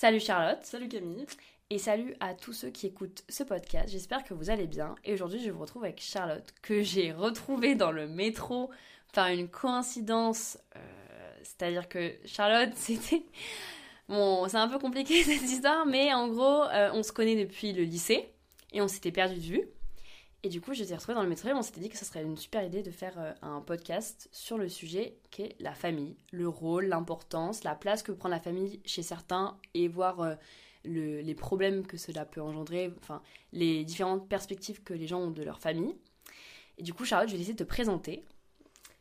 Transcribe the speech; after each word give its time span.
Salut 0.00 0.20
Charlotte. 0.20 0.60
Salut 0.62 0.86
Camille. 0.86 1.26
Et 1.70 1.78
salut 1.78 2.14
à 2.20 2.32
tous 2.32 2.52
ceux 2.52 2.70
qui 2.70 2.86
écoutent 2.86 3.24
ce 3.28 3.42
podcast. 3.42 3.88
J'espère 3.88 4.22
que 4.22 4.32
vous 4.32 4.48
allez 4.48 4.68
bien. 4.68 4.94
Et 5.04 5.12
aujourd'hui, 5.12 5.40
je 5.40 5.50
vous 5.50 5.58
retrouve 5.58 5.82
avec 5.82 6.00
Charlotte, 6.00 6.54
que 6.62 6.82
j'ai 6.82 7.10
retrouvée 7.10 7.74
dans 7.74 7.90
le 7.90 8.06
métro 8.06 8.70
par 9.12 9.26
une 9.26 9.48
coïncidence. 9.48 10.56
Euh, 10.76 10.78
c'est-à-dire 11.42 11.88
que 11.88 12.14
Charlotte, 12.26 12.70
c'était. 12.76 13.24
Bon, 14.08 14.46
c'est 14.46 14.58
un 14.58 14.68
peu 14.68 14.78
compliqué 14.78 15.20
cette 15.24 15.42
histoire, 15.42 15.84
mais 15.84 16.14
en 16.14 16.28
gros, 16.28 16.62
euh, 16.62 16.90
on 16.94 17.02
se 17.02 17.10
connaît 17.10 17.44
depuis 17.44 17.72
le 17.72 17.82
lycée 17.82 18.32
et 18.72 18.80
on 18.80 18.86
s'était 18.86 19.10
perdu 19.10 19.34
de 19.34 19.40
vue. 19.40 19.68
Et 20.44 20.48
du 20.48 20.60
coup, 20.60 20.72
je 20.72 20.84
t'ai 20.84 20.94
retrouvée 20.94 21.16
dans 21.16 21.24
le 21.24 21.28
métro 21.28 21.48
et 21.48 21.52
on 21.52 21.62
s'était 21.62 21.80
dit 21.80 21.88
que 21.88 21.98
ce 21.98 22.04
serait 22.04 22.22
une 22.22 22.36
super 22.36 22.62
idée 22.62 22.84
de 22.84 22.92
faire 22.92 23.18
euh, 23.18 23.32
un 23.42 23.60
podcast 23.60 24.28
sur 24.30 24.56
le 24.56 24.68
sujet 24.68 25.18
qu'est 25.32 25.56
la 25.58 25.74
famille, 25.74 26.16
le 26.30 26.48
rôle, 26.48 26.86
l'importance, 26.86 27.64
la 27.64 27.74
place 27.74 28.04
que 28.04 28.12
prend 28.12 28.28
la 28.28 28.38
famille 28.38 28.80
chez 28.84 29.02
certains 29.02 29.58
et 29.74 29.88
voir 29.88 30.20
euh, 30.20 30.34
le, 30.84 31.22
les 31.22 31.34
problèmes 31.34 31.84
que 31.84 31.96
cela 31.96 32.24
peut 32.24 32.40
engendrer, 32.40 32.92
enfin, 33.00 33.20
les 33.52 33.84
différentes 33.84 34.28
perspectives 34.28 34.80
que 34.84 34.94
les 34.94 35.08
gens 35.08 35.18
ont 35.18 35.30
de 35.32 35.42
leur 35.42 35.58
famille. 35.58 35.96
Et 36.78 36.84
du 36.84 36.94
coup, 36.94 37.04
Charlotte, 37.04 37.28
je 37.28 37.34
vais 37.34 37.40
laisser 37.40 37.56
te 37.56 37.64
présenter 37.64 38.24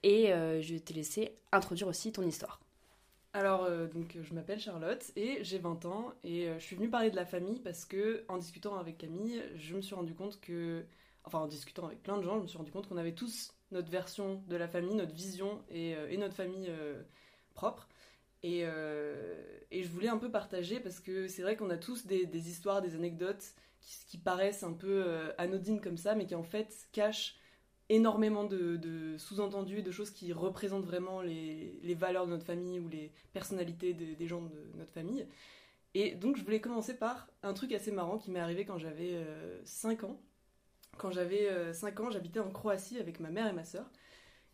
et 0.01 0.33
euh, 0.33 0.59
je 0.63 0.73
vais 0.73 0.79
te 0.79 0.91
laisser 0.91 1.37
introduire 1.51 1.87
aussi 1.87 2.11
ton 2.11 2.23
histoire. 2.23 2.59
Alors, 3.33 3.69
donc, 3.93 4.17
je 4.19 4.33
m'appelle 4.33 4.59
Charlotte 4.59 5.11
et 5.15 5.43
j'ai 5.43 5.59
20 5.59 5.85
ans 5.85 6.11
et 6.23 6.49
je 6.57 6.63
suis 6.63 6.75
venue 6.75 6.89
parler 6.89 7.11
de 7.11 7.15
la 7.15 7.25
famille 7.25 7.59
parce 7.59 7.85
que, 7.85 8.23
en 8.29 8.37
discutant 8.37 8.77
avec 8.77 8.97
Camille, 8.97 9.43
je 9.57 9.75
me 9.75 9.81
suis 9.81 9.93
rendu 9.93 10.15
compte 10.15 10.39
que, 10.41 10.83
enfin, 11.27 11.39
en 11.39 11.47
discutant 11.47 11.85
avec 11.85 12.01
plein 12.01 12.17
de 12.17 12.23
gens, 12.23 12.37
je 12.37 12.43
me 12.43 12.47
suis 12.47 12.57
rendu 12.57 12.71
compte 12.71 12.87
qu'on 12.87 12.97
avait 12.97 13.13
tous 13.13 13.53
notre 13.71 13.91
version 13.91 14.41
de 14.47 14.55
la 14.55 14.67
famille, 14.67 14.95
notre 14.95 15.13
vision 15.13 15.61
et, 15.69 15.95
euh, 15.95 16.09
et 16.09 16.17
notre 16.17 16.33
famille 16.33 16.67
euh, 16.69 17.01
propre. 17.53 17.87
Et, 18.43 18.61
euh, 18.63 19.35
et 19.71 19.83
je 19.83 19.89
voulais 19.89 20.07
un 20.07 20.17
peu 20.17 20.31
partager 20.31 20.79
parce 20.79 20.99
que 20.99 21.27
c'est 21.27 21.41
vrai 21.41 21.55
qu'on 21.55 21.69
a 21.69 21.77
tous 21.77 22.05
des, 22.05 22.49
histoires, 22.49 22.81
des 22.81 22.95
anecdotes 22.95 23.53
qui, 23.81 24.17
paraissent 24.17 24.63
un 24.63 24.73
peu 24.73 25.05
anodines 25.37 25.79
comme 25.81 25.97
ça, 25.97 26.13
mais 26.13 26.25
qui 26.25 26.35
en 26.35 26.43
fait 26.43 26.87
cachent 26.91 27.35
énormément 27.89 28.43
de, 28.43 29.15
sous-entendus, 29.17 29.81
de 29.81 29.91
choses 29.91 30.11
qui 30.11 30.33
représentent 30.33 30.85
vraiment 30.85 31.21
les, 31.21 31.95
valeurs 31.97 32.25
de 32.25 32.31
notre 32.31 32.45
famille 32.45 32.79
ou 32.79 32.89
les 32.89 33.11
personnalités 33.33 33.93
de- 33.93 34.13
des 34.13 34.27
gens 34.27 34.41
de 34.41 34.77
notre 34.77 34.91
famille. 34.91 35.25
Et 35.93 36.13
donc 36.13 36.37
je 36.37 36.43
voulais 36.43 36.61
commencer 36.61 36.95
par 36.95 37.27
un 37.41 37.53
truc 37.53 37.71
assez 37.71 37.91
marrant 37.91 38.19
qui 38.19 38.29
m'est 38.29 38.39
arrivé 38.39 38.65
quand 38.65 38.77
j'avais 38.77 39.13
euh, 39.15 39.59
5 39.63 40.03
ans. 40.03 40.21
Quand 40.97 41.11
j'avais 41.11 41.49
euh, 41.49 41.73
5 41.73 41.99
ans, 41.99 42.11
j'habitais 42.11 42.39
en 42.39 42.51
Croatie 42.51 42.99
avec 42.99 43.19
ma 43.19 43.29
mère 43.29 43.47
et 43.47 43.53
ma 43.53 43.63
sœur. 43.63 43.89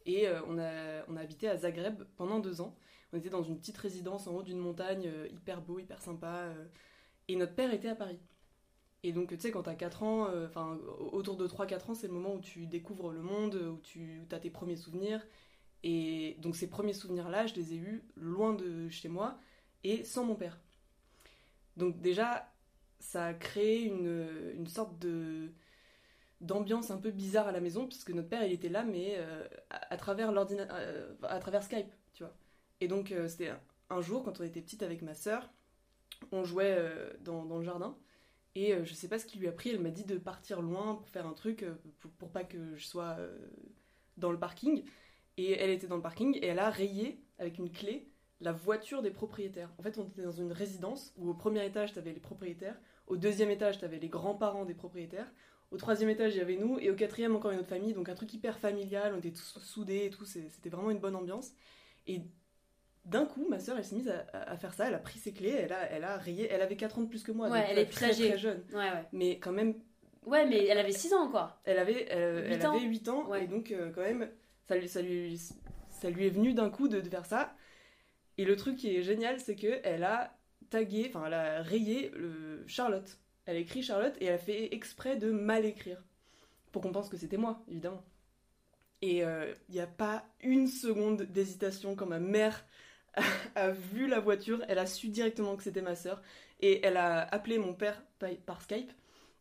Et 0.05 0.27
euh, 0.27 0.41
on, 0.47 0.59
a, 0.59 1.05
on 1.09 1.17
a 1.17 1.21
habité 1.21 1.49
à 1.49 1.57
Zagreb 1.57 2.03
pendant 2.17 2.39
deux 2.39 2.61
ans. 2.61 2.75
On 3.13 3.17
était 3.17 3.29
dans 3.29 3.43
une 3.43 3.57
petite 3.59 3.77
résidence 3.77 4.27
en 4.27 4.33
haut 4.35 4.43
d'une 4.43 4.59
montagne, 4.59 5.07
euh, 5.07 5.27
hyper 5.31 5.61
beau, 5.61 5.79
hyper 5.79 6.01
sympa. 6.01 6.27
euh, 6.47 6.65
et 7.29 7.35
notre 7.37 7.55
père 7.55 7.73
était 7.73 7.89
à 7.89 7.95
Paris. 7.95 8.19
Et 9.03 9.11
donc, 9.13 9.29
tu 9.29 9.39
sais, 9.39 9.51
quand 9.51 9.63
t'as 9.63 9.75
4 9.75 10.03
ans, 10.03 10.27
euh, 10.29 10.47
enfin, 10.47 10.77
autour 11.11 11.37
de 11.37 11.47
3-4 11.47 11.91
ans, 11.91 11.95
c'est 11.95 12.07
le 12.07 12.13
moment 12.13 12.35
où 12.35 12.41
tu 12.41 12.67
découvres 12.67 13.11
le 13.11 13.21
monde, 13.21 13.55
où 13.55 13.79
tu 13.83 14.21
as 14.31 14.39
tes 14.39 14.49
premiers 14.49 14.77
souvenirs. 14.77 15.25
Et 15.83 16.37
donc, 16.41 16.55
ces 16.55 16.69
premiers 16.69 16.93
souvenirs-là, 16.93 17.47
je 17.47 17.55
les 17.55 17.73
ai 17.73 17.77
eus 17.77 18.03
loin 18.17 18.53
de 18.53 18.89
chez 18.89 19.09
moi 19.09 19.37
et 19.83 20.03
sans 20.05 20.25
mon 20.25 20.35
père. 20.35 20.59
Donc, 21.77 21.99
déjà, 22.01 22.51
ça 22.99 23.25
a 23.27 23.33
créé 23.33 23.83
une, 23.83 24.27
une 24.55 24.67
sorte 24.67 24.99
de 24.99 25.51
d'ambiance 26.43 26.91
un 26.91 26.97
peu 26.97 27.09
bizarre 27.11 27.47
à 27.47 27.51
la 27.51 27.61
maison 27.61 27.87
puisque 27.87 28.11
notre 28.11 28.29
père 28.29 28.43
il 28.43 28.51
était 28.51 28.69
là 28.69 28.83
mais 28.83 29.15
euh, 29.17 29.47
à, 29.69 29.97
travers 29.97 30.31
l'ordina- 30.31 30.67
euh, 30.71 31.13
à 31.23 31.39
travers 31.39 31.63
Skype 31.63 31.91
tu 32.13 32.23
vois. 32.23 32.33
Et 32.81 32.87
donc 32.87 33.11
euh, 33.11 33.27
c'était 33.27 33.51
un, 33.89 34.01
jour 34.01 34.23
quand 34.23 34.39
on 34.39 34.43
était 34.43 34.61
petite 34.61 34.83
avec 34.83 35.01
ma 35.01 35.15
sœur 35.15 35.49
on 36.31 36.43
jouait 36.43 36.75
euh, 36.77 37.11
dans, 37.21 37.45
dans 37.45 37.57
le 37.57 37.63
jardin. 37.63 37.97
Et 38.55 38.75
je 38.85 38.93
sais 38.93 39.07
pas 39.07 39.17
ce 39.17 39.25
qui 39.25 39.39
lui 39.39 39.47
a 39.47 39.51
pris 39.51 39.71
elle 39.71 39.79
m'a 39.79 39.89
dit 39.89 40.03
de 40.03 40.17
partir 40.17 40.61
loin 40.61 40.95
pour 40.95 41.09
faire 41.09 41.25
un 41.25 41.33
truc 41.33 41.65
pour, 41.99 42.11
pour 42.11 42.29
pas 42.29 42.43
que 42.43 42.75
je 42.75 42.85
sois 42.85 43.17
dans 44.17 44.31
le 44.31 44.37
parking. 44.37 44.83
Et 45.37 45.53
elle 45.53 45.71
était 45.71 45.87
dans 45.87 45.95
le 45.95 46.03
parking 46.03 46.37
et 46.37 46.45
elle 46.45 46.59
a 46.59 46.69
rayé 46.69 47.19
avec 47.39 47.57
une 47.57 47.71
clé 47.71 48.07
la 48.41 48.51
voiture 48.51 49.01
des 49.01 49.09
propriétaires. 49.09 49.71
En 49.79 49.81
fait 49.81 49.97
on 49.97 50.07
était 50.07 50.21
dans 50.21 50.31
une 50.31 50.51
résidence 50.51 51.13
où 51.17 51.29
au 51.29 51.33
premier 51.33 51.65
étage 51.65 51.93
t'avais 51.93 52.13
les 52.13 52.19
propriétaires 52.19 52.79
au 53.07 53.17
deuxième 53.17 53.49
étage 53.49 53.79
t'avais 53.79 53.97
les 53.97 54.09
grands-parents 54.09 54.65
des 54.65 54.75
propriétaires 54.75 55.31
au 55.73 55.77
troisième 55.77 56.09
étage, 56.09 56.35
il 56.35 56.37
y 56.37 56.41
avait 56.41 56.55
nous, 56.55 56.77
et 56.79 56.91
au 56.91 56.95
quatrième, 56.95 57.35
encore 57.35 57.51
une 57.51 57.59
autre 57.59 57.67
famille, 57.67 57.93
donc 57.93 58.07
un 58.07 58.13
truc 58.13 58.31
hyper 58.33 58.59
familial, 58.59 59.13
on 59.15 59.17
était 59.17 59.31
tous 59.31 59.59
soudés 59.59 60.05
et 60.05 60.09
tout, 60.11 60.23
c'était 60.23 60.69
vraiment 60.69 60.91
une 60.91 60.99
bonne 60.99 61.15
ambiance. 61.15 61.51
Et 62.05 62.21
d'un 63.05 63.25
coup, 63.25 63.47
ma 63.49 63.59
soeur, 63.59 63.77
elle 63.77 63.83
s'est 63.83 63.95
mise 63.95 64.13
à, 64.33 64.55
faire 64.57 64.73
ça, 64.73 64.87
elle 64.87 64.93
a 64.93 64.99
pris 64.99 65.17
ses 65.17 65.33
clés, 65.33 65.49
elle 65.49 65.73
a, 65.73 65.89
elle 65.91 66.03
a 66.03 66.15
rayé, 66.17 66.47
elle 66.49 66.61
avait 66.61 66.75
4 66.75 66.99
ans 66.99 67.01
de 67.01 67.09
plus 67.09 67.23
que 67.23 67.31
moi, 67.31 67.49
Ouais, 67.49 67.59
donc 67.59 67.67
elle 67.71 67.79
est 67.79 67.85
très, 67.87 68.13
jeune. 68.37 68.63
Ouais, 68.71 68.77
ouais. 68.77 69.05
Mais 69.11 69.39
quand 69.39 69.51
même, 69.51 69.73
Ouais, 70.25 70.45
mais 70.45 70.65
elle 70.67 70.77
avait 70.77 70.91
6 70.91 71.13
ans 71.13 71.29
quoi. 71.29 71.59
elle 71.65 71.79
avait, 71.79 72.07
euh, 72.11 72.47
Huit 72.47 72.53
elle 72.53 72.67
ans. 72.67 72.75
avait 72.77 72.85
8 72.85 73.09
ans, 73.09 73.33
et 73.33 73.47
donc 73.47 73.71
euh, 73.71 73.91
quand 73.91 74.01
même, 74.01 74.29
ça 74.67 74.77
lui, 74.77 74.87
ça, 74.87 75.01
lui, 75.01 75.41
ça 75.89 76.09
lui 76.11 76.27
est 76.27 76.29
venu 76.29 76.53
d'un 76.53 76.69
coup 76.69 76.87
de, 76.87 77.01
de 77.01 77.09
faire 77.09 77.25
ça. 77.25 77.55
Et 78.37 78.45
le 78.45 78.55
truc 78.55 78.77
qui 78.77 78.95
est 78.95 79.01
génial, 79.01 79.39
c'est 79.39 79.55
que 79.55 79.79
elle 79.83 80.03
a 80.03 80.37
tagué, 80.69 81.05
enfin, 81.09 81.23
elle 81.27 81.33
a 81.33 81.61
rayé 81.63 82.11
le 82.15 82.63
Charlotte. 82.67 83.17
Elle 83.45 83.57
écrit 83.57 83.83
Charlotte 83.83 84.15
et 84.19 84.25
elle 84.25 84.35
a 84.35 84.37
fait 84.39 84.73
exprès 84.73 85.17
de 85.17 85.31
mal 85.31 85.65
écrire. 85.65 86.01
Pour 86.71 86.81
qu'on 86.81 86.91
pense 86.91 87.09
que 87.09 87.17
c'était 87.17 87.37
moi, 87.37 87.61
évidemment. 87.69 88.03
Et 89.01 89.17
il 89.19 89.55
n'y 89.69 89.81
a 89.81 89.87
pas 89.87 90.25
une 90.41 90.67
seconde 90.67 91.23
d'hésitation 91.23 91.95
quand 91.95 92.05
ma 92.05 92.19
mère 92.19 92.65
a, 93.55 93.69
vu 93.69 94.07
la 94.07 94.19
voiture, 94.19 94.63
elle 94.69 94.79
a 94.79 94.85
su 94.85 95.09
directement 95.09 95.57
que 95.57 95.63
c'était 95.63 95.81
ma 95.81 95.95
sœur. 95.95 96.21
Et 96.61 96.85
elle 96.85 96.97
a 96.97 97.21
appelé 97.21 97.57
mon 97.57 97.73
père 97.73 98.01
par 98.45 98.61
Skype. 98.61 98.91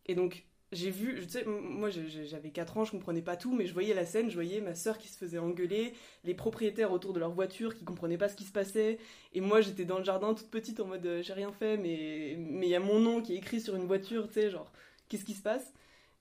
Et 0.07 0.15
donc, 0.15 0.45
j'ai 0.73 0.91
vu, 0.91 1.21
tu 1.27 1.31
sais, 1.31 1.45
moi 1.45 1.91
j'avais 1.91 2.51
4 2.51 2.79
ans, 2.79 2.85
je 2.85 2.91
comprenais 2.93 3.23
pas 3.23 3.37
tout, 3.37 3.55
mais 3.55 3.67
je 3.67 3.75
voyais 3.75 3.95
la 3.95 4.07
scène, 4.07 4.31
je 4.31 4.35
voyais 4.35 4.61
ma 4.61 4.75
sœur 4.75 4.99
qui 4.99 5.09
se 5.09 5.19
faisait 5.19 5.39
engueuler, 5.39 5.93
les 6.25 6.35
propriétaires 6.35 6.93
autour 6.93 7.13
de 7.13 7.21
leur 7.21 7.33
voiture 7.33 7.75
qui 7.75 7.85
comprenaient 7.85 8.19
pas 8.19 8.29
ce 8.31 8.37
qui 8.37 8.45
se 8.45 8.53
passait, 8.53 8.99
et 9.35 9.41
moi 9.43 9.61
j'étais 9.61 9.85
dans 9.85 9.99
le 9.99 10.05
jardin 10.05 10.35
toute 10.35 10.51
petite 10.51 10.81
en 10.81 10.87
mode 10.87 11.05
euh, 11.07 11.23
j'ai 11.23 11.35
rien 11.35 11.53
fait, 11.53 11.77
mais 11.77 12.37
mais 12.39 12.67
il 12.67 12.71
y 12.71 12.75
a 12.75 12.81
mon 12.81 12.99
nom 13.01 13.21
qui 13.23 13.35
est 13.35 13.37
écrit 13.37 13.61
sur 13.61 13.77
une 13.77 13.87
voiture, 13.87 14.29
tu 14.29 14.35
sais, 14.35 14.51
genre 14.51 14.73
qu'est-ce 15.09 15.25
qui 15.25 15.35
se 15.35 15.43
passe? 15.43 15.75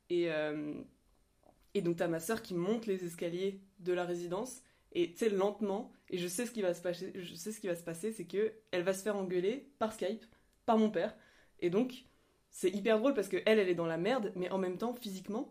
Et 0.09 0.31
euh, 0.31 0.73
et 1.73 1.81
donc 1.81 1.97
t'as 1.97 2.07
ma 2.07 2.19
sœur 2.19 2.41
qui 2.41 2.53
monte 2.53 2.85
les 2.85 3.05
escaliers 3.05 3.61
de 3.79 3.93
la 3.93 4.05
résidence 4.05 4.61
et 4.93 5.11
tu 5.11 5.17
sais 5.19 5.29
lentement 5.29 5.91
et 6.09 6.17
je 6.17 6.27
sais 6.27 6.45
ce 6.45 6.51
qui 6.51 6.61
va 6.61 6.73
se 6.73 6.81
passer, 6.81 7.13
je 7.15 7.35
sais 7.35 7.51
ce 7.51 7.59
qui 7.61 7.67
va 7.67 7.75
se 7.75 7.83
passer, 7.83 8.11
c'est 8.11 8.25
que 8.25 8.53
elle 8.71 8.83
va 8.83 8.93
se 8.93 9.03
faire 9.03 9.15
engueuler 9.15 9.69
par 9.79 9.93
Skype 9.93 10.25
par 10.65 10.77
mon 10.77 10.89
père 10.89 11.15
et 11.59 11.69
donc 11.69 12.05
c'est 12.51 12.69
hyper 12.69 12.99
drôle 12.99 13.13
parce 13.13 13.27
que 13.29 13.37
elle 13.45 13.57
elle 13.59 13.69
est 13.69 13.75
dans 13.75 13.85
la 13.87 13.97
merde 13.97 14.31
mais 14.35 14.49
en 14.51 14.57
même 14.59 14.77
temps 14.77 14.93
physiquement 14.93 15.49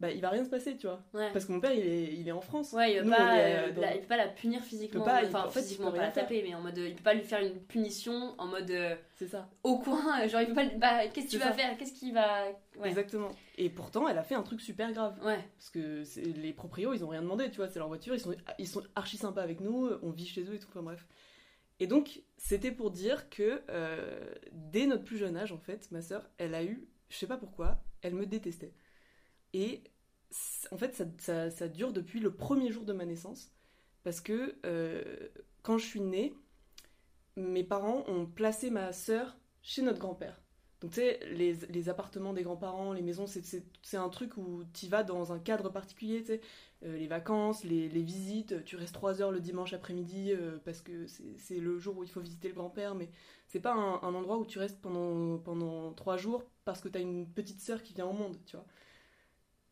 bah 0.00 0.12
il 0.12 0.20
va 0.20 0.30
rien 0.30 0.44
se 0.44 0.48
passer 0.50 0.76
tu 0.76 0.86
vois 0.86 1.02
Ouais. 1.12 1.28
parce 1.32 1.44
que 1.44 1.50
mon 1.52 1.58
père 1.60 1.72
il 1.72 1.80
est 1.84 2.14
il 2.14 2.28
est 2.28 2.32
en 2.32 2.40
France 2.40 2.72
Ouais, 2.72 2.92
il 2.94 2.98
peut, 3.00 3.04
Nous, 3.06 3.10
pas, 3.10 3.36
euh, 3.36 3.66
euh, 3.68 3.72
dans- 3.72 3.80
la, 3.82 3.94
il 3.96 4.00
peut 4.00 4.06
pas 4.06 4.16
la 4.16 4.28
punir 4.28 4.62
physiquement. 4.62 5.04
pas, 5.04 5.24
enfin, 5.24 5.42
peut- 5.42 5.48
en 5.48 5.50
fait, 5.50 5.58
il 5.60 5.62
physiquement, 5.64 5.90
peut 5.90 5.96
pas 5.96 6.02
la 6.04 6.10
faire. 6.12 6.22
taper, 6.22 6.44
mais 6.46 6.54
en 6.54 6.60
mode. 6.60 6.78
euh, 6.78 6.86
Il 6.88 6.94
peut 6.94 7.02
pas 7.02 7.14
lui 7.14 7.22
faire 7.24 7.40
une 7.40 7.58
punition 7.62 8.34
en 8.38 8.46
mode. 8.46 8.70
euh, 8.70 8.94
c'est 9.16 9.26
ça 9.26 9.48
au 9.64 9.78
coin, 9.80 10.24
genre 10.28 10.40
il 10.40 10.46
peut 10.48 10.54
pas. 10.54 10.64
Bah, 10.76 11.08
qu'est-ce 11.08 11.26
que 11.26 11.30
tu 11.32 11.38
vas 11.38 11.52
faire 11.52 11.76
Qu'est-ce 11.76 11.92
qu'il 11.94 12.14
va. 12.14 12.44
Ouais. 12.78 12.88
exactement 12.88 13.30
et 13.56 13.70
pourtant 13.70 14.06
elle 14.08 14.18
a 14.18 14.22
fait 14.22 14.36
un 14.36 14.42
truc 14.44 14.60
super 14.60 14.92
grave 14.92 15.18
Ouais. 15.24 15.40
Parce 15.58 15.70
que 15.70 16.04
les 16.40 16.52
proprios, 16.52 16.94
ils 16.94 17.04
ont 17.04 17.08
rien 17.08 17.22
demandé, 17.22 17.50
tu 17.50 17.56
vois, 17.56 17.66
c'est 17.68 17.80
leur 17.80 17.88
voiture, 17.88 18.14
ils 18.14 18.20
sont, 18.20 18.36
ils 18.60 18.68
sont 18.68 18.84
archi 18.94 19.16
sympas 19.16 19.42
avec 19.42 19.58
nous, 19.60 19.90
on 20.04 20.10
vit 20.10 20.26
chez 20.28 20.42
eux 20.42 20.54
et 20.54 20.58
tout, 20.60 20.68
enfin 20.70 20.82
bref. 20.82 21.04
Et 21.80 21.86
donc, 21.86 22.22
c'était 22.36 22.72
pour 22.72 22.90
dire 22.90 23.30
que 23.30 23.62
euh, 23.68 24.34
dès 24.52 24.86
notre 24.86 25.04
plus 25.04 25.18
jeune 25.18 25.36
âge, 25.36 25.52
en 25.52 25.58
fait, 25.58 25.90
ma 25.90 26.02
sœur, 26.02 26.28
elle 26.38 26.54
a 26.54 26.64
eu, 26.64 26.88
je 27.08 27.16
sais 27.16 27.26
pas 27.26 27.36
pourquoi, 27.36 27.82
elle 28.02 28.14
me 28.14 28.26
détestait. 28.26 28.74
Et 29.52 29.84
en 30.70 30.76
fait, 30.76 31.02
ça 31.20 31.68
dure 31.68 31.92
depuis 31.92 32.20
le 32.20 32.34
premier 32.34 32.70
jour 32.70 32.84
de 32.84 32.92
ma 32.92 33.04
naissance, 33.04 33.52
parce 34.02 34.20
que 34.20 34.56
euh, 34.66 35.28
quand 35.62 35.78
je 35.78 35.86
suis 35.86 36.00
née, 36.00 36.34
mes 37.36 37.64
parents 37.64 38.04
ont 38.08 38.26
placé 38.26 38.70
ma 38.70 38.92
sœur 38.92 39.38
chez 39.62 39.82
notre 39.82 39.98
grand-père. 39.98 40.40
Donc, 40.80 40.92
tu 40.92 41.00
sais, 41.00 41.18
les, 41.32 41.88
appartements 41.88 42.32
des 42.32 42.42
grands-parents, 42.42 42.92
les 42.92 43.02
maisons, 43.02 43.26
c'est- 43.26 43.96
un 43.96 44.08
truc 44.08 44.36
où 44.36 44.62
tu 44.74 44.86
vas 44.86 45.02
dans 45.02 45.32
un 45.32 45.38
cadre 45.40 45.70
particulier, 45.70 46.20
tu 46.20 46.26
sais. 46.26 46.40
Euh, 46.84 46.96
les 46.96 47.08
vacances, 47.08 47.64
les, 47.64 47.88
visites, 47.88 48.64
tu 48.64 48.76
restes 48.76 48.94
3 48.94 49.20
heures 49.20 49.32
le 49.32 49.40
dimanche 49.40 49.72
après-midi 49.72 50.32
euh, 50.32 50.58
parce 50.64 50.80
que 50.80 51.06
c'est 51.36 51.58
le 51.58 51.78
jour 51.78 51.98
où 51.98 52.04
il 52.04 52.08
faut 52.10 52.20
visiter 52.20 52.46
le 52.48 52.54
grand-père, 52.54 52.94
mais 52.94 53.10
c'est 53.48 53.58
pas 53.60 53.72
un, 53.74 54.14
endroit 54.14 54.38
où 54.38 54.46
tu 54.46 54.58
restes 54.60 54.80
pendant, 54.80 55.38
pendant 55.38 55.92
3 55.94 56.16
jours 56.16 56.44
parce 56.64 56.80
que 56.80 56.88
t'as 56.88 57.00
une 57.00 57.26
petite 57.26 57.60
sœur 57.60 57.82
qui 57.82 57.94
vient 57.94 58.06
au 58.06 58.12
monde, 58.12 58.36
tu 58.46 58.54
vois. 58.56 58.66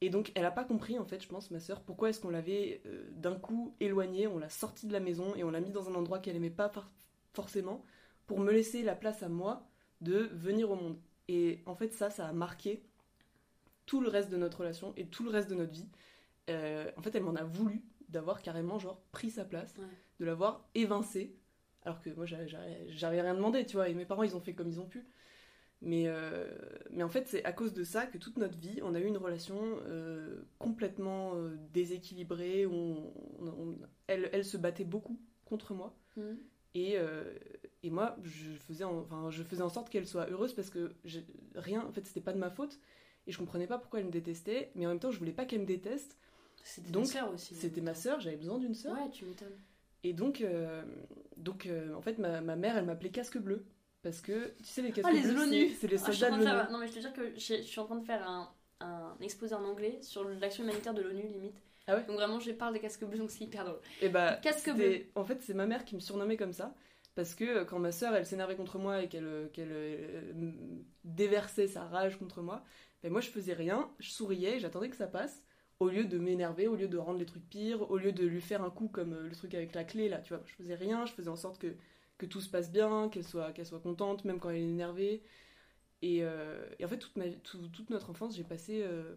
Et 0.03 0.11
donc, 0.11 0.31
elle 0.35 0.45
a 0.45 0.51
pas 0.51 0.65
compris, 0.65 0.99
en 0.99 1.05
fait, 1.07 1.23
je 1.23 1.29
pense, 1.29 1.51
ma 1.51 1.61
sœur, 1.61 1.81
pourquoi 1.83 2.11
est-ce 2.11 2.21
qu'on 2.21 2.29
l'avait 2.31 2.83
euh, 2.87 3.09
d'un 3.13 3.35
coup 3.37 3.75
éloignée, 3.81 4.27
on 4.27 4.39
l'a 4.39 4.51
sortie 4.51 4.87
de 4.87 4.93
la 4.93 5.01
maison 5.01 5.35
et 5.37 5.45
on 5.45 5.51
l'a 5.51 5.61
mis 5.61 5.71
dans 5.71 5.89
un 5.89 5.95
endroit 5.95 6.19
qu'elle 6.19 6.37
aimait 6.37 6.51
pas 6.51 6.69
for- 6.69 6.91
forcément 7.33 7.83
pour 8.27 8.41
me 8.41 8.53
laisser 8.53 8.83
la 8.83 8.95
place 8.95 9.23
à 9.23 9.29
moi 9.29 9.67
de 10.01 10.29
venir 10.33 10.71
au 10.71 10.77
monde. 10.77 10.99
Et 11.29 11.61
en 11.67 11.75
fait, 11.75 11.93
ça, 11.93 12.11
ça 12.11 12.27
a 12.29 12.33
marqué 12.33 12.83
tout 13.87 14.01
le 14.01 14.09
reste 14.09 14.31
de 14.31 14.37
notre 14.37 14.59
relation 14.61 14.93
et 14.97 15.07
tout 15.07 15.25
le 15.25 15.31
reste 15.31 15.49
de 15.51 15.55
notre 15.55 15.73
vie. 15.73 15.89
Euh, 16.51 16.91
en 16.97 17.03
fait, 17.03 17.15
elle 17.15 17.23
m'en 17.23 17.35
a 17.35 17.45
voulu 17.45 17.83
d'avoir 18.09 18.43
carrément 18.43 18.79
genre 18.79 19.01
pris 19.13 19.31
sa 19.31 19.45
place, 19.45 19.75
Ouais. 19.79 19.85
de 20.21 20.25
l'avoir 20.25 20.69
évincée 20.75 21.35
Alors 21.85 22.01
que 22.01 22.11
moi, 22.11 22.27
j'avais 22.27 23.21
rien 23.23 23.35
demandé, 23.35 23.65
tu 23.65 23.77
vois, 23.77 23.89
et 23.89 23.95
mes 23.95 24.05
parents, 24.05 24.25
ils 24.25 24.35
ont 24.35 24.41
fait 24.41 24.55
comme 24.55 24.69
ils 24.69 24.81
ont 24.81 24.87
pu. 24.87 25.07
Mais, 25.83 26.05
euh, 26.09 26.49
mais 26.91 27.05
en 27.05 27.09
fait, 27.09 27.29
c'est 27.29 27.45
à 27.45 27.53
cause 27.53 27.73
de 27.75 27.85
ça 27.85 28.07
que 28.07 28.19
toute 28.19 28.39
notre 28.39 28.59
vie, 28.59 28.81
on 28.83 28.95
a 28.97 28.99
eu 28.99 29.05
une 29.07 29.19
relation 29.19 29.57
euh, 29.87 30.43
complètement 30.59 31.35
déséquilibrée. 31.73 32.67
Où 32.67 32.73
on- 32.75 33.47
on- 33.47 33.79
elle, 34.09 34.31
elle 34.33 34.45
se 34.45 34.57
battait 34.57 34.85
beaucoup 34.85 35.21
contre 35.45 35.75
moi. 35.75 35.95
Mhm. 36.17 36.39
Et, 36.75 36.99
et 37.87 37.91
moi, 37.91 38.17
je 38.23 38.51
faisais, 38.67 38.85
en, 38.85 38.99
enfin, 38.99 39.31
je 39.31 39.43
faisais 39.43 39.63
en 39.63 39.69
sorte 39.69 39.89
qu'elle 39.91 40.07
soit 40.07 40.29
heureuse 40.31 40.53
parce 40.55 40.71
que 40.71 40.93
rien, 41.55 41.83
en 41.87 41.93
fait, 41.93 42.05
c'était 42.07 42.21
pas 42.21 42.33
de 42.33 42.39
ma 42.39 42.51
faute. 42.51 42.79
Et 43.27 43.33
je 43.33 43.39
comprenais 43.39 43.67
pas 43.67 43.79
pourquoi 43.79 44.01
elle 44.01 44.07
me 44.07 44.11
détestait. 44.11 44.71
Mais 44.75 44.87
en 44.87 44.91
même 44.91 45.01
temps, 45.01 45.11
je 45.11 45.19
voulais 45.19 45.33
pas 45.33 45.45
qu'elle 45.47 45.61
me 45.61 45.67
déteste. 45.67 46.17
C'était 46.63 46.91
Donc, 46.91 47.07
sœur 47.07 47.33
aussi. 47.33 47.55
C'était 47.55 47.81
ma 47.81 47.95
sœur, 47.95 48.21
j'avais 48.21 48.37
besoin 48.37 48.59
d'une 48.59 48.75
sœur. 48.75 48.95
Ouais, 48.95 49.11
tu 49.11 49.25
m'étonnes. 49.25 49.57
Et 50.05 50.13
donc, 50.13 50.41
euh, 50.41 50.83
donc 51.37 51.67
euh, 51.67 51.93
en 51.95 52.01
fait, 52.03 52.19
ma, 52.19 52.41
ma 52.41 52.55
mère, 52.57 52.77
elle 52.77 52.85
m'appelait 52.85 53.11
casque 53.11 53.39
bleu. 53.39 53.65
Parce 54.03 54.21
que, 54.21 54.49
tu 54.59 54.65
sais, 54.65 54.83
les 54.83 54.93
casques 54.93 55.09
Ah, 55.11 55.13
les 55.15 55.23
bleus, 55.23 55.43
ONU. 55.43 55.69
c'est- 55.69 55.75
c'est 55.75 55.87
les 55.89 55.97
Ah, 55.97 56.13
soldats 56.13 56.31
de 56.39 56.45
l'ONU. 56.45 56.73
Non, 56.73 56.79
mais 56.79 56.87
je 56.87 56.93
te 56.93 56.99
dire 57.01 57.13
que 57.13 57.35
je, 57.35 57.39
je 57.57 57.63
suis 57.63 57.81
en 57.81 57.87
train 57.87 57.97
de 57.97 58.05
faire 58.05 58.29
un, 58.29 58.49
un 58.81 59.17
exposé 59.21 59.55
en 59.55 59.65
anglais 59.65 59.99
sur 60.03 60.23
l'action 60.29 60.63
humanitaire 60.63 60.95
de 60.95 61.03
l'ONU, 61.03 61.27
limite. 61.27 61.61
Ah 61.89 61.97
ouais? 61.97 62.05
Donc 62.07 62.17
vraiment, 62.17 62.39
je 62.39 62.51
parle 62.53 62.75
des 62.75 62.81
casques 62.81 63.05
bleus, 63.05 63.19
donc 63.19 63.31
c'est 63.31 63.45
hyper 63.45 63.65
drôle. 63.65 63.81
Et 64.01 64.09
bah, 64.09 64.35
Casque 64.43 64.73
bleu. 64.75 65.07
En 65.17 65.25
fait, 65.25 65.41
c'est 65.43 65.55
ma 65.55 65.67
mère 65.67 65.85
qui 65.85 65.95
me 65.97 66.01
surnommait 66.01 66.37
comme 66.37 66.53
ça. 66.53 66.75
Parce 67.17 67.37
que 67.37 67.45
euh, 67.45 67.67
quand 67.67 67.81
ma 67.81 67.93
sœur, 67.93 68.15
elle 68.17 68.27
s'énervait 68.27 68.57
contre 68.57 68.79
moi 68.79 69.03
et 69.05 69.09
qu'elle 69.11 69.27
euh, 69.27 69.49
qu'elle, 69.51 69.73
euh, 69.73 70.53
déversait 71.05 71.69
sa 71.69 71.85
rage 71.87 72.19
contre 72.19 72.43
moi, 72.43 72.65
ben 73.05 73.13
moi, 73.13 73.23
je 73.23 73.31
faisais 73.31 73.55
rien, 73.55 73.91
je 74.01 74.11
souriais 74.11 74.61
j'attendais 74.61 74.91
que 74.91 74.97
ça 74.97 75.09
passe. 75.09 75.43
Au 75.81 75.91
lieu 75.91 76.05
de 76.07 76.19
m'énerver, 76.19 76.69
au 76.69 76.77
lieu 76.77 76.89
de 76.89 76.99
rendre 76.99 77.21
les 77.21 77.27
trucs 77.27 77.49
pires, 77.51 77.91
au 77.91 77.99
lieu 77.99 78.13
de 78.13 78.27
lui 78.27 78.43
faire 78.43 78.65
un 78.65 78.71
coup 78.71 78.89
comme 78.89 79.15
le 79.15 79.37
truc 79.37 79.55
avec 79.55 79.75
la 79.75 79.85
clé, 79.85 80.09
là, 80.11 80.19
tu 80.21 80.35
vois. 80.35 80.43
Je 80.47 80.55
faisais 80.55 80.77
rien, 80.77 81.07
je 81.07 81.13
faisais 81.15 81.29
en 81.31 81.37
sorte 81.37 81.59
que, 81.61 81.75
que 82.19 82.27
tout 82.27 82.43
se 82.43 82.51
passe 82.51 82.73
bien, 82.73 83.11
qu'elle 83.11 83.25
soit, 83.25 83.53
qu'elle 83.53 83.67
soit 83.67 83.81
contente, 83.81 84.25
même 84.27 84.41
quand 84.41 84.51
elle 84.51 84.57
est 84.59 84.63
énervée. 84.63 85.23
Et, 86.03 86.21
euh, 86.25 86.67
et 86.81 86.87
en 86.87 86.89
fait, 86.89 86.99
toute, 86.99 87.17
ma, 87.17 87.29
tout- 87.31 87.69
toute 87.71 87.91
notre 87.91 88.11
enfance, 88.11 88.37
j'ai 88.37 88.45
passé, 88.45 88.83
euh, 88.85 89.17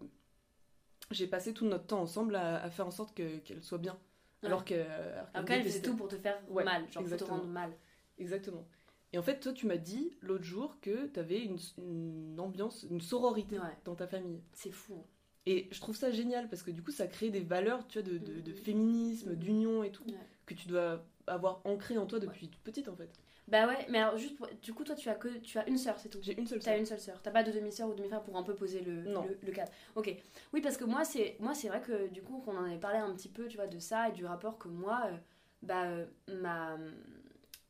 j'ai 1.12 1.28
passé 1.28 1.54
tout 1.54 1.66
notre 1.66 1.88
temps 1.88 2.02
ensemble 2.02 2.36
à, 2.36 2.62
à 2.62 2.70
faire 2.70 2.88
en 2.88 2.92
sorte 2.92 3.16
que- 3.16 3.38
qu'elle 3.40 3.64
soit 3.64 3.78
bien. 3.78 3.98
Alors 4.44 4.64
que. 4.64 4.74
alors 4.76 5.28
Alors 5.34 5.48
faisait 5.64 5.82
tout 5.82 5.96
pour 5.96 6.08
te 6.08 6.16
faire 6.18 6.38
Ouais, 6.50 6.64
mal, 6.64 6.84
genre 6.92 7.04
pour 7.04 7.18
te 7.18 7.24
rendre 7.24 7.46
mal. 7.46 7.72
Exactement. 8.20 8.68
Et 9.12 9.18
en 9.18 9.24
fait, 9.24 9.40
toi, 9.40 9.54
tu 9.54 9.66
m'as 9.66 9.78
dit 9.78 10.16
l'autre 10.22 10.44
jour 10.44 10.78
que 10.82 11.08
tu 11.08 11.20
avais 11.20 11.40
une, 11.44 11.58
une 11.80 12.40
ambiance, 12.40 12.86
une 12.92 13.02
sororité 13.02 13.58
Ouais. 13.58 13.66
dans 13.86 13.96
ta 13.96 14.08
famille. 14.08 14.42
C'est 14.54 14.72
fou. 14.72 14.94
hein. 15.00 15.04
Et 15.46 15.68
je 15.72 15.80
trouve 15.82 15.96
ça 15.96 16.12
génial 16.12 16.48
parce 16.48 16.62
que 16.62 16.70
du 16.70 16.84
coup, 16.84 16.92
ça 16.92 17.08
crée 17.08 17.32
des 17.32 17.40
valeurs, 17.40 17.88
tu 17.88 18.00
vois, 18.00 18.08
de, 18.12 18.18
de- 18.20 18.42
de 18.42 18.52
Mhm. 18.52 18.58
féminisme, 18.58 19.30
Mhm. 19.32 19.36
d'union 19.38 19.84
et 19.84 19.92
tout, 19.92 20.04
Ouais. 20.04 20.14
que 20.46 20.54
tu 20.54 20.68
dois 20.68 21.04
avoir 21.26 21.62
ancré 21.66 21.98
en 21.98 22.06
toi 22.06 22.20
depuis 22.20 22.50
toute 22.50 22.62
petite 22.62 22.88
en 22.88 22.96
fait. 22.96 23.10
Bah 23.48 23.68
ouais, 23.68 23.84
mais 23.90 23.98
alors 23.98 24.16
juste 24.18 24.36
pour- 24.36 24.48
du 24.62 24.74
coup, 24.76 24.84
toi, 24.84 24.94
tu 24.94 25.10
as 25.10 25.16
que 25.16 25.40
tu 25.40 25.58
as 25.58 25.68
une 25.68 25.78
sœur, 25.80 25.98
c'est 25.98 26.10
tout. 26.10 26.20
J'ai 26.22 26.38
une 26.38 26.46
seule 26.46 26.60
T'as 26.60 26.72
sœur. 26.72 26.80
une 26.80 26.86
seule 26.86 27.00
sœur. 27.00 27.20
T'as 27.24 27.32
pas 27.32 27.42
de 27.42 27.52
demi-sœur 27.52 27.90
ou 27.90 27.96
demi-frère 27.96 28.22
pour 28.22 28.38
un 28.38 28.44
peu 28.44 28.54
poser 28.54 28.82
le, 28.82 29.06
Non. 29.06 29.26
le, 29.26 29.40
le 29.42 29.52
cadre. 29.52 29.72
Ok. 29.96 30.16
Oui, 30.54 30.62
parce 30.62 30.78
que 30.78 30.84
moi, 30.84 31.04
c'est 31.04 31.36
moi 31.40 31.56
c'est 31.56 31.68
vrai 31.70 31.82
que 31.82 32.10
du 32.10 32.22
coup, 32.22 32.42
qu'on 32.42 32.56
en 32.56 32.66
avait 32.66 32.78
parlé 32.78 33.00
un 33.00 33.12
petit 33.16 33.30
peu, 33.30 33.48
tu 33.48 33.58
vois, 33.58 33.66
de 33.66 33.80
ça 33.80 34.10
et 34.10 34.12
du 34.12 34.24
rapport 34.26 34.60
que 34.60 34.68
moi, 34.68 35.02
euh, 35.08 35.18
bah, 35.64 35.86
euh, 35.88 36.06
ma, 36.40 36.78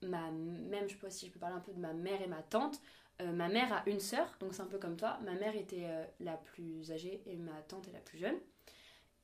ma. 0.04 0.32
Même, 0.32 0.88
je 0.88 0.94
sais 0.94 1.00
pas 1.00 1.10
si 1.10 1.28
je 1.28 1.32
peux 1.32 1.40
parler 1.40 1.56
un 1.56 1.62
peu 1.62 1.74
de 1.74 1.80
ma 1.80 1.94
mère 1.94 2.22
et 2.22 2.28
ma 2.28 2.42
tante. 2.42 2.82
Euh, 3.22 3.32
ma 3.34 3.50
mère 3.50 3.74
a 3.74 3.84
une 3.90 4.00
sœur, 4.00 4.34
donc 4.40 4.54
c'est 4.54 4.62
un 4.62 4.68
peu 4.68 4.78
comme 4.78 4.96
toi. 4.96 5.20
Ma 5.26 5.34
mère 5.34 5.56
était 5.56 5.84
euh, 5.84 6.06
la 6.22 6.38
plus 6.38 6.92
âgée 6.92 7.22
et 7.26 7.36
ma 7.36 7.62
tante 7.68 7.88
est 7.90 7.92
la 7.92 8.00
plus 8.00 8.18
jeune. 8.18 8.38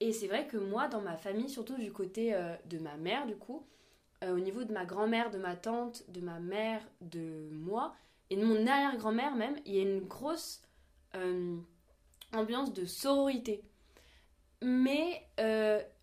Et 0.02 0.12
c'est 0.12 0.28
vrai 0.28 0.48
que 0.48 0.58
moi, 0.58 0.88
dans 0.90 1.02
ma 1.02 1.16
famille, 1.16 1.50
surtout 1.50 1.78
du 1.78 1.92
côté 1.94 2.34
euh, 2.34 2.56
de 2.66 2.78
ma 2.78 2.98
mère, 2.98 3.26
du 3.26 3.36
coup, 3.36 3.66
au 4.28 4.40
niveau 4.40 4.64
de 4.64 4.74
ma 4.74 4.86
grand-mère, 4.86 5.30
de 5.30 5.38
ma 5.38 5.56
tante, 5.56 6.04
de 6.10 6.20
ma 6.20 6.40
mère, 6.40 6.82
de 7.00 7.48
moi, 7.52 7.94
et 8.32 8.36
de 8.36 8.44
mon 8.44 8.66
arrière-grand-mère 8.66 9.36
même, 9.36 9.56
il 9.66 9.76
y 9.76 9.80
a 9.80 9.84
une 9.84 10.00
grosse 10.00 10.64
ambiance 12.34 12.74
de 12.74 12.86
sororité. 12.86 13.62
Mais 14.64 15.28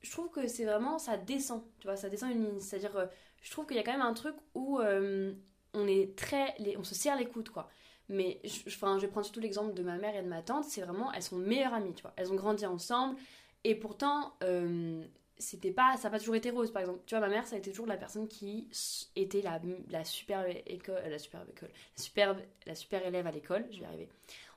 je 0.02 0.10
trouve 0.10 0.30
que 0.30 0.46
c'est 0.46 0.64
vraiment, 0.64 0.98
ça 0.98 1.16
descend, 1.16 1.62
tu 1.78 1.86
vois, 1.86 1.96
ça 1.96 2.08
descend 2.08 2.32
une 2.32 2.44
ligne. 2.44 2.60
C'est-à-dire, 2.60 2.96
euh, 2.96 3.06
je 3.42 3.50
trouve 3.50 3.66
qu'il 3.66 3.76
y 3.76 3.80
a 3.80 3.82
quand 3.82 3.92
même 3.92 4.00
un 4.02 4.14
truc 4.14 4.34
où 4.54 4.78
euh, 4.80 5.32
on 5.74 5.86
est 5.86 6.16
très, 6.16 6.54
on 6.78 6.84
se 6.84 6.94
serre 6.94 7.16
les 7.16 7.26
coudes, 7.26 7.48
quoi. 7.50 7.68
Mais 8.08 8.40
je, 8.44 8.68
je- 8.70 8.76
enfin, 8.76 8.96
je 8.98 9.02
vais 9.06 9.08
prendre 9.10 9.24
surtout 9.26 9.40
l'exemple 9.40 9.74
de 9.74 9.82
ma 9.82 9.96
mère 9.98 10.14
et 10.16 10.22
de 10.22 10.28
ma 10.28 10.42
tante, 10.42 10.64
c'est 10.64 10.82
vraiment, 10.82 11.12
elles 11.12 11.22
sont 11.22 11.36
meilleures 11.36 11.74
amies, 11.74 11.94
tu 11.94 12.02
vois. 12.02 12.12
Elles 12.16 12.32
ont 12.32 12.36
grandi 12.36 12.66
ensemble, 12.66 13.16
et 13.64 13.74
pourtant, 13.74 14.34
euh, 14.42 15.04
c'était 15.38 15.70
pas, 15.72 15.96
ça 15.96 16.04
n'a 16.04 16.10
pas 16.10 16.18
toujours 16.18 16.34
été 16.36 16.50
rose, 16.50 16.72
par 16.72 16.82
exemple. 16.82 17.00
Tu 17.06 17.14
vois, 17.14 17.20
ma 17.20 17.28
mère, 17.32 17.46
ça 17.46 17.56
a 17.56 17.58
été 17.58 17.70
toujours 17.70 17.86
la 17.86 17.96
personne 17.96 18.28
qui 18.28 18.68
était 19.16 19.42
la, 19.42 19.60
la 19.90 20.04
super 20.04 20.44
école, 20.66 21.02
la 21.08 21.18
superbe 21.18 21.48
école, 21.50 21.70
la 21.96 22.02
super, 22.02 22.36
la 22.66 22.74
super 22.74 23.06
élève 23.06 23.26
à 23.26 23.30
l'école, 23.30 23.64
je 23.70 23.76
vais 23.78 23.82
y 23.82 23.86
arriver. 23.86 24.08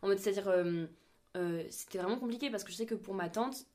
En 0.02 0.08
mode, 0.08 0.18
c'est-à-dire, 0.20 0.48
euh, 0.50 0.86
euh, 1.38 1.64
c'était 1.70 1.98
vraiment 2.00 2.18
compliqué 2.18 2.50
parce 2.50 2.64
que 2.64 2.72
je 2.72 2.78
sais 2.78 2.86
que 2.86 2.96
pour 2.96 3.14
ma 3.14 3.30
tante, 3.30 3.66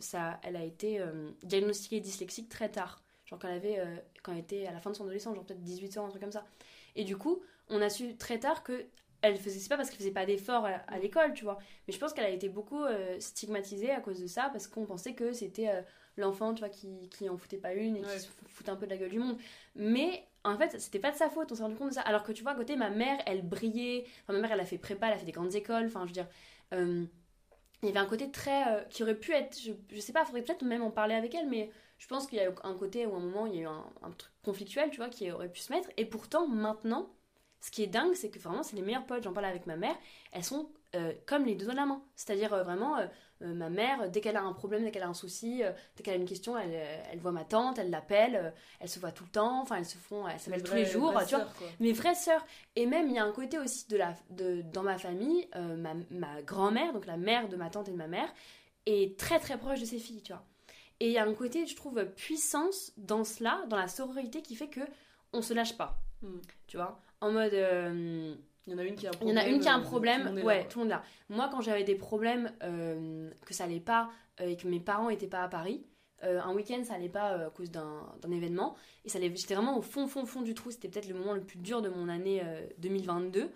ça, 0.00 0.40
elle 0.42 0.56
a 0.56 0.64
été 0.64 1.02
diagnostiquée 1.42 2.00
dyslexique 2.00 2.48
très 2.48 2.68
tard. 2.70 3.02
Genre 3.28 3.38
quand 3.38 3.48
elle 3.48 3.56
avait, 3.56 3.78
euh, 3.78 3.96
quand 4.22 4.32
elle 4.32 4.38
était 4.38 4.66
à 4.66 4.72
la 4.72 4.80
fin 4.80 4.90
de 4.90 4.96
son 4.96 5.04
adolescence, 5.04 5.34
genre 5.34 5.44
peut-être 5.44 5.62
18 5.62 5.98
ans, 5.98 6.06
un 6.06 6.08
truc 6.08 6.22
comme 6.22 6.32
ça. 6.32 6.44
Et 6.96 7.04
du 7.04 7.16
coup, 7.16 7.40
on 7.68 7.80
a 7.82 7.90
su 7.90 8.16
très 8.16 8.38
tard 8.38 8.62
que 8.62 8.86
elle 9.20 9.36
faisait, 9.36 9.58
c'est 9.58 9.68
pas 9.68 9.76
parce 9.76 9.90
qu'elle 9.90 9.98
faisait 9.98 10.12
pas 10.12 10.26
d'efforts 10.26 10.64
à, 10.64 10.70
à 10.86 10.98
l'école, 10.98 11.34
tu 11.34 11.42
vois. 11.44 11.58
Mais 11.86 11.92
je 11.92 11.98
pense 11.98 12.12
qu'elle 12.12 12.24
a 12.24 12.30
été 12.30 12.48
beaucoup 12.48 12.84
euh, 12.84 13.18
stigmatisée 13.18 13.90
à 13.90 14.00
cause 14.00 14.20
de 14.20 14.26
ça 14.28 14.48
parce 14.52 14.68
qu'on 14.68 14.86
pensait 14.86 15.14
que 15.14 15.32
c'était 15.32 15.68
euh, 15.68 15.82
l'enfant, 16.16 16.54
tu 16.54 16.60
vois, 16.60 16.68
qui, 16.68 17.08
qui 17.10 17.28
en 17.28 17.36
foutait 17.36 17.56
pas 17.58 17.74
une 17.74 17.96
et 17.96 18.00
Ouais. 18.04 18.06
qui 18.14 18.20
se 18.20 18.28
foutait 18.46 18.70
un 18.70 18.76
peu 18.76 18.86
de 18.86 18.92
la 18.92 18.96
gueule 18.96 19.10
du 19.10 19.18
monde. 19.18 19.36
Mais 19.74 20.24
en 20.44 20.56
fait, 20.56 20.80
c'était 20.80 21.00
pas 21.00 21.10
de 21.10 21.16
sa 21.16 21.28
faute, 21.28 21.50
on 21.50 21.56
s'est 21.56 21.62
rendu 21.64 21.74
compte 21.74 21.88
de 21.88 21.94
ça. 21.94 22.02
Alors 22.02 22.22
que 22.22 22.30
tu 22.30 22.44
vois, 22.44 22.52
à 22.52 22.54
côté, 22.54 22.76
ma 22.76 22.90
mère, 22.90 23.18
elle 23.26 23.42
brillait. 23.42 24.04
Enfin, 24.22 24.34
ma 24.34 24.38
mère, 24.40 24.52
elle 24.52 24.60
a 24.60 24.64
fait 24.64 24.78
prépa, 24.78 25.08
elle 25.08 25.14
a 25.14 25.18
fait 25.18 25.26
des 25.26 25.32
grandes 25.32 25.54
écoles. 25.54 25.86
Enfin, 25.86 26.02
je 26.02 26.06
veux 26.06 26.12
dire, 26.12 26.28
il 26.72 27.86
y 27.86 27.88
avait 27.88 27.98
un 27.98 28.06
côté 28.06 28.30
très. 28.30 28.86
qui 28.90 29.02
aurait 29.02 29.14
pu 29.18 29.32
être. 29.32 29.58
Je, 29.60 29.72
je 29.90 30.00
sais 30.00 30.12
pas, 30.12 30.24
faudrait 30.24 30.42
peut-être 30.42 30.62
même 30.64 30.82
en 30.82 30.90
parler 30.90 31.14
avec 31.16 31.34
elle, 31.34 31.48
mais 31.48 31.70
je 31.98 32.06
pense 32.06 32.26
qu'il 32.26 32.38
y 32.38 32.40
a 32.40 32.50
un 32.62 32.74
côté 32.74 33.06
où 33.06 33.14
à 33.14 33.16
un 33.16 33.20
moment, 33.20 33.46
il 33.46 33.54
y 33.56 33.58
a 33.58 33.62
eu 33.62 33.66
un, 33.66 33.84
un 34.02 34.10
truc 34.12 34.32
conflictuel, 34.44 34.90
tu 34.90 34.98
vois, 34.98 35.08
qui 35.08 35.30
aurait 35.30 35.50
pu 35.50 35.60
se 35.60 35.72
mettre. 35.72 35.88
Et 35.96 36.04
pourtant, 36.04 36.46
maintenant, 36.46 37.10
ce 37.60 37.70
qui 37.70 37.82
est 37.82 37.88
dingue, 37.88 38.14
c'est 38.14 38.30
que 38.30 38.38
vraiment, 38.38 38.62
c'est 38.62 38.76
les 38.76 38.82
meilleures 38.82 39.04
potes. 39.06 39.24
J'en 39.24 39.32
parlais 39.32 39.48
avec 39.48 39.66
ma 39.66 39.76
mère. 39.76 39.96
Elles 40.32 40.44
sont 40.44 40.70
euh, 40.94 41.12
comme 41.26 41.44
les 41.44 41.56
deux 41.56 41.66
de 41.66 41.72
la 41.72 41.86
main. 41.86 42.00
C'est-à-dire 42.14 42.52
euh, 42.54 42.62
vraiment, 42.62 42.98
euh, 42.98 43.06
ma 43.52 43.68
mère, 43.68 44.08
dès 44.10 44.20
qu'elle 44.20 44.36
a 44.36 44.42
un 44.42 44.52
problème, 44.52 44.84
dès 44.84 44.92
qu'elle 44.92 45.02
a 45.02 45.08
un 45.08 45.14
souci, 45.14 45.62
dès 45.96 46.02
qu'elle 46.04 46.14
a 46.14 46.16
une 46.18 46.24
question, 46.24 46.56
elle, 46.56 46.72
elle 47.12 47.18
voit 47.18 47.32
ma 47.32 47.44
tante, 47.44 47.78
elle 47.78 47.90
l'appelle, 47.90 48.54
elles 48.80 48.88
se 48.88 49.00
voient 49.00 49.10
tout 49.12 49.24
le 49.24 49.30
temps, 49.30 49.60
enfin 49.60 49.76
elles 49.76 49.84
se 49.86 49.98
font, 49.98 50.26
elles 50.28 50.38
s'appellent 50.38 50.62
tous 50.62 50.74
les 50.74 50.84
jours, 50.86 51.12
tu 51.26 51.34
vois. 51.34 51.44
quoi. 51.58 51.66
Mes 51.80 51.92
vraies 51.92 52.14
sœurs. 52.14 52.44
Et 52.76 52.86
même, 52.86 53.08
il 53.08 53.14
y 53.14 53.18
a 53.18 53.24
un 53.24 53.32
côté 53.32 53.58
aussi 53.58 53.88
de 53.88 53.96
la, 53.96 54.14
de, 54.30 54.62
dans 54.62 54.82
ma 54.82 54.98
famille, 54.98 55.48
ma, 55.54 55.94
ma 56.10 56.42
grand-mère, 56.42 56.92
donc 56.92 57.06
la 57.06 57.16
mère 57.16 57.48
de 57.48 57.56
ma 57.56 57.70
tante 57.70 57.88
et 57.88 57.92
de 57.92 57.96
ma 57.96 58.08
mère, 58.08 58.32
est 58.86 59.18
très 59.18 59.38
très 59.38 59.58
proche 59.58 59.80
de 59.80 59.84
ses 59.84 59.98
filles, 59.98 60.22
tu 60.22 60.32
vois. 60.32 60.44
Et 61.00 61.06
il 61.06 61.12
y 61.12 61.18
a 61.18 61.24
un 61.24 61.34
côté, 61.34 61.66
je 61.66 61.76
trouve, 61.76 62.04
puissance 62.16 62.92
dans 62.96 63.24
cela, 63.24 63.64
dans 63.68 63.76
la 63.76 63.88
sororité, 63.88 64.42
qui 64.42 64.56
fait 64.56 64.68
que 64.68 64.80
on 65.32 65.42
se 65.42 65.54
lâche 65.54 65.76
pas, 65.76 65.98
Mm. 66.22 66.38
tu 66.66 66.76
vois? 66.76 67.00
En 67.20 67.30
mode, 67.30 67.54
euh, 67.54 68.34
Il 68.66 68.72
y 68.72 68.74
en 68.74 68.78
a 68.78 68.82
une 68.84 68.96
qui 68.96 69.06
a 69.06 69.10
un 69.10 69.12
il 69.12 69.14
y 69.14 69.18
problème. 69.18 69.36
en 69.38 69.40
a 69.40 69.48
une 69.48 69.60
qui 69.60 69.68
a 69.68 69.74
un 69.74 69.80
euh, 69.80 69.84
problème, 69.84 70.28
tout 70.30 70.34
là, 70.36 70.44
ouais, 70.44 70.68
tout 70.68 70.78
le 70.80 70.84
monde 70.84 70.90
là. 70.90 71.02
Moi, 71.28 71.48
quand 71.52 71.60
j'avais 71.60 71.84
des 71.84 71.94
problèmes, 71.94 72.52
euh, 72.64 73.30
que 73.46 73.54
ça 73.54 73.64
allait 73.64 73.78
pas, 73.80 74.10
euh, 74.40 74.48
et 74.48 74.56
que 74.56 74.66
mes 74.66 74.80
parents 74.80 75.08
étaient 75.10 75.28
pas 75.28 75.42
à 75.44 75.48
Paris, 75.48 75.86
euh, 76.24 76.40
un 76.40 76.52
week-end 76.52 76.82
ça 76.84 76.94
allait 76.94 77.08
pas 77.08 77.46
à 77.46 77.50
cause 77.50 77.70
d'un 77.70 78.02
événement, 78.32 78.74
et 79.04 79.08
ça 79.08 79.20
j'étais 79.20 79.54
vraiment 79.54 79.78
au 79.78 79.82
fond, 79.82 80.08
fond, 80.08 80.26
fond 80.26 80.42
du 80.42 80.54
trou. 80.54 80.70
C'était 80.72 80.88
peut-être 80.88 81.06
le 81.08 81.14
moment 81.14 81.34
le 81.34 81.42
plus 81.44 81.58
dur 81.58 81.80
de 81.82 81.88
mon 81.88 82.08
année 82.08 82.42
euh, 82.44 82.66
2022. 82.78 83.48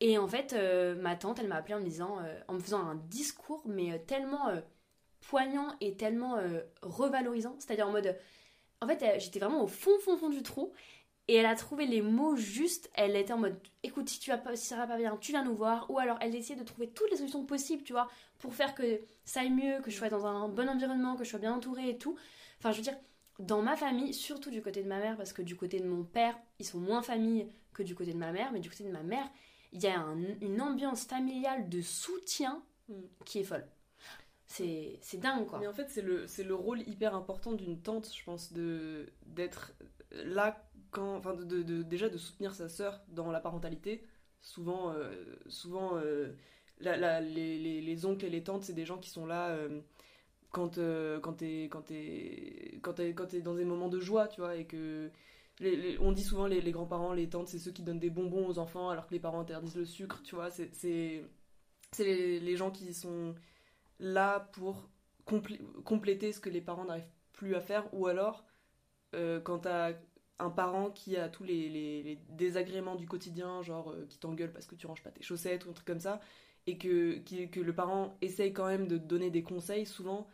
Et 0.00 0.18
en 0.18 0.26
fait, 0.28 0.54
ma 1.00 1.16
tante, 1.16 1.38
elle 1.38 1.48
m'a 1.48 1.54
appelé 1.56 1.74
en 1.74 1.78
me 1.80 1.84
disant, 1.84 2.18
en 2.48 2.52
me 2.54 2.58
faisant 2.58 2.80
un 2.86 2.96
discours, 2.96 3.62
mais 3.64 3.98
tellement 4.00 4.50
poignant 5.28 5.74
et 5.80 5.96
tellement 5.96 6.36
euh, 6.36 6.60
revalorisant. 6.82 7.56
C'est-à-dire 7.58 7.88
en 7.88 7.92
mode, 7.92 8.16
en 8.80 8.86
fait, 8.86 9.04
j'étais 9.20 9.38
vraiment 9.38 9.62
au 9.62 9.66
fond, 9.66 9.98
fond, 10.00 10.16
fond 10.16 10.28
du 10.28 10.42
trou. 10.42 10.72
Et 11.28 11.34
elle 11.34 11.46
a 11.46 11.56
trouvé 11.56 11.86
les 11.86 12.02
mots 12.02 12.36
justes. 12.36 12.88
Elle 12.94 13.16
était 13.16 13.32
en 13.32 13.38
mode, 13.38 13.58
écoute, 13.82 14.08
si 14.08 14.20
tu 14.20 14.30
vas 14.30 14.38
pas, 14.38 14.54
si 14.54 14.66
ça 14.66 14.76
va 14.76 14.86
pas 14.86 14.96
bien, 14.96 15.16
tu 15.16 15.32
viens 15.32 15.42
nous 15.44 15.56
voir. 15.56 15.90
Ou 15.90 15.98
alors, 15.98 16.18
elle 16.20 16.34
essayait 16.36 16.58
de 16.58 16.64
trouver 16.64 16.88
toutes 16.90 17.10
les 17.10 17.16
solutions 17.16 17.44
possibles, 17.44 17.82
tu 17.82 17.92
vois, 17.92 18.08
pour 18.38 18.54
faire 18.54 18.74
que 18.76 19.00
ça 19.24 19.40
aille 19.40 19.50
mieux, 19.50 19.80
que 19.80 19.90
je 19.90 19.96
sois 19.96 20.08
dans 20.08 20.24
un 20.24 20.48
bon 20.48 20.68
environnement, 20.68 21.16
que 21.16 21.24
je 21.24 21.30
sois 21.30 21.40
bien 21.40 21.52
entourée 21.52 21.88
et 21.90 21.98
tout. 21.98 22.16
Enfin, 22.58 22.70
je 22.70 22.76
veux 22.76 22.82
dire, 22.84 22.96
dans 23.40 23.60
ma 23.60 23.76
famille, 23.76 24.14
surtout 24.14 24.50
du 24.50 24.62
côté 24.62 24.82
de 24.84 24.88
ma 24.88 24.98
mère, 25.00 25.16
parce 25.16 25.32
que 25.32 25.42
du 25.42 25.56
côté 25.56 25.80
de 25.80 25.86
mon 25.88 26.04
père, 26.04 26.38
ils 26.60 26.64
sont 26.64 26.78
moins 26.78 27.02
famille 27.02 27.48
que 27.74 27.82
du 27.82 27.96
côté 27.96 28.12
de 28.12 28.18
ma 28.18 28.30
mère, 28.30 28.52
mais 28.52 28.60
du 28.60 28.70
côté 28.70 28.84
de 28.84 28.92
ma 28.92 29.02
mère, 29.02 29.28
il 29.72 29.82
y 29.82 29.88
a 29.88 29.98
un- 29.98 30.16
une 30.40 30.62
ambiance 30.62 31.04
familiale 31.06 31.68
de 31.68 31.80
soutien 31.82 32.62
Mm. 32.88 32.94
qui 33.24 33.40
est 33.40 33.44
folle. 33.44 33.66
C'est 35.00 35.18
dingue, 35.18 35.46
quoi. 35.46 35.58
Mais 35.60 35.66
en 35.66 35.72
fait, 35.72 35.88
c'est 35.90 36.02
le, 36.02 36.26
le 36.44 36.54
rôle 36.54 36.80
hyper 36.88 37.14
important 37.14 37.52
d'une 37.52 37.80
tante, 37.80 38.10
je 38.14 38.24
pense, 38.24 38.52
d'être 38.52 39.72
là 40.10 40.62
quand, 40.90 41.16
enfin, 41.16 41.34
de, 41.34 41.62
de- 41.62 41.82
déjà 41.82 42.08
de 42.08 42.18
soutenir 42.18 42.54
sa 42.54 42.68
sœur 42.68 43.00
dans 43.08 43.30
la 43.30 43.40
parentalité. 43.40 44.04
Souvent, 44.40 44.92
euh, 44.92 45.12
souvent, 45.48 45.96
euh, 45.96 46.32
les, 46.80 47.58
les- 47.58 47.80
les 47.82 48.06
oncles 48.06 48.24
et 48.26 48.30
les 48.30 48.42
tantes, 48.44 48.64
c'est 48.64 48.72
des 48.74 48.84
gens 48.84 48.98
qui 48.98 49.10
sont 49.10 49.26
là 49.26 49.48
euh, 49.50 49.80
quand 50.50 50.78
quand 51.22 51.32
t'es 51.34 51.68
quand 51.72 51.82
t'es 53.26 53.40
dans 53.42 53.54
des 53.54 53.64
moments 53.64 53.88
de 53.88 54.00
joie, 54.00 54.28
tu 54.28 54.40
vois, 54.40 54.56
et 54.56 54.66
que 54.66 55.10
on 56.00 56.12
dit 56.12 56.22
souvent 56.24 56.46
les, 56.46 56.60
les 56.60 56.72
grands-parents, 56.72 57.12
les 57.14 57.28
tantes, 57.28 57.48
c'est 57.48 57.58
ceux 57.58 57.72
qui 57.72 57.82
donnent 57.82 57.98
des 57.98 58.10
bonbons 58.10 58.46
aux 58.48 58.58
enfants 58.58 58.90
alors 58.90 59.06
que 59.06 59.14
les 59.14 59.20
parents 59.20 59.40
interdisent 59.40 59.76
le 59.76 59.84
sucre, 59.86 60.22
tu 60.24 60.34
vois. 60.34 60.50
C'est 60.50 60.70
les, 61.98 62.56
gens 62.56 62.70
qui 62.70 62.92
sont 62.94 63.34
là 63.98 64.50
pour 64.52 64.88
compléter 65.24 66.32
ce 66.32 66.40
que 66.40 66.50
les 66.50 66.60
parents 66.60 66.84
n'arrivent 66.84 67.10
plus 67.32 67.54
à 67.54 67.60
faire 67.60 67.92
ou 67.92 68.06
alors 68.06 68.44
euh, 69.14 69.40
quand 69.40 69.60
t'as 69.60 69.92
un 70.38 70.50
parent 70.50 70.90
qui 70.90 71.16
a 71.16 71.28
tous 71.28 71.44
les, 71.44 71.68
les, 71.68 72.18
désagréments 72.30 72.94
du 72.94 73.06
quotidien, 73.06 73.62
genre 73.62 73.90
euh, 73.90 74.06
qui 74.08 74.18
t'engueule 74.18 74.52
parce 74.52 74.66
que 74.66 74.74
tu 74.74 74.86
ranges 74.86 75.02
pas 75.02 75.10
tes 75.10 75.22
chaussettes 75.22 75.64
ou 75.64 75.70
un 75.70 75.72
truc 75.72 75.86
comme 75.86 76.00
ça, 76.00 76.20
et 76.66 76.76
que, 76.76 77.18
que 77.46 77.60
le 77.60 77.74
parent 77.74 78.18
essaye 78.20 78.52
quand 78.52 78.66
même 78.66 78.86
de 78.86 78.98
donner 78.98 79.30
des 79.30 79.42
conseils, 79.42 79.86
souvent 79.86 80.26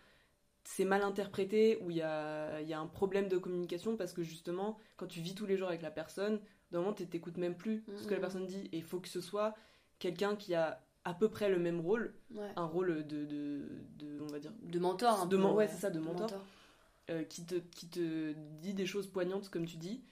c'est 0.64 0.84
mal 0.84 1.02
interprété 1.02 1.78
ou 1.82 1.90
il 1.90 1.96
y 1.96 2.02
a, 2.02 2.60
y 2.62 2.72
a, 2.72 2.80
un 2.80 2.86
problème 2.86 3.28
de 3.28 3.36
communication 3.36 3.96
parce 3.96 4.12
que 4.12 4.22
justement, 4.22 4.78
quand 4.96 5.06
tu 5.06 5.20
vis 5.20 5.34
tous 5.34 5.46
les 5.46 5.56
jours 5.56 5.68
avec 5.68 5.82
la 5.82 5.90
personne, 5.90 6.40
d'un 6.70 6.80
moment, 6.80 6.92
tu 6.92 7.06
t'écoutes 7.06 7.36
même 7.36 7.56
plus 7.56 7.84
ce 7.96 8.06
que 8.06 8.14
la 8.14 8.20
personne 8.20 8.46
dit 8.46 8.68
et 8.72 8.78
il 8.78 8.82
faut 8.82 9.00
que 9.00 9.08
ce 9.08 9.20
soit 9.20 9.54
quelqu'un 9.98 10.36
qui 10.36 10.54
a 10.54 10.82
à 11.04 11.14
peu 11.14 11.28
près 11.28 11.48
le 11.48 11.58
même 11.58 11.80
rôle, 11.80 12.14
un 12.56 12.64
rôle 12.64 13.06
de, 13.06 13.24
de, 13.24 13.62
de, 13.98 14.20
on 14.20 14.26
va 14.26 14.38
dire, 14.38 14.52
de 14.62 14.78
mentor, 14.78 15.26
de, 15.26 15.36
ouais, 15.36 15.68
c'est 15.68 15.80
ça, 15.80 15.90
de 15.90 15.98
mentor, 15.98 16.30
euh, 17.10 17.24
qui, 17.24 17.44
te, 17.44 17.56
qui 17.56 17.88
te 17.88 18.32
dit 18.60 18.74
des 18.74 18.86
choses 18.86 19.08
poignantes 19.08 19.48
comme 19.48 19.66
tu 19.66 19.76
dis, 19.76 20.02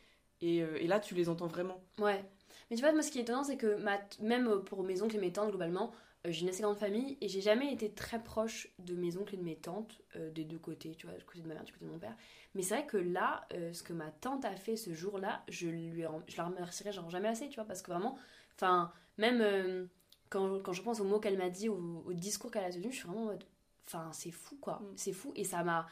et, 0.41 0.63
euh, 0.63 0.77
et, 0.81 0.87
là 0.87 0.99
tu 0.99 1.15
les 1.15 1.29
entends 1.29 1.47
vraiment. 1.47 1.81
Ouais. 1.99 2.25
Mais 2.71 2.77
tu 2.77 2.83
vois, 2.83 2.93
moi 2.93 3.03
ce 3.03 3.11
qui 3.11 3.19
est 3.19 3.23
étonnant, 3.23 3.45
c'est 3.45 3.57
que 3.57 3.77
ma 3.77 4.01
même 4.21 4.63
pour 4.65 4.83
mes 4.83 5.03
oncles 5.03 5.17
et 5.17 5.21
mes 5.21 5.33
tantes, 5.33 5.51
globalement, 5.51 5.93
euh, 6.27 6.33
j'ai 6.33 6.43
une 6.43 6.49
assez 6.49 6.63
grande 6.63 6.79
famille 6.79 7.17
et 7.21 7.29
j'ai 7.29 7.41
jamais 7.41 7.73
été 7.73 7.93
très 7.93 8.23
proche 8.23 8.69
de 8.81 8.97
mes 8.97 9.17
oncles 9.17 9.35
et 9.35 9.39
de 9.39 9.45
mes 9.45 9.57
tantes, 9.57 10.01
des 10.35 10.45
deux 10.45 10.59
côtés, 10.59 10.97
tu 10.97 11.07
vois, 11.07 11.17
du 11.17 11.25
côté 11.25 11.41
de 11.41 11.47
ma 11.47 11.55
mère, 11.55 11.65
du 11.65 11.73
côté 11.73 11.85
de 11.85 11.91
mon 11.91 11.99
père. 11.99 12.17
Mais 12.57 12.63
c'est 12.63 12.75
vrai 12.75 12.87
que 12.87 12.97
là, 12.97 13.47
ce 13.73 13.85
que 13.85 13.93
ma 13.93 14.11
tante 14.11 14.45
a 14.45 14.57
fait 14.57 14.77
ce 14.77 14.93
jour-là, 14.93 15.45
je, 15.49 15.69
lui, 15.69 16.03
je 16.27 16.37
la 16.37 16.45
remercierai 16.45 16.91
genre 16.91 17.09
jamais 17.11 17.29
assez, 17.29 17.49
tu 17.49 17.55
vois, 17.55 17.65
parce 17.65 17.81
que 17.81 17.93
vraiment, 17.93 18.19
enfin, 18.57 18.93
même 19.19 19.89
quand, 20.31 20.63
quand, 20.63 20.73
je 20.73 20.83
pense 20.83 21.01
aux 21.01 21.05
mots 21.05 21.19
qu'elle 21.21 21.37
m'a 21.37 21.51
dit, 21.51 21.69
au, 21.69 22.03
au 22.07 22.13
discours 22.13 22.51
qu'elle 22.51 22.65
a 22.65 22.71
tenu, 22.71 22.91
je 22.91 22.97
suis 22.97 23.07
vraiment 23.07 23.23
en 23.23 23.27
mode. 23.27 23.45
Enfin, 23.87 24.09
c'est 24.13 24.31
fou, 24.31 24.57
quoi. 24.61 24.75
Mm. 24.75 24.93
C'est 24.97 25.13
fou. 25.13 25.33
Et 25.35 25.45
ça 25.45 25.63
m'a. 25.65 25.87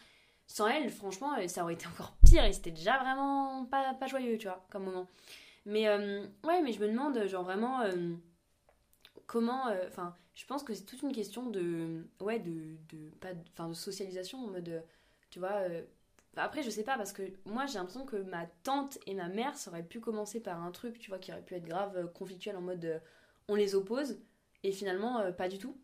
Sans 0.47 0.67
elle, 0.69 0.89
franchement, 0.89 1.37
euh, 1.37 1.47
ça 1.49 1.63
aurait 1.63 1.75
été 1.75 1.87
encore 1.87 2.17
pire 2.25 2.45
et 2.45 2.53
c'était 2.53 2.71
déjà 2.71 2.97
vraiment 2.99 3.67
pas, 3.67 3.93
pas 3.95 4.07
joyeux, 4.07 4.39
tu 4.39 4.47
vois, 4.47 4.65
comme 4.71 4.85
moment. 4.85 5.07
Mais 5.67 5.89
euh, 5.89 6.25
ouais, 6.45 6.63
mais 6.63 6.73
je 6.73 6.81
me 6.81 6.89
demande, 6.89 7.27
genre 7.27 7.45
vraiment, 7.45 7.83
euh, 7.83 8.15
comment. 9.27 9.65
Enfin, 9.87 10.15
je 10.35 10.47
pense 10.47 10.63
que 10.63 10.73
c'est 10.73 10.85
toute 10.85 11.03
une 11.03 11.13
question 11.13 11.51
de. 11.51 12.07
Ouais, 12.21 12.39
de. 12.39 12.77
de 12.89 13.11
pas 13.21 13.35
de, 13.35 13.69
de 13.69 13.75
socialisation 13.75 14.39
en 14.39 14.47
mode. 14.49 14.83
Tu 15.31 15.41
vois. 15.41 15.61
après, 16.37 16.63
je 16.63 16.71
sais 16.71 16.85
pas, 16.85 16.97
parce 16.97 17.13
que 17.13 17.23
moi 17.45 17.67
j'ai 17.67 17.75
l'impression 17.75 18.07
que 18.07 18.17
ma 18.17 18.47
tante 18.63 18.99
et 19.07 19.15
ma 19.15 19.29
mère, 19.29 19.57
ça 19.59 19.71
aurait 19.71 19.83
pu 19.83 20.01
commencer 20.01 20.41
par 20.41 20.63
un 20.63 20.71
truc, 20.71 20.99
tu 20.99 21.11
vois, 21.11 21.19
qui 21.19 21.33
aurait 21.33 21.43
pu 21.43 21.55
être 21.55 21.67
grave 21.67 22.11
conflictuel 22.15 22.57
en 22.57 22.63
mode 22.63 23.03
on 23.49 23.55
les 23.55 23.75
oppose 23.75 24.19
et 24.63 24.73
finalement 24.73 25.21
euh, 25.21 25.33
pas 25.33 25.49
du 25.49 25.59
tout. 25.59 25.77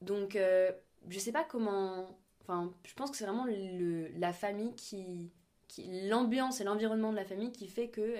Donc 0.00 0.36
euh, 0.36 0.72
je 1.08 1.18
sais 1.18 1.32
pas 1.32 1.44
comment. 1.44 2.18
Enfin, 2.42 2.72
je 2.84 2.94
pense 2.94 3.10
que 3.10 3.16
c'est 3.16 3.24
vraiment 3.24 3.46
le, 3.46 4.08
la 4.18 4.32
famille 4.32 4.74
qui. 4.74 5.30
qui 5.68 6.08
L'ambiance 6.08 6.60
et 6.60 6.64
l'environnement 6.64 7.10
de 7.10 7.16
la 7.16 7.24
famille 7.24 7.52
qui 7.52 7.66
fait 7.68 7.88
que, 7.88 8.16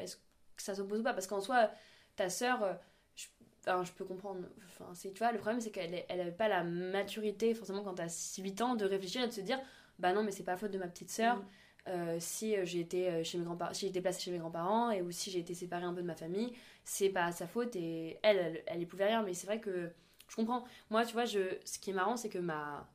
ça 0.57 0.75
s'oppose 0.75 1.01
ou 1.01 1.03
pas 1.03 1.15
Parce 1.15 1.27
qu'en 1.27 1.41
soi, 1.41 1.71
ta 2.17 2.29
sœur. 2.29 2.63
Euh, 2.63 2.75
je, 3.15 3.27
enfin, 3.67 3.85
je 3.85 3.93
peux 3.93 4.05
comprendre. 4.05 4.41
Enfin, 4.67 4.93
tu 4.95 5.11
vois, 5.19 5.33
le 5.33 5.39
problème 5.39 5.61
c'est 5.61 5.71
qu'elle 5.71 6.05
elle 6.09 6.21
avait 6.21 6.33
pas 6.33 6.49
la 6.49 6.65
maturité, 6.65 7.55
forcément, 7.55 7.83
quand 7.83 7.95
t'as 7.95 8.35
8 8.39 8.61
ans, 8.63 8.75
de 8.75 8.85
réfléchir 8.85 9.23
et 9.23 9.29
de 9.29 9.33
se 9.33 9.41
dire 9.41 9.61
bah 9.99 10.13
non, 10.13 10.23
mais 10.23 10.31
c'est 10.31 10.43
pas 10.43 10.53
la 10.53 10.59
faute 10.59 10.71
de 10.71 10.79
ma 10.79 10.89
petite 10.89 11.11
sœur. 11.11 11.43
Mm. 11.87 12.21
si 12.21 12.57
j'ai 12.65 12.81
été 12.81 13.25
chez 13.25 13.39
mes 13.39 13.45
grands-parents, 13.45 13.75
si 13.75 13.83
j'ai 13.83 13.91
été 13.91 14.01
placée 14.01 14.21
chez 14.21 14.31
mes 14.31 14.39
grands-parents 14.39 14.91
et 14.91 15.03
ou 15.03 15.11
si 15.11 15.31
j'ai 15.31 15.39
été 15.41 15.55
séparée 15.55 15.85
un 15.85 15.95
peu 15.95 16.03
de 16.03 16.07
ma 16.07 16.17
famille, 16.17 16.53
c'est 16.85 17.09
pas 17.11 17.33
sa 17.33 17.47
faute 17.47 17.77
et 17.77 18.19
elle, 18.23 18.39
elle, 18.39 18.63
elle 18.67 18.83
y 18.83 18.87
pouvait 18.87 19.07
rien. 19.07 19.23
Mais 19.23 19.35
c'est 19.35 19.47
vrai 19.47 19.61
que 19.61 19.91
je 20.29 20.37
comprends. 20.37 20.65
Moi, 20.91 21.05
tu 21.05 21.13
vois, 21.13 21.25
je, 21.25 21.41
ce 21.65 21.79
qui 21.79 21.91
est 21.91 21.93
marrant, 21.93 22.17
c'est 22.17 22.29
que 22.29 22.39
ma. 22.39 22.89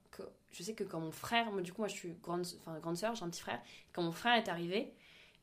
je 0.51 0.63
sais 0.63 0.74
que 0.74 0.83
quand 0.83 1.00
mon 1.00 1.12
frère, 1.12 1.51
moi, 1.51 1.62
du 1.62 1.71
coup, 1.71 1.81
moi 1.81 1.88
je 1.88 1.95
suis 1.95 2.13
grande, 2.21 2.45
enfin, 2.62 2.79
grande 2.79 2.98
soeur, 2.98 3.15
j'ai 3.15 3.24
un 3.24 3.29
petit 3.29 3.41
frère. 3.41 3.62
Quand 3.93 4.03
mon 4.03 4.12
frère 4.12 4.36
est 4.36 4.50
arrivé, 4.50 4.93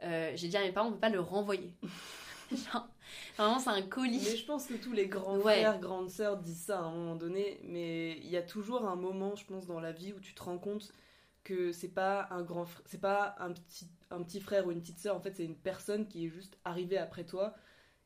euh, 0.03 0.33
j'ai 0.35 0.49
dit 0.49 0.57
à 0.57 0.63
mes 0.63 0.73
parents, 0.73 0.89
on 0.89 0.93
peut 0.93 0.99
pas 0.99 1.09
le 1.09 1.21
renvoyer. 1.21 1.73
Genre, 2.51 2.89
vraiment, 3.37 3.59
c'est 3.59 3.71
un 3.71 3.83
colis. 3.83 4.23
Mais 4.25 4.37
je 4.37 4.47
pense 4.47 4.67
que 4.67 4.75
tous 4.75 4.93
les 4.93 5.07
grands 5.07 5.39
frères, 5.41 5.79
grandes 5.79 6.11
sœurs 6.11 6.39
disent 6.39 6.65
ça 6.67 6.79
à 6.79 6.83
un 6.83 6.93
moment 6.93 7.17
donné. 7.17 7.61
Mais 7.65 8.19
il 8.19 8.29
y 8.29 8.37
a 8.37 8.43
toujours 8.43 8.87
un 8.87 8.97
moment, 8.97 9.37
je 9.37 9.45
pense, 9.45 9.67
dans 9.67 9.81
la 9.81 9.93
vie 9.93 10.13
où 10.13 10.21
tu 10.21 10.35
te 10.35 10.43
rends 10.43 10.59
compte 10.59 10.93
que 11.49 11.73
c'est 11.73 11.89
pas 11.89 12.29
un 12.31 12.43
grand 12.43 12.67
c'est 12.87 13.01
pas 13.01 13.35
un 13.39 13.53
petit 13.53 13.89
un 14.11 14.23
petit 14.23 14.41
frère 14.41 14.67
ou 14.67 14.73
une 14.73 14.81
petite 14.81 14.99
sœur 14.99 15.17
en 15.17 15.21
fait 15.21 15.35
c'est 15.35 15.45
une 15.45 15.57
personne 15.57 16.07
qui 16.07 16.27
est 16.27 16.29
juste 16.29 16.59
arrivée 16.65 16.99
après 16.99 17.25
toi 17.25 17.55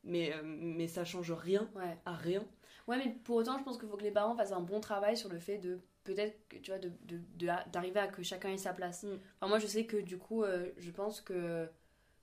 mais, 0.04 0.32
euh, 0.32 0.42
mais 0.44 0.88
ça 0.88 1.04
change 1.04 1.32
rien 1.32 1.68
à 2.04 2.14
rien. 2.14 2.46
Ouais, 2.88 2.98
mais 2.98 3.14
pour 3.24 3.36
autant, 3.36 3.58
je 3.58 3.64
pense 3.64 3.78
qu'il 3.78 3.88
faut 3.88 3.96
que 3.96 4.02
les 4.02 4.10
parents 4.10 4.36
fassent 4.36 4.52
un 4.52 4.60
bon 4.60 4.80
travail 4.80 5.16
sur 5.16 5.28
le 5.28 5.38
fait 5.38 5.58
de 5.58 5.80
peut-être, 6.04 6.36
tu 6.62 6.70
vois, 6.70 6.80
d'arriver 6.80 7.94
de, 7.94 7.94
de, 7.94 7.98
à 7.98 8.08
que 8.08 8.22
chacun 8.22 8.50
ait 8.50 8.56
sa 8.56 8.72
place. 8.72 9.04
Mm. 9.04 9.18
Enfin, 9.40 9.48
moi, 9.48 9.58
je 9.58 9.66
sais 9.66 9.86
que 9.86 9.96
du 9.96 10.18
coup, 10.18 10.42
euh, 10.42 10.70
je 10.78 10.90
pense 10.90 11.20
que 11.20 11.68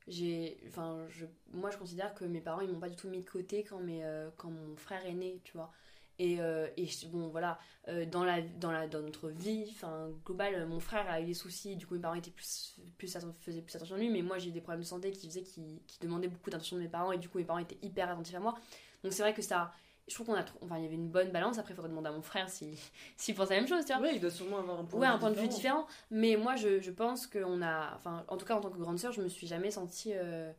j'ai. 0.07 0.59
Enfin, 0.67 1.05
je, 1.09 1.25
moi, 1.53 1.69
je 1.71 1.77
considère 1.77 2.13
que 2.13 2.25
mes 2.25 2.41
parents, 2.41 2.61
ils 2.61 2.69
m'ont 2.69 2.79
pas 2.79 2.89
du 2.89 2.97
tout 2.97 3.07
mis 3.07 3.21
de 3.21 3.29
côté 3.29 3.63
quand, 3.63 3.79
mes, 3.79 4.03
euh, 4.03 4.29
quand 4.37 4.49
mon 4.49 4.75
frère 4.75 5.05
est 5.05 5.13
né, 5.13 5.39
tu 5.43 5.53
vois. 5.53 5.71
Et, 6.19 6.41
euh, 6.41 6.67
et, 6.75 6.87
bon, 7.07 7.29
voilà, 7.29 7.57
euh, 7.87 8.05
dans, 8.05 8.25
la, 8.25 8.41
dans, 8.41 8.71
la, 8.71 8.87
dans 8.87 9.01
notre 9.01 9.29
vie, 9.29 9.65
enfin, 9.71 10.09
global, 10.25 10.65
mon 10.67 10.81
frère 10.81 11.09
a 11.09 11.21
eu 11.21 11.25
des 11.25 11.33
soucis, 11.33 11.77
du 11.77 11.87
coup, 11.87 11.93
mes 11.93 12.01
parents 12.01 12.15
étaient 12.15 12.29
plus, 12.29 12.75
plus, 12.97 13.17
faisaient 13.39 13.61
plus 13.61 13.75
attention 13.77 13.95
à 13.95 13.99
lui, 13.99 14.09
mais 14.09 14.21
moi, 14.21 14.37
j'ai 14.37 14.49
eu 14.49 14.51
des 14.51 14.59
problèmes 14.59 14.81
de 14.81 14.85
santé 14.85 15.11
qui 15.11 15.27
faisaient 15.27 15.43
qu'ils 15.43 15.79
qui 15.87 15.99
demandaient 16.01 16.27
beaucoup 16.27 16.49
d'attention 16.49 16.75
de 16.75 16.81
mes 16.81 16.89
parents, 16.89 17.13
et 17.13 17.17
du 17.17 17.29
coup, 17.29 17.37
mes 17.37 17.45
parents 17.45 17.59
étaient 17.59 17.79
hyper 17.81 18.09
attentifs 18.09 18.35
à 18.35 18.41
moi. 18.41 18.53
Donc, 19.03 19.13
c'est 19.13 19.21
vrai 19.21 19.33
que 19.33 19.41
ça. 19.41 19.71
Je 20.09 20.15
trouve 20.15 20.27
qu'on 20.27 20.35
a. 20.35 20.43
Enfin, 20.61 20.77
il 20.77 20.83
y 20.83 20.87
avait 20.87 20.95
une 20.95 21.09
bonne 21.09 21.31
balance. 21.31 21.57
Après, 21.57 21.71
il 21.71 21.75
faudrait 21.75 21.89
demander 21.89 22.09
à 22.09 22.11
mon 22.11 22.21
frère 22.21 22.49
s'il 22.49 22.75
si, 23.15 23.33
pense 23.33 23.49
la 23.49 23.57
même 23.57 23.67
chose, 23.67 23.85
tu 23.85 23.93
vois. 23.93 24.01
Oui, 24.01 24.11
il 24.15 24.19
doit 24.19 24.31
sûrement 24.31 24.57
avoir 24.57 24.79
un 24.79 24.83
point, 24.83 24.99
ouais, 24.99 25.07
de, 25.07 25.13
un 25.13 25.17
point 25.19 25.31
de 25.31 25.39
vue 25.39 25.47
différent. 25.47 25.87
Mais 26.11 26.35
moi, 26.35 26.57
je, 26.57 26.81
je 26.81 26.91
pense 26.91 27.27
qu'on 27.27 27.61
a. 27.61 27.95
Enfin, 27.95 28.25
en 28.27 28.35
tout 28.35 28.45
cas, 28.45 28.55
en 28.55 28.61
tant 28.61 28.71
que 28.71 28.79
grande 28.79 28.99
sœur, 28.99 29.13
je 29.13 29.21
me 29.21 29.29
suis 29.29 29.47
jamais 29.47 29.71
sentie. 29.71 30.11
Euh, 30.13 30.51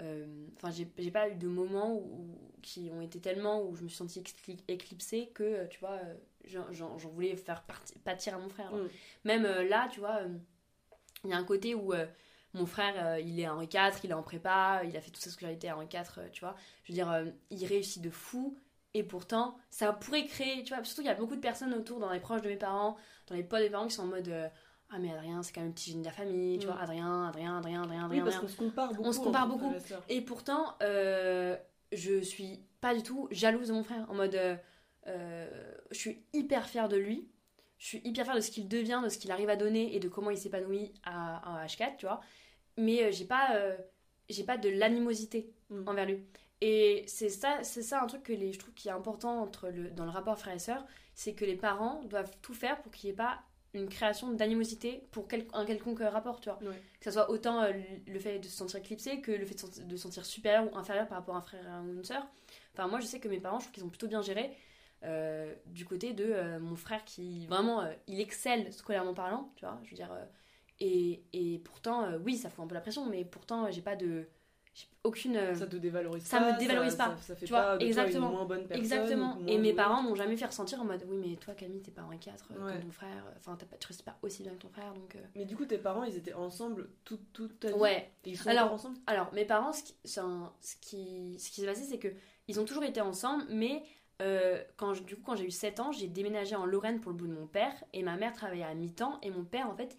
euh, 0.00 0.26
enfin, 0.56 0.70
j'ai 0.70 1.10
pas 1.10 1.28
eu 1.28 1.34
de 1.34 1.48
moments 1.48 1.94
où, 1.94 2.38
qui 2.62 2.90
ont 2.92 3.00
été 3.00 3.20
tellement 3.20 3.62
où 3.62 3.74
je 3.74 3.82
me 3.82 3.88
suis 3.88 3.96
sentie 3.96 4.22
éclipsée 4.68 5.30
que, 5.34 5.42
euh, 5.42 5.66
tu 5.66 5.80
vois, 5.80 5.98
euh, 6.04 6.62
j'en 6.72 6.96
voulais 6.96 7.34
faire 7.36 7.64
pâtir 8.04 8.34
à 8.34 8.38
mon 8.38 8.48
frère. 8.48 8.72
Mm. 8.72 8.88
Même 9.24 9.42
là, 9.42 9.88
tu 9.92 10.00
vois, 10.00 10.22
il 11.24 11.30
y 11.30 11.32
a 11.32 11.36
un 11.36 11.44
côté 11.44 11.74
où 11.74 11.92
mon 12.54 12.66
frère, 12.66 13.18
il 13.18 13.38
est 13.40 13.48
en 13.48 13.54
Henri 13.54 13.68
IV, 13.72 14.00
il 14.04 14.10
est 14.10 14.14
en 14.14 14.22
prépa, 14.22 14.82
il 14.84 14.96
a 14.96 15.00
fait 15.00 15.10
toute 15.10 15.22
sa 15.22 15.30
scolarité 15.30 15.68
à 15.68 15.76
Henri 15.76 15.88
IV, 15.92 16.30
tu 16.32 16.40
vois. 16.40 16.54
Je 16.84 16.92
veux 16.92 16.94
dire, 16.94 17.32
il 17.50 17.66
réussit 17.66 18.02
de 18.02 18.10
fou. 18.10 18.56
Et 18.94 19.02
pourtant, 19.02 19.58
ça 19.68 19.92
pourrait 19.92 20.24
créer, 20.24 20.64
tu 20.64 20.74
vois, 20.74 20.82
surtout 20.82 21.02
qu'il 21.02 21.10
y 21.10 21.12
a 21.12 21.14
beaucoup 21.14 21.36
de 21.36 21.40
personnes 21.40 21.74
autour, 21.74 22.00
dans 22.00 22.10
les 22.10 22.20
proches 22.20 22.40
de 22.40 22.48
mes 22.48 22.56
parents, 22.56 22.96
dans 23.26 23.34
les 23.34 23.44
potes 23.44 23.60
de 23.60 23.64
mes 23.64 23.70
parents 23.70 23.86
qui 23.86 23.94
sont 23.94 24.04
en 24.04 24.06
mode 24.06 24.50
ah 24.90 24.98
mais 24.98 25.12
Adrien 25.12 25.42
c'est 25.42 25.52
quand 25.52 25.60
même 25.60 25.70
le 25.70 25.74
petit 25.74 25.90
génie 25.90 26.02
de 26.02 26.06
la 26.06 26.12
famille 26.12 26.58
tu 26.58 26.66
mm. 26.66 26.70
vois 26.70 26.80
Adrien 26.80 27.28
Adrien 27.28 27.58
Adrien 27.58 27.82
Adrien 27.82 28.04
Adrien 28.04 28.24
oui, 28.24 28.30
parce 28.30 28.38
qu'on 28.38 28.48
se 28.48 28.56
compare 28.56 28.94
beaucoup 28.94 29.08
on 29.08 29.12
se 29.12 29.20
compare 29.20 29.48
beaucoup. 29.48 29.72
et 30.08 30.20
pourtant 30.20 30.76
euh, 30.82 31.56
je 31.92 32.20
suis 32.20 32.60
pas 32.80 32.94
du 32.94 33.02
tout 33.02 33.28
jalouse 33.30 33.68
de 33.68 33.72
mon 33.72 33.82
frère 33.82 34.10
en 34.10 34.14
mode 34.14 34.34
euh, 34.34 34.56
euh, 35.06 35.74
je 35.90 35.96
suis 35.96 36.22
hyper 36.34 36.68
fière 36.68 36.88
de 36.88 36.96
lui. 36.96 37.28
Je 37.78 37.86
suis 37.86 38.00
hyper 38.04 38.24
fière 38.24 38.34
de 38.34 38.40
ce 38.40 38.50
qu'il 38.50 38.68
devient 38.68 39.00
de 39.02 39.08
ce 39.08 39.18
qu'il 39.18 39.30
arrive 39.30 39.48
à 39.48 39.56
donner 39.56 39.94
et 39.94 40.00
de 40.00 40.08
comment 40.08 40.30
il 40.30 40.36
s'épanouit 40.36 40.92
à, 41.04 41.64
H4 41.66 41.96
tu 41.96 42.06
vois. 42.06 42.20
Mais 42.76 43.12
j'ai 43.12 43.24
pas 43.24 43.58
j'ai 44.28 44.44
pas 44.44 44.58
de 44.58 44.68
l'animosité 44.68 45.52
mm. 45.70 45.88
envers 45.88 46.06
lui. 46.06 46.24
Et 46.60 47.04
c'est 47.06 47.28
ça 47.28 47.62
c'est 47.62 47.82
ça 47.82 48.02
un 48.02 48.06
truc 48.06 48.22
que 48.24 48.32
les, 48.32 48.52
je 48.52 48.58
trouve 48.58 48.74
qui 48.74 48.88
est 48.88 48.92
important 48.92 49.40
entre 49.40 49.68
le, 49.68 49.90
dans 49.90 50.04
le 50.04 50.10
rapport 50.10 50.38
frère 50.38 50.54
et 50.54 50.58
sœur 50.58 50.84
c'est 51.14 51.34
que 51.34 51.44
les 51.44 51.56
parents 51.56 52.04
doivent 52.04 52.32
tout 52.42 52.54
faire 52.54 52.80
pour 52.80 52.92
qu'il 52.92 53.08
n'y 53.08 53.14
ait 53.14 53.16
pas 53.16 53.40
une 53.74 53.88
création 53.88 54.32
d'animosité 54.32 55.06
pour 55.10 55.28
un 55.52 55.64
quelconque 55.64 56.00
rapport, 56.00 56.40
tu 56.40 56.48
vois. 56.48 56.58
Que 56.58 57.04
ce 57.04 57.10
soit 57.12 57.30
autant 57.30 57.62
euh, 57.62 57.72
le 58.06 58.18
fait 58.18 58.38
de 58.38 58.44
se 58.44 58.56
sentir 58.56 58.80
éclipsé 58.80 59.20
que 59.20 59.32
le 59.32 59.44
fait 59.44 59.54
de 59.86 59.96
se 59.96 60.02
sentir 60.02 60.24
supérieur 60.24 60.72
ou 60.72 60.76
inférieur 60.76 61.06
par 61.06 61.18
rapport 61.18 61.34
à 61.34 61.38
un 61.38 61.42
frère 61.42 61.60
ou 61.86 61.92
une 61.92 62.04
sœur. 62.04 62.26
Enfin, 62.74 62.88
moi, 62.88 63.00
je 63.00 63.06
sais 63.06 63.20
que 63.20 63.28
mes 63.28 63.40
parents, 63.40 63.58
je 63.58 63.64
trouve 63.64 63.74
qu'ils 63.74 63.84
ont 63.84 63.88
plutôt 63.88 64.08
bien 64.08 64.22
géré. 64.22 64.56
Euh, 65.04 65.54
du 65.66 65.84
côté 65.84 66.12
de 66.12 66.24
euh, 66.24 66.58
mon 66.58 66.74
frère 66.74 67.04
qui 67.04 67.46
vraiment 67.46 67.88
il 68.08 68.20
excelle 68.20 68.72
scolairement 68.72 69.14
parlant 69.14 69.52
tu 69.54 69.64
vois 69.64 69.78
je 69.84 69.90
veux 69.90 69.94
dire 69.94 70.10
et, 70.80 71.22
et, 71.32 71.60
pourtant 71.60 72.14
oui 72.24 72.36
ça 72.36 72.50
fout 72.50 72.64
un 72.64 72.66
peu 72.66 72.74
la 72.74 72.80
pression 72.80 73.06
mais 73.06 73.24
pourtant 73.24 73.70
j'ai 73.70 73.80
pas 73.80 73.94
de 73.94 74.28
aucune 75.04 75.36
euh, 75.36 75.54
ça 75.54 75.66
te 75.66 75.76
dévalorise 75.76 76.24
ça 76.24 76.38
pas, 76.40 76.52
me 76.52 76.58
dévalorise 76.58 76.96
pas 76.96 77.16
ça, 77.20 77.34
fait 77.34 77.46
pas 77.46 77.76
de 77.76 77.84
exactement 77.84 78.26
toi 78.26 78.30
une 78.30 78.36
moins 78.36 78.46
bonne 78.46 78.66
personne 78.66 78.84
exactement. 78.84 79.38
et 79.46 79.58
mes 79.58 79.72
parents 79.72 80.02
m'ont 80.02 80.14
jamais 80.14 80.36
fait 80.36 80.46
ressentir 80.46 80.80
en 80.80 80.84
mode 80.84 81.04
oui 81.08 81.16
mais 81.16 81.36
toi 81.36 81.54
Camille 81.54 81.80
t'es 81.80 81.90
pas 81.90 82.02
en 82.02 82.16
4 82.16 82.44
euh, 82.50 82.54
comme 82.54 82.80
ton 82.80 82.90
frère 82.90 83.24
enfin 83.38 83.56
pas, 83.56 83.76
tu 83.78 83.86
restes 83.86 84.02
pas 84.04 84.18
aussi 84.22 84.42
bien 84.42 84.52
que 84.52 84.62
ton 84.62 84.68
frère 84.68 84.92
donc 84.94 85.14
euh. 85.16 85.20
mais 85.34 85.44
du 85.44 85.56
coup 85.56 85.64
tes 85.64 85.78
parents 85.78 86.04
ils 86.04 86.16
étaient 86.16 86.34
ensemble 86.34 86.90
toute 87.04 87.32
toute 87.32 87.60
ta 87.60 87.68
vie? 87.68 87.74
Ouais. 87.74 88.10
Et 88.24 88.30
ils 88.30 88.38
sont 88.38 88.50
alors 88.50 88.72
ensemble? 88.72 88.96
alors 89.06 89.32
mes 89.32 89.44
parents 89.44 89.72
ce 89.72 89.82
qui 89.82 89.94
ce 90.04 90.76
qui, 90.80 91.36
ce 91.38 91.50
qui 91.50 91.60
s'est 91.60 91.66
passé 91.66 91.84
c'est 91.84 91.98
que 91.98 92.08
ils 92.48 92.60
ont 92.60 92.64
toujours 92.64 92.84
été 92.84 93.00
ensemble 93.00 93.44
mais 93.50 93.82
quand 94.76 94.92
du 95.04 95.14
coup 95.14 95.22
quand 95.24 95.36
j'ai 95.36 95.46
eu 95.46 95.50
7 95.50 95.80
ans 95.80 95.92
j'ai 95.92 96.08
déménagé 96.08 96.56
en 96.56 96.66
Lorraine 96.66 97.00
pour 97.00 97.12
le 97.12 97.16
bout 97.16 97.28
de 97.28 97.32
mon 97.32 97.46
père 97.46 97.72
et 97.92 98.02
ma 98.02 98.16
mère 98.16 98.32
travaillait 98.32 98.64
à 98.64 98.74
mi-temps 98.74 99.18
et 99.22 99.30
mon 99.30 99.44
père 99.44 99.70
en 99.70 99.76
fait 99.76 99.96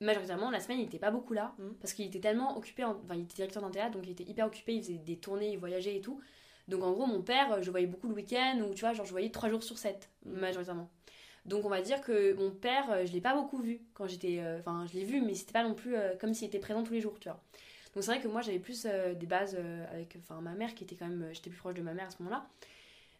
majoritairement, 0.00 0.50
la 0.50 0.60
semaine, 0.60 0.80
il 0.80 0.84
était 0.86 0.98
pas 0.98 1.10
beaucoup 1.10 1.32
là. 1.34 1.54
Mhm. 1.58 1.74
Parce 1.80 1.92
qu'il 1.92 2.06
était 2.06 2.20
tellement 2.20 2.56
occupé. 2.56 2.84
en- 2.84 2.98
Enfin, 3.04 3.14
il 3.14 3.22
était 3.22 3.34
directeur 3.36 3.62
d'un 3.62 3.70
théâtre, 3.70 3.92
donc 3.92 4.02
il 4.06 4.10
était 4.12 4.24
hyper 4.24 4.46
occupé. 4.46 4.74
Il 4.74 4.82
faisait 4.82 4.94
des 4.98 5.16
tournées, 5.16 5.50
il 5.52 5.58
voyageait 5.58 5.96
et 5.96 6.00
tout. 6.00 6.20
Donc 6.68 6.82
en 6.84 6.92
gros, 6.92 7.06
mon 7.06 7.22
père, 7.22 7.52
euh, 7.52 7.62
je 7.62 7.70
voyais 7.70 7.86
beaucoup 7.86 8.08
le 8.08 8.14
week-end, 8.14 8.60
ou 8.68 8.74
tu 8.74 8.80
vois, 8.80 8.92
genre 8.92 9.04
je 9.06 9.10
voyais 9.10 9.30
trois 9.30 9.48
jours 9.48 9.62
sur 9.62 9.76
sept, 9.78 10.08
Mhm. 10.24 10.38
majoritairement. 10.40 10.88
Donc 11.46 11.64
on 11.64 11.68
va 11.68 11.80
dire 11.80 12.00
que 12.02 12.34
mon 12.34 12.50
père, 12.50 12.90
euh, 12.92 13.06
je 13.06 13.12
l'ai 13.12 13.20
pas 13.20 13.34
beaucoup 13.34 13.58
vu 13.58 13.80
quand 13.94 14.06
j'étais. 14.06 14.38
euh, 14.40 14.58
Enfin, 14.60 14.86
je 14.86 14.94
l'ai 14.98 15.04
vu, 15.04 15.20
mais 15.20 15.34
c'était 15.34 15.52
pas 15.52 15.64
non 15.64 15.74
plus 15.74 15.96
euh, 15.96 16.14
comme 16.16 16.34
s'il 16.34 16.46
était 16.48 16.58
présent 16.58 16.82
tous 16.84 16.92
les 16.92 17.00
jours, 17.00 17.18
tu 17.18 17.28
vois. 17.28 17.40
Donc 17.94 18.04
c'est 18.04 18.12
vrai 18.12 18.20
que 18.20 18.28
moi 18.28 18.40
j'avais 18.42 18.58
plus 18.60 18.86
euh, 18.86 19.14
des 19.14 19.26
bases 19.26 19.56
avec 19.90 20.16
enfin, 20.20 20.40
ma 20.40 20.52
mère 20.54 20.74
qui 20.74 20.84
était 20.84 20.94
quand 20.96 21.08
même. 21.08 21.30
J'étais 21.32 21.50
plus 21.50 21.58
proche 21.58 21.74
de 21.74 21.82
ma 21.82 21.92
mère 21.94 22.06
à 22.06 22.10
ce 22.10 22.18
moment-là. 22.22 22.46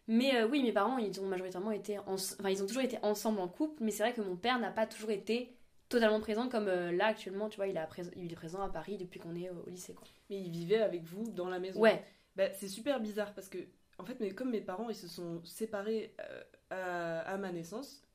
Mais 0.07 0.43
oui, 0.43 0.63
mes 0.63 0.71
parents, 0.71 0.97
ils 0.97 1.19
ont 1.19 1.25
majoritairement 1.25 1.71
été. 1.71 1.97
en- 1.99 2.03
Enfin, 2.13 2.49
ils 2.49 2.61
ont 2.63 2.67
toujours 2.67 2.83
été 2.83 2.97
ensemble 3.01 3.39
en 3.39 3.47
couple, 3.47 3.83
mais 3.83 3.91
c'est 3.91 4.03
vrai 4.03 4.13
que 4.13 4.21
mon 4.21 4.35
père 4.35 4.59
n'a 4.59 4.71
pas 4.71 4.85
toujours 4.87 5.11
été 5.11 5.53
totalement 5.91 6.19
présent 6.19 6.49
comme 6.49 6.67
euh, 6.67 6.91
là 6.91 7.07
actuellement, 7.07 7.49
tu 7.49 7.57
vois, 7.57 7.67
il, 7.67 7.77
est 7.77 8.11
il 8.15 8.33
présent 8.35 8.61
à 8.63 8.69
Paris 8.69 8.97
depuis 8.97 9.19
qu'on 9.19 9.35
est 9.35 9.49
au 9.49 9.63
au 9.65 9.69
lycée, 9.69 9.93
quoi. 9.93 10.07
Mais 10.29 10.39
il 10.41 10.49
vivait 10.51 10.81
avec 10.81 11.03
vous 11.03 11.29
dans 11.31 11.49
la 11.49 11.59
maison. 11.59 11.79
Ouais, 11.81 12.03
Bah, 12.35 12.51
c'est 12.53 12.67
super 12.69 12.99
bizarre 13.01 13.33
parce 13.33 13.49
que, 13.49 13.59
en 13.97 14.05
fait, 14.05 14.19
mais 14.19 14.31
comme 14.31 14.51
mes 14.51 14.61
parents 14.61 14.89
ils 14.89 14.95
se 14.95 15.07
sont 15.07 15.43
séparés 15.43 16.15
euh, 16.21 16.43
à, 16.69 17.19
à 17.33 17.37
ma 17.37 17.51
naissance, 17.51 18.07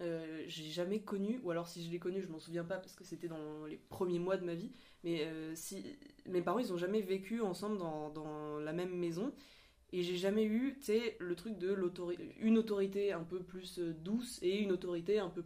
euh, 0.00 0.44
j'ai 0.46 0.70
jamais 0.70 1.00
connu, 1.02 1.40
ou 1.42 1.50
alors 1.50 1.66
si 1.68 1.84
je 1.84 1.90
l'ai 1.90 1.98
connu, 1.98 2.22
je 2.22 2.28
m'en 2.28 2.38
souviens 2.38 2.64
pas 2.64 2.78
parce 2.78 2.94
que 2.94 3.04
c'était 3.04 3.28
dans 3.28 3.66
les 3.66 3.76
premiers 3.76 4.20
mois 4.20 4.36
de 4.36 4.44
ma 4.44 4.54
vie, 4.54 4.72
mais 5.04 5.24
euh, 5.26 5.52
si 5.56 5.98
mes 6.26 6.40
parents 6.42 6.60
ils 6.60 6.72
ont 6.72 6.76
jamais 6.78 7.00
vécu 7.02 7.40
ensemble 7.42 7.78
dans, 7.78 8.10
dans 8.10 8.58
la 8.60 8.72
même 8.72 8.94
maison. 8.96 9.32
Et 9.92 10.02
j'ai 10.02 10.16
jamais 10.16 10.44
eu, 10.44 10.76
tu 10.78 10.86
sais, 10.86 11.16
le 11.18 11.34
truc 11.34 11.58
de 11.58 11.72
l'autorité, 11.72 12.34
une 12.40 12.58
autorité 12.58 13.12
un 13.12 13.24
peu 13.24 13.42
plus 13.42 13.78
douce 13.78 14.38
et 14.42 14.58
une 14.58 14.72
autorité 14.72 15.18
un 15.18 15.30
peu 15.30 15.44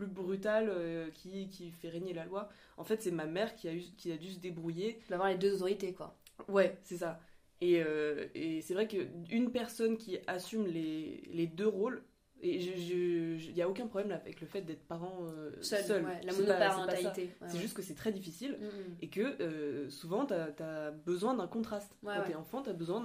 plus 0.00 0.06
brutale 0.22 0.68
euh, 0.70 1.10
qui, 1.10 1.48
qui 1.48 1.70
fait 1.70 1.88
régner 1.88 2.12
la 2.12 2.24
loi. 2.24 2.48
En 2.76 2.84
fait, 2.84 3.02
c'est 3.02 3.10
ma 3.10 3.26
mère 3.26 3.54
qui 3.54 3.68
a, 3.68 3.72
eu, 3.74 3.80
qui 3.96 4.10
a 4.12 4.16
dû 4.16 4.30
se 4.32 4.38
débrouiller 4.38 5.00
d'avoir 5.10 5.28
les 5.28 5.36
deux 5.36 5.54
autorités, 5.56 5.92
quoi. 5.92 6.16
Ouais, 6.48 6.78
c'est 6.82 6.96
ça. 6.96 7.20
Et, 7.60 7.82
euh, 7.82 8.26
et 8.34 8.62
c'est 8.62 8.72
vrai 8.74 8.88
qu'une 8.88 9.52
personne 9.52 9.98
qui 9.98 10.18
assume 10.26 10.66
les, 10.66 11.22
les 11.32 11.46
deux 11.46 11.66
rôles, 11.68 12.02
et 12.42 12.56
il 12.56 13.52
n'y 13.54 13.60
a 13.60 13.68
aucun 13.68 13.86
problème 13.86 14.12
avec 14.12 14.40
le 14.40 14.46
fait 14.46 14.62
d'être 14.62 14.82
parent 14.88 15.18
euh, 15.24 15.50
Seul, 15.60 15.84
seul. 15.84 16.04
ouais, 16.06 16.22
la 16.24 16.32
monoparentalité. 16.32 17.24
ouais, 17.24 17.48
C'est 17.48 17.56
ouais. 17.56 17.60
juste 17.60 17.74
que 17.74 17.82
c'est 17.82 17.94
très 17.94 18.12
difficile 18.12 18.56
Mm, 18.58 18.64
mm. 18.64 18.96
et 19.02 19.08
que 19.10 19.42
euh, 19.42 19.90
souvent 19.90 20.24
tu 20.24 20.32
as, 20.32 20.90
besoin 21.04 21.34
d'un 21.34 21.46
contraste. 21.46 21.98
Quand 22.02 22.08
ouais. 22.18 22.24
t'es 22.26 22.34
enfant, 22.34 22.62
tu 22.62 22.70
as 22.70 22.72
besoin 22.72 23.02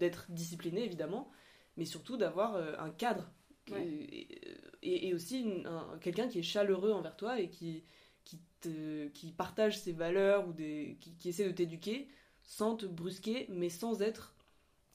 d'être 0.00 0.26
discipliné 0.30 0.84
évidemment, 0.84 1.30
mais 1.76 1.84
surtout 1.84 2.16
d'avoir 2.16 2.56
un 2.80 2.90
cadre 2.90 3.30
Ouais. 3.70 4.28
et, 4.82 5.12
aussi 5.14 5.62
un- 5.64 5.98
quelqu'un 6.00 6.28
qui 6.28 6.38
est 6.38 6.42
chaleureux 6.42 6.92
envers 6.92 7.16
toi 7.16 7.40
et 7.40 7.48
qui, 7.48 7.82
qui, 8.24 8.38
te, 8.60 9.08
qui 9.08 9.32
partage 9.32 9.78
ses 9.80 9.92
valeurs 9.92 10.46
ou 10.48 10.52
des, 10.52 10.96
qui, 11.00 11.16
qui 11.16 11.28
essaie 11.30 11.46
de 11.46 11.52
t'éduquer 11.52 12.08
sans 12.44 12.76
te 12.76 12.86
brusquer, 12.86 13.46
mais 13.50 13.68
sans 13.68 14.02
être 14.02 14.34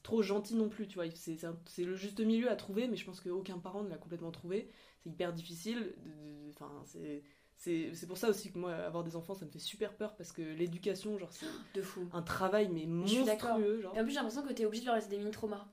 trop 0.03 0.21
gentil 0.21 0.55
non 0.55 0.69
plus. 0.69 0.87
Tu 0.87 0.95
vois, 0.95 1.09
c'est 1.11 1.35
c'est 1.37 1.47
un- 1.47 1.59
c'est 1.65 1.83
le 1.83 1.95
juste 1.95 2.19
milieu 2.21 2.49
à 2.49 2.55
trouver, 2.55 2.87
mais 2.87 2.95
je 2.95 3.05
pense 3.05 3.19
qu'aucun 3.19 3.57
parent 3.59 3.83
ne 3.83 3.89
l'a 3.89 3.97
complètement 3.97 4.31
trouvé. 4.31 4.69
C'est 5.03 5.09
hyper 5.09 5.33
difficile. 5.33 5.93
Enfin, 6.51 6.71
c'est 6.85 7.23
c'est 7.57 7.93
c'est 7.93 8.07
pour 8.07 8.17
ça 8.17 8.29
aussi 8.29 8.51
que 8.51 8.57
moi, 8.57 8.73
avoir 8.73 9.03
des 9.03 9.15
enfants, 9.15 9.33
ça 9.35 9.45
me 9.45 9.51
fait 9.51 9.59
super 9.59 9.93
peur 9.95 10.15
parce 10.15 10.31
que 10.31 10.41
l'éducation, 10.41 11.17
genre, 11.17 11.31
c'est 11.33 11.45
De 11.75 11.81
fou. 11.81 12.07
un 12.13 12.21
travail 12.21 12.69
mais 12.69 12.87
Je 13.05 13.15
suis 13.15 13.23
d'accord. 13.25 13.51
monstrueux. 13.59 13.81
Genre. 13.81 13.95
Et 13.95 13.99
en 13.99 14.03
plus, 14.03 14.11
j'ai 14.11 14.15
l'impression 14.17 14.43
que 14.43 14.53
t'es 14.53 14.65
obligé 14.65 14.81
de 14.83 14.87
leur 14.87 14.95
laisser 14.95 15.09
des 15.09 15.17
mini-traumas. 15.17 15.67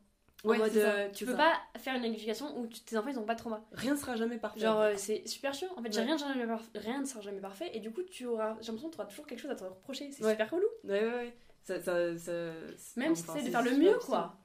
En 0.45 0.51
Ouais, 0.51 0.59
mode, 0.59 0.71
c'est 0.73 0.81
ça, 0.83 0.93
euh, 0.95 1.09
tu 1.13 1.25
peux 1.27 1.33
ça. 1.33 1.37
pas 1.37 1.81
faire 1.81 1.97
une 1.97 2.05
éducation 2.05 2.57
où 2.59 2.67
tes 2.69 2.97
enfants 2.97 3.09
ils 3.09 3.19
ont 3.19 3.25
pas 3.25 3.35
de 3.35 3.41
trauma. 3.41 3.65
Rien 3.73 3.95
ne 3.95 3.99
sera 3.99 4.15
jamais 4.15 4.39
parfait. 4.39 4.61
Genre, 4.61 4.77
en 4.77 4.83
fait. 4.83 4.95
euh, 4.95 4.97
c'est 4.97 5.27
super 5.27 5.53
chiant. 5.53 5.69
En 5.77 5.83
fait, 5.83 5.95
Ouais. 5.97 6.05
rien, 6.05 6.17
jamais 6.17 6.45
rien 6.77 7.01
ne 7.01 7.07
sera 7.07 7.21
jamais 7.21 7.41
parfait. 7.41 7.71
Et 7.75 7.81
du 7.81 7.91
coup, 7.91 8.03
tu 8.05 8.25
auras, 8.27 8.57
j'ai 8.61 8.67
l'impression 8.69 8.89
que 8.89 8.95
tu 8.95 9.01
auras 9.01 9.09
toujours 9.11 9.27
quelque 9.27 9.41
chose 9.41 9.51
à 9.51 9.57
te 9.57 9.65
reprocher. 9.65 10.11
C'est 10.13 10.25
Ouais. 10.25 10.31
super 10.33 10.51
relou. 10.51 10.67
Ouais, 10.85 11.03
ouais, 11.05 11.13
ouais. 11.13 11.37
Ça, 11.65 11.75
Même 12.97 13.15
si 13.17 13.25
tu 13.25 13.31
essaies 13.31 13.43
de 13.45 13.51
faire 13.51 13.63
le 13.63 13.77
mieux, 13.77 13.99
quoi. 13.99 14.39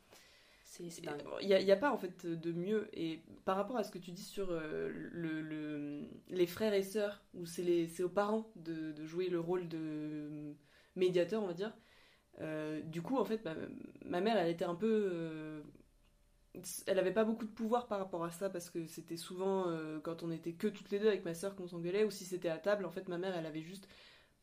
C'est. 0.65 0.83
Il 0.85 1.47
n'y 1.47 1.53
a, 1.53 1.61
y 1.61 1.71
a 1.71 1.75
pas 1.75 1.91
en 1.91 1.97
fait 1.99 2.25
de 2.25 2.51
mieux. 2.51 2.89
Et 2.93 3.21
par 3.45 3.55
rapport 3.55 3.77
à 3.77 3.83
ce 3.83 3.91
que 3.91 3.99
tu 3.99 4.11
dis 4.11 4.23
sur 4.23 4.47
euh, 4.49 4.89
le, 5.11 5.41
le- 5.41 6.09
les 6.29 6.47
frères 6.47 6.73
et 6.73 6.81
sœurs, 6.81 7.23
où 7.35 7.45
c'est 7.45 8.01
aux 8.01 8.09
parents 8.09 8.51
de, 8.55 8.91
de 8.91 9.05
jouer 9.05 9.29
le 9.29 9.39
rôle 9.39 9.67
de 9.67 10.55
médiateur, 10.95 11.43
on 11.43 11.47
va 11.47 11.53
dire. 11.53 11.71
euh, 12.41 12.81
du 12.81 13.03
coup, 13.03 13.17
en 13.17 13.25
fait, 13.25 13.45
ma, 13.45 13.53
ma 14.05 14.21
mère, 14.21 14.37
elle 14.37 14.49
était 14.49 14.65
un 14.65 14.75
peu. 14.75 15.09
euh, 15.13 15.61
elle 16.85 16.99
avait 16.99 17.11
pas 17.13 17.23
beaucoup 17.23 17.45
de 17.45 17.51
pouvoir 17.51 17.87
par 17.87 17.99
rapport 17.99 18.23
à 18.23 18.31
ça 18.31 18.49
parce 18.49 18.69
que 18.69 18.85
c'était 18.85 19.17
souvent 19.17 19.67
euh, 19.69 19.99
quand 19.99 20.23
on 20.23 20.31
était 20.31 20.53
que 20.53 20.67
toutes 20.67 20.91
les 20.91 20.99
deux 20.99 21.07
avec 21.07 21.25
ma 21.25 21.33
sœur 21.33 21.55
qu'on 21.55 21.67
s'engueulait 21.67 22.03
ou 22.03 22.11
si 22.11 22.25
c'était 22.25 22.49
à 22.49 22.57
table 22.57 22.85
en 22.85 22.91
fait 22.91 23.07
ma 23.07 23.17
mère 23.17 23.35
elle 23.35 23.45
avait 23.45 23.61
juste 23.63 23.87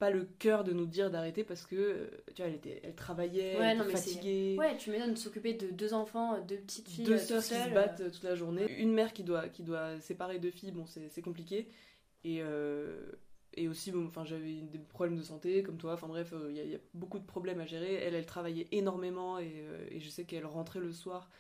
pas 0.01 0.11
le 0.11 0.25
cœur 0.39 0.65
de 0.65 0.73
nous 0.73 0.87
dire 0.87 1.11
d'arrêter 1.11 1.45
parce 1.45 1.67
que 1.67 1.77
euh, 1.77 2.07
tu 2.35 2.43
vois 2.43 2.47
elle 2.49 2.57
était 2.57 2.81
elle 2.83 2.95
travaillait 2.95 3.57
Ouais, 3.59 3.67
elle 3.67 3.81
était 3.83 3.91
fatiguée 3.93 4.57
Ouais, 4.59 4.77
tu 4.77 4.91
m'étonnes 4.91 5.13
de 5.13 5.19
s'occuper 5.19 5.55
de 5.55 5.71
deux 5.71 5.93
enfants, 5.95 6.41
deux 6.41 6.57
petites 6.57 6.89
filles. 6.89 7.05
deux 7.05 7.13
euh, 7.15 7.19
sœurs 7.19 7.43
qui 7.43 7.49
se 7.55 7.75
battent 7.75 8.01
euh. 8.01 8.11
toute 8.11 8.25
la 8.25 8.35
journée, 8.35 8.67
une 8.81 8.93
mère 8.93 9.13
qui 9.13 9.23
doit, 9.25 9.49
qui 9.49 9.63
doit 9.63 10.01
séparer 10.01 10.39
deux 10.39 10.51
filles, 10.51 10.73
bon 10.73 10.87
c'est 10.87 11.23
compliqué, 11.23 11.69
et, 12.25 12.39
euh, 12.43 13.13
et 13.55 13.69
aussi 13.69 13.93
bon, 13.93 14.07
enfin, 14.07 14.25
j'avais 14.25 14.63
des 14.63 14.79
problèmes 14.79 15.17
de 15.19 15.23
santé 15.23 15.63
comme 15.63 15.77
toi, 15.77 15.93
enfin 15.93 16.09
bref, 16.09 16.35
il 16.49 16.57
y, 16.57 16.61
a- 16.61 16.65
il 16.65 16.71
y 16.71 16.75
a 16.75 16.81
beaucoup 16.95 17.19
de 17.19 17.27
problèmes 17.27 17.61
à 17.61 17.67
gérer, 17.67 17.95
elle, 17.95 18.15
elle 18.15 18.27
travaillait 18.27 18.69
énormément, 18.73 19.39
et, 19.39 19.65
et 19.91 20.01
je 20.01 20.09
sais 20.09 20.25
qu'elle 20.25 20.47
rentrait 20.47 20.81
le 20.81 20.93
soir 20.93 21.31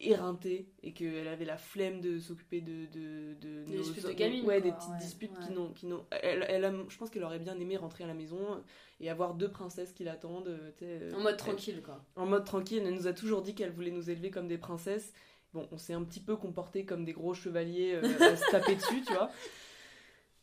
éreintée, 0.00 0.68
et 0.82 0.92
qu'elle 0.92 1.28
avait 1.28 1.44
la 1.44 1.56
flemme 1.56 2.00
de 2.00 2.18
s'occuper 2.18 2.60
de, 2.60 2.86
de, 2.86 3.34
de, 3.40 3.64
Des 3.64 3.76
nos- 3.76 3.82
disputes 3.82 4.02
de 4.04 4.08
ouais, 4.08 4.40
quoi, 4.42 4.60
des 4.60 4.72
petites 4.72 4.90
ouais, 4.90 4.98
disputes 4.98 5.38
qui 5.46 5.52
n'ont... 5.52 5.72
Qui 5.72 5.86
n'ont 5.86 6.04
elle, 6.10 6.44
elle 6.48 6.64
a- 6.64 6.72
je 6.88 6.96
pense 6.98 7.10
qu'elle 7.10 7.24
aurait 7.24 7.38
bien 7.38 7.58
aimé 7.58 7.76
rentrer 7.76 8.04
à 8.04 8.06
la 8.08 8.14
maison 8.14 8.62
et 9.00 9.08
avoir 9.08 9.34
deux 9.34 9.50
princesses 9.50 9.92
qui 9.92 10.04
l'attendent. 10.04 10.48
euh, 10.48 10.70
euh, 10.82 11.12
En 11.14 11.20
mode 11.20 11.36
tranquille, 11.36 11.80
quoi. 11.82 12.04
en 12.16 12.26
mode 12.26 12.44
tranquille. 12.44 12.82
Elle 12.84 12.94
nous 12.94 13.06
a 13.06 13.12
toujours 13.12 13.42
dit 13.42 13.54
qu'elle 13.54 13.70
voulait 13.72 13.90
nous 13.92 14.10
élever 14.10 14.30
comme 14.30 14.48
des 14.48 14.58
princesses. 14.58 15.12
Bon, 15.52 15.68
on 15.70 15.78
s'est 15.78 15.92
un 15.94 16.02
petit 16.02 16.20
peu 16.20 16.36
comporté 16.36 16.84
comme 16.84 17.04
des 17.04 17.12
gros 17.12 17.32
chevaliers 17.32 17.94
euh, 17.94 18.02
à 18.32 18.36
se 18.36 18.50
taper 18.50 18.74
dessus, 18.74 19.02
tu 19.06 19.12
vois. 19.12 19.30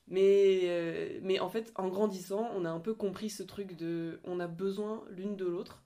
Mais, 0.07 0.61
euh, 0.63 1.19
mais 1.21 1.39
en 1.39 1.49
fait, 1.49 1.71
en 1.75 1.87
grandissant, 1.87 2.49
on 2.55 2.65
a 2.65 2.69
un 2.69 2.79
peu 2.79 2.93
compris 2.93 3.29
ce 3.29 3.43
truc 3.43 3.75
de 3.77 4.19
on 4.23 4.39
a 4.39 4.47
besoin 4.47 5.03
l'une 5.09 5.35
de 5.35 5.45
l'autre. 5.45 5.83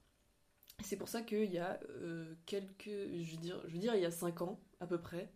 C'est 0.83 0.97
pour 0.97 1.07
ça 1.09 1.21
qu'il 1.21 1.51
y 1.51 1.57
a 1.57 1.79
euh, 1.89 2.33
quelques. 2.45 2.85
Je 2.89 3.31
veux, 3.31 3.37
dire, 3.37 3.61
je 3.67 3.73
veux 3.73 3.79
dire, 3.79 3.95
il 3.95 4.01
y 4.01 4.05
a 4.05 4.11
5 4.11 4.41
ans 4.41 4.59
à 4.79 4.87
peu 4.87 4.99
près, 4.99 5.31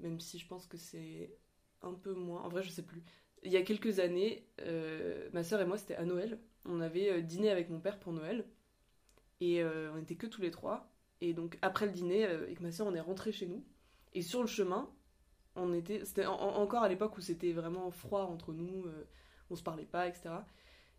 même 0.00 0.20
si 0.20 0.38
je 0.38 0.46
pense 0.48 0.66
que 0.66 0.78
c'est 0.78 1.36
un 1.82 1.94
peu 1.94 2.14
moins. 2.14 2.42
En 2.42 2.48
vrai, 2.48 2.62
je 2.62 2.70
sais 2.70 2.82
plus. 2.84 3.02
Il 3.44 3.52
y 3.52 3.56
a 3.56 3.62
quelques 3.62 4.00
années, 4.00 4.48
euh, 4.62 5.30
ma 5.32 5.44
soeur 5.44 5.60
et 5.60 5.66
moi, 5.66 5.78
c'était 5.78 5.96
à 5.96 6.04
Noël. 6.04 6.40
On 6.66 6.80
avait 6.80 7.12
euh, 7.12 7.22
dîné 7.22 7.50
avec 7.50 7.70
mon 7.70 7.80
père 7.80 7.98
pour 8.00 8.12
Noël. 8.12 8.46
Et 9.40 9.62
on 9.64 9.98
était 9.98 10.16
que 10.16 10.26
tous 10.26 10.42
les 10.42 10.50
trois. 10.50 10.90
Et 11.20 11.34
donc, 11.34 11.58
après 11.62 11.86
le 11.86 11.92
dîner, 11.92 12.24
avec 12.24 12.60
ma 12.60 12.72
soeur, 12.72 12.86
on 12.86 12.94
est 12.94 13.00
rentré 13.00 13.32
chez 13.32 13.46
nous. 13.46 13.64
Et 14.14 14.22
sur 14.22 14.40
le 14.40 14.46
chemin, 14.48 14.90
on 15.56 15.72
était. 15.74 16.04
C'était 16.04 16.26
en- 16.26 16.34
en- 16.40 16.56
encore 16.62 16.82
à 16.84 16.88
l'époque 16.88 17.18
où 17.18 17.20
c'était 17.22 17.52
vraiment 17.52 17.90
froid 17.90 18.22
entre 18.24 18.52
nous, 18.54 18.86
on 19.50 19.56
se 19.56 19.62
parlait 19.62 19.84
pas, 19.86 20.08
etc. 20.08 20.46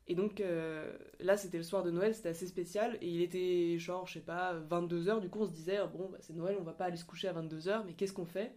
Et 0.09 0.15
donc, 0.15 0.39
euh, 0.39 0.89
là, 1.19 1.35
c'était 1.35 1.57
le 1.57 1.63
soir 1.63 1.83
de 1.83 1.91
Noël, 1.91 2.15
c'était 2.15 2.29
assez 2.29 2.47
spécial. 2.47 2.97
Et 3.01 3.07
il 3.09 3.21
était 3.21 3.77
genre, 3.77 4.07
je 4.07 4.13
sais 4.13 4.19
pas, 4.21 4.55
22h. 4.69 5.19
Du 5.19 5.29
coup, 5.29 5.39
on 5.41 5.45
se 5.45 5.51
disait, 5.51 5.79
bon, 5.93 6.07
bah, 6.09 6.17
c'est 6.21 6.33
Noël, 6.33 6.55
on 6.59 6.63
va 6.63 6.71
pas 6.73 6.85
aller 6.85 6.95
se 6.97 7.03
coucher 7.05 7.27
à 7.27 7.33
22h, 7.33 7.83
mais 7.85 7.93
qu'est-ce 7.93 8.13
qu'on 8.13 8.25
fait? 8.25 8.53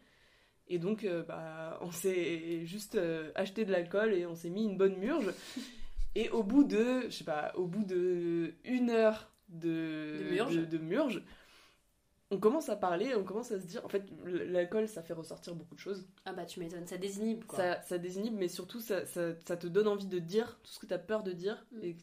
Et 0.68 0.78
donc, 0.78 1.02
euh, 1.02 1.24
bah, 1.24 1.78
on 1.82 1.90
s'est 1.90 2.64
juste 2.64 2.94
euh, 2.94 3.32
acheté 3.34 3.64
de 3.64 3.72
l'alcool 3.72 4.12
et 4.14 4.26
on 4.26 4.36
s'est 4.36 4.50
mis 4.50 4.64
une 4.64 4.76
bonne 4.76 4.96
murge. 4.96 5.32
Et 6.16 6.28
au 6.30 6.42
bout 6.42 6.64
de, 6.64 7.02
je 7.04 7.10
sais 7.10 7.24
pas, 7.24 7.52
au 7.54 7.66
bout 7.68 7.84
de 7.84 8.54
une 8.64 8.90
heure 8.90 9.30
de, 9.48 10.18
De 10.24 10.30
murge. 10.32 10.56
de- 10.56 10.64
de 10.64 10.78
murge, 10.78 11.22
on 12.31 12.38
commence 12.38 12.69
à 12.69 12.77
parler, 12.77 13.14
on 13.16 13.25
commence 13.25 13.51
à 13.51 13.61
se 13.61 13.66
dire, 13.66 13.85
en 13.85 13.88
fait, 13.88 14.05
l'alcool, 14.25 14.87
ça 14.87 15.03
fait 15.03 15.12
ressortir 15.14 15.55
beaucoup 15.55 15.75
de 15.75 15.81
choses. 15.81 16.07
Ah 16.25 16.33
bah, 16.33 16.45
tu 16.47 16.61
m'étonnes, 16.61 16.87
ça 16.87 16.97
désinhibe, 16.97 17.45
quoi. 17.45 17.59
Ça, 17.59 17.83
ça 17.83 17.99
désinhibe, 17.99 18.35
mais 18.38 18.49
surtout, 18.49 18.81
ça, 18.81 19.05
ça, 19.05 19.35
ça 19.45 19.57
te 19.57 19.66
donne 19.66 19.88
envie 19.88 20.07
de 20.07 20.19
dire 20.21 20.59
tout 20.62 20.71
ce 20.71 20.79
que 20.79 20.87
tu 20.87 20.95
as 20.95 20.99
peur 20.99 21.25
de 21.25 21.33
dire. 21.33 21.66
Mm. 21.73 21.83
Et 21.83 21.97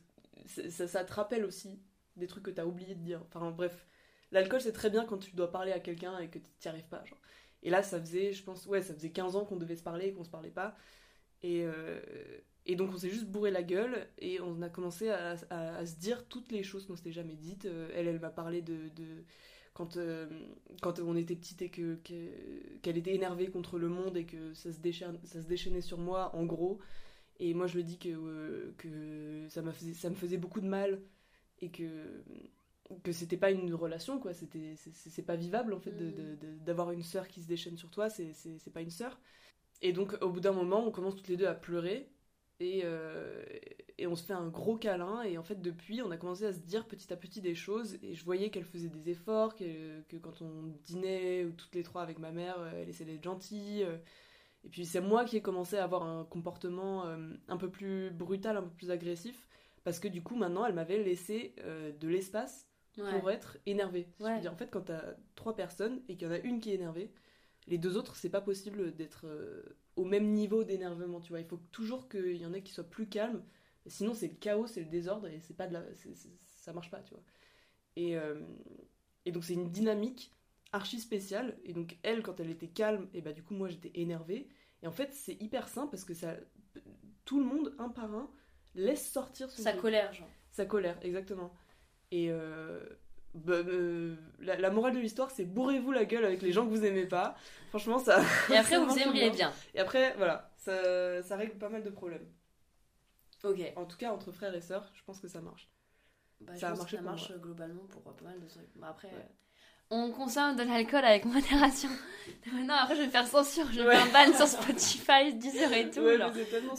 ça, 0.46 1.04
te 1.06 1.14
rappelle 1.14 1.46
aussi 1.46 1.80
des 2.18 2.28
trucs 2.28 2.44
que 2.44 2.52
tu 2.52 2.60
as 2.60 2.68
oublié 2.68 2.94
de 2.96 3.02
dire. 3.02 3.22
Enfin, 3.28 3.52
bref. 3.52 3.86
L'alcool, 4.34 4.60
c'est 4.60 4.74
très 4.74 4.90
bien 4.90 5.06
quand 5.06 5.18
tu 5.18 5.34
dois 5.34 5.50
parler 5.52 5.72
à 5.72 5.80
quelqu'un 5.80 6.20
et 6.20 6.28
que 6.28 6.40
tu 6.40 6.46
n'y 6.66 6.70
arrives 6.70 6.88
pas. 6.90 7.04
Genre. 7.06 7.20
Et 7.64 7.70
là, 7.70 7.82
ça 7.82 7.98
faisait, 8.00 8.34
je 8.34 8.44
pense, 8.44 8.66
ouais, 8.66 8.82
ça 8.82 8.94
faisait 8.94 9.12
15 9.12 9.38
ans 9.38 9.46
qu'on 9.46 9.56
devait 9.56 9.78
se 9.78 9.84
parler 9.84 10.08
et 10.08 10.14
qu'on 10.14 10.26
se 10.26 10.30
parlait 10.30 10.52
pas. 10.52 10.76
Et, 11.42 11.64
euh, 11.66 12.02
et 12.66 12.76
donc, 12.76 12.92
on 12.94 12.98
s'est 12.98 13.10
juste 13.10 13.26
bourré 13.28 13.52
la 13.52 13.64
gueule 13.64 14.08
et 14.18 14.42
on 14.42 14.62
a 14.62 14.70
commencé 14.70 15.10
à, 15.10 15.36
à- 15.50 15.78
à 15.78 15.86
se 15.86 15.96
dire 15.96 16.28
toutes 16.28 16.52
les 16.52 16.64
choses 16.64 16.86
qu'on 16.86 16.98
s'était 16.98 17.14
jamais 17.14 17.36
dites. 17.36 17.66
Euh, 17.66 17.90
elle, 17.96 18.08
elle 18.08 18.20
m'a 18.20 18.30
parlé 18.30 18.62
de. 18.62 18.90
de 18.96 19.24
quand, 19.78 19.98
euh, 19.98 20.26
quand 20.82 21.00
on 21.00 21.16
était 21.16 21.36
petite 21.36 21.62
et 21.62 21.70
que, 21.70 21.98
que- 22.04 22.80
qu'elle 22.82 22.98
était 22.98 23.14
énervée 23.14 23.48
contre 23.52 23.78
le 23.78 23.90
monde 23.90 24.18
et 24.18 24.26
que 24.26 24.56
ça 24.56 24.72
se, 24.74 24.80
déchaîne, 24.80 25.20
ça 25.24 25.40
se 25.40 25.48
déchaînait 25.48 25.82
sur 25.82 26.00
moi, 26.00 26.36
en 26.36 26.46
gros. 26.46 26.80
Et 27.40 27.54
moi, 27.54 27.68
je 27.68 27.76
lui 27.76 27.84
dis 27.84 28.00
que, 28.00 28.10
euh, 28.10 28.74
que 28.80 29.48
ça, 29.50 29.62
faisait, 29.72 29.94
ça 29.94 30.10
me 30.10 30.16
faisait 30.16 30.38
beaucoup 30.38 30.62
de 30.62 30.68
mal 30.68 31.00
et 31.62 31.70
que, 31.70 32.24
que 33.04 33.12
c'était 33.12 33.38
pas 33.38 33.52
une 33.52 33.72
relation, 33.76 34.20
quoi. 34.20 34.34
C'était, 34.34 34.74
c'est, 34.78 35.22
pas 35.22 35.36
vivable, 35.36 35.74
en 35.74 35.80
fait, 35.80 35.94
d'avoir 36.66 36.92
une 36.92 37.04
sœur 37.04 37.28
qui 37.28 37.44
se 37.44 37.48
déchaîne 37.48 37.78
sur 37.78 37.92
toi, 37.92 38.10
c'est 38.10 38.74
pas 38.74 38.82
une 38.82 38.90
sœur. 38.90 39.20
et 39.84 39.94
donc, 39.94 40.18
au 40.22 40.32
bout 40.32 40.40
d'un 40.40 40.54
moment, 40.54 40.88
on 40.88 40.92
commence 40.92 41.16
toutes 41.16 41.28
les 41.28 41.38
deux 41.38 41.48
à 41.48 41.54
pleurer. 41.54 42.10
Et, 42.60 42.82
euh, 42.86 43.44
et 43.98 44.08
on 44.08 44.16
se 44.16 44.24
fait 44.24 44.34
un 44.34 44.48
gros 44.48 44.78
câlin. 44.78 45.22
Et 45.24 45.38
en 45.38 45.44
fait, 45.44 45.62
depuis, 45.62 46.02
on 46.02 46.12
a 46.12 46.18
commencé 46.18 46.46
à 46.46 46.54
se 46.54 46.60
dire 46.60 46.88
petit 46.88 47.12
à 47.14 47.18
petit 47.18 47.42
des 47.42 47.56
choses. 47.56 47.98
Et 48.02 48.16
je 48.16 48.24
voyais 48.26 48.50
qu'elle 48.50 48.66
faisait 48.66 48.90
des 48.90 49.10
efforts, 49.12 49.56
que, 49.56 50.02
que 50.10 50.18
quand 50.18 50.42
on 50.42 50.74
dînait, 50.84 51.46
ou 51.46 51.52
toutes 51.52 51.76
les 51.76 51.84
trois 51.84 52.02
avec 52.02 52.20
ma 52.20 52.32
mère, 52.32 52.56
euh, 52.60 52.72
elle 52.82 52.90
essayait 52.90 53.12
d'être 53.12 53.24
gentille. 53.24 53.84
euh. 53.84 53.98
Et 54.64 54.70
puis, 54.70 54.86
c'est 54.86 55.02
moi 55.02 55.24
qui 55.26 55.38
ai 55.38 55.42
commencé 55.42 55.78
à 55.78 55.84
avoir 55.84 56.04
un 56.04 56.26
comportement 56.26 57.06
un 57.48 57.58
peu 57.58 57.70
plus 57.70 58.10
brutal, 58.10 58.58
un 58.58 58.64
peu 58.64 58.70
plus 58.76 58.92
agressif. 58.92 59.48
Parce 59.86 60.00
que 60.00 60.08
du 60.10 60.22
coup, 60.22 60.36
maintenant, 60.36 60.66
elle 60.66 60.74
m'avait 60.74 61.02
laissé 61.02 61.56
de 62.00 62.08
l'espace 62.10 62.68
Ouais. 62.98 63.20
pour 63.20 63.30
être 63.30 63.58
énervée. 63.68 64.08
Ouais. 64.20 64.30
Je 64.32 64.34
veux 64.34 64.42
dire, 64.42 64.52
en 64.52 64.58
fait, 64.58 64.70
quand 64.72 64.82
t'as 64.82 65.14
trois 65.36 65.56
personnes 65.56 66.02
et 66.10 66.18
qu'il 66.18 66.28
y 66.28 66.32
en 66.32 66.34
a 66.34 66.40
une 66.40 66.60
qui 66.60 66.72
est 66.72 66.74
énervée, 66.74 67.12
les 67.68 67.78
deux 67.78 67.96
autres, 67.96 68.16
c'est 68.16 68.32
pas 68.32 68.42
possible 68.42 68.94
d'être 68.96 69.28
au 69.98 70.06
même 70.06 70.32
niveau 70.32 70.64
d'énervement, 70.64 71.20
tu 71.20 71.30
vois. 71.30 71.42
Il 71.42 71.48
faut 71.48 71.60
toujours 71.72 72.08
qu'il 72.08 72.38
y 72.38 72.46
en 72.46 72.54
ait 72.54 72.62
qui 72.62 72.72
soient 72.72 72.90
plus 72.90 73.10
calmes. 73.10 73.44
Sinon, 73.88 74.14
c'est 74.14 74.28
le 74.28 74.36
chaos, 74.36 74.68
c'est 74.68 74.82
le 74.82 74.90
désordre 74.90 75.28
et 75.28 75.40
c'est 75.40 75.56
pas 75.56 75.68
de 75.68 75.74
la... 75.74 75.84
ça 76.46 76.72
marche 76.72 76.92
pas, 76.92 77.02
tu 77.02 77.14
vois. 77.14 77.24
Et, 77.96 78.16
euh, 78.16 78.42
et 79.26 79.32
donc, 79.32 79.44
c'est 79.44 79.56
une 79.56 79.72
dynamique 79.72 80.32
archi 80.72 81.00
spéciale. 81.00 81.58
Et 81.64 81.74
donc, 81.74 81.98
elle, 82.04 82.22
quand 82.22 82.40
elle 82.40 82.50
était 82.50 82.68
calme, 82.68 83.10
et 83.14 83.22
bah 83.22 83.34
du 83.34 83.44
coup, 83.44 83.56
moi, 83.56 83.70
j'étais 83.70 83.92
énervée. 83.96 84.48
Et 84.84 84.88
en 84.88 84.92
fait, 84.92 85.14
c'est 85.14 85.42
hyper 85.42 85.68
simple 85.68 85.92
parce 85.92 86.06
que 86.06 86.14
ça... 86.14 86.36
Tout 87.26 87.40
le 87.40 87.46
monde, 87.46 87.76
un 87.78 87.90
par 87.90 88.14
un, 88.14 88.32
laisse 88.76 89.12
sortir 89.12 89.50
son 89.52 89.62
Sa 89.62 89.74
colère, 89.74 90.14
genre. 90.14 90.30
Sa 90.52 90.66
colère, 90.66 90.98
exactement. 91.02 91.52
Et 92.12 92.32
euh, 92.32 92.86
bah, 93.34 93.54
euh, 93.54 94.16
la, 94.40 94.58
la 94.58 94.70
morale 94.70 94.94
de 94.94 95.00
l'histoire, 95.00 95.30
c'est 95.32 95.46
bourrez-vous 95.46 95.92
la 95.92 96.06
gueule 96.06 96.26
avec 96.26 96.42
les 96.42 96.52
gens 96.52 96.66
que 96.66 96.70
vous 96.72 96.86
aimez 96.86 97.06
pas. 97.06 97.36
Franchement, 97.70 98.00
ça. 98.00 98.22
Et 98.52 98.58
après, 98.58 98.78
vous 98.78 98.86
marche 98.88 99.02
aimeriez 99.02 99.30
bien. 99.30 99.52
Et 99.76 99.80
après, 99.80 100.14
voilà, 100.18 100.52
ça, 100.58 101.22
ça 101.24 101.36
règle 101.36 101.58
pas 101.58 101.70
mal 101.70 101.84
de 101.84 101.90
problèmes. 101.90 102.26
Ok. 103.44 103.60
En 103.76 103.86
tout 103.86 103.98
cas, 103.98 104.12
entre 104.12 104.32
frères 104.32 104.56
et 104.56 104.62
sœurs, 104.62 104.90
je 104.96 105.04
pense 105.06 105.20
que 105.20 105.28
ça 105.28 105.42
marche. 105.42 105.70
Bah, 106.42 106.54
je 106.56 106.60
Ça 106.60 106.68
a 106.68 106.70
pense 106.72 106.80
que 106.80 106.82
marché 106.84 106.96
ça 106.98 107.02
pour 107.04 107.12
marche 107.12 107.32
globalement 107.40 107.84
pour 107.90 108.02
pas 108.02 108.24
mal 108.24 108.40
de 108.40 108.48
trucs. 108.48 108.70
Bah, 108.76 108.88
après, 108.90 109.10
Ouais. 109.10 109.14
euh, 109.16 109.34
on 109.90 110.12
consomme 110.12 110.56
de 110.56 110.64
l'alcool 110.64 111.06
avec 111.06 111.26
modération. 111.26 111.90
non, 112.54 112.74
après, 112.74 112.96
je 112.96 113.02
vais 113.04 113.08
faire 113.10 113.28
censure. 113.28 113.66
Je 113.72 113.82
vais 113.82 113.88
Ouais. 113.88 113.96
faire 113.96 114.24
un 114.26 114.28
ban 114.32 114.34
sur 114.36 114.48
Spotify, 114.48 115.34
Deezer 115.36 115.72
et 115.74 115.90
tout. 115.92 116.02
Ouais. 116.02 116.18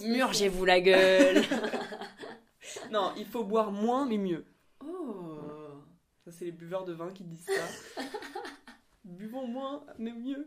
Murgez-vous 0.07 0.65
la 0.65 0.81
gueule. 0.81 1.43
Non, 2.91 3.13
il 3.17 3.27
faut 3.27 3.45
boire 3.45 3.71
moins, 3.73 4.05
mais 4.07 4.19
mieux. 4.19 4.45
oh. 4.85 5.28
Ça, 6.29 6.33
c'est 6.38 6.45
les 6.45 6.53
buveurs 6.53 6.85
de 6.85 6.93
vin 6.93 7.11
qui 7.11 7.25
disent 7.25 7.47
ça. 7.47 8.03
Buvons 9.05 9.47
moins, 9.47 9.87
mais 9.99 10.12
mieux. 10.12 10.47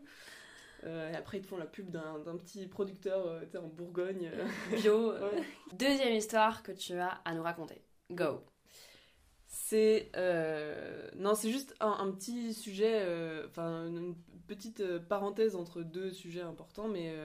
Euh, 0.84 1.12
et 1.12 1.16
après, 1.16 1.40
ils 1.40 1.42
te 1.42 1.48
font 1.48 1.58
la 1.58 1.66
pub 1.66 1.90
d'un 1.90 2.20
d'un 2.20 2.38
petit 2.38 2.68
producteur 2.68 3.26
euh, 3.26 3.42
en 3.58 3.68
Bourgogne. 3.68 4.32
Bio. 4.72 5.12
Ouais. 5.20 5.44
Deuxième 5.74 6.14
histoire 6.14 6.62
que 6.62 6.72
tu 6.72 6.94
as 6.94 7.10
à 7.26 7.34
nous 7.34 7.42
raconter. 7.44 7.82
Go. 8.12 8.44
C'est 9.48 10.12
euh, 10.16 11.10
non, 11.16 11.34
c'est 11.34 11.52
juste 11.52 11.76
un, 11.80 11.92
un 11.92 12.12
petit 12.12 12.54
sujet, 12.54 13.04
enfin 13.48 13.88
une, 13.88 14.16
petite 14.48 14.98
parenthèse 15.08 15.56
entre 15.56 15.82
deux 15.82 16.12
sujets 16.12 16.42
importants, 16.42 16.88
mais 16.90 17.16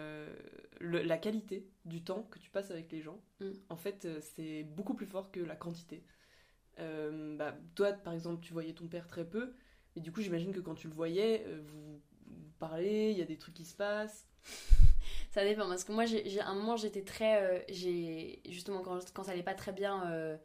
le- 0.80 1.02
la 1.02 1.18
qualité 1.18 1.66
du 1.84 2.02
temps 2.04 2.22
que 2.30 2.38
tu 2.38 2.50
passes 2.50 2.70
avec 2.70 2.90
les 2.92 3.00
gens, 3.02 3.20
Mm. 3.40 3.50
en 3.68 3.76
fait, 3.76 4.06
c'est 4.20 4.62
beaucoup 4.62 4.94
plus 4.94 5.06
fort 5.06 5.30
que 5.32 5.40
la 5.40 5.56
quantité. 5.56 6.04
Euh, 6.78 7.36
bah, 7.36 7.54
toi, 7.74 7.92
par 7.92 8.12
exemple, 8.12 8.40
tu 8.44 8.52
voyais 8.52 8.72
ton 8.74 8.86
père 8.88 9.06
très 9.06 9.24
peu, 9.24 9.52
mais 9.94 10.02
du 10.02 10.12
coup, 10.12 10.20
j'imagine 10.20 10.52
que 10.52 10.60
quand 10.60 10.74
tu 10.74 10.88
le 10.88 10.94
voyais, 10.94 11.44
euh, 11.46 11.60
vous, 11.64 12.00
vous 12.26 12.50
parlez, 12.58 13.10
il 13.12 13.18
y 13.18 13.22
a 13.22 13.26
des 13.26 13.38
trucs 13.38 13.54
qui 13.54 13.64
se 13.64 13.74
passent. 13.74 14.26
Ça 15.30 15.44
dépend 15.44 15.68
parce 15.68 15.84
que 15.84 15.92
moi, 15.92 16.06
j'ai 16.06 16.40
un 16.40 16.54
moment, 16.54 16.76
j'étais 16.76 17.02
très. 17.02 17.42
euh, 17.42 17.60
j'ai 17.68 18.40
justement 18.48 18.80
quand, 18.80 18.98
quand 19.12 19.22
ça 19.24 19.32
allait 19.32 19.42
pas 19.42 19.54
très 19.54 19.72
bien, 19.72 20.10
euh, 20.10 20.36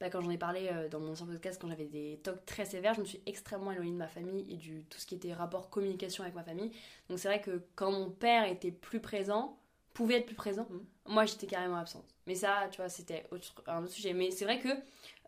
bah, 0.00 0.10
quand 0.10 0.20
j'en 0.20 0.30
ai 0.30 0.38
parlé 0.38 0.68
dans 0.90 0.98
mon 0.98 1.12
ancien 1.12 1.26
podcast, 1.26 1.60
quand 1.60 1.68
j'avais 1.68 1.86
des 1.86 2.18
tocs 2.22 2.44
très 2.46 2.64
sévères, 2.64 2.94
je 2.94 3.00
me 3.00 3.04
suis 3.04 3.20
extrêmement 3.26 3.70
éloignée 3.70 3.92
de 3.92 3.96
ma 3.96 4.08
famille 4.08 4.44
et 4.52 4.56
du 4.56 4.84
tout 4.86 4.98
ce 4.98 5.06
qui 5.06 5.14
était 5.14 5.32
rapport 5.32 5.70
communication 5.70 6.24
avec 6.24 6.34
ma 6.34 6.42
famille. 6.42 6.72
Donc 7.08 7.18
c'est 7.20 7.28
vrai 7.28 7.40
que 7.40 7.62
quand 7.76 7.92
mon 7.92 8.10
père 8.10 8.44
était 8.50 8.72
plus 8.72 9.00
présent, 9.00 9.56
pouvait 9.94 10.16
être 10.18 10.26
plus 10.26 10.34
présent, 10.36 10.66
Mhm. 10.68 10.84
moi 11.06 11.24
j'étais 11.26 11.46
carrément 11.46 11.76
absente. 11.76 12.12
Mais 12.30 12.36
ça, 12.36 12.68
tu 12.70 12.76
vois, 12.76 12.88
c'était 12.88 13.26
un 13.66 13.82
autre 13.82 13.92
sujet. 13.92 14.12
Mais 14.12 14.30
c'est 14.30 14.44
vrai 14.44 14.60
que, 14.60 14.68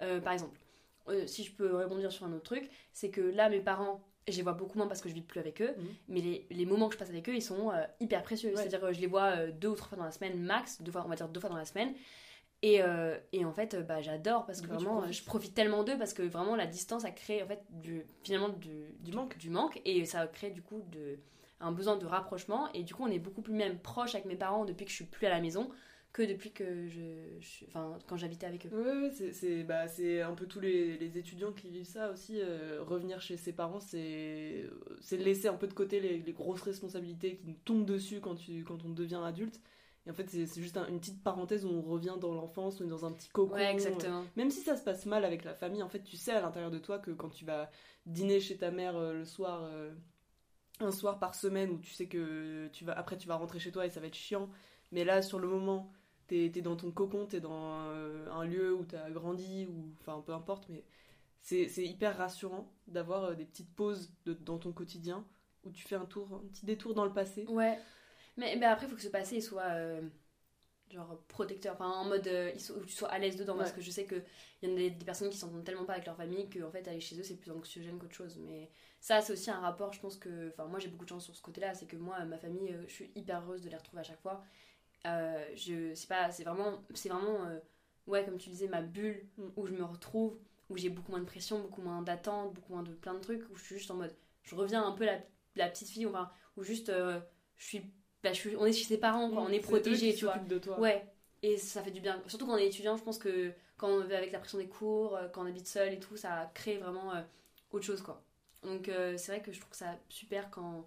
euh, 0.03 0.21
par 0.21 0.33
exemple, 0.35 0.57
euh, 1.09 1.27
si 1.27 1.43
je 1.43 1.51
peux 1.53 1.77
rebondir 1.77 2.13
sur 2.13 2.25
un 2.27 2.33
autre 2.33 2.45
truc, 2.45 2.71
c'est 2.93 3.11
que 3.11 3.21
là, 3.21 3.49
mes 3.49 3.59
parents. 3.61 4.01
Je 4.29 4.37
les 4.37 4.43
vois 4.45 4.53
beaucoup 4.53 4.79
moins 4.79 4.87
parce 4.87 5.01
que 5.01 5.09
je 5.09 5.15
vis 5.15 5.23
plus 5.23 5.41
avec 5.41 5.61
eux, 5.61 5.75
Mhm. 5.77 5.85
mais 6.07 6.21
les, 6.21 6.47
les 6.51 6.65
moments 6.65 6.87
que 6.87 6.95
je 6.95 6.99
passe 7.01 7.11
avec 7.11 7.29
eux, 7.29 7.35
ils 7.35 7.43
sont 7.43 7.73
euh, 7.73 7.83
hyper 7.99 8.23
précieux. 8.23 8.51
Ouais. 8.51 8.57
C'est-à-dire 8.57 8.81
que 8.81 8.93
je 8.93 9.01
les 9.01 9.09
vois 9.09 9.49
deux 9.49 9.67
ou 9.71 9.75
trois 9.75 9.89
fois 9.89 9.99
dans 9.99 10.05
la 10.05 10.13
semaine 10.13 10.39
max, 10.41 10.81
deux 10.81 10.93
fois, 10.93 11.03
on 11.05 11.09
va 11.09 11.17
dire 11.17 11.29
deux 11.29 11.41
fois 11.41 11.51
dans 11.51 11.57
la 11.57 11.65
semaine. 11.65 11.93
Et, 12.63 12.81
et 13.33 13.45
en 13.45 13.53
fait, 13.53 13.75
bah, 13.89 14.01
j'adore 14.01 14.47
parce 14.47 14.61
que 14.61 14.69
vraiment, 14.69 15.11
je 15.11 15.25
profite 15.25 15.53
tellement 15.55 15.83
d'eux 15.83 15.99
parce 15.99 16.15
que 16.15 16.23
vraiment 16.23 16.55
la 16.55 16.67
distance 16.67 17.05
a 17.05 17.11
créé 17.11 17.43
en 17.43 17.49
fait 17.49 17.61
du, 17.71 18.07
finalement 18.23 18.51
du, 18.51 18.95
Du 19.01 19.11
manque. 19.11 19.37
du 19.39 19.51
manque 19.51 19.81
et 19.85 20.05
ça 20.05 20.21
a 20.21 20.27
créé 20.29 20.51
du 20.51 20.63
coup 20.63 20.81
de, 20.93 21.19
un 21.59 21.73
besoin 21.73 21.97
de 21.97 22.07
rapprochement. 22.07 22.71
Et 22.75 22.85
du 22.85 22.95
coup, 22.95 23.03
on 23.03 23.11
est 23.11 23.19
beaucoup 23.19 23.43
plus 23.43 23.53
même 23.55 23.81
proche 23.81 24.15
avec 24.15 24.27
mes 24.27 24.37
parents 24.37 24.65
depuis 24.65 24.85
que 24.85 24.91
je 24.93 24.95
suis 24.97 25.05
plus 25.07 25.27
à 25.27 25.31
la 25.31 25.41
maison 25.41 25.69
que 26.13 26.23
depuis 26.23 26.53
que 26.53 26.89
je, 26.89 27.01
je 27.41 27.65
enfin, 27.69 27.99
quand 28.07 28.17
j'habitais 28.17 28.47
avec 28.47 28.67
eux. 28.67 28.71
Ouais, 28.71 29.03
ouais, 29.09 29.11
c'est- 29.33 29.65
bah, 29.65 29.89
c'est 29.89 30.21
un 30.21 30.35
peu 30.35 30.47
tous 30.47 30.61
les, 30.61 30.99
les 30.99 31.19
étudiants 31.19 31.53
qui 31.53 31.71
vivent 31.71 31.87
ça 31.87 32.11
aussi. 32.11 32.39
euh, 32.41 32.83
revenir 32.83 33.21
chez 33.21 33.37
ses 33.37 33.53
parents, 33.53 33.81
c'est 33.81 34.67
c'est 35.01 35.17
laisser 35.17 35.49
un 35.49 35.55
peu 35.55 35.67
de 35.67 35.73
côté 35.75 36.01
les, 36.01 36.19
les 36.19 36.33
grosses 36.33 36.63
responsabilités 36.63 37.37
qui 37.37 37.47
nous 37.47 37.57
tombent 37.65 37.87
dessus 37.87 38.21
quand, 38.21 38.35
tu, 38.35 38.65
quand 38.65 38.85
on 38.85 38.91
devient 38.91 39.21
adulte. 39.25 39.61
Et 40.07 40.11
en 40.11 40.15
fait, 40.15 40.29
c'est 40.29 40.47
c'est 40.47 40.61
juste 40.61 40.77
un- 40.77 40.87
une 40.89 40.99
petite 40.99 41.23
parenthèse 41.23 41.65
où 41.65 41.69
on 41.71 41.81
revient 41.81 42.17
dans 42.21 42.35
l'enfance, 42.35 42.81
on 42.81 42.85
est 42.85 42.89
dans 42.91 43.05
un 43.07 43.13
petit 43.13 43.29
cocon. 43.29 43.55
Ouais, 43.55 43.73
exactement. 43.73 44.25
Même 44.37 44.51
si 44.51 44.61
ça 44.61 44.77
se 44.77 44.83
passe 44.83 45.07
mal 45.07 45.25
avec 45.25 45.45
la 45.45 45.55
famille, 45.55 45.83
en 45.83 45.89
fait, 45.89 46.03
tu 46.03 46.17
sais 46.17 46.33
à 46.33 46.41
l'intérieur 46.41 46.71
de 46.73 46.79
toi 46.79 46.99
que 46.99 47.13
quand 47.13 47.29
tu 47.31 47.45
vas 47.45 47.71
dîner 48.07 48.41
chez 48.41 48.57
ta 48.57 48.71
mère 48.71 48.97
euh, 48.97 49.13
le 49.15 49.25
soir, 49.25 49.63
euh, 49.65 49.93
un 50.81 50.91
soir 50.91 51.19
par 51.19 51.35
semaine, 51.35 51.71
où 51.71 51.79
tu 51.79 51.93
sais 51.93 52.07
que 52.09 52.69
tu 52.73 52.85
vas, 52.85 52.93
après 52.95 53.17
tu 53.17 53.29
vas 53.29 53.37
rentrer 53.37 53.59
chez 53.61 53.71
toi 53.73 53.87
et 53.87 53.91
ça 53.91 54.01
va 54.01 54.09
être 54.09 54.15
chiant, 54.17 54.49
mais 54.91 55.05
là, 55.05 55.23
sur 55.23 55.39
le 55.39 55.49
moment, 55.49 55.93
t'es 56.51 56.59
es 56.59 56.63
dans 56.63 56.77
ton 56.77 56.91
cocon, 56.93 57.27
t'es 57.27 57.41
dans 57.41 57.89
euh, 57.91 58.31
un 58.31 58.45
lieu 58.45 58.75
où 58.75 58.85
t'as 58.85 59.11
grandi, 59.11 59.67
ou 59.67 59.95
enfin 60.01 60.23
peu 60.25 60.33
importe, 60.33 60.69
mais 60.69 60.85
c'est 61.41 61.67
hyper 61.85 62.17
rassurant 62.17 62.73
d'avoir 62.87 63.25
euh, 63.25 63.35
des 63.35 63.45
petites 63.45 63.75
pauses 63.75 64.13
de- 64.27 64.35
dans 64.35 64.59
ton 64.59 64.73
quotidien 64.73 65.25
où 65.65 65.71
tu 65.71 65.83
fais 65.87 65.97
un 65.97 66.07
tour, 66.07 66.33
un 66.35 66.49
petit 66.49 66.67
détour 66.67 66.95
dans 66.95 67.05
le 67.05 67.13
passé. 67.13 67.45
Ouais. 67.47 67.79
Mais, 68.37 68.57
mais 68.57 68.67
après, 68.67 68.87
il 68.87 68.91
faut 68.91 68.97
que 68.97 69.03
ce 69.03 69.09
passé 69.09 69.41
soit 69.41 69.63
euh, 69.73 70.03
genre 70.91 71.19
protecteur, 71.29 71.75
enfin 71.75 71.89
en 71.89 72.05
mode 72.05 72.27
euh, 72.29 72.53
où 72.77 72.85
tu 72.85 72.93
sois 72.93 73.09
à 73.09 73.19
l'aise 73.19 73.37
dedans. 73.37 73.57
Parce 73.57 73.71
Ouais. 73.71 73.77
que 73.77 73.83
je 73.83 73.91
sais 73.91 74.07
qu'il 74.07 74.23
y 74.63 74.67
en 74.69 74.73
a 74.75 74.77
des, 74.77 74.91
des 74.91 75.05
personnes 75.05 75.31
qui 75.31 75.37
s'entendent 75.39 75.65
tellement 75.65 75.85
pas 75.85 75.95
avec 75.95 76.07
leur 76.07 76.17
famille 76.17 76.49
qu'en 76.51 76.71
fait 76.71 76.87
aller 76.89 77.01
chez 77.01 77.19
eux 77.19 77.23
c'est 77.23 77.37
plus 77.37 77.51
anxiogène 77.51 77.99
qu'autre 77.99 78.15
chose. 78.15 78.39
Mais 78.39 78.71
ça, 79.01 79.21
c'est 79.21 79.33
aussi 79.33 79.51
un 79.51 79.61
rapport, 79.61 79.93
je 79.93 80.01
pense 80.01 80.17
que. 80.17 80.49
Enfin, 80.51 80.67
moi 80.67 80.79
j'ai 80.79 80.89
beaucoup 80.89 81.05
de 81.05 81.11
chance 81.11 81.25
sur 81.25 81.37
ce 81.37 81.43
côté-là, 81.43 81.75
c'est 81.75 81.87
que 81.87 81.97
moi, 81.97 82.25
ma 82.25 82.39
famille, 82.39 82.77
je 82.89 82.93
suis 82.93 83.11
hyper 83.15 83.43
heureuse 83.43 83.63
de 83.63 83.71
les 83.71 83.77
retrouver 83.77 84.01
à 84.01 84.05
chaque 84.05 84.21
fois. 84.21 84.43
Euh, 85.07 85.45
je 85.57 85.95
c'est 85.95 86.09
pas 86.09 86.31
c'est 86.31 86.45
vraiment 86.45 86.81
c'est 86.95 87.09
vraiment 87.09 87.45
euh, 87.47 87.59
ouais 88.07 88.25
comme 88.25 88.39
tu 88.39 88.51
disais 88.51 88.69
ma 88.69 88.83
bulle 88.83 89.27
Mm. 89.37 89.49
où 89.57 89.67
je 89.67 89.73
me 89.73 89.83
retrouve 89.85 90.39
où 90.71 90.77
j'ai 90.77 90.91
beaucoup 90.91 91.11
moins 91.11 91.21
de 91.21 91.25
pression 91.27 91.59
beaucoup 91.61 91.83
moins 91.83 92.03
d'attente 92.03 92.55
beaucoup 92.55 92.73
moins 92.73 92.85
de 92.85 92.93
plein 92.95 93.15
de 93.15 93.19
trucs 93.21 93.43
où 93.51 93.57
je 93.57 93.65
suis 93.65 93.79
juste 93.79 93.91
en 93.91 93.97
mode 93.97 94.15
je 94.45 94.55
reviens 94.55 94.85
un 94.85 94.93
peu 94.93 95.05
la, 95.05 95.19
la 95.57 95.69
petite 95.69 95.89
fille 95.89 96.07
enfin 96.07 96.31
où 96.57 96.63
juste 96.63 96.89
euh, 96.89 97.19
je 97.57 97.65
suis 97.67 97.81
bah, 98.23 98.33
je 98.33 98.39
suis 98.39 98.55
on 98.57 98.65
est 98.65 98.73
chez 98.73 98.85
ses 98.85 98.99
parents 98.99 99.29
quoi 99.29 99.43
on 99.43 99.49
est 99.49 99.59
protégé 99.59 100.15
tu 100.15 100.25
vois 100.25 100.39
de 100.39 100.59
toi. 100.59 100.79
ouais 100.79 101.05
et 101.43 101.57
ça 101.59 101.83
fait 101.83 101.91
du 101.91 102.01
bien 102.01 102.23
surtout 102.29 102.47
quand 102.47 102.55
on 102.55 102.59
est 102.59 102.69
étudiant 102.69 102.97
je 102.97 103.03
pense 103.03 103.19
que 103.19 103.53
quand 103.77 103.89
on 103.89 104.09
est 104.09 104.15
avec 104.15 104.31
la 104.31 104.39
pression 104.39 104.59
des 104.59 104.69
cours 104.69 105.19
quand 105.33 105.43
on 105.43 105.47
habite 105.47 105.67
seul 105.67 105.93
et 105.93 105.99
tout 105.99 106.17
ça 106.17 106.49
crée 106.55 106.79
vraiment 106.79 107.13
autre 107.73 107.85
chose 107.85 108.03
quoi 108.03 108.23
donc 108.63 108.89
c'est 109.17 109.33
vrai 109.33 109.43
que 109.43 109.51
je 109.51 109.61
trouve 109.61 109.75
ça 109.75 109.99
super 110.09 110.49
quand 110.51 110.85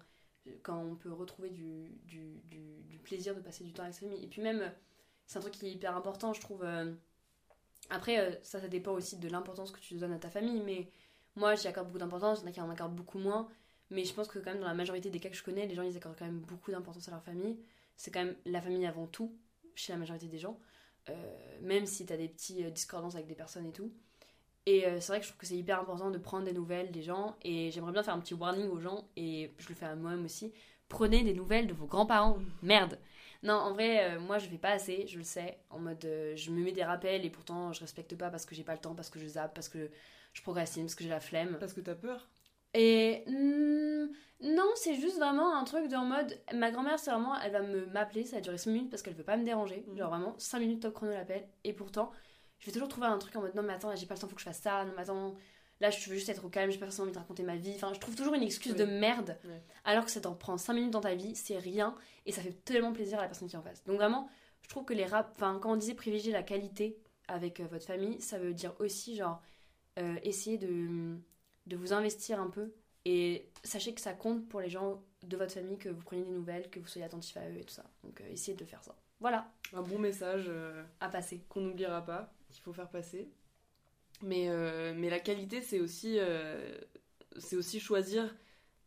quand 0.62 0.78
on 0.82 0.96
peut 0.96 1.12
retrouver 1.12 1.50
du, 1.50 1.90
du, 2.04 2.98
plaisir 3.04 3.36
de 3.36 3.40
passer 3.40 3.62
du 3.64 3.72
temps 3.72 3.84
avec 3.84 3.94
sa 3.94 4.00
famille. 4.00 4.24
Et 4.24 4.26
puis 4.28 4.42
même, 4.42 4.72
c'est 5.26 5.38
un 5.38 5.40
truc 5.40 5.54
qui 5.54 5.66
est 5.68 5.72
hyper 5.72 5.96
important, 5.96 6.32
je 6.32 6.40
trouve. 6.40 6.64
euh, 6.64 6.92
Après, 7.90 8.18
euh, 8.18 8.34
ça, 8.42 8.60
ça 8.60 8.68
dépend 8.68 8.92
aussi 8.92 9.16
de 9.18 9.28
l'importance 9.28 9.70
que 9.70 9.80
tu 9.80 9.94
donnes 9.94 10.12
à 10.12 10.18
ta 10.18 10.30
famille, 10.30 10.60
mais 10.60 10.90
moi, 11.36 11.54
j'y 11.54 11.68
accorde 11.68 11.86
beaucoup 11.88 11.98
d'importance, 11.98 12.40
il 12.40 12.42
y 12.42 12.46
en 12.46 12.50
a 12.50 12.52
qui 12.52 12.60
en 12.60 12.70
accordent 12.70 12.96
beaucoup 12.96 13.18
moins. 13.18 13.48
Mais 13.90 14.04
je 14.04 14.12
pense 14.14 14.28
que 14.28 14.38
quand 14.40 14.50
même, 14.52 14.60
dans 14.60 14.66
la 14.66 14.74
majorité 14.74 15.10
des 15.10 15.20
cas 15.20 15.30
que 15.30 15.36
je 15.36 15.44
connais, 15.44 15.66
les 15.66 15.74
gens, 15.74 15.82
ils 15.82 15.96
accordent 15.96 16.16
quand 16.18 16.24
même 16.26 16.40
beaucoup 16.40 16.72
d'importance 16.72 17.06
à 17.08 17.12
leur 17.12 17.22
famille. 17.22 17.58
C'est 17.96 18.10
quand 18.10 18.24
même 18.24 18.36
la 18.44 18.60
famille 18.60 18.86
avant 18.86 19.06
tout, 19.06 19.36
chez 19.76 19.92
la 19.92 19.98
majorité 19.98 20.26
des 20.28 20.38
gens. 20.38 20.58
Euh, 21.08 21.58
même 21.62 21.86
si 21.86 22.04
tu 22.06 22.12
as 22.12 22.16
des 22.16 22.28
petits 22.28 22.64
discordances 22.72 23.14
avec 23.14 23.26
des 23.28 23.36
personnes 23.36 23.66
et 23.66 23.72
tout. 23.72 23.92
Et 24.66 24.86
euh, 24.86 25.00
c'est 25.00 25.08
vrai 25.12 25.20
que 25.20 25.24
je 25.24 25.30
trouve 25.30 25.40
que 25.40 25.46
c'est 25.46 25.56
hyper 25.56 25.80
important 25.80 26.10
de 26.10 26.18
prendre 26.18 26.44
des 26.44 26.52
nouvelles 26.52 26.90
des 26.90 27.02
gens. 27.02 27.36
Et 27.42 27.70
j'aimerais 27.70 27.92
bien 27.92 28.02
faire 28.02 28.14
un 28.14 28.20
petit 28.20 28.34
warning 28.34 28.68
aux 28.68 28.80
gens, 28.80 29.08
et 29.16 29.52
je 29.58 29.68
le 29.68 29.74
fais 29.74 29.86
à 29.86 29.94
moi-même 29.94 30.24
aussi. 30.24 30.52
Prenez 30.88 31.22
des 31.22 31.34
nouvelles 31.34 31.66
de 31.66 31.74
vos 31.74 31.86
grands-parents. 31.86 32.38
Merde. 32.62 32.98
Non, 33.42 33.54
en 33.54 33.72
vrai, 33.74 34.16
euh, 34.16 34.20
moi 34.20 34.38
je 34.38 34.48
fais 34.48 34.58
pas 34.58 34.70
assez, 34.70 35.06
je 35.06 35.18
le 35.18 35.24
sais. 35.24 35.58
En 35.70 35.78
mode, 35.78 36.04
euh, 36.04 36.34
je 36.36 36.50
me 36.50 36.62
mets 36.64 36.72
des 36.72 36.84
rappels 36.84 37.24
et 37.24 37.30
pourtant 37.30 37.72
je 37.72 37.80
respecte 37.80 38.16
pas 38.16 38.30
parce 38.30 38.46
que 38.46 38.54
j'ai 38.54 38.64
pas 38.64 38.72
le 38.72 38.80
temps, 38.80 38.94
parce 38.94 39.10
que 39.10 39.20
je 39.20 39.26
zappe, 39.26 39.54
parce 39.54 39.68
que 39.68 39.90
je 40.32 40.42
procrastine, 40.42 40.84
parce 40.84 40.94
que 40.94 41.04
j'ai 41.04 41.10
la 41.10 41.20
flemme. 41.20 41.56
Parce 41.60 41.72
que 41.72 41.80
t'as 41.80 41.94
peur. 41.94 42.28
Et 42.74 43.24
hmm, 43.26 44.08
non, 44.42 44.68
c'est 44.74 44.94
juste 44.94 45.16
vraiment 45.16 45.56
un 45.56 45.64
truc 45.64 45.88
de 45.88 45.96
en 45.96 46.04
mode. 46.04 46.38
Ma 46.54 46.70
grand-mère, 46.70 46.98
c'est 46.98 47.10
vraiment. 47.10 47.38
Elle 47.40 47.52
va 47.52 47.62
me 47.62 47.86
m'appeler, 47.86 48.24
ça 48.24 48.36
va 48.36 48.42
durer 48.42 48.58
5 48.58 48.70
minutes 48.70 48.90
parce 48.90 49.02
qu'elle 49.02 49.14
veut 49.14 49.24
pas 49.24 49.36
me 49.36 49.44
déranger. 49.44 49.84
Mhm. 49.88 49.96
Genre 49.96 50.10
vraiment 50.10 50.34
5 50.38 50.58
minutes 50.58 50.82
top 50.82 50.94
chrono 50.94 51.12
l'appel. 51.12 51.46
Et 51.64 51.72
pourtant, 51.72 52.10
je 52.58 52.66
vais 52.66 52.72
toujours 52.72 52.88
trouver 52.88 53.06
un 53.06 53.18
truc 53.18 53.34
en 53.36 53.40
mode 53.40 53.54
non, 53.54 53.62
mais 53.62 53.72
attends, 53.74 53.90
là, 53.90 53.96
j'ai 53.96 54.06
pas 54.06 54.14
le 54.14 54.20
temps, 54.20 54.28
faut 54.28 54.34
que 54.34 54.40
je 54.40 54.46
fasse 54.46 54.60
ça. 54.60 54.84
Non, 54.84 54.92
mais 54.96 55.02
attends, 55.02 55.34
là, 55.80 55.90
je 55.90 56.08
veux 56.08 56.16
juste 56.16 56.28
être 56.28 56.44
au 56.44 56.48
calme, 56.48 56.70
j'ai 56.70 56.78
pas 56.78 56.86
forcément 56.86 57.04
envie 57.04 57.12
de 57.12 57.18
raconter 57.18 57.42
ma 57.42 57.56
vie. 57.56 57.72
Enfin, 57.74 57.92
je 57.94 58.00
trouve 58.00 58.14
toujours 58.16 58.34
une 58.34 58.42
excuse 58.42 58.72
Oui. 58.72 58.78
de 58.78 58.84
merde. 58.86 59.36
Alors 59.84 60.04
que 60.04 60.10
ça 60.10 60.20
t'en 60.20 60.34
prend 60.34 60.56
5 60.58 60.72
minutes 60.74 60.90
dans 60.92 61.00
ta 61.00 61.14
vie, 61.14 61.34
c'est 61.36 61.58
rien. 61.58 61.94
Et 62.24 62.32
ça 62.32 62.42
fait 62.42 62.52
tellement 62.64 62.92
plaisir 62.92 63.18
à 63.18 63.22
la 63.22 63.28
personne 63.28 63.48
qui 63.48 63.54
est 63.54 63.58
en 63.58 63.62
face. 63.62 63.84
Donc 63.84 63.96
vraiment, 63.96 64.28
je 64.62 64.68
trouve 64.68 64.84
que 64.84 64.94
les 64.94 65.04
rap. 65.06 65.30
Enfin, 65.36 65.58
quand 65.60 65.72
on 65.72 65.76
disait 65.76 65.94
privilégier 65.94 66.32
la 66.32 66.42
qualité 66.42 66.98
avec 67.28 67.60
euh, 67.60 67.66
votre 67.66 67.84
famille, 67.84 68.20
ça 68.20 68.38
veut 68.38 68.54
dire 68.54 68.74
aussi, 68.80 69.16
genre, 69.16 69.40
euh, 69.98 70.16
essayer 70.22 70.58
de, 70.58 71.16
de 71.66 71.76
vous 71.76 71.92
investir 71.92 72.40
un 72.40 72.48
peu. 72.50 72.72
Et 73.04 73.48
sachez 73.62 73.94
que 73.94 74.00
ça 74.00 74.14
compte 74.14 74.48
pour 74.48 74.60
les 74.60 74.68
gens 74.68 75.02
de 75.22 75.36
votre 75.36 75.52
famille, 75.52 75.78
que 75.78 75.88
vous 75.88 76.02
preniez 76.02 76.24
des 76.24 76.30
nouvelles, 76.30 76.68
que 76.70 76.80
vous 76.80 76.86
soyez 76.88 77.04
attentif 77.04 77.36
à 77.36 77.48
eux 77.48 77.56
et 77.58 77.64
tout 77.64 77.74
ça. 77.74 77.84
Donc 78.02 78.20
euh, 78.20 78.28
essayez 78.30 78.56
de 78.56 78.64
faire 78.64 78.82
ça. 78.82 78.96
Voilà, 79.20 79.50
Un 79.72 79.82
bon 79.82 79.98
message 79.98 80.50
à 81.00 81.08
passer. 81.08 81.42
qu'on 81.48 81.60
n'oubliera 81.62 82.04
pas, 82.04 82.34
qu'il 82.56 82.64
faut 82.64 82.72
faire 82.72 82.88
passer. 82.90 83.28
Mais, 84.22 84.48
euh, 84.48 84.94
mais 84.96 85.10
la 85.10 85.20
qualité, 85.20 85.60
c'est 85.60 85.78
aussi, 85.80 86.16
euh, 86.18 86.76
c'est 87.38 87.56
aussi 87.56 87.78
choisir 87.80 88.34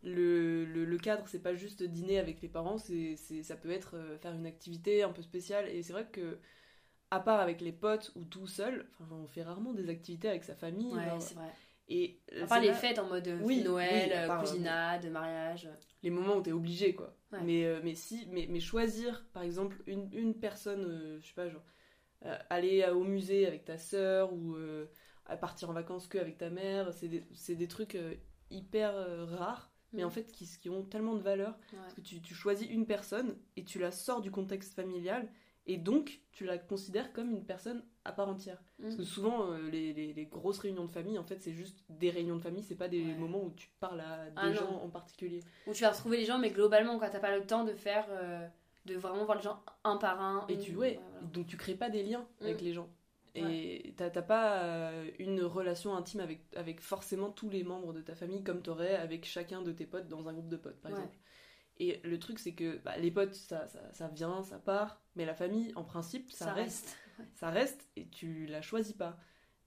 le, 0.04 0.66
le, 0.66 0.86
le 0.86 0.98
cadre. 0.98 1.28
C'est 1.28 1.42
pas 1.42 1.54
juste 1.54 1.84
dîner 1.84 2.20
avec 2.20 2.42
les 2.42 2.48
parents, 2.50 2.78
c'est, 2.78 3.16
ça 3.44 3.56
peut 3.56 3.70
être 3.70 3.96
euh, 3.96 4.18
faire 4.18 4.34
une 4.34 4.46
activité 4.48 5.04
un 5.04 5.12
peu 5.12 5.22
spéciale. 5.22 5.68
Et 5.70 5.84
c'est 5.84 5.94
vrai 5.94 6.08
que, 6.12 6.40
à 7.12 7.20
part 7.20 7.40
avec 7.40 7.62
les 7.62 7.72
potes 7.72 8.12
ou 8.16 8.24
tout 8.24 8.48
seul, 8.48 8.88
enfin, 9.00 9.16
on 9.16 9.28
fait 9.28 9.44
rarement 9.44 9.74
des 9.74 9.90
activités 9.90 10.30
avec 10.30 10.44
sa 10.44 10.56
famille. 10.56 10.94
Ouais, 10.94 11.06
genre. 11.06 11.22
c'est 11.22 11.36
vrai. 11.36 11.52
et 11.90 12.20
À 12.42 12.48
part 12.48 12.60
les 12.62 12.68
là- 12.70 12.74
fêtes 12.74 12.98
en 13.00 13.08
mode 13.08 13.28
Oui, 13.44 13.62
Noël, 13.64 14.10
oui, 14.12 14.28
part, 14.28 14.44
euh, 14.52 15.10
mariage. 15.12 15.70
les 16.02 16.10
moments 16.10 16.38
où 16.38 16.42
t'es 16.42 16.52
obligé 16.52 16.96
quoi. 16.96 17.16
Ouais. 17.32 17.40
Mais, 17.44 17.80
mais 17.84 17.94
si, 17.94 18.28
mais, 18.32 18.48
mais 18.50 18.60
choisir 18.60 19.26
par 19.34 19.44
exemple 19.44 19.78
une, 19.86 20.10
une 20.14 20.34
personne, 20.34 21.20
je 21.22 21.28
sais 21.28 21.34
pas, 21.36 21.50
genre 21.50 21.64
euh, 22.26 22.38
aller 22.50 22.84
à- 22.84 22.94
au 22.96 23.04
musée 23.04 23.46
avec 23.48 23.66
ta 23.66 23.78
sœur 23.78 24.34
ou 24.34 24.56
euh, 24.56 24.86
à 25.26 25.38
partir 25.38 25.70
en 25.70 25.74
vacances 25.74 26.08
que 26.08 26.18
avec 26.18 26.38
ta 26.38 26.50
mère, 26.50 26.94
c'est 26.94 27.08
des, 27.08 27.24
des 27.56 27.68
trucs 27.68 27.96
euh, 27.96 28.16
hyper 28.50 28.96
euh, 28.96 29.26
rares, 29.26 29.72
mais 29.94 30.04
Mm. 30.04 30.08
en 30.08 30.10
fait 30.10 30.32
qui, 30.32 30.46
qui 30.60 30.70
ont 30.70 30.84
tellement 30.84 31.16
de 31.16 31.22
valeur 31.22 31.58
Ouais. 31.74 31.80
parce 31.82 31.94
que 31.94 32.02
tu, 32.02 32.22
tu 32.22 32.34
choisis 32.34 32.68
une 32.70 32.86
personne 32.86 33.36
et 33.56 33.64
tu 33.64 33.80
la 33.80 33.92
sors 33.92 34.22
du 34.22 34.32
contexte 34.32 34.74
familial 34.74 35.30
et 35.68 35.78
donc 35.78 36.22
tu 36.32 36.46
la 36.46 36.58
considères 36.58 37.14
comme 37.14 37.30
une 37.32 37.46
personne 37.46 37.84
à 38.06 38.12
part 38.12 38.28
entière. 38.28 38.62
Parce 38.82 38.96
que 38.96 39.02
Mm. 39.04 39.06
souvent 39.06 39.52
euh, 39.52 39.70
les, 39.70 39.94
les- 39.94 40.14
les 40.14 40.26
grosses 40.26 40.60
réunions 40.60 40.86
de 40.86 40.92
famille 40.92 41.18
en 41.20 41.24
fait 41.24 41.40
c'est 41.42 41.54
juste 41.54 41.84
des 41.90 42.10
réunions 42.10 42.38
de 42.38 42.42
famille, 42.42 42.64
c'est 42.64 42.76
pas 42.76 42.88
des 42.88 43.04
Ouais. 43.06 43.14
moments 43.16 43.44
où 43.44 43.52
tu 43.52 43.70
parles 43.80 44.02
à 44.02 44.26
des 44.26 44.32
Ah 44.36 44.50
non. 44.50 44.56
gens 44.56 44.82
en 44.84 44.90
particulier. 44.90 45.42
Où 45.68 45.74
tu 45.74 45.84
vas 45.84 45.92
retrouver 45.92 46.18
les 46.18 46.26
gens, 46.26 46.40
mais 46.40 46.50
globalement, 46.50 46.98
quoi, 46.98 47.10
t'as 47.10 47.20
pas 47.20 47.38
le 47.38 47.46
temps 47.46 47.64
de 47.66 47.74
faire. 47.76 48.08
euh, 48.10 48.48
de 48.86 48.96
vraiment 48.96 49.26
voir 49.26 49.38
les 49.38 49.44
gens 49.44 49.64
un 49.84 49.98
par 49.98 50.22
un. 50.22 50.46
Et 50.48 50.58
tu, 50.58 50.76
ouais, 50.76 51.00
voilà. 51.12 51.28
donc 51.28 51.48
tu 51.48 51.58
crées 51.58 51.76
pas 51.76 51.90
des 51.90 52.04
liens 52.04 52.28
avec 52.42 52.62
Mm. 52.62 52.66
les 52.66 52.74
gens. 52.74 52.90
Et 53.36 53.94
t'as 53.96 54.10
t'as 54.10 54.22
pas 54.24 54.64
euh, 54.64 55.10
une 55.20 55.42
relation 55.44 55.96
intime 55.96 56.20
avec, 56.20 56.42
avec 56.56 56.82
forcément 56.82 57.30
tous 57.30 57.50
les 57.50 57.64
membres 57.64 57.94
de 57.94 58.02
ta 58.02 58.16
famille 58.16 58.44
comme 58.44 58.62
t'aurais 58.62 58.96
avec 58.96 59.24
chacun 59.26 59.62
de 59.62 59.72
tes 59.72 59.86
potes 59.86 60.08
dans 60.10 60.28
un 60.28 60.34
groupe 60.34 60.50
de 60.50 60.58
potes, 60.58 60.82
par 60.82 60.92
Ouais. 60.92 60.98
exemple. 60.98 61.18
Et 61.78 62.02
le 62.04 62.20
truc, 62.20 62.40
c'est 62.40 62.54
que 62.54 62.78
bah, 62.80 62.98
les 62.98 63.12
potes, 63.12 63.34
ça, 63.36 63.68
ça, 63.68 63.80
ça 63.94 64.08
vient, 64.10 64.44
ça 64.44 64.58
part, 64.60 65.02
mais 65.16 65.26
la 65.26 65.36
famille, 65.36 65.72
en 65.76 65.84
principe, 65.84 66.32
ça, 66.32 66.46
Ça 66.46 66.54
reste. 66.54 66.86
reste. 66.88 66.98
Ouais. 67.20 67.26
Ça 67.36 67.50
reste 67.52 67.88
et 67.96 68.08
tu 68.10 68.46
la 68.48 68.62
choisis 68.62 68.94
pas. 68.94 69.18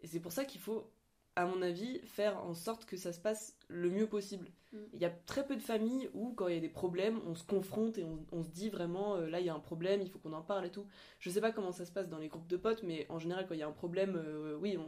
Et 0.03 0.07
c'est 0.09 0.20
pour 0.20 0.33
ça 0.33 0.44
qu'il 0.44 0.61
faut, 0.61 0.90
à 1.37 1.47
mon 1.47 1.62
avis, 1.62 2.01
faire 2.05 2.38
en 2.45 2.55
sorte 2.55 2.85
que 2.85 2.97
ça 2.97 3.12
se 3.12 3.21
passe 3.21 3.57
le 3.68 3.88
mieux 3.90 4.07
possible. 4.07 4.49
Mm. 4.73 4.77
Il 4.95 5.01
y 5.01 5.05
a 5.05 5.11
très 5.11 5.47
peu 5.47 5.57
de 5.57 5.62
familles 5.62 6.11
où, 6.14 6.33
quand 6.35 6.49
il 6.49 6.55
y 6.55 6.59
a 6.59 6.61
des 6.61 6.68
problèmes, 6.68 7.21
on 7.27 7.35
se 7.35 7.45
confronte 7.45 7.97
et 7.99 8.05
on, 8.05 8.25
on 8.33 8.42
se 8.42 8.51
dit 8.51 8.68
vraiment, 8.68 9.16
euh, 9.16 9.29
là, 9.29 9.40
il 9.40 9.47
y 9.47 9.49
a 9.49 9.55
un 9.55 9.59
problème, 9.61 10.03
il 10.03 10.11
faut 10.11 10.18
qu'on 10.18 10.33
en 10.35 10.42
parle 10.42 10.66
et 10.66 10.71
tout. 10.71 10.87
Je 11.21 11.31
sais 11.31 11.40
pas 11.40 11.53
comment 11.53 11.73
ça 11.73 11.87
se 11.87 11.92
passe 11.92 12.09
dans 12.09 12.18
les 12.18 12.29
groupes 12.29 12.47
de 12.49 12.57
potes, 12.57 12.83
mais 12.83 13.07
en 13.09 13.18
général, 13.18 13.47
quand 13.47 13.55
il 13.55 13.61
y 13.61 13.62
a 13.62 13.66
un 13.68 13.73
problème, 13.73 14.16
euh, 14.16 14.57
oui, 14.61 14.79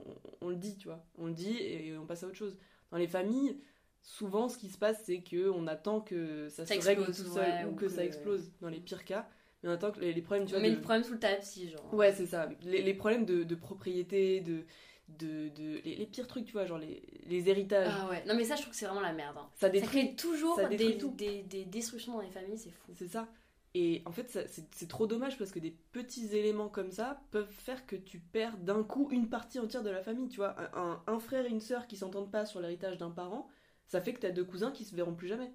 on, 0.42 0.48
le 0.50 0.56
dit, 0.56 0.76
tu 0.76 0.88
vois. 0.88 1.04
On 1.18 1.26
le 1.26 1.34
dit 1.34 1.56
et 1.58 1.96
on 1.96 2.06
passe 2.06 2.22
à 2.24 2.26
autre 2.26 2.36
chose. 2.36 2.56
Dans 2.90 2.98
les 2.98 3.08
familles, 3.08 3.58
souvent, 4.02 4.48
ce 4.50 4.58
qui 4.58 4.68
se 4.68 4.76
passe, 4.78 5.02
c'est 5.04 5.22
que 5.22 5.48
on 5.48 5.66
attend 5.66 6.00
que 6.00 6.48
ça, 6.50 6.66
Ça 6.66 6.74
se 6.78 6.86
règle 6.86 7.04
tout 7.04 7.10
explose, 7.10 7.34
seul 7.34 7.42
ouais, 7.50 7.64
ou 7.64 7.70
ou 7.70 7.74
que, 7.74 7.86
que- 7.86 7.88
ça 7.88 8.04
explose, 8.04 8.50
dans 8.60 8.68
les 8.68 8.80
pires 8.80 9.04
cas. 9.04 9.26
Mais 9.62 9.70
on 9.70 9.72
attend 9.72 9.92
que 9.92 10.00
les, 10.00 10.12
les 10.12 10.20
problèmes, 10.20 10.46
tu 10.46 10.54
On 10.54 10.58
vois, 10.58 10.62
met 10.62 10.70
de- 10.70 10.76
le 10.76 10.82
problème 10.82 11.04
sous 11.04 11.14
le 11.14 11.18
tapis, 11.18 11.70
genre. 11.70 11.94
Ouais, 11.94 12.12
c'est 12.12 12.26
ça. 12.26 12.50
Les, 12.64 12.82
les 12.82 12.92
problèmes 12.94 13.24
de, 13.24 13.44
de 13.44 13.54
propriété, 13.54 14.42
de, 14.42 14.64
de, 15.08 15.48
de- 15.50 15.80
les, 15.84 15.96
les 15.96 16.06
pires 16.06 16.26
trucs, 16.26 16.46
tu 16.46 16.52
vois, 16.52 16.66
genre 16.66 16.78
les, 16.78 17.02
les 17.26 17.48
héritages. 17.48 17.92
Ah 17.92 18.08
ouais. 18.08 18.24
Non, 18.26 18.34
mais 18.34 18.44
ça, 18.44 18.56
je 18.56 18.62
trouve 18.62 18.72
que 18.72 18.78
c'est 18.78 18.86
vraiment 18.86 19.00
la 19.00 19.12
merde. 19.12 19.36
hein. 19.38 19.48
Ça 19.54 19.66
Ça 19.66 19.70
détruit. 19.70 20.00
crée 20.06 20.16
toujours 20.16 20.56
ça 20.56 20.68
des, 20.68 20.94
des, 21.16 21.42
des 21.42 21.64
destructions 21.64 22.14
dans 22.14 22.20
les 22.20 22.30
familles, 22.30 22.58
c'est 22.58 22.70
fou. 22.70 22.92
C'est 22.94 23.08
ça. 23.08 23.28
Et 23.76 24.02
en 24.06 24.12
fait, 24.12 24.30
c'est 24.30 24.48
c'est 24.72 24.88
trop 24.88 25.06
dommage 25.06 25.36
parce 25.36 25.50
que 25.50 25.58
des 25.58 25.72
petits 25.92 26.26
éléments 26.36 26.68
comme 26.68 26.92
ça 26.92 27.20
peuvent 27.32 27.50
faire 27.50 27.86
que 27.86 27.96
tu 27.96 28.20
perds 28.20 28.56
d'un 28.58 28.84
coup 28.84 29.08
une 29.10 29.28
partie 29.28 29.58
entière 29.58 29.82
de 29.82 29.90
la 29.90 30.02
famille. 30.02 30.28
Tu 30.28 30.36
vois, 30.36 30.54
un, 30.76 30.92
un- 30.92 31.02
un 31.08 31.18
frère 31.18 31.44
et 31.46 31.50
une 31.50 31.60
sœur 31.60 31.86
qui 31.88 31.96
s'entendent 31.96 32.30
pas 32.30 32.46
sur 32.46 32.60
l'héritage 32.60 32.98
d'un 32.98 33.10
parent, 33.10 33.48
ça 33.88 34.00
fait 34.00 34.14
que 34.14 34.20
t'as 34.20 34.30
deux 34.30 34.44
cousins 34.44 34.70
qui 34.70 34.84
se 34.84 34.94
verront 34.94 35.14
plus 35.14 35.28
jamais. 35.28 35.52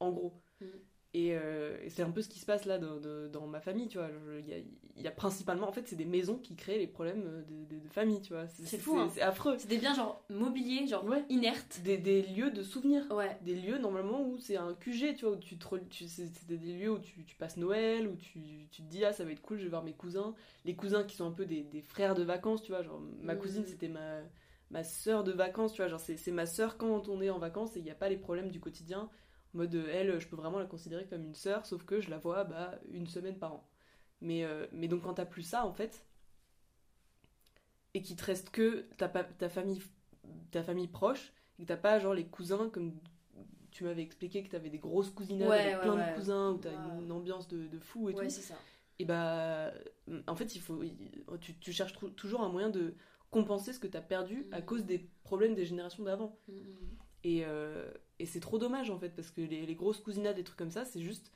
En 0.00 0.12
gros. 0.12 0.42
Mm. 0.60 0.66
Et, 1.14 1.34
euh, 1.36 1.76
et 1.82 1.90
c'est 1.90 2.02
un 2.02 2.10
peu 2.10 2.22
ce 2.22 2.28
qui 2.28 2.38
se 2.38 2.46
passe 2.46 2.64
là 2.64 2.78
dans, 2.78 3.46
ma 3.46 3.60
famille, 3.60 3.88
tu 3.88 3.98
vois. 3.98 4.08
Il 4.40 4.48
y 4.48 4.54
a, 4.54 4.58
il 4.96 5.02
y 5.02 5.06
a 5.06 5.10
principalement, 5.10 5.68
en 5.68 5.72
fait, 5.72 5.86
c'est 5.86 5.96
des 5.96 6.06
maisons 6.06 6.38
qui 6.38 6.56
créent 6.56 6.78
les 6.78 6.86
problèmes 6.86 7.44
de, 7.48 7.88
famille, 7.90 8.22
tu 8.22 8.32
vois. 8.32 8.46
C'est 8.46 8.78
fou, 8.78 8.98
hein. 8.98 9.10
C'est 9.12 9.20
affreux. 9.20 9.56
C'est 9.58 9.68
des 9.68 9.76
biens, 9.76 9.94
genre, 9.94 10.24
mobiliers, 10.30 10.86
genre, 10.86 11.04
Ouais. 11.04 11.22
inertes. 11.28 11.80
Des, 11.84 11.98
des 11.98 12.22
lieux 12.22 12.50
de 12.50 12.62
souvenirs 12.62 13.04
Ouais. 13.10 13.36
des 13.42 13.54
lieux 13.54 13.78
normalement 13.78 14.22
où 14.22 14.38
c'est 14.38 14.56
un 14.56 14.72
QG, 14.74 15.14
tu 15.16 15.26
vois, 15.26 15.34
où 15.34 15.36
tu 15.36 15.58
te 15.58 15.76
tu 15.90 16.06
c'est 16.06 16.46
des 16.46 16.56
lieux 16.56 16.92
où 16.92 16.98
tu, 16.98 17.24
tu 17.24 17.36
passes 17.36 17.58
Noël, 17.58 18.08
où 18.08 18.16
tu, 18.16 18.40
tu 18.70 18.82
te 18.82 18.88
dis 18.88 19.04
ah 19.04 19.12
ça 19.12 19.24
va 19.24 19.32
être 19.32 19.42
cool, 19.42 19.58
je 19.58 19.64
vais 19.64 19.68
voir 19.68 19.84
mes 19.84 19.92
cousins, 19.92 20.34
les 20.64 20.74
cousins 20.74 21.04
qui 21.04 21.16
sont 21.16 21.26
un 21.26 21.32
peu 21.32 21.44
des, 21.44 21.62
des 21.62 21.82
frères 21.82 22.14
de 22.14 22.22
vacances, 22.22 22.62
tu 22.62 22.72
vois, 22.72 22.82
genre 22.82 23.00
ma 23.20 23.34
Mhm. 23.34 23.40
cousine 23.40 23.66
c'était 23.66 23.88
ma 23.88 24.20
ma 24.70 24.82
sœur 24.84 25.22
de 25.22 25.32
vacances, 25.32 25.74
tu 25.74 25.82
vois, 25.82 25.88
genre 25.88 26.00
c'est 26.00 26.30
ma 26.30 26.46
sœur 26.46 26.78
quand 26.78 27.08
on 27.08 27.20
est 27.20 27.28
en 27.28 27.38
vacances 27.38 27.76
et 27.76 27.80
il 27.80 27.84
n'y 27.84 27.90
a 27.90 27.94
pas 27.94 28.08
les 28.08 28.16
problèmes 28.16 28.50
du 28.50 28.58
quotidien, 28.58 29.02
en 29.02 29.08
mode 29.54 29.74
euh, 29.74 29.88
elle 29.92 30.18
je 30.20 30.28
peux 30.28 30.36
vraiment 30.36 30.58
la 30.58 30.66
considérer 30.66 31.06
comme 31.06 31.24
une 31.24 31.34
sœur, 31.34 31.66
sauf 31.66 31.84
que 31.84 32.00
je 32.00 32.10
la 32.10 32.18
vois 32.18 32.44
bah 32.44 32.78
une 32.90 33.06
semaine 33.06 33.38
par 33.38 33.52
an. 33.54 33.68
Mais, 34.20 34.44
euh, 34.44 34.66
mais 34.72 34.88
donc 34.88 35.02
quand 35.02 35.14
t'as 35.14 35.26
plus 35.26 35.42
ça 35.42 35.66
en 35.66 35.72
fait, 35.72 36.04
et 37.94 38.02
qu'il 38.02 38.16
te 38.16 38.24
reste 38.24 38.50
que 38.50 38.86
ta, 38.96 39.08
ta 39.08 39.48
famille 39.48 39.82
ta 40.50 40.62
famille 40.62 40.88
proche, 40.88 41.32
et 41.58 41.62
que 41.62 41.68
t'as 41.68 41.76
pas 41.76 41.98
genre 41.98 42.14
les 42.14 42.26
cousins 42.26 42.68
comme 42.70 42.92
tu 43.70 43.84
m'avais 43.84 44.02
expliqué 44.02 44.42
que 44.42 44.50
t'avais 44.50 44.70
des 44.70 44.78
grosses 44.78 45.10
cousinades 45.10 45.48
Ouais, 45.48 45.58
avec 45.58 45.74
ouais, 45.76 45.80
plein 45.82 45.96
ouais. 45.96 46.10
de 46.12 46.16
cousins 46.16 46.50
où 46.52 46.58
t'as 46.58 46.72
une 47.00 47.10
ambiance 47.12 47.48
de, 47.48 47.66
de 47.66 47.78
fou 47.78 48.08
et 48.10 48.14
tout 48.14 48.28
ça. 48.28 48.54
et 48.98 49.04
bah 49.04 49.72
en 50.26 50.36
fait 50.36 50.54
il 50.54 50.60
faut 50.60 50.82
il- 50.82 50.96
tu, 51.40 51.54
tu 51.58 51.72
cherches 51.72 51.94
toujours 52.16 52.42
un 52.42 52.48
moyen 52.48 52.70
de 52.70 52.94
compenser 53.30 53.72
ce 53.72 53.78
que 53.78 53.86
t'as 53.86 54.02
perdu 54.02 54.46
à 54.52 54.60
Mhm. 54.60 54.66
cause 54.66 54.84
des 54.84 54.98
problèmes 55.24 55.54
des 55.54 55.64
générations 55.64 56.02
d'avant 56.04 56.38
Mm, 56.48 56.52
mm. 56.52 56.96
et, 57.24 57.44
euh, 57.46 57.90
et 58.22 58.26
c'est 58.26 58.40
trop 58.40 58.58
dommage 58.58 58.90
en 58.90 58.98
fait 58.98 59.10
parce 59.10 59.30
que 59.30 59.40
les, 59.42 59.66
les 59.66 59.74
grosses 59.74 60.00
cousinades 60.00 60.36
des 60.36 60.44
trucs 60.44 60.58
comme 60.58 60.70
ça 60.70 60.84
c'est 60.84 61.02
juste 61.02 61.32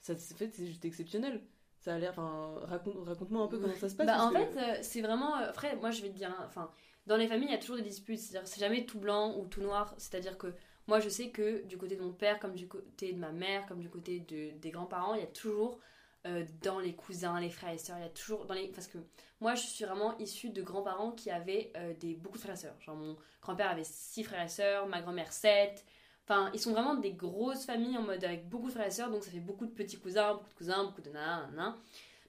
ça 0.00 0.16
c'est 0.16 0.34
en 0.34 0.36
fait 0.38 0.50
c'est 0.54 0.66
juste 0.66 0.84
exceptionnel 0.84 1.42
ça 1.80 1.94
a 1.94 1.98
l'air 1.98 2.12
enfin 2.12 2.54
raconte 2.66 2.96
raconte-moi 3.06 3.42
un 3.44 3.48
peu 3.48 3.58
comment 3.58 3.74
ça 3.74 3.88
se 3.88 3.94
passe 3.94 4.06
Bah, 4.06 4.24
en 4.24 4.30
que- 4.30 4.36
fait, 4.36 4.56
euh, 4.58 4.78
c'est 4.82 5.02
vraiment. 5.02 5.36
euh, 5.36 5.50
Après, 5.50 5.76
moi, 5.76 5.90
je 5.90 6.00
vais 6.02 6.08
te 6.08 6.14
dire. 6.16 6.30
hein, 6.30 6.44
Enfin, 6.46 6.70
dans 7.06 7.16
les 7.18 7.26
familles, 7.28 7.48
il 7.48 7.52
y 7.52 7.54
a 7.54 7.58
toujours 7.58 7.76
des 7.76 7.82
disputes. 7.82 8.18
C'est-à-dire, 8.20 8.48
c'est 8.48 8.60
jamais 8.60 8.86
tout 8.86 8.98
blanc 8.98 9.36
ou 9.38 9.46
tout 9.46 9.60
noir. 9.60 9.94
C'est-à-dire 9.98 10.38
que 10.38 10.54
moi, 10.86 11.00
je 11.00 11.10
sais 11.10 11.28
que 11.30 11.62
du 11.66 11.76
côté 11.76 11.96
de 11.96 12.02
mon 12.02 12.12
père, 12.12 12.38
comme 12.40 12.54
du 12.54 12.68
côté 12.68 13.12
de 13.12 13.18
ma 13.18 13.32
mère, 13.32 13.66
comme 13.66 13.80
du 13.80 13.90
côté 13.90 14.20
de, 14.20 14.52
des 14.58 14.70
grands-parents, 14.70 15.14
il 15.14 15.20
y 15.20 15.24
a 15.24 15.26
toujours. 15.26 15.78
euh, 16.26 16.42
dans 16.62 16.78
les 16.80 16.94
cousins, 16.94 17.38
les 17.38 17.50
frères 17.50 17.72
et 17.74 17.78
sœurs, 17.78 17.98
il 17.98 18.02
y 18.02 18.06
a 18.06 18.08
toujours 18.08 18.46
dans 18.46 18.54
les 18.54 18.68
parce 18.68 18.86
que 18.86 18.96
moi 19.40 19.54
je 19.54 19.60
suis 19.66 19.84
vraiment 19.84 20.16
issue 20.18 20.48
de 20.48 20.62
grands-parents 20.62 21.12
qui 21.12 21.30
avaient 21.30 21.70
euh, 21.76 21.92
des 22.00 22.14
beaucoup 22.14 22.38
de 22.38 22.42
frères 22.42 22.54
et 22.54 22.58
sœurs. 22.58 22.80
Genre 22.80 22.96
mon 22.96 23.14
grand-père 23.42 23.68
avait 23.70 23.84
six 23.84 24.22
frères 24.24 24.42
et 24.42 24.48
sœurs, 24.48 24.86
ma 24.86 25.02
grand-mère 25.02 25.30
sept. 25.34 25.84
Enfin, 26.26 26.50
ils 26.54 26.60
sont 26.60 26.72
vraiment 26.72 26.94
des 26.94 27.12
grosses 27.12 27.66
familles 27.66 27.98
en 27.98 28.02
mode 28.02 28.24
avec 28.24 28.48
beaucoup 28.48 28.68
de 28.68 28.72
frères 28.72 28.86
et 28.86 28.90
sœurs, 28.90 29.10
donc 29.10 29.24
ça 29.24 29.30
fait 29.30 29.40
beaucoup 29.40 29.66
de 29.66 29.70
petits 29.72 29.98
cousins, 29.98 30.34
beaucoup 30.34 30.48
de 30.48 30.54
cousins, 30.54 30.84
beaucoup 30.84 31.02
de 31.02 31.10
nains, 31.10 31.50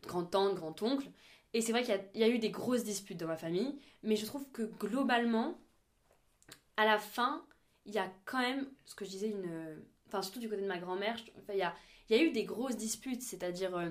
de 0.03 0.07
grand-tantes, 0.07 0.55
grand-oncles. 0.55 1.07
Et 1.53 1.61
c'est 1.61 1.71
vrai 1.71 1.83
qu'il 1.83 1.97
y 2.15 2.23
a- 2.23 2.27
eu 2.27 2.39
des 2.39 2.49
grosses 2.49 2.83
disputes 2.83 3.17
dans 3.17 3.27
ma 3.27 3.37
famille, 3.37 3.79
mais 4.03 4.17
je 4.17 4.25
trouve 4.25 4.45
que 4.51 4.63
globalement, 4.63 5.57
à 6.77 6.85
la 6.85 6.97
fin, 6.97 7.43
il 7.85 7.93
y 7.93 7.97
a 7.99 8.11
quand 8.25 8.39
même, 8.39 8.67
ce 8.85 8.95
que 8.95 9.05
je 9.05 9.09
disais, 9.11 9.29
une. 9.29 9.81
Enfin, 10.07 10.21
surtout 10.21 10.39
du 10.39 10.49
côté 10.49 10.61
de 10.61 10.67
ma 10.67 10.77
grand-mère, 10.77 11.17
il 11.49 11.55
y 11.57 11.61
a, 11.63 12.21
eu 12.21 12.31
des 12.31 12.43
grosses 12.43 12.77
disputes, 12.77 13.21
c'est-à-dire, 13.21 13.75
euh, 13.75 13.89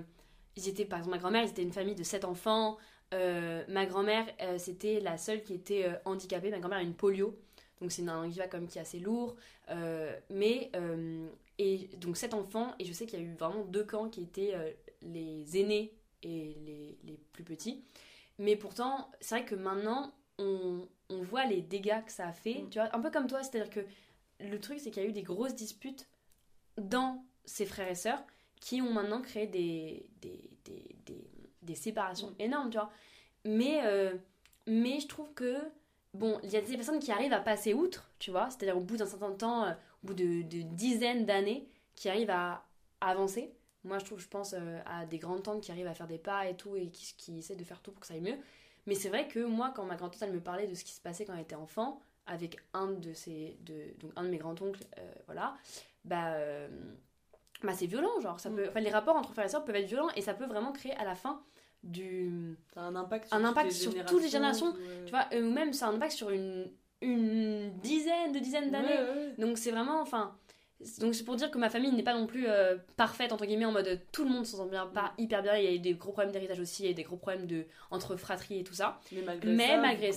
ils 0.57 0.69
étaient, 0.69 0.85
par 0.85 0.99
exemple, 0.99 1.17
ma 1.17 1.21
grand-mère, 1.21 1.43
ils 1.43 1.51
étaient 1.51 1.63
une 1.63 1.73
famille 1.73 1.95
de 1.97 2.05
sept 2.05 2.25
enfants, 2.25 2.77
euh, 3.13 3.65
ma 3.69 3.87
grand-mère, 3.87 4.27
euh, 4.43 4.59
c'était 4.59 5.01
la 5.01 5.19
seule 5.19 5.43
qui 5.43 5.55
était 5.55 5.91
handicapée, 6.05 6.51
ma 6.51 6.59
grand-mère 6.59 6.79
a 6.79 6.83
une 6.83 6.95
polio, 6.95 7.37
donc 7.81 7.93
c'est 7.93 8.07
un 8.09 8.23
handicap 8.25 8.51
quand 8.51 8.59
même 8.59 8.69
qui 8.69 8.79
est 8.79 8.83
assez 8.83 9.01
lourd, 9.01 9.37
euh, 9.71 10.19
mais. 10.31 10.71
euh, 10.77 11.29
et 11.57 11.89
donc 11.99 12.17
sept 12.17 12.35
enfants, 12.35 12.75
et 12.81 12.85
je 12.85 12.93
sais 12.93 13.07
qu'il 13.07 13.17
y 13.21 13.23
a 13.23 13.25
eu 13.25 13.35
vraiment 13.35 13.63
deux 13.65 13.85
camps 13.85 14.09
qui 14.09 14.23
étaient 14.23 14.57
euh, 14.57 14.73
les 15.03 15.57
aînés 15.57 15.95
et 16.25 16.57
les, 16.67 16.99
les 17.05 17.17
plus 17.33 17.45
petits. 17.45 17.85
Mais 18.41 18.57
pourtant, 18.57 19.09
c'est 19.21 19.37
vrai 19.37 19.45
que 19.45 19.55
maintenant, 19.55 20.13
on, 20.39 20.89
on 21.11 21.23
voit 21.23 21.45
les 21.45 21.63
dégâts 21.63 22.05
que 22.05 22.11
ça 22.11 22.27
a 22.27 22.33
fait. 22.33 22.63
Mm. 22.63 22.71
Tu 22.71 22.79
vois, 22.81 22.89
un 22.93 23.01
peu 23.01 23.13
comme 23.13 23.29
toi, 23.29 23.45
c'est-à-dire 23.45 23.71
que 23.71 23.87
le 24.41 24.59
truc, 24.59 24.81
c'est 24.81 24.91
qu'il 24.91 25.05
y 25.05 25.07
a 25.07 25.09
eu 25.09 25.13
des 25.13 25.23
grosses 25.23 25.55
disputes 25.55 26.09
dans 26.77 27.25
ses 27.45 27.67
frères 27.67 27.89
et 27.89 27.95
sœurs 27.95 28.25
qui 28.61 28.83
ont 28.83 28.93
maintenant 28.93 29.23
créé 29.23 29.47
des, 29.47 30.11
des, 30.23 30.51
des, 30.65 30.97
des, 31.07 31.25
des 31.63 31.75
séparations 31.77 32.35
énormes, 32.41 32.71
tu 32.71 32.79
vois. 32.79 32.91
Mais, 33.45 33.81
mais 34.67 34.99
je 34.99 35.07
trouve 35.07 35.33
que, 35.35 35.57
bon, 36.15 36.39
il 36.43 36.51
y 36.51 36.57
a 36.57 36.61
des 36.61 36.77
personnes 36.77 37.01
qui 37.01 37.13
arrivent 37.13 37.33
à 37.33 37.41
passer 37.41 37.75
outre, 37.75 38.11
tu 38.19 38.31
vois, 38.31 38.49
c'est-à-dire 38.51 38.77
au 38.77 38.81
bout 38.81 38.97
d'un 38.97 39.07
certain 39.07 39.33
temps, 39.33 39.65
euh, 39.65 39.73
au 40.03 40.07
bout 40.09 40.15
de, 40.15 40.43
de 40.43 40.63
dizaines 40.63 41.27
d'années, 41.27 41.69
qui 41.95 42.09
arrivent 42.09 42.31
à, 42.31 42.65
à 43.01 43.11
avancer. 43.11 43.53
Moi, 43.85 43.99
je 43.99 44.05
trouve, 44.07 44.19
je 44.19 44.29
pense 44.29 44.55
euh, 44.55 44.81
à 44.87 45.05
des 45.07 45.19
grandes 45.19 45.43
tantes 45.43 45.61
qui 45.61 45.71
arrivent 45.71 45.87
à 45.87 45.95
faire 45.95 46.07
des 46.07 46.19
pas 46.19 46.49
et 46.49 46.57
tout, 46.57 46.75
et 46.77 46.89
qui, 46.89 47.15
qui 47.17 47.39
essaient 47.39 47.57
de 47.57 47.65
faire 47.65 47.81
tout 47.83 47.93
pour 47.93 48.01
que 48.01 48.07
ça 48.07 48.15
aille 48.15 48.21
mieux. 48.23 48.39
Mais 48.87 48.95
c'est 48.95 49.09
vrai 49.11 49.29
que 49.29 49.41
moi, 49.45 49.73
quand 49.75 49.85
ma 49.85 49.97
grand-tante, 49.97 50.23
elle 50.23 50.33
me 50.33 50.41
parlait 50.41 50.67
de 50.67 50.75
ce 50.75 50.85
qui 50.85 50.93
se 50.93 51.01
passait 51.01 51.25
quand 51.25 51.35
elle 51.35 51.41
était 51.41 51.55
enfant, 51.55 52.01
avec 52.27 52.57
un 52.73 52.89
de 52.93 53.13
ses, 53.13 53.59
de, 53.61 53.95
donc 54.01 54.13
un 54.17 54.25
de 54.25 54.29
mes 54.29 54.39
grands-oncles, 54.39 54.81
euh, 54.99 55.13
voilà, 55.27 55.57
bah, 56.05 56.35
bah 57.63 57.73
c'est 57.75 57.87
violent, 57.87 58.21
genre, 58.21 58.41
ça 58.41 58.51
Mm. 58.51 58.57
peut, 58.57 58.79
les 58.81 58.91
rapports 58.91 59.17
entre 59.17 59.33
frères 59.33 59.47
et 59.47 59.49
sœurs 59.49 59.65
peuvent 59.65 59.77
être 59.77 59.87
violents, 59.87 60.09
et 60.17 60.23
ça 60.23 60.35
peut 60.35 60.47
vraiment 60.47 60.73
créer 60.73 60.93
à 60.97 61.05
la 61.05 61.15
fin 61.15 61.43
du, 61.85 62.57
Ça 62.75 62.81
a 62.81 62.85
un 62.85 62.97
impact 62.97 63.29
Un 63.33 63.39
toutes 63.39 63.47
impact 63.47 63.69
les 63.69 63.75
sur 63.75 64.07
toutes 64.07 64.23
les 64.23 64.29
générations, 64.29 64.73
ouais. 64.73 65.05
tu 65.05 65.11
vois, 65.11 65.27
euh, 65.33 65.47
ou 65.47 65.53
même 65.53 65.73
ça 65.73 65.87
a 65.87 65.91
un 65.91 65.95
impact 65.95 66.13
sur 66.13 66.31
une, 66.31 66.71
une 67.03 67.73
dizaine 67.81 68.33
de 68.33 68.39
dizaines 68.39 68.71
d'années. 68.71 68.89
Ouais, 68.89 68.95
ouais, 69.03 69.27
ouais. 69.29 69.35
Donc 69.39 69.59
c'est 69.59 69.71
vraiment, 69.71 70.01
enfin, 70.01 70.35
donc 71.01 71.15
c'est 71.15 71.25
pour 71.25 71.37
dire 71.37 71.51
que 71.51 71.59
ma 71.59 71.71
famille 71.71 71.93
n'est 71.93 72.03
pas 72.03 72.15
non 72.15 72.27
plus 72.27 72.47
euh, 72.49 72.77
parfaite 72.97 73.33
entre 73.33 73.47
guillemets 73.47 73.65
en 73.65 73.73
mode 73.73 73.87
euh, 73.87 73.97
tout 74.13 74.25
le 74.25 74.31
monde 74.31 74.45
s'entend 74.45 74.67
bien, 74.67 74.87
pas 74.87 75.13
hyper 75.19 75.43
bien. 75.43 75.57
Il 75.57 75.65
y 75.65 75.69
a 75.69 75.73
eu 75.73 75.79
des 75.79 75.95
gros 75.95 76.13
problèmes 76.13 76.33
d'héritage 76.33 76.61
aussi, 76.61 76.83
il 76.83 76.87
y 76.87 76.89
a 76.89 76.93
eu 76.93 76.95
des 76.95 77.05
gros 77.05 77.17
problèmes 77.17 77.47
de 77.47 77.67
entre 77.91 78.17
fratries 78.17 78.61
et 78.61 78.65
tout 78.65 78.75
ça. 78.75 78.99
Mais 79.13 79.23
malgré 79.23 79.51
Mais 79.53 79.69
ça. 79.69 79.77
malgré. 79.79 80.11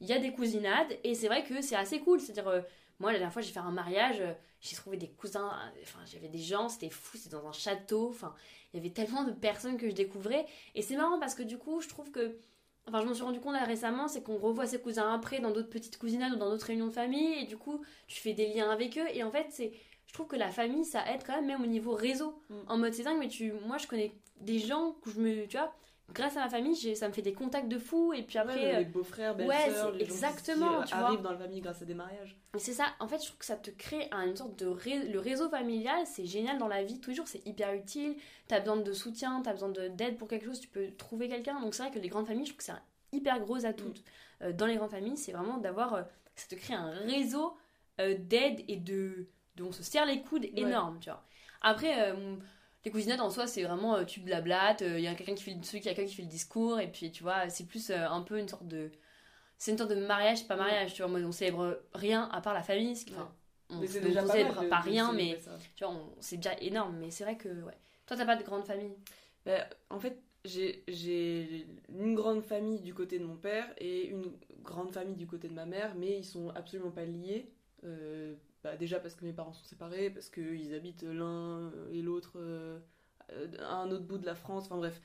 Il 0.00 0.06
y 0.06 0.12
a 0.12 0.18
des 0.18 0.32
cousinades 0.32 0.92
et 1.04 1.14
c'est 1.14 1.26
vrai 1.26 1.44
que 1.44 1.60
c'est 1.60 1.76
assez 1.76 2.00
cool. 2.00 2.20
C'est-à-dire, 2.20 2.48
euh, 2.48 2.60
moi 3.00 3.12
la 3.12 3.18
dernière 3.18 3.32
fois 3.32 3.42
j'ai 3.42 3.52
fait 3.52 3.58
un 3.58 3.70
mariage, 3.72 4.20
euh, 4.20 4.32
j'ai 4.60 4.76
trouvé 4.76 4.96
des 4.96 5.08
cousins, 5.08 5.48
euh, 5.48 5.80
enfin 5.82 5.98
j'avais 6.06 6.28
des 6.28 6.38
gens, 6.38 6.68
c'était 6.68 6.90
fou, 6.90 7.16
c'était 7.16 7.34
dans 7.34 7.46
un 7.46 7.52
château, 7.52 8.08
enfin 8.10 8.34
il 8.72 8.76
y 8.76 8.80
avait 8.80 8.92
tellement 8.92 9.24
de 9.24 9.32
personnes 9.32 9.76
que 9.76 9.88
je 9.88 9.94
découvrais 9.94 10.46
et 10.74 10.82
c'est 10.82 10.96
marrant 10.96 11.18
parce 11.18 11.34
que 11.34 11.42
du 11.42 11.58
coup 11.58 11.80
je 11.80 11.88
trouve 11.88 12.10
que, 12.12 12.36
enfin 12.86 13.00
je 13.00 13.06
m'en 13.06 13.14
suis 13.14 13.24
rendu 13.24 13.40
compte 13.40 13.54
là 13.54 13.64
récemment, 13.64 14.06
c'est 14.06 14.22
qu'on 14.22 14.38
revoit 14.38 14.66
ses 14.66 14.80
cousins 14.80 15.12
après 15.12 15.40
dans 15.40 15.50
d'autres 15.50 15.70
petites 15.70 15.98
cousinades 15.98 16.32
ou 16.34 16.36
dans 16.36 16.50
d'autres 16.50 16.66
réunions 16.66 16.86
de 16.86 16.92
famille 16.92 17.42
et 17.42 17.46
du 17.46 17.56
coup 17.56 17.82
tu 18.06 18.20
fais 18.20 18.34
des 18.34 18.52
liens 18.52 18.70
avec 18.70 18.96
eux 18.98 19.06
et 19.12 19.24
en 19.24 19.30
fait 19.30 19.46
c'est, 19.50 19.72
je 20.06 20.12
trouve 20.12 20.28
que 20.28 20.36
la 20.36 20.50
famille 20.50 20.84
ça 20.84 21.04
aide 21.12 21.22
quand 21.26 21.34
même 21.34 21.46
même 21.46 21.62
au 21.62 21.66
niveau 21.66 21.94
réseau. 21.94 22.42
Mm. 22.50 22.54
En 22.68 22.78
mode 22.78 22.92
c'est 22.92 23.02
dingue 23.02 23.18
mais 23.18 23.28
tu, 23.28 23.52
moi 23.52 23.78
je 23.78 23.86
connais 23.86 24.12
des 24.40 24.58
gens 24.58 24.92
que 25.02 25.10
je 25.10 25.20
me, 25.20 25.46
tu 25.46 25.56
vois, 25.56 25.74
grâce 26.12 26.36
à 26.36 26.40
ma 26.40 26.48
famille 26.48 26.76
ça 26.96 27.08
me 27.08 27.12
fait 27.12 27.22
des 27.22 27.32
contacts 27.32 27.68
de 27.68 27.78
fou 27.78 28.12
et 28.12 28.22
puis 28.22 28.38
après 28.38 28.54
Ouais, 28.58 28.74
euh, 28.74 28.78
les 28.78 28.84
beaux-frères, 28.84 29.36
ouais, 29.38 29.66
les 29.68 29.74
gens 29.76 29.90
qui- 29.92 30.02
exactement, 30.02 30.82
tu 30.82 30.96
vois. 30.96 31.06
arrivent 31.08 31.22
dans 31.22 31.32
la 31.32 31.38
famille 31.38 31.60
grâce 31.60 31.82
à 31.82 31.84
des 31.84 31.94
mariages. 31.94 32.36
C'est 32.58 32.72
ça, 32.72 32.86
en 32.98 33.06
fait, 33.08 33.20
je 33.20 33.26
trouve 33.26 33.38
que 33.38 33.44
ça 33.44 33.56
te 33.56 33.70
crée 33.70 34.08
un- 34.10 34.26
une 34.26 34.36
sorte 34.36 34.58
de 34.58 34.66
ré- 34.66 35.08
le 35.08 35.18
réseau 35.20 35.48
familial, 35.48 36.04
c'est 36.06 36.26
génial 36.26 36.58
dans 36.58 36.68
la 36.68 36.82
vie, 36.82 36.98
tous 37.00 37.10
les 37.10 37.16
jours, 37.16 37.28
c'est 37.28 37.46
hyper 37.46 37.72
utile. 37.74 38.16
T'as 38.48 38.60
besoin 38.60 38.76
de 38.76 38.92
soutien, 38.92 39.40
t'as 39.42 39.52
besoin 39.52 39.68
de- 39.68 39.88
d'aide 39.88 40.16
pour 40.16 40.26
quelque 40.28 40.46
chose, 40.46 40.58
tu 40.60 40.68
peux 40.68 40.90
trouver 40.92 41.28
quelqu'un. 41.28 41.60
Donc 41.60 41.74
c'est 41.74 41.82
vrai 41.84 41.92
que 41.92 41.98
les 41.98 42.08
grandes 42.08 42.26
familles, 42.26 42.46
je 42.46 42.50
trouve 42.50 42.58
que 42.58 42.64
c'est 42.64 42.72
un 42.72 42.82
hyper 43.12 43.38
gros 43.40 43.64
atout 43.64 43.92
euh, 44.42 44.52
dans 44.52 44.66
les 44.66 44.76
grandes 44.76 44.90
familles, 44.90 45.16
c'est 45.16 45.32
vraiment 45.32 45.58
d'avoir, 45.58 45.94
euh, 45.94 46.02
ça 46.34 46.48
te 46.48 46.54
crée 46.54 46.74
un 46.74 46.90
réseau 46.90 47.56
euh, 48.00 48.16
d'aide 48.18 48.64
et 48.68 48.76
de, 48.76 49.28
de, 49.56 49.62
on 49.64 49.72
se 49.72 49.82
serre 49.82 50.06
les 50.06 50.22
coudes 50.22 50.46
énorme, 50.56 50.98
tu 51.00 51.10
vois. 51.10 51.22
Après, 51.60 52.10
euh, 52.10 52.36
les 52.84 52.90
cousinades 52.90 53.20
en 53.20 53.30
soi, 53.30 53.46
c'est 53.46 53.62
vraiment 53.64 53.96
euh, 53.96 54.04
tu 54.04 54.20
blablates, 54.20 54.82
il 54.82 55.00
y 55.00 55.06
a 55.06 55.14
quelqu'un 55.14 55.34
qui 55.34 55.42
fait 55.44 55.56
celui 55.62 55.80
qui 55.80 55.88
a 55.88 55.94
quelqu'un 55.94 56.08
qui 56.10 56.16
fait 56.16 56.22
le 56.22 56.28
discours, 56.28 56.80
et 56.80 56.90
puis 56.90 57.10
tu 57.12 57.22
vois, 57.22 57.48
c'est 57.50 57.66
plus 57.66 57.90
euh, 57.90 58.08
un 58.08 58.22
peu 58.22 58.38
une 58.38 58.48
sorte 58.48 58.66
de, 58.66 58.90
c'est 59.58 59.72
une 59.72 59.78
sorte 59.78 59.90
de 59.90 59.96
mariage, 60.06 60.46
pas 60.48 60.56
mariage, 60.56 60.94
tu 60.94 61.02
vois. 61.02 61.10
Moi, 61.10 61.20
on 61.20 61.32
célèbre 61.32 61.80
rien 61.94 62.28
à 62.32 62.40
part 62.40 62.54
la 62.54 62.62
famille, 62.62 62.96
ce 62.96 63.04
qui- 63.04 63.12
enfin, 63.12 63.30
on, 63.70 63.86
c'est 63.86 64.00
on 64.06 64.14
pas 64.14 64.26
célèbre 64.26 64.54
mal 64.60 64.68
pas 64.70 64.80
de 64.80 64.84
rien, 64.90 65.12
mais 65.12 65.38
ça. 65.38 65.58
tu 65.76 65.84
vois, 65.84 65.92
on- 65.92 66.14
c'est 66.20 66.36
déjà 66.36 66.54
énorme. 66.60 66.96
Mais 66.98 67.10
c'est 67.10 67.24
vrai 67.24 67.36
que, 67.36 67.48
ouais. 67.48 67.76
Toi, 68.06 68.16
t'as 68.16 68.26
pas 68.26 68.36
de 68.36 68.42
grande 68.44 68.64
famille? 68.66 68.94
Bah, 69.46 69.66
en 69.90 70.00
fait, 70.00 70.18
j'ai- 70.44 70.82
j'ai 70.88 71.66
une 71.90 72.14
grande 72.14 72.42
famille 72.42 72.80
du 72.80 72.94
côté 72.94 73.18
de 73.18 73.24
mon 73.24 73.36
père 73.36 73.66
et 73.78 74.06
une 74.06 74.32
grande 74.62 74.92
famille 74.92 75.16
du 75.16 75.26
côté 75.26 75.48
de 75.48 75.54
ma 75.54 75.66
mère, 75.66 75.94
mais 75.94 76.18
ils 76.18 76.24
sont 76.24 76.50
absolument 76.50 76.90
pas 76.90 77.04
liés. 77.04 77.50
Euh, 77.84 78.34
bah, 78.62 78.76
déjà 78.76 79.00
parce 79.00 79.14
que 79.14 79.24
mes 79.24 79.32
parents 79.32 79.52
sont 79.52 79.64
séparés, 79.64 80.10
parce 80.10 80.28
qu'ils 80.30 80.74
habitent 80.74 81.02
l'un 81.02 81.72
et 81.92 82.02
l'autre 82.02 82.34
euh, 82.36 82.78
à 83.60 83.74
un 83.76 83.90
autre 83.90 84.04
bout 84.04 84.18
de 84.18 84.26
la 84.26 84.34
France. 84.34 84.64
Enfin 84.66 84.76
bref, 84.76 85.00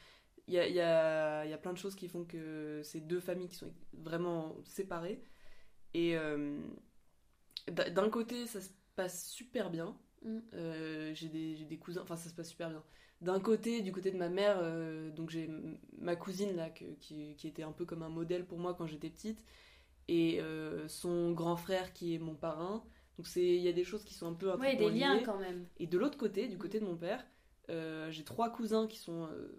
il 0.48 0.54
y 0.54 0.60
a, 0.60 0.68
y 0.68 0.80
a- 0.82 1.46
y 1.46 1.54
a 1.54 1.58
plein 1.58 1.74
de 1.74 1.78
choses 1.78 1.96
qui 1.96 2.08
font 2.08 2.26
que 2.26 2.82
c'est 2.84 3.02
deux 3.02 3.20
familles 3.20 3.50
qui 3.50 3.56
sont 3.56 3.74
vraiment 3.94 4.56
séparées. 4.65 5.22
Et 5.94 6.18
euh, 6.18 6.60
d'un 7.68 8.10
côté, 8.10 8.46
ça 8.48 8.62
se 8.62 8.70
passe 8.96 9.28
super 9.30 9.70
bien. 9.70 9.98
Mm. 10.24 10.39
Euh, 10.54 11.13
j'ai 11.13 11.30
des, 11.30 11.78
cousins, 11.78 12.02
enfin 12.04 12.15
ça 12.15 12.30
se 12.30 12.36
passe 12.36 12.50
super 12.50 12.70
bien. 12.70 12.84
D'un 13.22 13.39
côté, 13.39 13.82
du 13.82 13.91
côté 13.91 14.12
de 14.12 14.18
ma 14.18 14.30
mère, 14.30 14.58
euh, 14.62 15.10
donc 15.12 15.30
j'ai 15.30 15.50
ma 15.98 16.15
cousine 16.15 16.56
là 16.56 16.70
que- 16.70 16.94
qui, 17.00 17.36
qui 17.38 17.48
était 17.48 17.63
un 17.63 17.72
peu 17.72 17.86
comme 17.86 18.04
un 18.04 18.10
modèle 18.10 18.46
pour 18.46 18.60
moi 18.60 18.74
quand 18.76 18.88
j'étais 18.88 19.10
petite, 19.10 19.44
et 20.08 20.39
son 20.88 21.32
grand 21.32 21.56
frère 21.58 21.94
qui 21.94 22.15
est 22.15 22.20
mon 22.20 22.36
parrain. 22.36 22.84
Donc 23.17 23.28
c'est 23.28 23.45
il 23.45 23.62
y 23.62 23.67
a 23.67 23.71
des 23.73 23.84
choses 23.84 24.04
qui 24.04 24.13
sont 24.13 24.28
un 24.28 24.34
peu 24.34 24.51
Ouais, 24.56 24.73
intimement 24.73 24.89
des 24.89 24.99
liens 24.99 25.15
liées. 25.17 25.23
quand 25.23 25.38
même. 25.39 25.65
Et 25.78 25.88
de 25.88 25.97
l'autre 25.97 26.17
côté, 26.17 26.47
du 26.47 26.58
côté 26.58 26.80
de 26.80 26.86
mon 26.86 26.97
père, 26.97 27.25
euh, 27.69 28.12
j'ai 28.12 28.23
trois 28.23 28.49
cousins 28.51 28.88
qui 28.88 28.97
sont, 28.97 29.25
euh, 29.28 29.58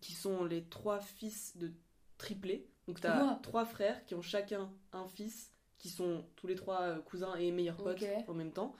qui 0.00 0.12
sont 0.12 0.44
les 0.44 0.64
trois 0.64 1.00
fils 1.00 1.56
de 1.56 1.72
triplés. 2.18 2.66
Donc 2.88 3.00
t'as 3.00 3.22
Wow. 3.34 3.38
trois 3.42 3.64
frères 3.64 4.04
qui 4.06 4.14
ont 4.14 4.22
chacun 4.22 4.70
un 4.92 5.06
fils, 5.08 5.52
qui 5.78 5.88
sont 5.90 6.24
tous 6.36 6.46
les 6.46 6.54
trois 6.54 6.80
euh, 6.82 7.00
cousins 7.00 7.34
et 7.36 7.50
meilleurs 7.52 7.76
potes 7.76 8.02
en 8.28 8.34
même 8.34 8.52
temps. 8.52 8.74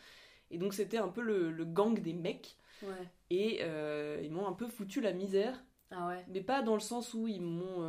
Et 0.50 0.59
donc 0.59 0.74
c'était 0.74 0.98
un 0.98 1.09
peu 1.09 1.20
le, 1.22 1.50
le 1.50 1.64
gang 1.64 2.00
des 2.00 2.12
mecs. 2.14 2.57
Ouais. 2.83 2.88
Et 3.31 3.59
euh, 3.62 4.20
ils 4.22 4.31
m'ont 4.31 4.46
un 4.46 4.52
peu 4.52 4.66
foutu 4.68 5.00
la 5.00 5.12
misère, 5.12 5.62
Ah 5.90 6.07
ouais. 6.09 6.24
mais 6.29 6.40
pas 6.40 6.62
dans 6.62 6.74
le 6.74 6.81
sens 6.81 7.14
où 7.14 7.26
ils 7.26 7.40
m'ont 7.42 7.83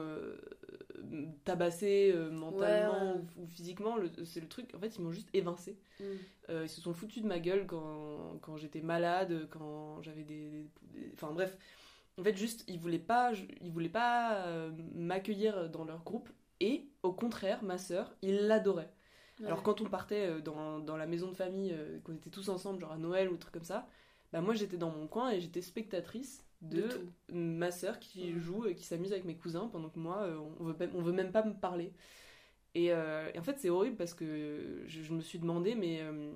tabassé 1.43 2.11
euh, 2.15 2.29
mentalement 2.29 3.11
Ouais, 3.11 3.13
ouais. 3.13 3.21
Ou, 3.37 3.43
ou 3.43 3.47
physiquement. 3.47 3.97
C'est 4.25 4.41
le 4.41 4.47
truc, 4.47 4.73
en 4.75 4.79
fait, 4.79 4.95
ils 4.95 5.01
m'ont 5.01 5.11
juste 5.11 5.29
évincé. 5.33 5.77
Mm. 5.99 6.03
Euh, 6.49 6.63
ils 6.63 6.69
se 6.69 6.81
sont 6.81 6.93
foutus 6.93 7.23
de 7.23 7.27
ma 7.27 7.39
gueule 7.39 7.65
quand, 7.67 8.39
quand 8.41 8.57
j'étais 8.57 8.81
malade, 8.81 9.47
quand 9.49 10.01
j'avais 10.01 10.23
des, 10.23 10.65
Enfin 11.13 11.31
bref, 11.31 11.57
en 12.17 12.23
fait 12.23 12.35
juste 12.35 12.63
ils 12.67 12.79
voulaient 12.79 12.99
pas, 12.99 13.31
ils 13.61 13.71
voulaient 13.71 13.89
pas 13.89 14.45
euh, 14.45 14.71
m'accueillir 14.95 15.69
dans 15.69 15.83
leur 15.83 16.03
groupe 16.03 16.29
et 16.59 16.87
au 17.03 17.11
contraire 17.11 17.63
ma 17.63 17.77
sœur, 17.77 18.15
ils 18.21 18.47
l'adoraient. 18.47 18.91
Alors 19.45 19.61
quand 19.61 19.81
on 19.81 19.85
partait 19.85 20.41
dans, 20.41 20.79
dans 20.79 20.97
la 20.97 21.05
maison 21.05 21.27
de 21.27 21.35
famille, 21.35 21.75
qu'on 22.03 22.15
était 22.15 22.31
tous 22.31 22.49
ensemble, 22.49 22.79
genre 22.79 22.93
à 22.93 22.97
Noël 22.97 23.29
ou 23.29 23.37
truc 23.37 23.53
comme 23.53 23.63
ça, 23.63 23.87
bah 24.33 24.41
moi 24.41 24.55
j'étais 24.55 24.77
dans 24.77 24.89
mon 24.89 25.05
coin 25.05 25.29
et 25.29 25.39
j'étais 25.39 25.61
spectatrice 25.61 26.46
de, 26.61 26.87
ma 27.31 27.71
sœur 27.71 27.99
qui 27.99 28.39
joue 28.39 28.65
et 28.65 28.75
qui 28.75 28.83
s'amuse 28.83 29.11
avec 29.11 29.25
mes 29.25 29.35
cousins 29.35 29.67
pendant 29.71 29.89
que 29.89 29.99
moi 29.99 30.23
euh, 30.23 30.39
on 30.59 30.63
veut, 30.65 30.75
même- 30.79 30.91
on 30.95 31.01
veut 31.01 31.11
même 31.13 31.31
pas 31.31 31.43
me 31.43 31.53
parler. 31.53 31.93
Et, 32.75 32.91
euh, 32.91 33.29
et 33.33 33.39
en 33.39 33.43
fait 33.43 33.59
c'est 33.59 33.69
horrible 33.69 33.95
parce 33.97 34.13
que 34.13 34.83
je, 34.87 35.01
je 35.01 35.13
me 35.13 35.21
suis 35.21 35.39
demandé 35.39 35.75
mais, 35.75 36.01
euh, 36.01 36.31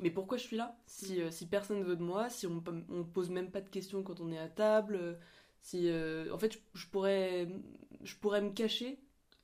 mais 0.00 0.10
pourquoi 0.10 0.38
je 0.38 0.44
suis 0.44 0.56
là? 0.56 0.76
Si, 0.86 1.20
euh, 1.20 1.30
si 1.30 1.46
personne 1.46 1.82
veut 1.82 1.96
de 1.96 2.02
moi, 2.02 2.30
si 2.30 2.46
on, 2.46 2.62
on 2.90 3.04
pose 3.04 3.30
même 3.30 3.50
pas 3.50 3.60
de 3.60 3.68
questions 3.68 4.02
quand 4.02 4.20
on 4.20 4.32
est 4.32 4.38
à 4.38 4.48
table, 4.48 5.18
si 5.60 5.90
en 6.32 6.38
fait 6.38 6.52
je, 6.52 6.58
je 6.74 6.86
pourrais, 6.86 7.48
je 8.02 8.16
pourrais 8.16 8.40
me 8.42 8.50
cacher 8.50 8.98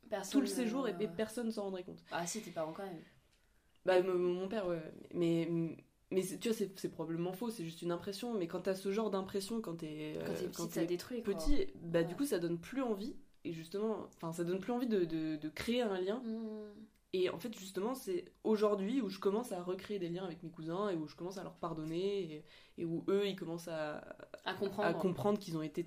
Personne, 0.08 0.32
tout 0.32 0.40
le 0.40 0.46
séjour 0.46 0.88
et, 0.88 0.94
et 1.00 1.08
personne 1.08 1.50
s'en 1.50 1.64
rendrait 1.64 1.84
compte. 1.84 2.02
Ah 2.10 2.26
si, 2.26 2.40
tes 2.40 2.50
parents 2.50 2.72
quand 2.72 2.84
même. 2.84 3.02
Bah, 3.84 4.02
mon 4.02 4.48
père, 4.48 4.66
ouais. 4.66 4.82
Mais, 5.14 5.48
mais 6.10 6.22
tu 6.22 6.48
vois, 6.48 6.66
c'est 6.76 6.88
probablement 6.88 7.32
faux, 7.32 7.50
c'est 7.50 7.64
juste 7.64 7.82
une 7.82 7.92
impression. 7.92 8.34
Mais 8.34 8.46
quand 8.46 8.60
t'as 8.60 8.74
ce 8.74 8.90
genre 8.92 9.10
d'impression, 9.10 9.60
quand 9.60 9.76
t'es 9.76 10.16
euh, 10.16 10.48
petit, 10.48 10.70
ça 10.70 10.84
détruit 10.84 11.22
quoi. 11.22 11.34
petit, 11.34 11.66
bah, 11.82 12.02
du 12.02 12.14
coup, 12.14 12.24
ça 12.24 12.38
donne 12.38 12.58
plus 12.58 12.82
envie. 12.82 13.14
Et 13.44 13.52
justement, 13.52 14.08
enfin, 14.16 14.32
ça 14.32 14.44
donne 14.44 14.58
plus 14.58 14.72
envie 14.72 14.86
de, 14.86 15.04
de, 15.04 15.36
de 15.36 15.48
créer 15.48 15.82
un 15.82 16.00
lien. 16.00 16.22
Mm. 16.24 16.84
Et 17.14 17.30
en 17.30 17.38
fait, 17.38 17.56
justement, 17.58 17.94
c'est 17.94 18.26
aujourd'hui 18.44 19.00
où 19.00 19.08
je 19.08 19.18
commence 19.18 19.52
à 19.52 19.62
recréer 19.62 19.98
des 19.98 20.08
liens 20.08 20.24
avec 20.24 20.42
mes 20.42 20.50
cousins 20.50 20.90
et 20.90 20.96
où 20.96 21.06
je 21.06 21.16
commence 21.16 21.38
à 21.38 21.42
leur 21.42 21.54
pardonner 21.56 22.20
et, 22.20 22.44
et 22.78 22.84
où 22.84 23.04
eux, 23.08 23.26
ils 23.26 23.36
commencent 23.36 23.68
à, 23.68 24.02
À 24.44 24.54
comprendre. 24.54 24.88
à 24.88 24.94
comprendre 24.94 25.38
qu'ils 25.38 25.56
ont 25.56 25.62
été. 25.62 25.86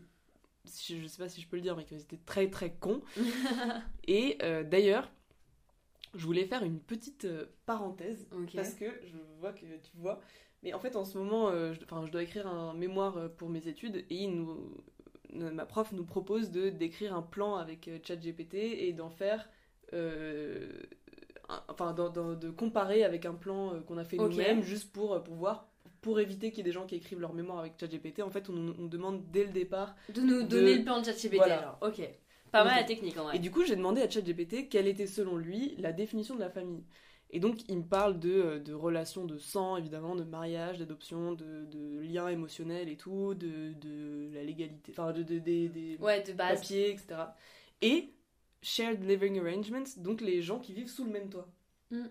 Je 0.66 0.98
je 0.98 1.08
sais 1.08 1.18
pas 1.18 1.30
si 1.30 1.42
je 1.42 1.48
peux 1.48 1.58
le 1.58 1.62
dire, 1.64 1.76
mais 1.76 1.86
qu'ils 1.86 1.98
ont 1.98 2.02
été 2.02 2.20
très 2.26 2.50
très 2.50 2.74
cons. 2.74 3.02
et 4.08 4.38
euh, 4.42 4.64
d'ailleurs, 4.64 5.12
je 6.14 6.26
voulais 6.26 6.46
faire 6.46 6.64
une 6.64 6.80
petite 6.80 7.26
euh, 7.26 7.46
parenthèse 7.66 8.28
parce 8.56 8.74
que 8.76 8.86
je 9.06 9.18
vois 9.40 9.54
que 9.54 9.66
tu 9.66 9.92
vois. 9.98 10.20
Mais 10.64 10.74
en 10.74 10.80
fait, 10.80 10.96
en 10.96 11.06
ce 11.06 11.18
moment, 11.18 11.50
euh, 11.50 11.74
je, 11.74 12.12
dois 12.12 12.24
écrire 12.24 12.48
un 12.48 12.74
mémoire 12.74 13.18
euh, 13.18 13.28
pour 13.30 13.50
mes 13.50 13.68
études 13.68 13.98
et 13.98 14.06
il 14.16 14.32
nous, 14.36 14.58
euh, 15.36 15.50
ma 15.52 15.66
prof 15.66 15.92
nous 15.92 16.06
propose 16.06 16.52
de 16.52 16.70
d'écrire 16.70 17.16
un 17.16 17.22
plan 17.24 17.56
avec 17.56 17.90
ChatGPT 18.04 18.56
et 18.56 18.94
d'en 18.94 19.10
faire. 19.10 19.50
euh, 19.94 20.70
un- 21.50 21.64
enfin, 21.68 21.94
de 21.94 22.50
comparer 22.50 23.04
avec 23.04 23.26
un 23.26 23.34
plan 23.34 23.82
qu'on 23.88 23.98
a 23.98 24.06
fait 24.06 24.18
nous-mêmes, 24.18 24.62
juste 24.64 24.92
pour, 24.94 25.22
pour 25.24 25.36
voir, 25.36 25.68
pour 26.02 26.20
éviter 26.20 26.50
qu'il 26.52 26.60
y 26.60 26.62
ait 26.62 26.64
des 26.64 26.72
gens 26.72 26.86
qui 26.86 26.96
écrivent 26.96 27.20
leur 27.20 27.34
mémoire 27.34 27.60
avec 27.60 27.74
ChatGPT. 27.80 28.22
En 28.22 28.30
fait, 28.30 28.50
on 28.50 28.54
nous 28.54 28.74
on 28.80 28.86
demande 28.86 29.30
dès 29.32 29.44
le 29.44 29.52
départ. 29.52 29.96
De 30.14 30.22
nous 30.22 30.44
de- 30.44 30.48
donner 30.48 30.78
le 30.78 30.84
plan 30.86 31.00
de 31.02 31.06
ChatGPT 31.06 31.36
Voilà. 31.36 31.58
alors. 31.60 31.78
Ok. 31.82 32.02
Pas 32.52 32.64
mal 32.64 32.76
la 32.78 32.84
technique 32.84 33.18
en 33.18 33.24
vrai. 33.24 33.36
Et 33.38 33.40
du 33.40 33.52
coup, 33.52 33.64
j'ai 33.64 33.76
demandé 33.76 34.02
à 34.02 34.10
ChatGPT 34.10 34.70
quelle 34.70 34.88
était 34.88 35.08
selon 35.08 35.38
lui 35.38 35.76
la 35.78 35.92
définition 35.94 36.36
de 36.36 36.40
la 36.42 36.50
famille. 36.50 36.84
Et 37.34 37.40
donc, 37.40 37.62
il 37.70 37.78
me 37.78 37.84
parle 37.84 38.20
de, 38.20 38.30
euh, 38.30 38.60
de 38.60 38.74
relations 38.74 39.24
de 39.26 39.38
sang, 39.38 39.78
évidemment, 39.78 40.16
de 40.16 40.24
mariage, 40.26 40.80
d'adoption, 40.80 41.32
de, 41.32 41.64
de 41.66 42.00
liens 42.02 42.28
émotionnels 42.28 42.90
et 42.90 42.98
tout, 42.98 43.34
de, 43.36 43.72
de 43.80 44.30
la 44.34 44.44
légalité, 44.44 44.92
enfin, 44.92 45.14
de, 45.14 45.24
de, 45.24 45.40
des- 45.40 45.98
Ouais, 46.02 46.22
de 46.24 46.34
base. 46.34 46.60
papiers, 46.60 46.90
etc. 46.92 47.36
Et 47.82 48.10
shared 48.62 49.02
living 49.04 49.40
arrangements, 49.40 49.86
donc 49.98 50.20
les 50.22 50.42
gens 50.42 50.60
qui 50.60 50.74
vivent 50.74 50.90
sous 50.90 51.06
le 51.06 51.12
même 51.12 51.30
toit. 51.30 51.48
Mm. 51.90 52.04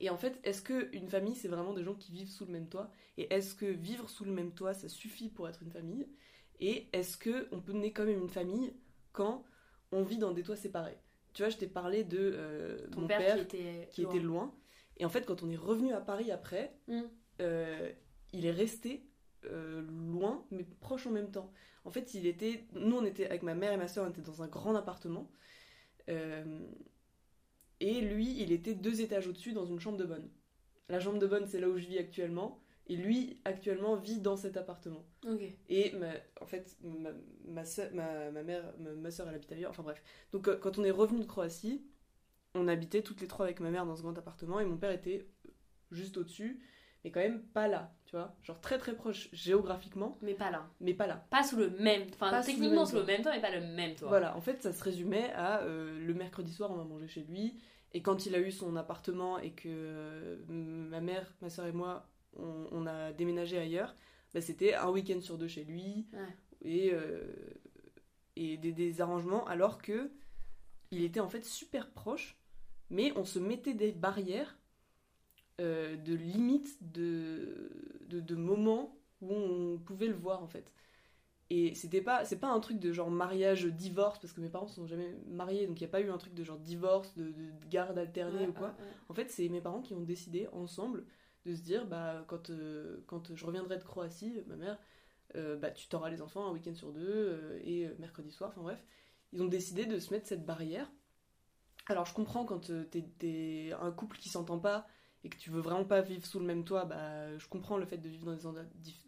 Et 0.00 0.10
en 0.10 0.16
fait, 0.16 0.38
est-ce 0.44 0.62
que 0.62 0.88
une 0.96 1.08
famille, 1.08 1.34
c'est 1.34 1.48
vraiment 1.48 1.74
des 1.74 1.84
gens 1.84 1.94
qui 1.94 2.12
vivent 2.12 2.30
sous 2.30 2.46
le 2.46 2.52
même 2.52 2.68
toit? 2.68 2.90
Et 3.18 3.32
est-ce 3.34 3.54
que 3.54 3.66
vivre 3.66 4.08
sous 4.08 4.24
le 4.24 4.32
même 4.32 4.52
toit, 4.52 4.74
ça 4.74 4.88
suffit 4.88 5.28
pour 5.28 5.48
être 5.48 5.62
une 5.62 5.70
famille? 5.70 6.06
Et 6.60 6.86
est-ce 6.92 7.16
que 7.16 7.48
on 7.52 7.60
peut 7.60 7.72
mener 7.72 7.92
quand 7.92 8.04
même 8.04 8.20
une 8.20 8.30
famille 8.30 8.72
quand 9.12 9.44
on 9.92 10.02
vit 10.02 10.18
dans 10.18 10.32
des 10.32 10.42
toits 10.42 10.56
séparés 10.56 10.96
Tu 11.34 11.42
vois, 11.42 11.50
je 11.50 11.56
t'ai 11.56 11.66
parlé 11.68 12.02
de 12.04 12.18
euh, 12.18 12.78
Ton 12.90 13.02
mon 13.02 13.06
père, 13.06 13.18
père, 13.18 13.34
qui 13.36 13.42
était. 13.56 13.88
qui 13.90 14.02
était 14.02 14.18
loin. 14.18 14.54
Et 14.98 15.04
en 15.04 15.08
fait, 15.08 15.24
quand 15.24 15.42
on 15.42 15.50
est 15.50 15.56
revenu 15.56 15.92
à 15.92 16.00
Paris 16.00 16.30
après, 16.30 16.74
Mm. 16.88 17.00
euh, 17.40 17.92
il 18.32 18.44
est 18.46 18.50
resté 18.52 19.04
euh, 19.46 19.82
loin, 20.10 20.44
mais 20.50 20.64
proche 20.80 21.06
en 21.06 21.10
même 21.10 21.30
temps. 21.30 21.52
En 21.84 21.90
fait, 21.90 22.14
il 22.14 22.26
était. 22.26 22.64
Nous, 22.74 22.96
on 22.96 23.04
était 23.04 23.26
avec 23.26 23.42
ma 23.42 23.54
mère 23.54 23.72
et 23.72 23.76
ma 23.76 23.88
soeur, 23.88 24.06
on 24.06 24.10
était 24.10 24.20
dans 24.22 24.42
un 24.42 24.48
grand 24.48 24.74
appartement. 24.74 25.30
Et 27.80 28.00
lui, 28.00 28.40
il 28.40 28.52
était 28.52 28.74
deux 28.74 29.00
étages 29.00 29.26
au-dessus 29.26 29.52
dans 29.52 29.64
une 29.66 29.80
chambre 29.80 29.98
de 29.98 30.04
bonne. 30.04 30.28
La 30.88 31.00
chambre 31.00 31.18
de 31.18 31.26
bonne, 31.26 31.46
c'est 31.46 31.58
là 31.60 31.68
où 31.68 31.76
je 31.78 31.86
vis 31.86 31.98
actuellement. 31.98 32.61
Et 32.88 32.96
lui, 32.96 33.40
actuellement, 33.44 33.96
vit 33.96 34.20
dans 34.20 34.36
cet 34.36 34.56
appartement. 34.56 35.04
Et 35.68 35.92
ma- 35.92 36.08
en 36.40 36.46
fait, 36.46 36.76
ma, 36.82 37.10
ma, 37.46 37.64
soeur, 37.64 37.90
ma, 37.94 38.30
ma 38.30 38.42
mère, 38.42 38.64
ma, 38.78 39.10
soeur, 39.10 39.28
elle 39.28 39.36
habite 39.36 39.52
ailleurs. 39.52 39.70
Enfin 39.70 39.82
bref. 39.84 40.02
Donc 40.32 40.48
euh, 40.48 40.56
quand 40.56 40.78
on 40.78 40.84
est 40.84 40.90
revenu 40.90 41.20
de 41.20 41.24
Croatie, 41.26 41.84
on 42.54 42.68
habitait 42.68 43.02
toutes 43.02 43.20
les 43.20 43.28
trois 43.28 43.46
avec 43.46 43.60
ma 43.60 43.70
mère 43.70 43.86
dans 43.86 43.96
ce 43.96 44.02
grand 44.02 44.16
appartement 44.18 44.60
et 44.60 44.64
mon 44.64 44.76
père 44.76 44.90
était 44.90 45.26
juste 45.90 46.16
au-dessus, 46.16 46.60
mais 47.04 47.10
quand 47.10 47.20
même 47.20 47.42
pas 47.42 47.68
là, 47.68 47.94
tu 48.04 48.16
vois. 48.16 48.34
Genre 48.42 48.60
très 48.60 48.78
très 48.78 48.94
proche 48.94 49.28
géographiquement, 49.32 50.18
Mais 50.20 50.34
pas 50.34 50.50
là. 50.50 50.68
mais 50.80 50.92
pas 50.94 51.06
là. 51.06 51.24
Pas 51.30 51.44
sous 51.44 51.56
le 51.56 51.70
même. 51.70 52.02
Enfin, 52.12 52.30
sous 52.42 52.48
le 52.50 52.54
techniquement 52.54 52.76
même 52.82 52.86
sous 52.86 52.96
le 52.96 53.04
même 53.04 53.22
toit, 53.22 53.32
mais 53.32 53.40
pas 53.40 53.50
le 53.54 53.66
même 53.66 53.94
toit. 53.94 54.08
Voilà, 54.08 54.36
en 54.36 54.40
fait, 54.40 54.60
ça 54.62 54.72
se 54.72 54.82
résumait 54.82 55.30
à 55.34 55.62
euh, 55.62 55.98
le 56.04 56.14
mercredi 56.14 56.52
soir, 56.52 56.70
on 56.70 56.76
va 56.76 56.84
manger 56.84 57.08
chez 57.08 57.22
lui. 57.22 57.54
Et 57.94 58.00
quand 58.02 58.26
il 58.26 58.34
a 58.34 58.38
eu 58.38 58.50
son 58.50 58.74
appartement 58.76 59.38
et 59.38 59.50
que 59.52 59.68
euh, 59.68 60.36
ma 60.48 61.00
mère, 61.00 61.32
ma 61.42 61.50
soeur 61.50 61.66
et 61.66 61.72
moi, 61.72 62.08
on, 62.38 62.66
on 62.72 62.86
a 62.86 63.12
déménagé 63.12 63.58
ailleurs, 63.58 63.94
bah, 64.34 64.40
c'était 64.40 64.74
un 64.74 64.90
week-end 64.90 65.20
sur 65.20 65.38
deux 65.38 65.48
chez 65.48 65.64
lui 65.64 66.06
Ouais. 66.12 66.36
et, 66.62 66.90
euh, 66.92 67.22
et 68.36 68.56
des, 68.56 68.72
des 68.72 69.00
arrangements, 69.00 69.46
alors 69.46 69.80
que 69.80 70.10
il 70.90 71.02
était 71.04 71.20
en 71.20 71.28
fait 71.28 71.44
super 71.44 71.90
proche, 71.90 72.38
mais 72.90 73.12
on 73.16 73.24
se 73.24 73.38
mettait 73.38 73.74
des 73.74 73.92
barrières 73.92 74.58
euh, 75.60 75.96
de 75.96 76.14
limites 76.14 76.78
de, 76.92 77.70
de, 78.08 78.20
de 78.20 78.34
moments 78.34 78.96
où 79.20 79.32
on 79.32 79.78
pouvait 79.78 80.06
le 80.08 80.14
voir 80.14 80.42
en 80.42 80.48
fait. 80.48 80.72
Et 81.50 81.74
c'était 81.74 82.00
pas, 82.00 82.24
c'est 82.24 82.38
pas 82.40 82.48
un 82.50 82.60
truc 82.60 82.78
de 82.78 82.92
genre 82.92 83.10
mariage, 83.10 83.66
divorce, 83.66 84.18
parce 84.18 84.32
que 84.32 84.40
mes 84.40 84.48
parents 84.48 84.68
sont 84.68 84.86
jamais 84.86 85.14
mariés, 85.28 85.66
donc 85.66 85.78
il 85.80 85.84
n'y 85.84 85.88
a 85.88 85.90
pas 85.92 86.00
eu 86.00 86.10
un 86.10 86.16
truc 86.18 86.32
de 86.34 86.44
genre 86.44 86.58
divorce, 86.58 87.14
de, 87.16 87.24
de 87.30 87.52
garde 87.68 87.98
alternée 87.98 88.40
Ouais, 88.40 88.48
ou 88.48 88.52
quoi. 88.52 88.68
ouais, 88.68 88.84
ouais. 88.84 88.92
En 89.10 89.14
fait, 89.14 89.30
c'est 89.30 89.48
mes 89.50 89.60
parents 89.60 89.82
qui 89.82 89.92
ont 89.94 90.00
décidé 90.00 90.48
ensemble 90.52 91.04
de 91.44 91.54
se 91.54 91.62
dire, 91.62 91.86
bah, 91.86 92.24
quand, 92.28 92.50
euh, 92.50 93.00
je 93.34 93.46
reviendrai 93.46 93.78
de 93.78 93.84
Croatie, 93.84 94.42
ma 94.46 94.56
mère, 94.56 94.78
euh, 95.36 95.56
bah, 95.56 95.70
tu 95.70 95.88
t'auras 95.88 96.10
les 96.10 96.22
enfants 96.22 96.46
un 96.46 96.52
week-end 96.52 96.74
sur 96.74 96.92
deux, 96.92 97.02
euh, 97.02 97.60
et 97.64 97.86
euh, 97.86 97.94
mercredi 97.98 98.30
soir, 98.30 98.50
enfin 98.50 98.62
bref. 98.62 98.84
Ils 99.32 99.42
ont 99.42 99.48
décidé 99.48 99.86
de 99.86 99.98
se 99.98 100.12
mettre 100.12 100.26
cette 100.26 100.44
barrière. 100.44 100.90
Alors, 101.86 102.06
je 102.06 102.14
comprends 102.14 102.44
quand 102.44 102.70
euh, 102.70 102.84
t'es, 102.84 103.72
un 103.80 103.90
couple 103.90 104.18
qui 104.18 104.28
s'entend 104.28 104.58
pas 104.58 104.86
et 105.24 105.30
que 105.30 105.36
tu 105.36 105.50
veux 105.50 105.60
vraiment 105.60 105.84
pas 105.84 106.00
vivre 106.00 106.26
sous 106.26 106.38
le 106.38 106.44
même 106.44 106.64
toit, 106.64 106.84
bah, 106.84 107.36
je 107.38 107.48
comprends 107.48 107.76
le 107.76 107.86
fait 107.86 107.98
de 107.98 108.08
vivre 108.08 108.26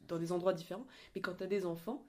dans 0.06 0.18
des 0.18 0.32
endroits, 0.32 0.52
différents. 0.54 0.86
Mais 1.14 1.20
quand 1.20 1.34
t'as 1.34 1.46
des 1.46 1.66
enfants, 1.66 2.06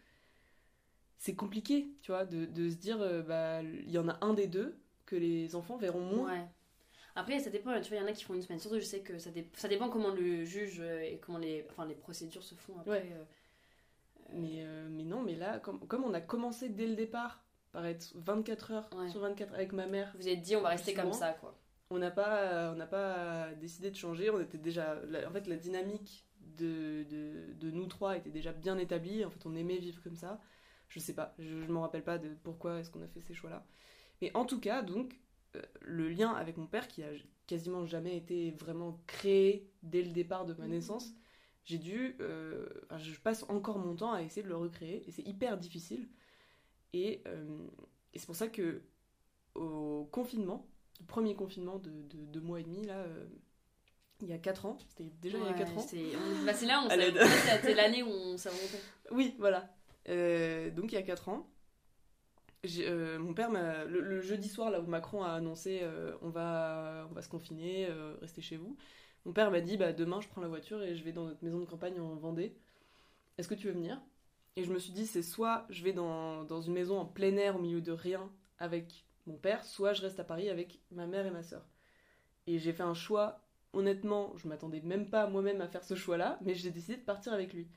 c'est 1.17 1.35
compliqué, 1.35 1.87
tu 2.01 2.11
vois, 2.11 2.25
de, 2.25 2.45
de 2.45 2.69
se 2.69 2.75
dire, 2.75 3.01
euh, 3.01 3.21
bah, 3.21 3.63
il 3.63 3.89
y 3.89 3.97
en 3.97 4.07
a 4.07 4.23
un 4.23 4.33
des 4.33 4.47
deux 4.47 4.79
que 5.05 5.15
les 5.15 5.55
enfants 5.55 5.77
verront 5.77 6.05
moins. 6.05 6.47
Après, 7.15 7.39
ça 7.39 7.49
dépend, 7.49 7.71
tu 7.81 7.89
vois, 7.89 7.97
il 7.97 8.01
y 8.01 8.03
en 8.03 8.07
a 8.07 8.11
qui 8.11 8.23
font 8.25 8.33
une 8.33 8.41
semaine. 8.41 8.59
Surtout, 8.59 8.77
je 8.79 8.83
sais 8.85 8.99
que 8.99 9.17
ça, 9.19 9.31
dé- 9.31 9.49
ça 9.53 9.67
dépend 9.69 9.89
comment 9.89 10.09
le 10.09 10.43
juge 10.43 10.79
euh, 10.81 10.99
et 11.01 11.17
comment 11.19 11.37
les, 11.37 11.65
enfin, 11.69 11.85
les 11.85 11.95
procédures 11.95 12.43
se 12.43 12.55
font 12.55 12.77
après. 12.79 12.91
Ouais. 12.91 13.09
euh. 13.13 13.23
Mais, 14.33 14.63
euh, 14.63 14.87
mais 14.89 15.03
non, 15.03 15.21
mais 15.21 15.35
là, 15.35 15.59
comme, 15.59 15.79
comme 15.87 16.03
on 16.03 16.13
a 16.13 16.21
commencé 16.21 16.69
dès 16.69 16.87
le 16.87 16.95
départ 16.95 17.43
par 17.71 17.85
être 17.85 18.11
24 18.15 18.71
heures 18.71 18.89
Ouais. 18.95 19.09
sur 19.09 19.19
24 19.21 19.53
avec 19.53 19.71
ma 19.71 19.85
mère, 19.87 20.13
Vous 20.17 20.27
êtes 20.27 20.41
dit, 20.41 20.55
on 20.55 20.61
va 20.61 20.69
rester 20.69 20.91
Souvent. 20.91 21.03
comme 21.03 21.13
ça, 21.13 21.33
quoi. 21.33 21.57
on 21.89 21.97
n'a 21.99 22.11
pas, 22.11 22.71
on 22.71 22.75
n'a 22.75 22.87
pas 22.87 23.53
décidé 23.61 23.91
de 23.91 23.95
changer. 23.95 24.29
On 24.29 24.39
était 24.39 24.57
déjà, 24.57 24.99
en 25.27 25.31
fait, 25.31 25.47
la 25.47 25.55
dynamique 25.57 26.25
de, 26.57 27.03
de, 27.09 27.53
de 27.53 27.71
nous 27.71 27.85
trois 27.87 28.17
était 28.17 28.29
déjà 28.29 28.51
bien 28.51 28.77
établie. 28.77 29.23
En 29.23 29.29
fait, 29.29 29.45
on 29.45 29.55
aimait 29.55 29.77
vivre 29.77 30.01
comme 30.03 30.15
ça. 30.17 30.41
Je 30.89 30.99
sais 30.99 31.13
pas, 31.13 31.33
je, 31.39 31.61
je 31.61 31.71
m'en 31.71 31.81
rappelle 31.81 32.03
pas 32.03 32.17
de 32.17 32.29
pourquoi 32.43 32.79
est-ce 32.79 32.89
qu'on 32.89 33.01
a 33.01 33.07
fait 33.07 33.21
ces 33.21 33.33
choix-là. 33.33 33.65
Mais 34.21 34.31
en 34.35 34.45
tout 34.45 34.59
cas, 34.59 34.81
donc, 34.81 35.19
le 35.81 36.09
lien 36.09 36.31
avec 36.33 36.57
mon 36.57 36.67
père, 36.67 36.87
qui 36.87 37.03
a 37.03 37.09
quasiment 37.47 37.85
jamais 37.85 38.17
été 38.17 38.51
vraiment 38.51 38.99
créé 39.07 39.69
dès 39.83 40.01
le 40.01 40.11
départ 40.11 40.45
de 40.45 40.53
ma 40.55 40.65
Mhm. 40.65 40.71
naissance, 40.71 41.13
j'ai 41.63 41.77
dû, 41.77 42.15
euh, 42.19 42.67
enfin, 42.85 42.97
je 42.97 43.19
passe 43.19 43.43
encore 43.49 43.79
mon 43.79 43.95
temps 43.95 44.13
à 44.13 44.21
essayer 44.21 44.43
de 44.43 44.47
le 44.49 44.55
recréer, 44.57 45.03
et 45.07 45.11
c'est 45.11 45.23
hyper 45.27 45.57
difficile. 45.57 46.07
Et, 46.93 47.21
euh, 47.27 47.67
et 48.13 48.19
c'est 48.19 48.25
pour 48.25 48.35
ça 48.35 48.47
que 48.47 48.81
au 49.55 50.07
confinement, 50.11 50.67
le 50.99 51.05
premier 51.05 51.35
confinement 51.35 51.77
de, 51.79 51.89
de 51.89 52.17
deux 52.25 52.41
mois 52.41 52.59
et 52.59 52.63
demi, 52.63 52.83
là, 52.85 52.99
euh, 52.99 53.25
il 54.21 54.27
y 54.29 54.33
a 54.33 54.37
4 54.37 54.65
ans, 54.65 54.77
c'était 54.89 55.09
déjà 55.21 55.37
il 55.37 55.43
y 55.43 55.47
a 55.47 55.53
4 55.53 55.77
ans. 55.77 55.81
C'est 55.81 56.11
bah, 56.45 56.53
c'est 56.53 56.65
là 56.65 56.81
où 56.81 56.85
on 56.85 56.89
s'est 56.89 57.73
l'année 57.73 58.03
où 58.03 58.07
on 58.09 58.37
s'est 58.37 58.49
remonté. 58.49 58.77
Oui, 59.11 59.35
voilà. 59.39 59.69
Donc 60.71 60.91
il 60.91 60.95
y 60.95 60.97
a 60.97 61.01
4 61.03 61.29
ans, 61.29 61.49
euh, 62.79 63.19
mon 63.19 63.33
père, 63.33 63.49
m'a- 63.51 63.85
le, 63.85 64.01
le 64.01 64.21
jeudi 64.21 64.49
soir, 64.49 64.69
là 64.71 64.79
où 64.81 64.85
Macron 64.87 65.23
a 65.23 65.31
annoncé 65.31 65.79
euh, 65.83 66.15
on, 66.21 66.29
va, 66.29 67.07
on 67.09 67.13
va 67.13 67.21
se 67.21 67.29
confiner, 67.29 67.87
euh, 67.89 68.15
restez 68.21 68.41
chez 68.41 68.57
vous, 68.57 68.77
mon 69.25 69.33
père 69.33 69.51
m'a 69.51 69.61
dit 69.61 69.77
bah, 69.77 69.93
demain 69.93 70.21
je 70.21 70.27
prends 70.29 70.41
la 70.41 70.47
voiture 70.47 70.81
et 70.83 70.95
je 70.95 71.03
vais 71.03 71.11
dans 71.11 71.25
notre 71.25 71.43
maison 71.43 71.59
de 71.59 71.65
campagne 71.65 71.99
en 71.99 72.15
Vendée. 72.15 72.55
Est-ce 73.37 73.47
que 73.47 73.55
tu 73.55 73.67
veux 73.67 73.73
venir? 73.73 74.01
Et 74.57 74.63
je 74.63 74.71
me 74.73 74.79
suis 74.79 74.93
dit 74.93 75.07
c'est 75.07 75.21
soit 75.23 75.65
je 75.69 75.83
vais 75.83 75.93
dans, 75.93 76.43
dans 76.45 76.61
une 76.61 76.73
maison 76.73 76.99
en 76.99 77.05
plein 77.05 77.35
air 77.37 77.55
au 77.57 77.59
milieu 77.59 77.81
de 77.81 77.91
rien 77.91 78.31
avec 78.59 79.05
mon 79.27 79.37
père, 79.37 79.63
soit 79.65 79.93
je 79.93 80.01
reste 80.03 80.19
à 80.19 80.23
Paris 80.23 80.49
avec 80.49 80.79
ma 80.91 81.07
mère 81.07 81.25
et 81.25 81.31
ma 81.31 81.43
soeur. 81.43 81.65
Et 82.47 82.59
j'ai 82.59 82.73
fait 82.73 82.83
un 82.83 82.93
choix, 82.95 83.44
honnêtement, 83.75 84.33
je 84.37 84.47
m'attendais 84.47 84.81
même 84.81 85.09
pas 85.09 85.27
moi-même 85.27 85.61
à 85.61 85.67
faire 85.67 85.83
ce 85.83 85.95
choix-là, 85.95 86.39
mais 86.41 86.55
j'ai 86.55 86.71
décidé 86.71 86.97
de 86.97 87.03
partir 87.03 87.33
avec 87.33 87.53
lui. 87.53 87.67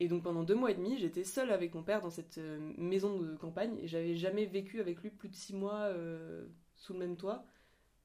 Et 0.00 0.08
donc 0.08 0.22
pendant 0.22 0.42
deux 0.42 0.54
mois 0.54 0.70
et 0.70 0.74
demi, 0.74 0.98
j'étais 0.98 1.24
seule 1.24 1.50
avec 1.50 1.74
mon 1.74 1.82
père 1.82 2.02
dans 2.02 2.10
cette 2.10 2.38
euh, 2.38 2.58
maison 2.76 3.18
de 3.18 3.36
campagne 3.36 3.78
et 3.80 3.86
j'avais 3.88 4.14
jamais 4.14 4.46
vécu 4.46 4.80
avec 4.80 5.00
lui 5.02 5.10
plus 5.10 5.28
de 5.28 5.34
six 5.34 5.54
mois 5.54 5.80
euh, 5.80 6.46
sous 6.76 6.92
le 6.92 6.98
même 6.98 7.16
toit. 7.16 7.44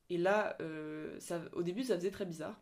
Et 0.10 0.18
là, 0.18 0.56
euh, 0.62 1.16
ça, 1.20 1.42
au 1.54 1.64
début, 1.64 1.84
ça 1.84 1.96
faisait 1.96 2.12
très 2.12 2.26
bizarre. 2.26 2.60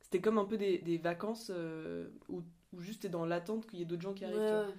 C'était 0.00 0.20
comme 0.20 0.38
un 0.38 0.44
peu 0.46 0.56
des, 0.56 0.78
des 0.78 0.96
vacances 0.96 1.50
euh, 1.54 2.08
où, 2.28 2.42
où 2.72 2.80
juste 2.80 3.02
t'es 3.02 3.08
dans 3.08 3.26
l'attente 3.26 3.66
qu'il 3.66 3.78
y 3.78 3.82
ait 3.82 3.84
d'autres 3.84 4.02
gens 4.02 4.14
qui 4.14 4.24
arrivent. 4.24 4.38
Ouais, 4.38 4.50
ouais. 4.50 4.74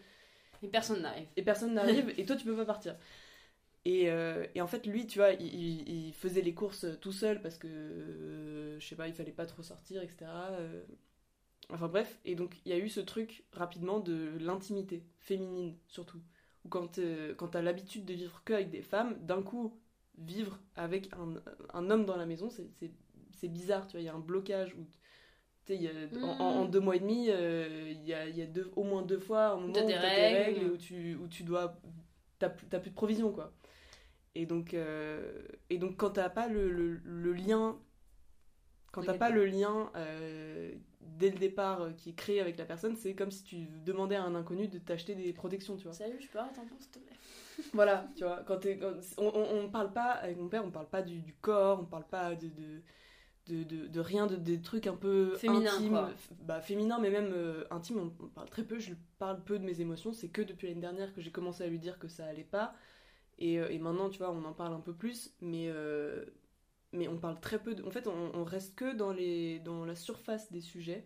Et 0.64 0.68
personne 0.68 1.02
n'arrive. 1.02 1.28
Et 1.38 1.44
personne 1.44 1.74
n'arrive 1.74 2.14
et 2.18 2.26
toi 2.26 2.36
tu 2.36 2.46
peux 2.46 2.56
pas 2.56 2.66
partir. 2.66 2.96
Et, 3.86 4.10
euh, 4.12 4.46
et 4.56 4.62
en 4.62 4.68
fait, 4.68 4.86
lui, 4.86 5.08
tu 5.08 5.20
vois, 5.20 5.32
il, 5.34 6.14
faisait 6.14 6.42
les 6.42 6.54
courses 6.54 6.86
tout 7.02 7.12
seul 7.12 7.42
parce 7.42 7.58
que, 7.58 7.68
euh, 7.68 8.80
je 8.80 8.86
sais 8.88 8.96
pas, 8.96 9.08
il 9.08 9.14
fallait 9.14 9.32
pas 9.32 9.46
trop 9.46 9.64
sortir, 9.64 10.02
etc. 10.04 10.30
euh. 10.52 10.84
Enfin 11.72 11.88
bref, 11.88 12.20
et 12.26 12.34
donc 12.36 12.56
il 12.66 12.72
y 12.72 12.74
a 12.74 12.80
eu 12.80 12.90
ce 12.90 13.00
truc 13.00 13.46
rapidement 13.54 14.00
de 14.00 14.32
l'intimité 14.40 15.04
féminine, 15.20 15.76
surtout. 15.88 16.20
Où 16.66 16.70
quand, 16.70 17.00
quand 17.38 17.50
t'as 17.50 17.62
l'habitude 17.62 18.06
de 18.06 18.14
vivre 18.14 18.42
que 18.44 18.54
avec 18.54 18.72
des 18.72 18.82
femmes, 18.82 19.16
d'un 19.26 19.44
coup, 19.44 19.80
vivre 20.18 20.60
avec 20.76 21.10
un, 21.14 21.36
un 21.74 21.90
homme 21.92 22.06
dans 22.06 22.18
la 22.18 22.26
maison, 22.26 22.50
c'est- 22.50 22.70
bizarre, 23.48 23.88
tu 23.88 23.94
vois, 23.94 24.02
il 24.02 24.06
y 24.06 24.10
a 24.10 24.16
un 24.16 24.20
blocage 24.20 24.74
où. 24.76 24.86
tu 25.66 25.76
y 25.76 25.88
a- 25.88 25.92
en, 26.24 26.28
en- 26.28 26.62
en 26.62 26.66
deux 26.66 26.80
mois 26.80 26.96
et 26.96 27.00
demi, 27.00 27.28
euh, 27.30 27.92
il 27.92 28.04
y 28.04 28.14
a, 28.14 28.28
y 28.28 28.42
a 28.42 28.48
deux, 28.48 28.72
au 28.76 28.84
moins 28.84 29.04
deux 29.04 29.20
fois 29.20 29.50
un 29.50 29.58
moment 29.58 29.84
où 29.84 29.88
des 29.88 29.94
t'as 29.94 30.02
tes 30.02 30.08
règles. 30.34 30.78
tu, 30.80 31.16
où 31.16 31.28
tu 31.28 31.44
dois 31.44 31.80
t'as 32.40 32.50
plus 32.50 32.68
t'as 32.68 32.80
plus 32.80 32.90
de 32.92 32.96
provisions 32.96 33.32
quoi. 33.32 33.54
Et 34.36 34.46
donc 34.46 34.74
euh, 34.74 35.44
et 35.70 35.78
donc 35.78 35.98
quand 35.98 36.12
t'as 36.12 36.30
pas 36.30 36.48
le, 36.48 36.70
le, 36.72 37.02
le 37.04 37.34
lien 37.34 37.78
quand 38.92 39.04
t'as 39.04 39.14
pas 39.14 39.30
le 39.30 39.46
lien 39.46 39.92
euh, 39.96 40.74
dès 41.02 41.30
le 41.30 41.38
départ 41.38 41.82
euh, 41.82 41.92
qui 41.92 42.10
est 42.10 42.14
créé 42.16 42.42
avec 42.42 42.58
la 42.58 42.66
personne 42.66 42.96
c'est 42.96 43.14
comme 43.16 43.32
si 43.32 43.44
tu 43.44 43.68
demandais 43.86 44.16
à 44.16 44.24
un 44.24 44.36
inconnu 44.36 44.68
de 44.68 44.80
t'acheter 44.80 45.16
des 45.16 45.32
protections 45.34 45.78
tu 45.78 45.84
vois. 45.84 45.94
Salut, 45.94 46.20
je 46.20 46.28
peux 46.28 46.40
avoir 46.40 46.54
ton 46.54 46.64
s'il 46.80 46.92
te 46.92 47.00
plaît? 47.00 47.16
Voilà 47.74 48.08
tu 48.16 48.24
vois 48.24 48.44
quand 48.44 48.66
on, 49.18 49.24
on, 49.28 49.60
on 49.66 49.70
parle 49.70 49.94
pas 49.94 50.12
avec 50.12 50.38
mon 50.38 50.50
père 50.50 50.66
on 50.66 50.72
parle 50.72 50.90
pas 50.90 51.02
du, 51.02 51.22
du 51.22 51.34
corps 51.36 51.80
on 51.82 51.86
parle 51.86 52.08
pas 52.08 52.36
de 52.36 52.48
de, 52.50 52.82
de, 53.50 53.64
de, 53.64 53.88
de 53.88 54.00
rien 54.00 54.28
de 54.28 54.36
des 54.36 54.62
trucs 54.62 54.88
un 54.88 54.96
peu 54.96 55.36
Féminin, 55.36 55.74
intimes 55.76 55.90
quoi. 55.92 56.10
bah 56.46 56.62
féminin 56.62 57.00
mais 57.00 57.10
même 57.10 57.32
euh, 57.34 57.66
intime 57.72 57.98
on, 58.00 58.14
on 58.26 58.28
parle 58.30 58.50
très 58.50 58.64
peu 58.64 58.80
je 58.80 58.94
parle 59.18 59.44
peu 59.44 59.60
de 59.60 59.66
mes 59.66 59.82
émotions 59.82 60.14
c'est 60.14 60.30
que 60.30 60.42
depuis 60.42 60.68
l'année 60.68 60.82
dernière 60.82 61.14
que 61.14 61.22
j'ai 61.22 61.32
commencé 61.32 61.64
à 61.64 61.68
lui 61.68 61.80
dire 61.80 62.00
que 62.00 62.08
ça 62.08 62.26
allait 62.26 62.44
pas 62.44 62.74
et, 63.40 63.60
euh, 63.60 63.70
et 63.70 63.80
maintenant 63.80 64.10
tu 64.10 64.20
vois 64.20 64.32
on 64.32 64.46
en 64.46 64.54
parle 64.54 64.74
un 64.74 64.82
peu 64.82 64.94
plus 64.94 65.34
mais 65.42 65.68
euh, 65.70 66.26
mais 66.92 67.08
on 67.08 67.18
parle 67.18 67.40
très 67.40 67.60
peu. 67.62 67.76
De... 67.76 67.84
En 67.84 67.92
fait, 67.92 68.08
on, 68.08 68.32
on 68.34 68.44
reste 68.44 68.76
que 68.76 68.96
dans, 68.96 69.12
les, 69.14 69.60
dans 69.60 69.86
la 69.86 69.96
surface 69.96 70.52
des 70.52 70.62
sujets. 70.62 71.06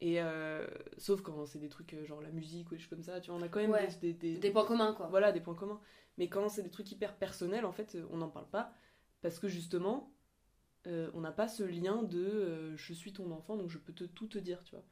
Et 0.00 0.22
euh, 0.22 0.66
sauf 0.96 1.22
quand 1.22 1.44
c'est 1.46 1.58
des 1.58 1.68
trucs 1.68 1.96
genre 2.04 2.20
la 2.20 2.30
musique 2.30 2.70
ou 2.70 2.74
des 2.74 2.80
choses 2.80 2.90
comme 2.90 3.02
ça, 3.02 3.20
tu 3.20 3.30
vois, 3.30 3.38
on 3.38 3.42
a 3.42 3.48
quand 3.48 3.60
même 3.60 3.72
Ouais. 3.72 3.88
des, 4.00 4.12
des- 4.12 4.32
des- 4.34 4.38
Des 4.38 4.50
points 4.50 4.64
communs, 4.64 4.92
quoi. 4.94 5.06
voilà, 5.08 5.32
des 5.32 5.40
points 5.40 5.54
communs. 5.56 5.80
Mais 6.18 6.28
quand 6.28 6.48
c'est 6.48 6.62
des 6.62 6.70
trucs 6.70 6.90
hyper 6.92 7.16
personnels, 7.16 7.64
en 7.64 7.72
fait, 7.72 7.96
on 8.10 8.18
n'en 8.18 8.28
parle 8.28 8.48
pas. 8.48 8.72
Parce 9.22 9.38
que 9.40 9.48
justement, 9.48 10.12
euh, 10.88 11.10
on 11.14 11.20
n'a 11.20 11.32
pas 11.32 11.48
ce 11.48 11.62
lien 11.62 12.02
de 12.02 12.18
euh, 12.18 12.76
je 12.76 12.92
suis 12.92 13.12
ton 13.12 13.30
enfant, 13.32 13.56
donc 13.56 13.70
je 13.70 13.78
peux 13.78 13.92
te, 13.92 14.04
tout 14.04 14.26
te 14.26 14.38
dire, 14.38 14.62
tu 14.64 14.72
vois. 14.74 14.84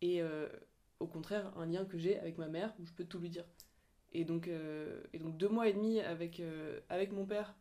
Et 0.00 0.22
euh, 0.22 0.48
au 1.00 1.06
contraire, 1.06 1.52
un 1.56 1.66
lien 1.66 1.84
que 1.84 1.98
j'ai 1.98 2.18
avec 2.18 2.38
ma 2.38 2.48
mère 2.48 2.74
où 2.80 2.86
je 2.86 2.92
peux 2.92 3.04
tout 3.04 3.18
lui 3.18 3.30
dire. 3.30 3.46
Et 4.12 4.24
donc, 4.24 4.48
et 4.48 5.18
donc 5.18 5.36
deux 5.36 5.48
mois 5.48 5.68
et 5.68 5.72
demi 5.72 6.00
avec, 6.00 6.40
avec 6.88 7.10
mon 7.10 7.26
père, 7.26 7.56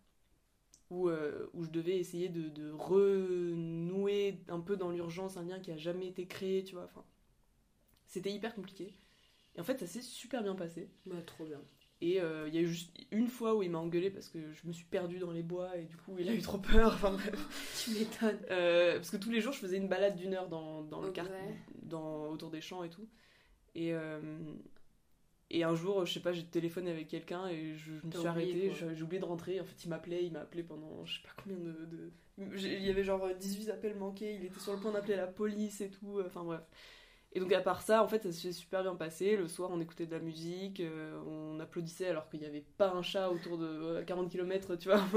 où, 0.92 1.10
où 1.10 1.64
je 1.64 1.70
devais 1.72 1.98
essayer 1.98 2.30
de, 2.30 2.48
de 2.50 2.72
renouer 2.72 4.40
un 4.50 4.60
peu 4.60 4.78
dans 4.78 4.92
l'urgence 4.92 5.36
un 5.38 5.44
lien 5.44 5.60
qui 5.60 5.72
a 5.72 5.78
jamais 5.78 6.08
été 6.08 6.28
créé, 6.28 6.64
tu 6.64 6.76
vois. 6.76 6.86
Enfin, 6.86 7.04
c'était 8.06 8.32
hyper 8.32 8.54
compliqué. 8.54 8.94
Et 9.56 9.62
en 9.62 9.64
fait, 9.64 9.80
ça 9.80 9.88
s'est 9.88 10.02
super 10.02 10.44
bien 10.44 10.56
passé. 10.56 10.92
Bah, 11.08 11.16
trop 11.26 11.46
bien. 11.46 11.62
Et 12.06 12.20
euh, 12.20 12.50
il 12.50 12.54
y 12.54 12.58
a 12.58 12.62
eu 12.62 12.68
juste 12.68 12.92
une 13.12 13.28
fois 13.30 13.56
où 13.56 13.64
il 13.64 13.70
m'a 13.72 13.78
engueulé 13.78 14.10
parce 14.10 14.28
que 14.28 14.40
je 14.52 14.68
me 14.68 14.74
suis 14.74 14.84
perdue 14.84 15.20
dans 15.20 15.32
les 15.32 15.42
bois 15.44 15.78
et 15.78 15.86
du 15.86 15.96
coup 15.96 16.14
il 16.20 16.28
a 16.28 16.34
eu 16.34 16.42
trop 16.42 16.58
peur. 16.58 16.92
Enfin 16.96 17.12
bref. 17.14 17.80
Tu 17.82 17.92
m'étonnes. 17.92 18.40
Euh, 18.52 18.96
parce 18.96 19.10
que 19.10 19.16
tous 19.16 19.32
les 19.32 19.40
jours 19.40 19.54
je 19.54 19.60
faisais 19.60 19.78
une 19.78 19.88
balade 19.88 20.18
d'une 20.18 20.34
heure 20.34 20.50
dans, 20.50 20.82
dans 20.84 21.00
le 21.00 21.08
Ok. 21.10 21.14
quart- 21.16 21.30
dans, 21.84 22.28
autour 22.28 22.50
des 22.50 22.60
champs 22.60 22.84
et 22.84 22.90
tout. 22.90 23.08
Et, 23.76 23.94
euh, 23.94 24.20
et 25.50 25.64
un 25.64 25.76
jour, 25.76 26.06
je 26.06 26.12
sais 26.14 26.20
pas, 26.20 26.34
j'ai 26.34 26.44
téléphoné 26.46 26.92
avec 26.92 27.08
quelqu'un 27.08 27.48
et 27.48 27.76
je, 27.76 27.94
je 28.02 28.06
me 28.08 28.12
suis 28.12 28.28
arrêtée, 28.28 28.72
j'ai 28.96 29.02
oublié 29.04 29.22
de 29.22 29.26
rentrer. 29.26 29.62
En 29.62 29.64
fait, 29.64 29.86
il 29.86 29.90
m'appelait, 29.90 30.26
il 30.26 30.34
m'a 30.34 30.42
appelé 30.42 30.64
pendant 30.64 31.06
je 31.06 31.18
sais 31.18 31.24
pas 31.24 31.30
combien 31.42 31.58
de. 31.58 32.12
Il 32.38 32.84
y 32.84 32.90
avait 32.90 33.04
genre 33.04 33.30
18 33.40 33.70
appels 33.70 33.96
manqués, 33.96 34.34
il 34.36 34.44
était 34.46 34.60
sur 34.60 34.74
le 34.74 34.80
point 34.80 34.92
d'appeler 34.92 35.16
la 35.16 35.28
police 35.28 35.80
et 35.82 35.90
tout. 35.90 36.20
Enfin 36.26 36.44
bref. 36.44 36.62
Et 37.36 37.40
donc 37.40 37.52
à 37.52 37.62
part 37.62 37.82
ça, 37.82 38.04
en 38.04 38.08
fait, 38.08 38.22
ça 38.24 38.32
s'est 38.32 38.52
super 38.52 38.84
bien 38.84 38.96
passé. 38.96 39.36
Le 39.36 39.48
soir, 39.48 39.70
on 39.74 39.80
écoutait 39.82 40.06
de 40.06 40.12
la 40.12 40.20
musique, 40.20 40.80
euh, 40.80 41.20
on 41.26 41.60
applaudissait 41.60 42.08
alors 42.08 42.30
qu'il 42.30 42.40
n'y 42.42 42.46
avait 42.46 42.64
pas 42.78 42.92
un 42.92 43.02
chat 43.02 43.30
autour 43.32 43.58
de 43.58 43.66
euh, 43.66 44.04
40 44.04 44.30
km, 44.30 44.76
tu 44.76 44.90
vois. 44.90 45.02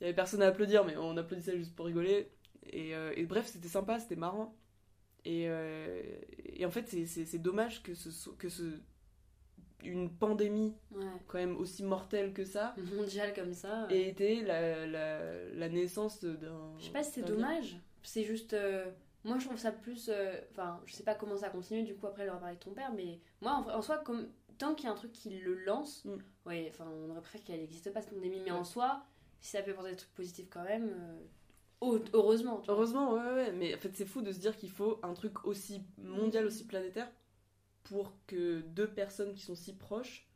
Il 0.00 0.02
y 0.02 0.04
avait 0.04 0.14
personne 0.14 0.42
à 0.42 0.46
applaudir, 0.48 0.84
mais 0.84 0.96
on 0.96 1.16
applaudissait 1.16 1.56
juste 1.56 1.74
pour 1.74 1.86
rigoler. 1.86 2.30
Et, 2.70 2.94
euh, 2.94 3.12
et 3.16 3.24
bref, 3.24 3.46
c'était 3.46 3.68
sympa, 3.68 3.98
c'était 3.98 4.16
marrant. 4.16 4.54
Et, 5.24 5.46
euh, 5.48 6.02
et 6.44 6.64
en 6.66 6.70
fait, 6.70 6.86
c'est- 6.88 7.38
dommage 7.38 7.82
que, 7.82 7.94
ce, 7.94 8.28
que 8.30 8.48
ce, 8.48 8.62
une 9.82 10.10
pandémie, 10.10 10.74
Ouais. 10.92 11.04
quand 11.26 11.38
même 11.38 11.56
aussi 11.56 11.82
mortelle 11.82 12.32
que 12.32 12.44
ça, 12.44 12.74
Mondial 12.94 13.34
comme 13.34 13.54
ça. 13.54 13.86
ait 13.90 14.08
été 14.08 14.42
la, 14.42 14.86
la, 14.86 15.44
la 15.52 15.68
naissance 15.68 16.22
d'un. 16.24 16.74
Je 16.78 16.84
sais 16.84 16.92
pas 16.92 17.02
si 17.02 17.12
c'est 17.12 17.22
dommage. 17.26 17.76
C'est 18.02 18.24
juste. 18.24 18.54
Moi, 19.26 19.38
je 19.38 19.46
trouve 19.46 19.58
ça 19.58 19.72
plus. 19.72 20.08
euh, 20.08 20.40
Enfin, 20.52 20.80
je 20.86 20.94
sais 20.94 21.02
pas 21.02 21.14
comment 21.14 21.36
ça 21.36 21.48
continue 21.50 21.82
du 21.82 21.94
coup 21.94 22.06
après 22.06 22.24
leur 22.24 22.38
parler 22.38 22.54
de 22.56 22.60
ton 22.60 22.72
père, 22.72 22.92
mais 22.94 23.20
moi, 23.40 23.52
en, 23.52 23.62
vrai- 23.62 23.74
en 23.74 23.82
soi, 23.82 23.98
comme 23.98 24.28
tant 24.58 24.74
qu'il 24.74 24.86
y 24.86 24.88
a 24.88 24.92
un 24.92 24.96
truc 24.96 25.12
qui 25.12 25.30
le 25.38 25.54
lance, 25.64 26.04
Mm. 26.04 26.16
ouais, 26.46 26.66
enfin, 26.70 26.86
on 26.90 27.10
aurait 27.10 27.20
préféré 27.20 27.44
qu'elle 27.44 27.60
n'existe 27.60 27.92
pas 27.92 28.00
cette 28.00 28.14
pandémie, 28.14 28.40
mais 28.44 28.52
Ouais. 28.52 28.56
en 28.58 28.64
soi, 28.64 29.04
si 29.40 29.50
ça 29.50 29.62
peut 29.62 29.72
apporter 29.72 29.90
des 29.90 29.96
trucs 29.96 30.14
positifs 30.14 30.48
quand 30.48 30.64
même, 30.64 30.88
euh, 31.82 31.86
heu- 31.96 32.04
heureusement. 32.14 32.60
tu. 32.60 32.70
Heureusement, 32.70 33.12
ouais, 33.14 33.34
ouais, 33.34 33.52
mais 33.52 33.74
en 33.74 33.78
fait, 33.78 33.90
c'est 33.94 34.06
fou 34.06 34.22
de 34.22 34.32
se 34.32 34.38
dire 34.38 34.56
qu'il 34.56 34.70
faut 34.70 34.98
un 35.02 35.12
truc 35.12 35.44
aussi 35.44 35.82
mondial, 35.98 36.46
aussi 36.46 36.66
planétaire, 36.66 37.10
pour 37.84 38.12
que 38.26 38.60
deux 38.60 38.88
personnes 38.88 39.34
qui 39.34 39.42
sont 39.42 39.54
si 39.54 39.74
proches 39.74 40.26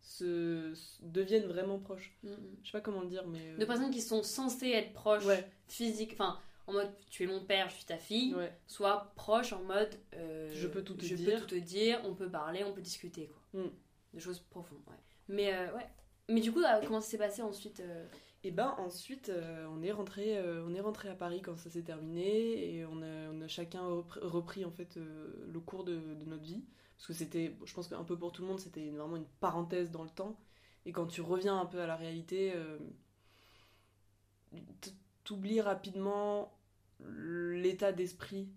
se, 0.00 0.72
se- 0.74 1.02
deviennent 1.02 1.46
vraiment 1.46 1.78
proches. 1.78 2.16
Mm, 2.22 2.28
mm. 2.30 2.36
Je 2.62 2.66
sais 2.66 2.72
pas 2.72 2.80
comment 2.80 3.00
le 3.02 3.08
dire, 3.08 3.26
mais. 3.26 3.40
euh, 3.52 3.58
De 3.58 3.64
personnes 3.64 3.90
qui 3.90 4.00
sont 4.00 4.22
censées 4.22 4.70
être 4.70 4.92
proches, 4.92 5.24
Ouais, 5.26 5.50
physiques, 5.66 6.12
enfin, 6.12 6.38
en 6.68 6.72
mode 6.74 6.92
tu 7.10 7.24
es 7.24 7.26
mon 7.26 7.44
père, 7.44 7.68
je 7.70 7.76
suis 7.76 7.84
ta 7.84 7.98
fille, 7.98 8.34
ouais. 8.34 8.52
soit 8.66 9.12
proches 9.16 9.52
en 9.52 9.62
mode 9.64 9.94
euh, 10.14 10.50
Je 10.54 10.68
peux 10.68 10.82
tout 10.84 10.94
te 10.94 11.04
je 11.04 11.14
dire. 11.14 11.34
peux 11.34 11.40
tout 11.40 11.46
te 11.46 11.54
dire, 11.60 12.00
on 12.04 12.14
peut 12.14 12.30
parler, 12.30 12.62
on 12.64 12.72
peut 12.72 12.82
discuter 12.82 13.26
quoi. 13.26 13.62
Mm. 13.62 13.68
Des 14.14 14.20
choses 14.20 14.40
profondes, 14.40 14.78
ouais. 14.86 14.96
Mais 15.28 15.54
euh, 15.54 15.74
ouais. 15.74 15.86
Mais 16.28 16.40
du 16.40 16.52
coup, 16.52 16.60
là, 16.60 16.80
comment 16.86 17.00
ça 17.00 17.08
s'est 17.10 17.18
passé 17.18 17.40
ensuite 17.42 17.80
euh, 17.80 18.06
Et 18.44 18.50
ben 18.50 18.74
ensuite, 18.78 19.30
euh, 19.30 19.66
on 19.70 19.82
est 19.82 19.92
rentré, 19.92 20.36
euh, 20.38 20.62
on 20.66 20.74
est 20.74 20.80
rentré 20.80 21.08
à 21.08 21.14
Paris 21.14 21.40
quand 21.42 21.56
ça 21.56 21.70
s'est 21.70 21.82
terminé 21.82 22.74
et 22.74 22.84
on 22.84 23.00
a, 23.02 23.30
on 23.32 23.40
a 23.40 23.48
chacun 23.48 23.82
repris, 23.86 24.20
repris, 24.22 24.64
en 24.66 24.70
fait 24.70 24.96
euh, 24.98 25.46
le 25.50 25.60
cours 25.60 25.84
de, 25.84 25.96
de 25.96 26.24
notre 26.26 26.42
vie 26.42 26.62
parce 26.98 27.06
que 27.06 27.12
c'était, 27.14 27.56
je 27.64 27.72
pense 27.74 27.86
qu'un 27.88 28.02
peu 28.02 28.18
pour 28.18 28.32
tout 28.32 28.42
le 28.42 28.48
monde, 28.48 28.58
c'était 28.58 28.90
vraiment 28.90 29.16
une 29.16 29.28
parenthèse 29.40 29.90
dans 29.92 30.02
le 30.02 30.10
temps. 30.10 30.36
Et 30.84 30.90
quand 30.90 31.06
tu 31.06 31.20
reviens 31.20 31.56
un 31.58 31.64
peu 31.66 31.80
à 31.80 31.86
la 31.86 31.94
réalité, 31.94 32.52
euh, 32.56 32.76
t'oublies 35.24 35.60
rapidement 35.60 36.57
l'état 37.00 37.92
d'esprit 37.92 38.48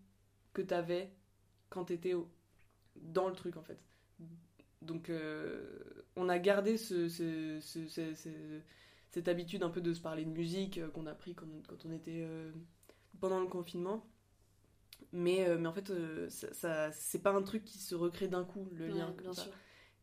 que 0.54 0.62
t'avais 0.62 1.12
quand 1.70 1.86
t'étais 1.86 2.14
dans 2.96 3.28
le 3.28 3.36
truc 3.36 3.58
en 3.58 3.64
fait. 3.64 3.80
Donc 4.82 5.10
euh, 5.10 6.04
on 6.16 6.28
a 6.30 6.40
gardé 6.40 6.78
ce, 6.78 7.08
ce- 7.08 7.60
ce- 7.62 7.88
ce- 7.88 8.14
ce- 8.16 8.60
cette 9.12 9.28
habitude 9.28 9.62
un 9.64 9.70
peu 9.70 9.82
de 9.82 9.94
se 9.94 10.02
parler 10.02 10.26
de 10.26 10.32
musique 10.32 10.78
euh, 10.80 10.90
qu'on 10.90 11.06
a 11.06 11.14
pris 11.14 11.36
quand, 11.36 11.46
quand 11.68 11.86
on 11.86 11.92
était 11.92 12.24
euh, 12.26 12.52
pendant 13.20 13.40
le 13.40 13.48
confinement. 13.48 14.06
Mais, 15.14 15.46
mais 15.58 15.68
en 15.68 15.74
fait, 15.74 15.92
ça, 16.30 16.54
ça- 16.54 16.92
c'est 16.94 17.22
pas 17.22 17.32
un 17.34 17.42
truc 17.42 17.66
qui 17.66 17.80
se 17.80 17.96
recrée 17.96 18.28
d'un 18.28 18.44
coup, 18.46 18.70
le 18.74 18.88
lien. 18.88 19.08
comme 19.08 19.18
bien 19.26 19.34
ça. 19.34 19.44
sûr. 19.44 19.52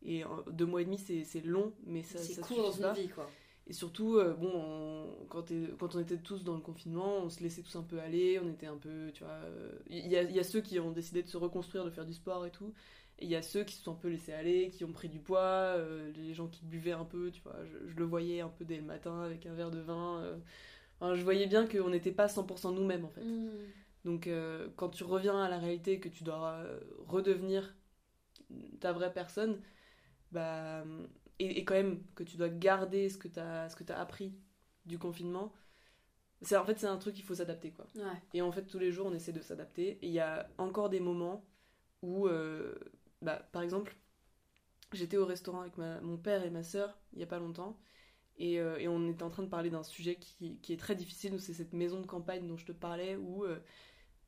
Et 0.03 0.23
deux 0.51 0.65
mois 0.65 0.81
et 0.81 0.85
demi, 0.85 0.97
c'est 0.97 1.41
long, 1.41 1.73
mais 1.85 2.03
ça, 2.03 2.19
C'est 2.19 2.39
court 2.41 2.57
dans 2.57 2.71
une 2.71 2.93
vie 2.93 3.09
quoi. 3.09 3.29
Et 3.69 3.73
surtout, 3.73 4.17
euh, 4.17 4.33
bon, 4.33 4.51
on- 4.53 5.25
quand, 5.29 5.51
on 5.95 5.99
était 6.01 6.17
tous 6.17 6.43
dans 6.43 6.55
le 6.55 6.61
confinement, 6.61 7.19
on 7.19 7.29
se 7.29 7.43
laissait 7.43 7.61
tous 7.61 7.75
un 7.77 7.83
peu 7.83 7.99
aller, 8.01 8.39
on 8.43 8.49
était 8.49 8.67
un 8.67 8.77
peu, 8.77 9.11
tu 9.13 9.23
vois... 9.23 9.33
euh, 9.33 9.71
Il 9.89 10.07
y, 10.07 10.17
a, 10.17 10.23
il 10.23 10.35
y 10.35 10.39
a 10.39 10.43
ceux 10.43 10.61
qui 10.61 10.79
ont 10.79 10.91
décidé 10.91 11.23
de 11.23 11.29
se 11.29 11.37
reconstruire, 11.37 11.85
de 11.85 11.91
faire 11.91 12.05
du 12.05 12.13
sport 12.13 12.45
et 12.47 12.51
tout, 12.51 12.73
et 13.19 13.25
il 13.25 13.31
y 13.31 13.35
a 13.35 13.41
ceux 13.43 13.63
qui 13.63 13.75
se 13.75 13.83
sont 13.83 13.91
un 13.93 13.95
peu 13.95 14.09
laissés 14.09 14.33
aller, 14.33 14.69
qui 14.71 14.85
ont 14.85 14.91
pris 14.91 15.07
du 15.09 15.19
poids, 15.19 15.39
euh, 15.41 16.11
les 16.15 16.33
gens 16.33 16.47
qui 16.47 16.65
buvaient 16.65 16.93
un 16.93 17.05
peu, 17.05 17.31
tu 17.31 17.41
vois, 17.43 17.57
je, 17.65 17.89
je 17.91 17.95
le 17.97 18.05
voyais 18.05 18.41
un 18.41 18.49
peu 18.49 18.65
dès 18.65 18.77
le 18.77 18.83
matin 18.83 19.21
avec 19.21 19.45
un 19.45 19.53
verre 19.53 19.71
de 19.71 19.79
vin. 19.79 20.19
euh, 20.23 20.37
enfin, 20.99 21.15
je 21.15 21.23
voyais 21.23 21.47
bien 21.47 21.67
qu'on 21.67 21.89
n'était 21.89 22.11
pas 22.11 22.27
100% 22.29 22.71
nous-mêmes, 22.71 23.05
en 23.05 23.09
fait. 23.09 23.21
Mm. 23.23 23.49
Donc 24.05 24.27
euh, 24.27 24.69
quand 24.77 24.89
tu 24.89 25.03
reviens 25.03 25.41
à 25.43 25.49
la 25.49 25.59
réalité, 25.59 25.99
que 25.99 26.09
tu 26.09 26.23
dois 26.23 26.53
euh, 26.65 26.79
redevenir 27.07 27.75
ta 28.79 28.91
vraie 28.93 29.13
personne, 29.13 29.59
bah, 30.31 30.83
et, 31.39 31.59
et 31.59 31.65
quand 31.65 31.75
même 31.75 32.03
que 32.15 32.23
tu 32.23 32.37
dois 32.37 32.49
garder 32.49 33.09
ce 33.09 33.17
que 33.17 33.27
tu 33.27 33.39
as, 33.39 33.69
ce 33.69 33.75
que 33.75 33.91
as 33.91 33.99
appris 33.99 34.33
du 34.85 34.99
confinement, 34.99 35.53
c'est 36.41 36.57
en 36.57 36.65
fait 36.65 36.79
c'est 36.79 36.87
un 36.87 36.97
truc 36.97 37.15
qu'il 37.15 37.25
faut 37.25 37.35
s'adapter 37.35 37.71
quoi. 37.71 37.87
Ouais. 37.95 38.03
Et 38.33 38.41
en 38.41 38.51
fait 38.51 38.65
tous 38.65 38.79
les 38.79 38.91
jours 38.91 39.07
on 39.07 39.13
essaie 39.13 39.33
de 39.33 39.41
s'adapter. 39.41 39.99
Et 40.01 40.07
il 40.07 40.13
y 40.13 40.19
a 40.19 40.49
encore 40.57 40.89
des 40.89 40.99
moments 40.99 41.45
où, 42.01 42.27
euh, 42.27 42.75
bah, 43.21 43.47
par 43.51 43.61
exemple, 43.63 43.95
j'étais 44.93 45.17
au 45.17 45.25
restaurant 45.25 45.61
avec 45.61 45.77
ma- 45.77 46.01
mon 46.01 46.17
père 46.17 46.43
et 46.43 46.49
ma 46.49 46.63
soeur 46.63 46.97
il 47.13 47.19
y 47.19 47.23
a 47.23 47.27
pas 47.27 47.39
longtemps. 47.39 47.79
Et, 48.37 48.59
euh, 48.59 48.77
et 48.79 48.87
on 48.87 49.09
était 49.09 49.23
en 49.23 49.29
train 49.29 49.43
de 49.43 49.49
parler 49.49 49.69
d'un 49.69 49.83
sujet 49.83 50.15
qui, 50.17 50.59
qui 50.59 50.73
est 50.73 50.77
très 50.77 50.95
difficile, 50.95 51.39
c'est 51.41 51.53
cette 51.53 51.73
maison 51.73 52.01
de 52.01 52.07
campagne 52.07 52.47
dont 52.47 52.57
je 52.57 52.65
te 52.65 52.71
parlais, 52.73 53.15
où 53.17 53.45
euh, 53.45 53.59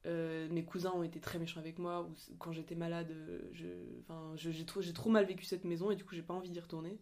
euh, 0.06 0.48
mes 0.50 0.64
cousins 0.66 0.92
ont 0.96 1.04
été 1.04 1.20
très 1.20 1.38
méchants 1.40 1.60
avec 1.60 1.78
moi, 1.80 2.10
ou 2.10 2.36
quand 2.40 2.52
j'étais 2.52 2.76
malade, 2.76 3.12
euh, 3.12 3.42
je, 3.54 3.68
enfin, 4.02 4.34
je- 4.36 4.52
j'ai 4.52 4.66
trop, 4.66 4.82
trop 4.82 5.10
mal 5.10 5.26
vécu 5.26 5.46
cette 5.46 5.64
maison 5.64 5.92
et 5.92 5.96
du 5.96 6.04
coup 6.04 6.16
j'ai 6.16 6.24
pas 6.24 6.34
envie 6.34 6.50
d'y 6.50 6.60
retourner. 6.60 7.00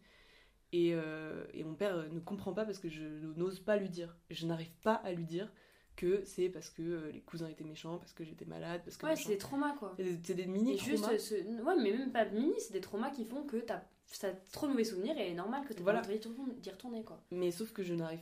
Et, 0.71 0.91
euh, 0.93 1.45
et 1.53 1.63
mon 1.63 1.73
père 1.73 2.11
ne 2.11 2.19
comprend 2.19 2.53
pas 2.53 2.63
parce 2.65 2.77
que 2.77 2.89
je 2.89 3.03
n'ose 3.37 3.59
pas 3.59 3.77
lui 3.77 3.89
dire. 3.89 4.15
Je 4.29 4.45
n'arrive 4.45 4.71
pas 4.83 4.93
à 4.95 5.11
lui 5.13 5.25
dire 5.25 5.51
que 5.95 6.21
c'est 6.25 6.47
parce 6.49 6.69
que 6.69 7.09
les 7.11 7.21
cousins 7.21 7.47
étaient 7.49 7.63
méchants, 7.63 7.97
parce 7.97 8.13
que 8.13 8.23
j'étais 8.23 8.45
malade, 8.45 8.81
parce 8.85 8.95
que. 8.95 9.05
Ouais, 9.07 9.15
c'est 9.15 9.29
des 9.29 9.37
traumas 9.37 9.73
quoi. 9.77 9.93
C'est 9.97 10.03
des, 10.03 10.19
c'est 10.23 10.33
des 10.35 10.45
mini 10.45 10.73
Et 10.73 10.77
juste, 10.77 11.01
traumas. 11.03 11.17
ce... 11.17 11.35
ouais, 11.35 11.75
mais 11.81 11.91
même 11.97 12.11
pas 12.11 12.25
de 12.25 12.35
mini, 12.37 12.53
c'est 12.59 12.73
des 12.73 12.81
traumas 12.81 13.09
qui 13.11 13.25
font 13.25 13.43
que 13.43 13.57
t'as 13.57 13.81
t'as 14.21 14.31
trop 14.51 14.65
de 14.67 14.71
mauvais 14.71 14.83
souvenirs 14.83 15.17
et 15.19 15.33
normal 15.33 15.65
que 15.67 15.73
t'aies 15.73 15.83
Voilà. 15.83 16.01
pas 16.01 16.07
envie 16.07 16.17
d'y 16.19 16.27
retourner- 16.27 16.53
d'y 16.55 16.69
retourner 16.71 17.03
quoi. 17.03 17.23
Mais 17.31 17.51
sauf 17.51 17.71
que 17.73 17.83
je 17.83 17.93
n'arrive 17.93 18.21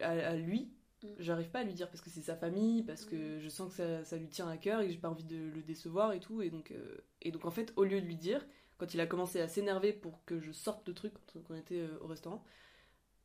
à, 0.00 0.10
à 0.10 0.34
lui, 0.36 0.70
Mm. 1.02 1.08
j'arrive 1.18 1.50
pas 1.50 1.60
à 1.60 1.64
lui 1.64 1.74
dire 1.74 1.88
parce 1.90 2.00
que 2.00 2.10
c'est 2.10 2.22
sa 2.22 2.36
famille, 2.36 2.82
parce 2.82 3.04
que 3.04 3.38
je 3.40 3.48
sens 3.48 3.70
que 3.70 3.76
ça, 3.76 4.04
ça 4.04 4.16
lui 4.16 4.28
tient 4.28 4.48
à 4.48 4.56
cœur 4.56 4.80
et 4.80 4.86
que 4.86 4.92
j'ai 4.92 4.98
pas 4.98 5.10
envie 5.10 5.24
de 5.24 5.36
le 5.54 5.62
décevoir 5.62 6.12
et 6.12 6.20
tout. 6.20 6.42
Et 6.42 6.50
donc, 6.50 6.70
euh, 6.70 6.96
et 7.22 7.30
donc 7.32 7.44
en 7.44 7.50
fait, 7.50 7.72
au 7.76 7.84
lieu 7.84 8.00
de 8.00 8.06
lui 8.06 8.16
dire, 8.16 8.46
quand 8.78 8.94
il 8.94 9.00
a 9.00 9.06
commencé 9.06 9.40
à 9.40 9.48
s'énerver 9.48 9.92
pour 9.92 10.24
que 10.24 10.40
je 10.40 10.52
sorte 10.52 10.86
le 10.88 10.94
truc 10.94 11.12
quand 11.32 11.40
on 11.50 11.54
était 11.56 11.80
euh, 11.80 11.98
au 12.00 12.06
restaurant, 12.06 12.44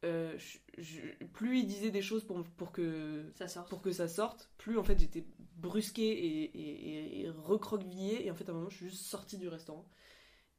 euh, 0.03 0.35
je- 0.37 0.57
je- 0.79 1.25
plus 1.33 1.59
il 1.59 1.67
disait 1.67 1.91
des 1.91 2.01
choses 2.01 2.23
pour, 2.25 2.43
pour 2.43 2.71
que 2.71 3.23
Ça 3.35 3.47
sort. 3.47 3.65
pour 3.67 3.81
que 3.81 3.91
ça 3.91 4.07
sorte, 4.07 4.49
plus 4.57 4.77
en 4.79 4.83
fait 4.83 4.99
j'étais 4.99 5.25
brusquée 5.57 6.09
et, 6.11 6.43
et, 6.43 7.21
et- 7.21 7.21
et 7.25 7.29
recroquevillée. 7.29 8.25
Et 8.25 8.31
en 8.31 8.35
fait, 8.35 8.47
à 8.49 8.51
un 8.51 8.55
moment, 8.55 8.69
je 8.69 8.77
suis 8.77 8.89
juste 8.89 9.05
sortie 9.05 9.37
du 9.37 9.47
restaurant. 9.47 9.87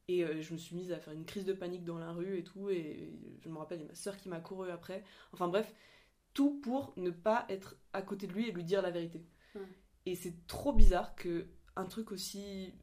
Et 0.08 0.24
euh, 0.24 0.40
je 0.42 0.52
me 0.52 0.58
suis 0.58 0.76
mise 0.76 0.92
à 0.92 0.98
faire 0.98 1.12
une 1.14 1.24
crise 1.24 1.44
de 1.44 1.52
panique 1.52 1.84
dans 1.84 1.98
la 1.98 2.12
rue 2.12 2.38
et 2.38 2.44
tout. 2.44 2.70
Et 2.70 3.12
je 3.40 3.48
me 3.48 3.58
rappelle, 3.58 3.78
il 3.78 3.82
y 3.82 3.84
a 3.84 3.88
ma 3.88 3.94
soeur 3.94 4.16
qui 4.16 4.28
m'a 4.28 4.40
couru 4.40 4.70
après. 4.70 5.04
Enfin 5.32 5.48
bref, 5.48 5.72
tout 6.34 6.60
pour 6.60 6.92
ne 6.96 7.10
pas 7.10 7.46
être 7.48 7.76
à 7.92 8.02
côté 8.02 8.26
de 8.26 8.32
lui 8.32 8.48
et 8.48 8.52
lui 8.52 8.64
dire 8.64 8.82
la 8.82 8.90
vérité. 8.90 9.24
Et 10.04 10.16
c'est 10.16 10.46
trop 10.46 10.72
bizarre 10.72 11.14
que 11.14 11.46
un 11.76 11.84
truc 11.84 12.10
aussi 12.10 12.74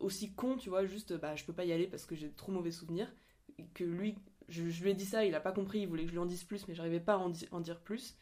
aussi 0.00 0.34
con, 0.34 0.56
tu 0.56 0.68
vois, 0.68 0.84
juste 0.84 1.14
bah 1.14 1.34
je 1.34 1.44
peux 1.44 1.52
pas 1.52 1.64
y 1.64 1.72
aller 1.72 1.86
parce 1.86 2.06
que 2.06 2.14
j'ai 2.14 2.30
trop 2.30 2.52
mauvais 2.52 2.70
souvenirs, 2.70 3.12
et 3.58 3.66
que 3.68 3.84
lui 3.84 4.16
je, 4.48 4.62
lui 4.62 4.90
ai 4.90 4.94
dit 4.94 5.06
ça, 5.06 5.24
il 5.24 5.34
a 5.34 5.40
pas 5.40 5.52
compris, 5.52 5.80
il 5.80 5.88
voulait 5.88 6.02
que 6.02 6.08
je 6.08 6.14
lui 6.14 6.20
en 6.20 6.26
dise 6.26 6.44
plus, 6.44 6.68
mais 6.68 6.74
j'arrivais 6.74 7.00
pas 7.00 7.14
à 7.14 7.18
en, 7.18 7.32
en, 7.50 7.60
dire 7.60 7.80
plus. 7.80 8.16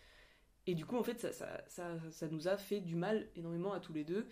Et 0.66 0.75
du 0.75 0.87
coup, 0.87 0.97
en 0.97 1.03
fait, 1.03 1.18
ça, 1.18 1.33
ça, 1.33 1.64
ça, 1.66 1.99
ça, 2.11 2.29
nous 2.29 2.47
a 2.47 2.57
fait 2.57 2.81
du 2.81 2.95
mal 2.95 3.29
énormément 3.35 3.73
à 3.73 3.81
tous 3.81 3.93
les 3.93 4.05
deux, 4.05 4.29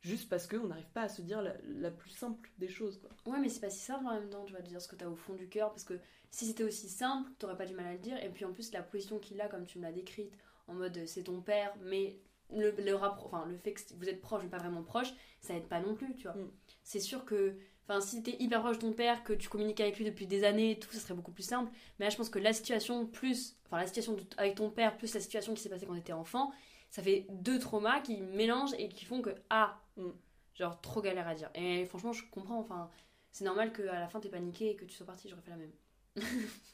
juste 0.00 0.28
parce 0.28 0.46
qu'on 0.46 0.66
n'arrive 0.66 0.90
pas 0.90 1.02
à 1.02 1.08
se 1.08 1.22
dire 1.22 1.42
la, 1.42 1.90
plus 1.90 2.10
simple 2.10 2.50
des 2.58 2.68
choses. 2.68 2.98
Quoi. 2.98 3.32
Ouais, 3.32 3.40
mais 3.40 3.48
c'est 3.48 3.60
pas 3.60 3.70
si 3.70 3.80
simple 3.80 4.06
en 4.06 4.14
même 4.14 4.28
temps, 4.28 4.44
tu 4.44 4.52
vas 4.52 4.62
te 4.62 4.68
dire 4.68 4.82
ce 4.82 4.88
que 4.88 4.96
tu 4.96 5.04
as 5.04 5.10
au 5.10 5.14
fond 5.14 5.34
du 5.34 5.48
cœur, 5.48 5.70
parce 5.70 5.84
que 5.84 6.00
si 6.30 6.46
c'était 6.46 6.64
aussi 6.64 6.88
simple, 6.88 7.30
t'aurais 7.38 7.56
pas 7.56 7.66
du 7.66 7.74
mal 7.74 7.86
à 7.86 7.92
le 7.92 7.98
dire. 7.98 8.22
Et 8.22 8.28
puis 8.28 8.44
en 8.44 8.52
plus, 8.52 8.72
la 8.72 8.82
position 8.82 9.18
qu'il 9.18 9.40
a, 9.40 9.48
comme 9.48 9.66
tu 9.66 9.78
me 9.78 9.84
l'as 9.84 9.92
décrite, 9.92 10.32
en 10.66 10.74
mode 10.74 11.06
c'est 11.06 11.24
ton 11.24 11.40
père, 11.40 11.74
mais 11.82 12.18
le, 12.54 12.70
le, 12.78 12.94
enfin, 12.96 13.46
le 13.46 13.56
fait 13.58 13.74
que 13.74 13.80
vous 13.94 14.08
êtes 14.08 14.20
proche 14.20 14.42
mais 14.42 14.48
pas 14.48 14.58
vraiment 14.58 14.82
proche, 14.82 15.12
ça 15.40 15.54
aide 15.54 15.68
pas 15.68 15.80
non 15.80 15.94
plus, 15.94 16.14
tu 16.16 16.24
vois. 16.24 16.34
Mm. 16.34 16.50
C'est 16.82 17.00
sûr 17.00 17.24
que 17.24 17.56
Enfin, 17.88 18.02
si 18.02 18.22
t'es 18.22 18.36
hyper 18.38 18.60
proche 18.60 18.76
de 18.76 18.82
ton 18.82 18.92
père, 18.92 19.24
que 19.24 19.32
tu 19.32 19.48
communiques 19.48 19.80
avec 19.80 19.96
lui 19.96 20.04
depuis 20.04 20.26
des 20.26 20.44
années 20.44 20.72
et 20.72 20.78
tout, 20.78 20.92
ça 20.92 20.98
serait 20.98 21.14
beaucoup 21.14 21.32
plus 21.32 21.42
simple. 21.42 21.72
Mais 21.98 22.04
là, 22.04 22.10
je 22.10 22.18
pense 22.18 22.28
que 22.28 22.38
la 22.38 22.52
situation 22.52 23.06
plus, 23.06 23.56
enfin, 23.64 23.78
la 23.78 23.86
situation 23.86 24.14
avec 24.36 24.56
ton 24.56 24.70
père 24.70 24.98
plus 24.98 25.14
la 25.14 25.20
situation 25.20 25.54
qui 25.54 25.62
s'est 25.62 25.70
passée 25.70 25.86
quand 25.86 25.94
t'étais 25.94 26.12
enfant, 26.12 26.52
ça 26.90 27.02
fait 27.02 27.26
deux 27.30 27.58
traumas 27.58 28.00
qui 28.00 28.20
mélangent 28.20 28.74
et 28.78 28.90
qui 28.90 29.06
font 29.06 29.22
que, 29.22 29.30
ah, 29.48 29.80
mm. 29.96 30.10
genre, 30.54 30.78
trop 30.82 31.00
galère 31.00 31.26
à 31.26 31.34
dire. 31.34 31.50
Et 31.54 31.86
franchement, 31.86 32.12
je 32.12 32.24
comprends, 32.30 32.58
enfin, 32.58 32.90
c'est 33.32 33.44
normal 33.44 33.72
qu'à 33.72 34.00
la 34.00 34.08
fin 34.08 34.20
t'es 34.20 34.28
paniqué 34.28 34.70
et 34.70 34.76
que 34.76 34.84
tu 34.84 34.94
sois 34.94 35.06
parti, 35.06 35.28
j'aurais 35.30 35.42
fait 35.42 35.50
la 35.50 35.56
même. 35.56 35.72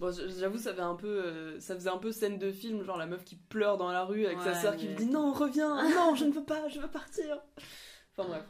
Bon, 0.00 0.10
j'avoue, 0.10 0.56
ça 0.56 0.72
fait 0.72 0.80
un 0.80 0.94
peu, 0.94 1.24
euh, 1.26 1.60
ça 1.60 1.74
faisait 1.74 1.90
un 1.90 1.98
peu 1.98 2.10
scène 2.10 2.38
de 2.38 2.50
film, 2.50 2.82
genre 2.82 2.96
la 2.96 3.04
meuf 3.04 3.22
qui 3.22 3.36
pleure 3.36 3.76
dans 3.76 3.92
la 3.92 4.04
rue 4.04 4.24
avec 4.24 4.40
sa 4.40 4.54
sœur 4.54 4.74
qui 4.74 4.88
lui 4.88 4.94
dit 4.94 5.06
non, 5.06 5.30
reviens, 5.30 5.76
non, 5.94 6.14
je 6.14 6.24
ne 6.24 6.32
veux 6.32 6.42
pas, 6.42 6.68
je 6.68 6.80
veux 6.80 6.88
partir. 6.88 7.38
Enfin 8.16 8.26
bref. 8.26 8.44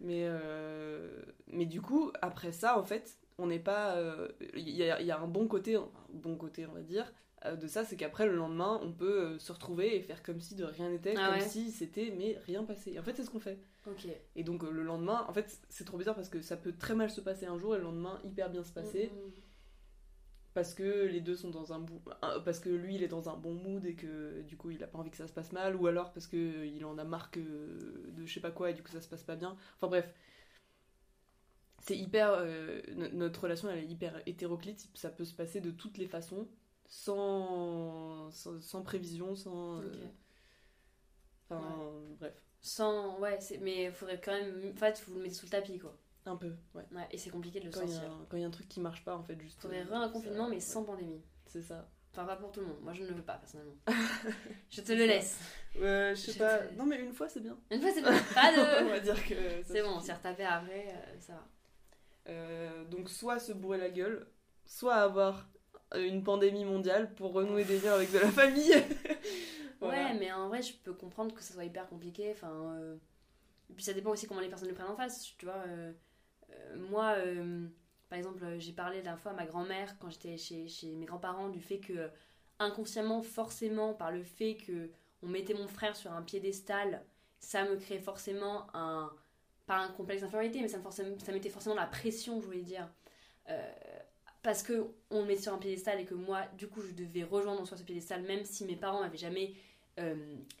Mais, 0.00 0.24
euh, 0.24 1.22
mais 1.46 1.66
du 1.66 1.80
coup, 1.80 2.10
après 2.22 2.50
ça, 2.50 2.76
en 2.76 2.82
fait, 2.82 3.18
on 3.38 3.46
n'est 3.46 3.60
pas. 3.60 3.94
Il 3.96 4.02
euh, 4.02 4.28
y, 4.56 4.82
a, 4.82 5.00
y, 5.00 5.12
a, 5.12 5.20
un 5.20 5.28
bon 5.28 5.46
côté, 5.46 5.76
un 5.76 5.88
bon 6.12 6.34
côté, 6.34 6.66
on 6.66 6.72
va 6.72 6.80
dire, 6.80 7.12
de 7.48 7.68
ça, 7.68 7.84
c'est 7.84 7.96
qu'après 7.96 8.26
le 8.26 8.34
lendemain, 8.34 8.80
on 8.82 8.90
peut 8.90 9.38
se 9.38 9.52
retrouver 9.52 9.94
et 9.96 10.02
faire 10.02 10.24
comme 10.24 10.40
si 10.40 10.56
de 10.56 10.64
rien 10.64 10.90
n'était, 10.90 11.14
ah 11.16 11.30
comme 11.30 11.48
si 11.48 11.70
c'était, 11.70 12.12
mais 12.18 12.36
rien 12.46 12.64
passé. 12.64 12.98
en 12.98 13.02
fait, 13.04 13.14
c'est 13.14 13.24
ce 13.24 13.30
qu'on 13.30 13.38
fait. 13.38 13.60
Ok. 13.86 14.08
Et 14.34 14.42
donc, 14.42 14.64
le 14.64 14.82
lendemain, 14.82 15.24
en 15.28 15.32
fait, 15.32 15.60
c'est 15.68 15.84
trop 15.84 15.98
bizarre 15.98 16.16
parce 16.16 16.28
que 16.28 16.42
ça 16.42 16.56
peut 16.56 16.74
très 16.76 16.96
mal 16.96 17.10
se 17.10 17.20
passer 17.20 17.46
un 17.46 17.58
jour 17.58 17.76
et 17.76 17.78
le 17.78 17.84
lendemain, 17.84 18.18
hyper 18.24 18.50
bien 18.50 18.64
se 18.64 18.72
passer. 18.72 19.12
Mm, 19.14 19.28
mm 19.28 19.32
parce 20.54 20.74
que 20.74 21.06
les 21.06 21.20
deux 21.20 21.36
sont 21.36 21.50
dans 21.50 21.72
un 21.72 21.84
parce 22.44 22.58
que 22.58 22.70
lui 22.70 22.96
il 22.96 23.02
est 23.02 23.08
dans 23.08 23.28
un 23.28 23.36
bon 23.36 23.54
mood 23.54 23.84
et 23.86 23.94
que 23.94 24.42
du 24.42 24.56
coup 24.56 24.70
il 24.70 24.82
a 24.82 24.86
pas 24.86 24.98
envie 24.98 25.10
que 25.10 25.16
ça 25.16 25.28
se 25.28 25.32
passe 25.32 25.52
mal 25.52 25.76
ou 25.76 25.86
alors 25.86 26.12
parce 26.12 26.26
que 26.26 26.66
il 26.66 26.84
en 26.84 26.98
a 26.98 27.04
marre 27.04 27.30
de 27.34 28.24
je 28.24 28.32
sais 28.32 28.40
pas 28.40 28.50
quoi 28.50 28.70
et 28.70 28.74
du 28.74 28.82
coup 28.82 28.90
ça 28.90 29.00
se 29.00 29.08
passe 29.08 29.22
pas 29.22 29.36
bien. 29.36 29.56
Enfin 29.76 29.88
bref. 29.88 30.12
C'est 31.82 31.96
hyper 31.96 32.32
euh, 32.34 32.82
notre 33.12 33.42
relation 33.42 33.70
elle 33.70 33.78
est 33.78 33.86
hyper 33.86 34.20
hétéroclite. 34.26 34.88
Ça 34.94 35.10
peut 35.10 35.24
se 35.24 35.34
passer 35.34 35.60
de 35.60 35.70
toutes 35.70 35.98
les 35.98 36.08
façons 36.08 36.48
sans 36.88 38.30
sans, 38.32 38.82
prévision 38.82 39.36
sans 39.36 39.80
euh, 39.80 39.92
enfin 41.48 41.62
bref. 42.18 42.34
Sans 42.60 43.18
ouais 43.20 43.38
mais 43.60 43.84
il 43.84 43.92
faudrait 43.92 44.20
quand 44.20 44.32
même 44.32 44.72
en 44.72 44.76
fait 44.76 45.02
vous 45.06 45.14
le 45.14 45.22
mettez 45.22 45.34
sous 45.34 45.46
le 45.46 45.50
tapis 45.50 45.78
quoi 45.78 45.96
un 46.26 46.36
peu, 46.36 46.54
ouais. 46.74 46.84
ouais 46.92 47.08
et 47.10 47.18
c'est 47.18 47.30
compliqué 47.30 47.60
de 47.60 47.66
le 47.66 47.70
quand 47.70 47.80
sentir. 47.80 48.10
quand 48.28 48.36
il 48.36 48.40
y 48.40 48.44
a 48.44 48.46
un 48.46 48.52
truc 48.52 48.68
qui 48.68 48.80
marche 48.80 49.04
pas, 49.04 49.16
en 49.16 49.22
fait, 49.22 49.40
juste. 49.40 49.60
Faudrait 49.60 49.80
un 49.90 50.08
confinement, 50.08 50.48
mais 50.48 50.60
sans 50.60 50.84
pandémie. 50.84 51.22
C'est 51.46 51.62
ça. 51.62 51.88
Enfin, 52.12 52.24
pas 52.24 52.36
pour 52.36 52.50
tout 52.50 52.60
le 52.60 52.66
monde. 52.66 52.80
Moi, 52.82 52.92
je 52.92 53.02
ne 53.02 53.08
le 53.08 53.14
veux 53.14 53.22
pas, 53.22 53.34
personnellement. 53.34 53.76
je 54.70 54.80
te 54.80 54.92
le 54.92 55.06
laisse. 55.06 55.38
Je 55.74 56.14
sais 56.14 56.38
pas. 56.38 56.62
Non, 56.76 56.84
mais 56.84 57.00
une 57.00 57.12
fois, 57.12 57.28
c'est 57.28 57.40
bien. 57.40 57.56
Une 57.70 57.80
fois, 57.80 57.90
c'est 57.92 58.02
bien. 58.02 58.12
Pas 58.34 58.52
de. 58.52 58.84
On 58.84 58.88
va 58.88 59.00
dire 59.00 59.26
que. 59.26 59.34
C'est 59.64 59.82
bon, 59.82 59.96
on 59.96 60.00
s'est 60.00 60.12
retapé 60.12 60.44
après, 60.44 60.88
euh, 60.88 61.20
ça 61.20 61.34
va. 61.34 61.48
Euh, 62.28 62.84
donc, 62.84 63.08
soit 63.08 63.38
se 63.38 63.52
bourrer 63.52 63.78
la 63.78 63.90
gueule, 63.90 64.26
soit 64.66 64.96
avoir 64.96 65.48
une 65.96 66.22
pandémie 66.22 66.64
mondiale 66.64 67.14
pour 67.14 67.32
renouer 67.32 67.64
des 67.64 67.80
liens 67.80 67.94
avec 67.94 68.12
de 68.12 68.18
la 68.18 68.30
famille. 68.30 68.74
Ouais, 69.80 70.12
mais 70.12 70.30
en 70.30 70.48
vrai, 70.48 70.60
je 70.60 70.74
peux 70.74 70.92
comprendre 70.92 71.34
que 71.34 71.42
ça 71.42 71.54
soit 71.54 71.64
hyper 71.64 71.88
compliqué. 71.88 72.32
Enfin. 72.32 72.52
Euh, 72.52 72.96
et 73.70 73.72
puis, 73.72 73.82
ça 73.82 73.94
dépend 73.94 74.10
aussi 74.10 74.26
comment 74.26 74.40
les 74.40 74.50
personnes 74.50 74.68
le 74.68 74.74
prennent 74.74 74.90
en 74.90 74.94
face. 74.94 75.34
Tu 75.38 75.46
vois. 75.46 75.64
Euh, 75.68 75.92
moi, 76.90 77.14
euh, 77.18 77.66
par 78.08 78.18
exemple, 78.18 78.44
j'ai 78.58 78.72
parlé 78.72 79.02
d'un 79.02 79.16
fois 79.16 79.32
à 79.32 79.34
ma 79.34 79.46
grand-mère 79.46 79.96
quand 79.98 80.10
j'étais 80.10 80.36
chez, 80.36 80.66
mes 80.94 81.06
grands-parents 81.06 81.48
du 81.48 81.60
fait 81.60 81.78
que, 81.78 82.10
inconsciemment, 82.58 83.22
forcément, 83.22 83.94
par 83.94 84.10
le 84.10 84.22
fait 84.22 84.56
que 84.56 84.90
on 85.22 85.28
mettait 85.28 85.54
mon 85.54 85.68
frère 85.68 85.96
sur 85.96 86.12
un 86.12 86.22
piédestal, 86.22 87.04
ça 87.40 87.64
me 87.64 87.76
créait 87.76 88.00
forcément 88.00 88.66
un. 88.74 89.12
pas 89.66 89.78
un 89.78 89.88
complexe 89.88 90.22
d'infériorité, 90.22 90.60
mais 90.60 90.68
ça, 90.68 90.78
me 90.78 91.32
mettait 91.32 91.50
forcément 91.50 91.74
la 91.74 91.86
pression, 91.86 92.40
je 92.40 92.46
voulais 92.46 92.62
dire. 92.62 92.88
Euh, 93.48 93.72
parce 94.42 94.62
que 94.62 94.86
on 95.10 95.22
me 95.22 95.26
mettait 95.26 95.42
sur 95.42 95.54
un 95.54 95.58
piédestal 95.58 96.00
et 96.00 96.04
que 96.04 96.14
moi, 96.14 96.42
du 96.56 96.68
coup, 96.68 96.80
je 96.80 96.92
devais 96.92 97.24
rejoindre 97.24 97.60
en 97.60 97.64
soi 97.66 97.76
ce 97.76 97.82
piédestal, 97.82 98.22
même 98.22 98.44
si 98.44 98.64
mes 98.64 98.76
parents 98.76 99.00
m'avaient 99.00 99.18
jamais 99.18 99.54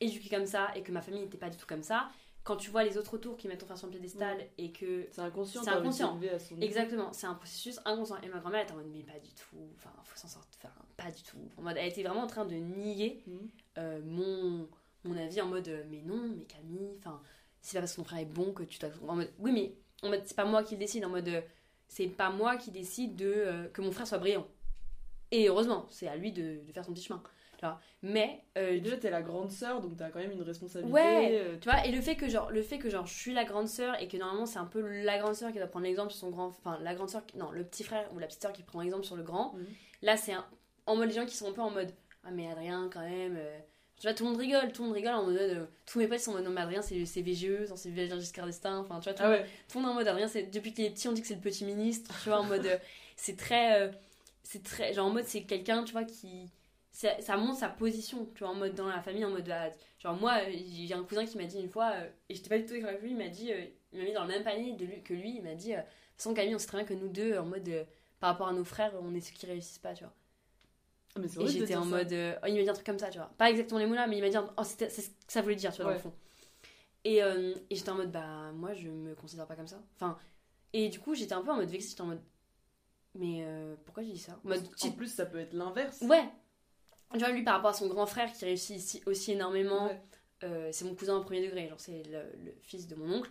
éduqué 0.00 0.28
comme 0.28 0.44
ça 0.44 0.70
et 0.74 0.82
que 0.82 0.92
ma 0.92 1.00
famille 1.00 1.22
n'était 1.22 1.38
pas 1.38 1.48
du 1.48 1.56
tout 1.56 1.64
comme 1.66 1.82
ça 1.82 2.10
quand 2.42 2.56
tu 2.56 2.70
vois 2.70 2.84
les 2.84 2.96
autres 2.96 3.14
autour 3.14 3.36
qui 3.36 3.48
mettent 3.48 3.60
ton 3.60 3.66
frère 3.66 3.78
sur 3.78 3.86
le 3.86 3.92
piédestal 3.92 4.38
et 4.56 4.72
que 4.72 5.06
c'est 5.10 5.20
inconscient 5.20 5.62
c'est 5.62 5.70
inconscient. 5.70 6.18
exactement 6.60 7.12
c'est 7.12 7.26
un 7.26 7.34
processus 7.34 7.78
inconscient. 7.84 8.20
Et 8.22 8.28
ma 8.28 8.38
grand-mère 8.38 8.62
était 8.62 8.72
en 8.72 8.76
mode 8.76 8.90
mais 8.92 9.02
pas 9.02 9.18
du 9.18 9.30
tout 9.34 9.56
enfin 9.76 9.90
faut 10.04 10.16
s'en 10.16 10.28
sortir 10.28 10.58
enfin 10.64 10.84
pas 10.96 11.10
du 11.10 11.22
tout. 11.22 11.36
En 11.58 11.62
mode 11.62 11.76
elle 11.76 11.88
était 11.88 12.02
vraiment 12.02 12.22
en 12.22 12.26
train 12.26 12.46
de 12.46 12.54
nier 12.54 13.22
mm. 13.26 13.36
euh, 13.78 14.00
mon 14.04 14.68
mon 15.04 15.16
avis 15.16 15.40
en 15.40 15.46
mode 15.46 15.68
euh, 15.68 15.84
mais 15.90 16.02
non 16.02 16.28
mais 16.36 16.44
Camille 16.44 16.96
enfin 16.98 17.20
c'est 17.60 17.74
pas 17.74 17.80
parce 17.80 17.92
que 17.92 17.96
ton 17.96 18.04
frère 18.04 18.20
est 18.20 18.24
bon 18.24 18.52
que 18.52 18.62
tu 18.62 18.78
dois 18.78 18.90
en 19.06 19.16
mode 19.16 19.30
oui 19.38 19.52
mais 19.52 19.74
en 20.02 20.08
mode 20.08 20.22
c'est 20.24 20.36
pas 20.36 20.46
moi 20.46 20.62
qui 20.62 20.74
le 20.74 20.80
décide 20.80 21.04
en 21.04 21.10
mode 21.10 21.28
euh, 21.28 21.42
c'est 21.88 22.06
pas 22.06 22.30
moi 22.30 22.56
qui 22.56 22.70
décide 22.70 23.16
de 23.16 23.68
que 23.72 23.82
mon 23.82 23.92
frère 23.92 24.06
soit 24.06 24.18
brillant. 24.18 24.46
Et 25.30 25.48
heureusement 25.48 25.86
c'est 25.90 26.08
à 26.08 26.16
lui 26.16 26.32
de, 26.32 26.60
de 26.66 26.72
faire 26.72 26.84
son 26.84 26.92
petit 26.94 27.04
chemin 27.04 27.22
mais 28.02 28.42
euh, 28.56 28.80
déjà 28.80 28.96
t'es 28.96 29.10
la 29.10 29.22
grande 29.22 29.50
sœur 29.50 29.80
donc 29.80 29.96
t'as 29.96 30.08
quand 30.08 30.18
même 30.18 30.32
une 30.32 30.42
responsabilité. 30.42 30.92
Ouais. 30.92 31.28
Euh, 31.32 31.58
tu 31.60 31.68
vois 31.68 31.84
et 31.86 31.92
le 31.92 32.00
fait 32.00 32.16
que 32.16 32.28
genre 32.28 32.50
le 32.50 32.62
fait 32.62 32.78
que 32.78 32.88
genre 32.88 33.06
je 33.06 33.14
suis 33.14 33.32
la 33.32 33.44
grande 33.44 33.68
sœur 33.68 34.00
et 34.00 34.08
que 34.08 34.16
normalement 34.16 34.46
c'est 34.46 34.58
un 34.58 34.64
peu 34.64 34.80
la 34.80 35.18
grande 35.18 35.34
sœur 35.34 35.52
qui 35.52 35.58
doit 35.58 35.66
prendre 35.66 35.84
l'exemple 35.84 36.10
sur 36.10 36.20
son 36.20 36.30
grand 36.30 36.46
enfin 36.46 36.78
la 36.82 36.94
grande 36.94 37.10
sœur 37.10 37.22
non 37.36 37.50
le 37.50 37.64
petit 37.64 37.84
frère 37.84 38.08
ou 38.14 38.18
la 38.18 38.26
petite 38.26 38.42
sœur 38.42 38.52
qui 38.52 38.62
prend 38.62 38.80
l'exemple 38.80 39.04
sur 39.04 39.16
le 39.16 39.22
grand. 39.22 39.52
Mhm. 39.54 39.66
Là 40.02 40.16
c'est 40.16 40.32
en 40.86 40.96
mode 40.96 41.08
les 41.08 41.14
gens 41.14 41.26
qui 41.26 41.36
sont 41.36 41.50
un 41.50 41.52
peu 41.52 41.60
en 41.60 41.70
mode 41.70 41.92
ah 42.24 42.30
mais 42.30 42.50
Adrien 42.50 42.88
quand 42.92 43.00
même. 43.00 43.36
Euh, 43.36 43.58
tu 43.98 44.06
vois, 44.06 44.14
tout 44.14 44.24
le 44.24 44.30
monde 44.30 44.40
rigole, 44.40 44.72
tout 44.72 44.80
le 44.82 44.88
monde 44.88 44.96
rigole 44.96 45.12
en 45.12 45.24
mode. 45.24 45.68
tous 45.84 45.98
mes 45.98 46.08
potes 46.08 46.20
sont 46.20 46.30
en 46.30 46.34
mode 46.34 46.44
non, 46.44 46.50
mais 46.50 46.62
Adrien, 46.62 46.80
c'est 46.80 46.96
VGE, 46.96 47.66
c'est 47.74 47.90
VGE 47.90 48.18
Giscard 48.18 48.46
d'Estaing. 48.46 48.78
Enfin, 48.78 48.98
tu 48.98 49.10
vois, 49.10 49.12
tout, 49.12 49.22
ah 49.22 49.36
tout, 49.68 49.78
le 49.78 49.82
monde 49.82 49.92
en 49.92 49.94
mode 49.94 50.08
Adrien, 50.08 50.26
c'est 50.26 50.44
depuis 50.44 50.72
qu'il 50.72 50.86
est 50.86 50.90
petit, 50.90 51.06
on 51.06 51.12
dit 51.12 51.20
que 51.20 51.26
c'est 51.26 51.34
le 51.34 51.40
petit 51.42 51.66
ministre. 51.66 52.10
Tu 52.22 52.30
vois, 52.30 52.40
en 52.40 52.44
mode. 52.44 52.80
c'est 53.16 53.36
très. 53.36 53.90
c'est 54.42 54.62
très. 54.62 54.94
Genre, 54.94 55.06
en 55.06 55.10
mode, 55.10 55.26
c'est 55.26 55.42
quelqu'un, 55.42 55.84
tu 55.84 55.92
vois, 55.92 56.04
qui 56.04 56.48
ça, 57.20 57.36
montre 57.36 57.58
sa 57.58 57.68
position, 57.68 58.28
tu 58.34 58.40
vois, 58.44 58.52
en 58.52 58.54
mode 58.54 58.74
dans 58.74 58.88
la 58.88 59.00
famille, 59.00 59.24
en 59.24 59.30
mode. 59.30 59.48
Bah, 59.48 59.70
genre, 59.98 60.14
moi, 60.16 60.38
j'ai 60.50 60.92
un 60.92 61.02
cousin 61.04 61.24
qui 61.24 61.38
m'a 61.38 61.44
dit 61.44 61.58
une 61.58 61.70
fois, 61.70 61.92
euh, 61.94 62.08
et 62.28 62.34
j'étais 62.34 62.48
pas 62.48 62.58
du 62.58 62.66
tout 62.66 62.74
d'accord 62.74 62.90
avec 62.90 63.02
lui, 63.02 63.12
il 63.12 63.16
m'a 63.16 63.28
dit, 63.28 63.52
euh, 63.52 63.64
il 63.92 64.00
m'a 64.00 64.04
mis 64.04 64.12
dans 64.12 64.22
le 64.22 64.28
même 64.28 64.44
panier 64.44 64.74
de 64.74 64.84
lui, 64.84 65.02
que 65.02 65.14
lui, 65.14 65.36
il 65.36 65.42
m'a 65.42 65.54
dit, 65.54 65.74
euh, 65.74 65.80
sans 66.16 66.34
Camille, 66.34 66.54
on 66.54 66.58
sait 66.58 66.66
très 66.66 66.78
bien 66.78 66.86
que 66.86 66.94
nous 66.94 67.08
deux, 67.08 67.38
en 67.38 67.46
mode. 67.46 67.86
par 68.18 68.30
rapport 68.30 68.48
à 68.48 68.52
nos 68.52 68.64
frères, 68.64 68.92
on 69.00 69.14
est 69.14 69.20
ceux 69.20 69.32
qui 69.32 69.46
réussissent 69.46 69.78
pas, 69.78 69.94
tu 69.94 70.04
vois. 70.04 70.12
Ah, 71.16 71.20
et 71.40 71.46
j'étais 71.48 71.74
en 71.74 71.86
mode. 71.86 72.12
oh, 72.12 72.46
il 72.46 72.54
m'a 72.54 72.62
dit 72.62 72.68
un 72.68 72.74
truc 72.74 72.86
comme 72.86 72.98
ça, 72.98 73.08
tu 73.08 73.18
vois. 73.18 73.30
Pas 73.38 73.50
exactement 73.50 73.80
les 73.80 73.86
mots 73.86 73.94
là, 73.94 74.06
mais 74.06 74.18
il 74.18 74.20
m'a 74.20 74.28
dit, 74.28 74.36
oh, 74.38 74.62
c'est 74.62 74.90
ce 74.90 75.08
que 75.08 75.32
ça 75.32 75.42
voulait 75.42 75.56
dire, 75.56 75.72
tu 75.72 75.82
vois, 75.82 75.92
dans 75.92 75.96
le 75.96 76.00
fond. 76.00 76.12
Et, 77.04 77.16
et 77.16 77.74
j'étais 77.74 77.90
en 77.90 77.96
mode, 77.96 78.12
bah, 78.12 78.52
moi, 78.52 78.74
je 78.74 78.88
me 78.88 79.14
considère 79.14 79.46
pas 79.46 79.56
comme 79.56 79.66
ça. 79.66 79.80
Enfin. 79.96 80.18
Et 80.72 80.88
du 80.88 81.00
coup, 81.00 81.14
j'étais 81.14 81.32
un 81.32 81.42
peu 81.42 81.50
en 81.50 81.56
mode 81.56 81.70
vexée, 81.70 81.88
j'étais 81.88 82.02
en 82.02 82.06
mode. 82.06 82.22
Mais 83.14 83.44
pourquoi 83.86 84.02
j'ai 84.02 84.12
dit 84.12 84.18
ça? 84.18 84.38
En, 84.44 84.48
mode, 84.48 84.62
en 84.82 84.90
plus, 84.90 85.08
ça 85.08 85.24
peut 85.24 85.38
être 85.38 85.54
l'inverse. 85.54 86.02
Ouais, 86.02 86.28
tu 87.12 87.18
vois, 87.18 87.30
lui 87.30 87.42
par 87.42 87.54
rapport 87.54 87.70
à 87.70 87.74
son 87.74 87.88
grand 87.88 88.06
frère 88.06 88.32
qui 88.32 88.44
réussit 88.44 88.76
ici 88.76 89.02
aussi 89.06 89.32
énormément, 89.32 89.90
euh, 90.44 90.70
c'est 90.72 90.84
mon 90.84 90.94
cousin 90.94 91.16
au 91.16 91.22
premier 91.22 91.42
degré, 91.42 91.68
genre 91.68 91.80
c'est 91.80 92.02
le, 92.04 92.54
fils 92.62 92.86
de 92.86 92.94
mon 92.94 93.12
oncle, 93.18 93.30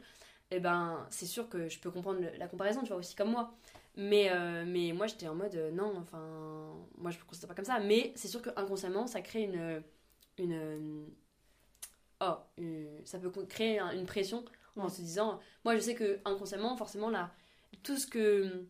et 0.51 0.57
eh 0.57 0.59
ben 0.59 1.07
c'est 1.09 1.25
sûr 1.25 1.47
que 1.49 1.69
je 1.69 1.80
peux 1.80 1.91
comprendre 1.91 2.21
la 2.38 2.47
comparaison, 2.47 2.82
tu 2.82 2.89
vois, 2.89 2.97
aussi 2.97 3.15
comme 3.15 3.32
moi. 3.32 3.53
Mais, 3.95 4.30
euh, 4.32 4.63
mais 4.65 4.93
moi 4.93 5.07
j'étais 5.07 5.27
en 5.27 5.36
mode 5.36 5.55
euh, 5.55 5.71
non, 5.71 5.93
enfin, 5.97 6.77
moi 6.97 7.11
je 7.11 7.17
me 7.17 7.23
considère 7.23 7.49
pas 7.49 7.55
comme 7.55 7.65
ça, 7.65 7.80
mais 7.80 8.13
c'est 8.15 8.27
sûr 8.27 8.41
que 8.41 8.49
inconsciemment 8.55 9.07
ça 9.07 9.21
crée 9.21 9.43
une. 9.43 9.84
une, 10.38 11.07
oh, 12.21 12.36
ça 13.05 13.19
peut 13.19 13.32
créer 13.45 13.80
une 13.80 14.05
pression 14.05 14.45
en 14.75 14.89
se 14.89 15.01
disant, 15.01 15.39
moi 15.65 15.75
je 15.75 15.82
sais 15.82 15.95
que 15.95 16.19
inconsciemment, 16.25 16.77
forcément, 16.77 17.09
là, 17.09 17.32
tout 17.84 17.97
ce 17.97 18.07
que, 18.07 18.65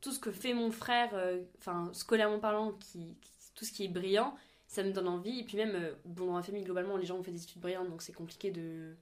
tout 0.00 0.12
ce 0.12 0.18
que 0.18 0.30
fait 0.30 0.52
mon 0.54 0.70
frère, 0.70 1.10
enfin, 1.58 1.90
scolairement 1.94 2.40
parlant, 2.40 2.72
qui, 2.72 3.16
tout 3.54 3.64
ce 3.64 3.72
qui 3.72 3.84
est 3.84 3.88
brillant, 3.88 4.34
ça 4.74 4.82
me 4.82 4.92
donne 4.92 5.08
envie. 5.08 5.40
Et 5.40 5.44
puis 5.44 5.56
même, 5.56 5.74
euh, 5.74 5.94
bon, 6.04 6.26
dans 6.26 6.32
ma 6.32 6.42
famille, 6.42 6.64
globalement, 6.64 6.96
les 6.96 7.06
gens 7.06 7.16
ont 7.16 7.22
fait 7.22 7.32
des 7.32 7.42
études 7.42 7.60
brillantes, 7.60 7.88
donc 7.88 8.02
c'est 8.02 8.12
compliqué 8.12 8.50
de 8.50 8.96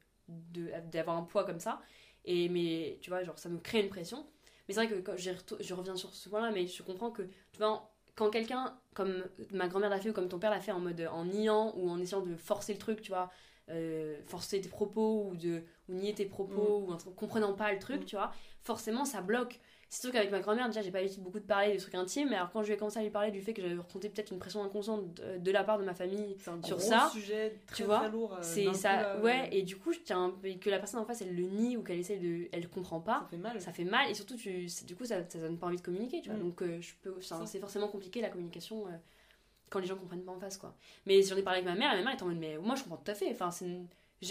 d'avoir 0.93 1.17
un 1.17 1.25
poids 1.25 1.45
comme 1.45 1.61
ça. 1.61 1.81
Et 2.25 2.49
mais, 2.49 2.99
tu 3.03 3.11
vois, 3.11 3.23
genre, 3.25 3.39
ça 3.39 3.49
me 3.49 3.59
crée 3.59 3.81
une 3.81 3.89
pression. 3.89 4.25
Mais 4.67 4.75
c'est 4.75 4.87
vrai 4.87 4.89
que 4.89 5.01
quand 5.01 5.17
je 5.17 5.75
reviens 5.75 5.97
sur 5.97 6.15
ce 6.15 6.29
point-là, 6.29 6.53
mais 6.53 6.67
je 6.67 6.83
comprends 6.83 7.11
que, 7.11 7.23
tu 7.23 7.59
vois, 7.59 7.91
quand 8.15 8.31
quelqu'un, 8.31 8.79
comme 8.95 9.25
ma 9.51 9.69
grand-mère 9.69 9.91
l'a 9.91 9.99
fait 9.99 10.11
ou 10.11 10.13
comme 10.13 10.29
ton 10.29 10.39
père 10.39 10.51
l'a 10.51 10.61
fait 10.61 10.73
en 10.73 10.81
mode 10.81 11.01
en 11.11 11.25
niant 11.25 11.73
ou 11.77 11.91
en 11.91 11.99
essayant 11.99 12.23
de 12.23 12.37
forcer 12.37 12.73
le 12.73 12.79
truc, 12.79 13.03
tu 13.03 13.11
vois, 13.11 13.31
euh, 13.71 14.21
forcer 14.27 14.61
tes 14.61 14.69
propos 14.69 15.29
ou 15.31 15.37
de 15.37 15.63
ou 15.89 15.95
nier 15.95 16.15
tes 16.15 16.27
propos 16.27 16.81
mm. 16.81 16.85
ou 16.85 16.93
en 16.93 16.99
comprenant 17.17 17.55
pas 17.55 17.73
le 17.73 17.79
truc, 17.79 18.03
mm. 18.03 18.05
tu 18.05 18.17
vois, 18.17 18.33
forcément 18.61 19.05
ça 19.05 19.21
bloque 19.21 19.61
C'est 19.95 20.01
sûr 20.01 20.11
qu'avec 20.13 20.31
ma 20.31 20.41
grand-mère, 20.41 20.69
déjà, 20.69 20.81
j'ai 20.81 20.91
pas 20.91 21.03
l'habitude 21.03 21.23
beaucoup 21.23 21.39
de 21.39 21.45
parler 21.45 21.71
des 21.73 21.77
trucs 21.77 21.95
intimes, 21.95 22.31
mais 22.31 22.37
alors 22.37 22.51
quand 22.51 22.63
je 22.63 22.69
lui 22.69 22.73
ai 22.73 22.77
commencé 22.79 22.99
à 22.99 23.03
lui 23.03 23.11
parler 23.11 23.31
du 23.31 23.43
fait 23.43 23.53
que 23.53 23.61
j'avais 23.61 23.75
ressenti 23.77 24.09
peut-être 24.09 24.31
une 24.31 24.39
pression 24.39 24.65
inconsciente 24.65 25.13
de, 25.13 25.37
de 25.37 25.51
la 25.51 25.65
part 25.65 25.79
de 25.79 25.85
ma 25.85 25.93
famille 25.93 26.35
un 26.47 26.63
Sur 26.63 26.79
gros 26.79 26.89
ça, 26.89 27.11
sujet 27.13 27.61
très, 27.67 27.77
tu 27.77 27.83
vois, 27.85 27.99
très 27.99 28.09
lourd. 28.11 28.33
euh, 28.33 28.39
c'est 28.41 28.65
coup, 28.65 28.73
ça, 28.73 29.19
ouais, 29.21 29.43
euh, 29.43 29.49
et 29.53 29.61
du 29.61 29.77
coup, 29.77 29.93
je 29.93 29.99
tiens, 29.99 30.35
que 30.63 30.71
la 30.71 30.79
personne 30.79 30.99
en 31.01 31.05
face, 31.05 31.21
elle 31.21 31.37
le 31.37 31.43
nie 31.43 31.77
ou 31.77 31.83
qu'elle 31.83 31.99
essaye 31.99 32.19
de. 32.19 32.49
Elle 32.53 32.71
comprend 32.71 33.01
pas, 33.01 33.19
Ça 33.21 33.27
fait 33.29 33.37
mal. 33.37 33.61
ça 33.61 33.73
fait 33.75 33.85
mal, 33.85 34.11
et 34.11 34.15
surtout, 34.15 34.35
tu, 34.37 34.67
du 34.87 34.97
coup, 34.97 35.05
ça, 35.05 35.29
ça 35.29 35.39
donne 35.39 35.59
pas 35.59 35.67
envie 35.67 35.77
de 35.77 35.83
communiquer, 35.83 36.23
tu 36.23 36.31
vois. 36.31 36.39
Mm. 36.39 36.43
Donc, 36.43 36.63
euh, 36.63 36.81
je 36.81 36.95
peux, 37.03 37.15
c'est 37.21 37.61
forcément 37.61 37.89
compliqué 37.89 38.23
la 38.23 38.31
communication 38.31 38.87
euh, 38.87 38.93
quand 39.69 39.79
les 39.79 39.87
gens 39.87 39.97
comprennent 39.97 40.25
pas 40.25 40.33
en 40.33 40.41
face, 40.41 40.57
quoi. 40.57 40.75
Mais 41.05 41.23
j'en 41.23 41.37
ai 41.37 41.43
parlé 41.43 41.59
avec 41.61 41.71
ma 41.71 41.79
mère, 41.79 41.93
et 41.93 41.99
ma 41.99 42.03
mère 42.05 42.15
est 42.19 42.23
en 42.23 42.29
mode, 42.29 42.39
mais 42.39 42.57
moi, 42.57 42.77
je 42.77 42.83
comprends 42.85 42.97
tout 42.97 43.11
à 43.11 43.15
fait, 43.15 43.31
enfin, 43.31 43.51
une- 43.61 43.87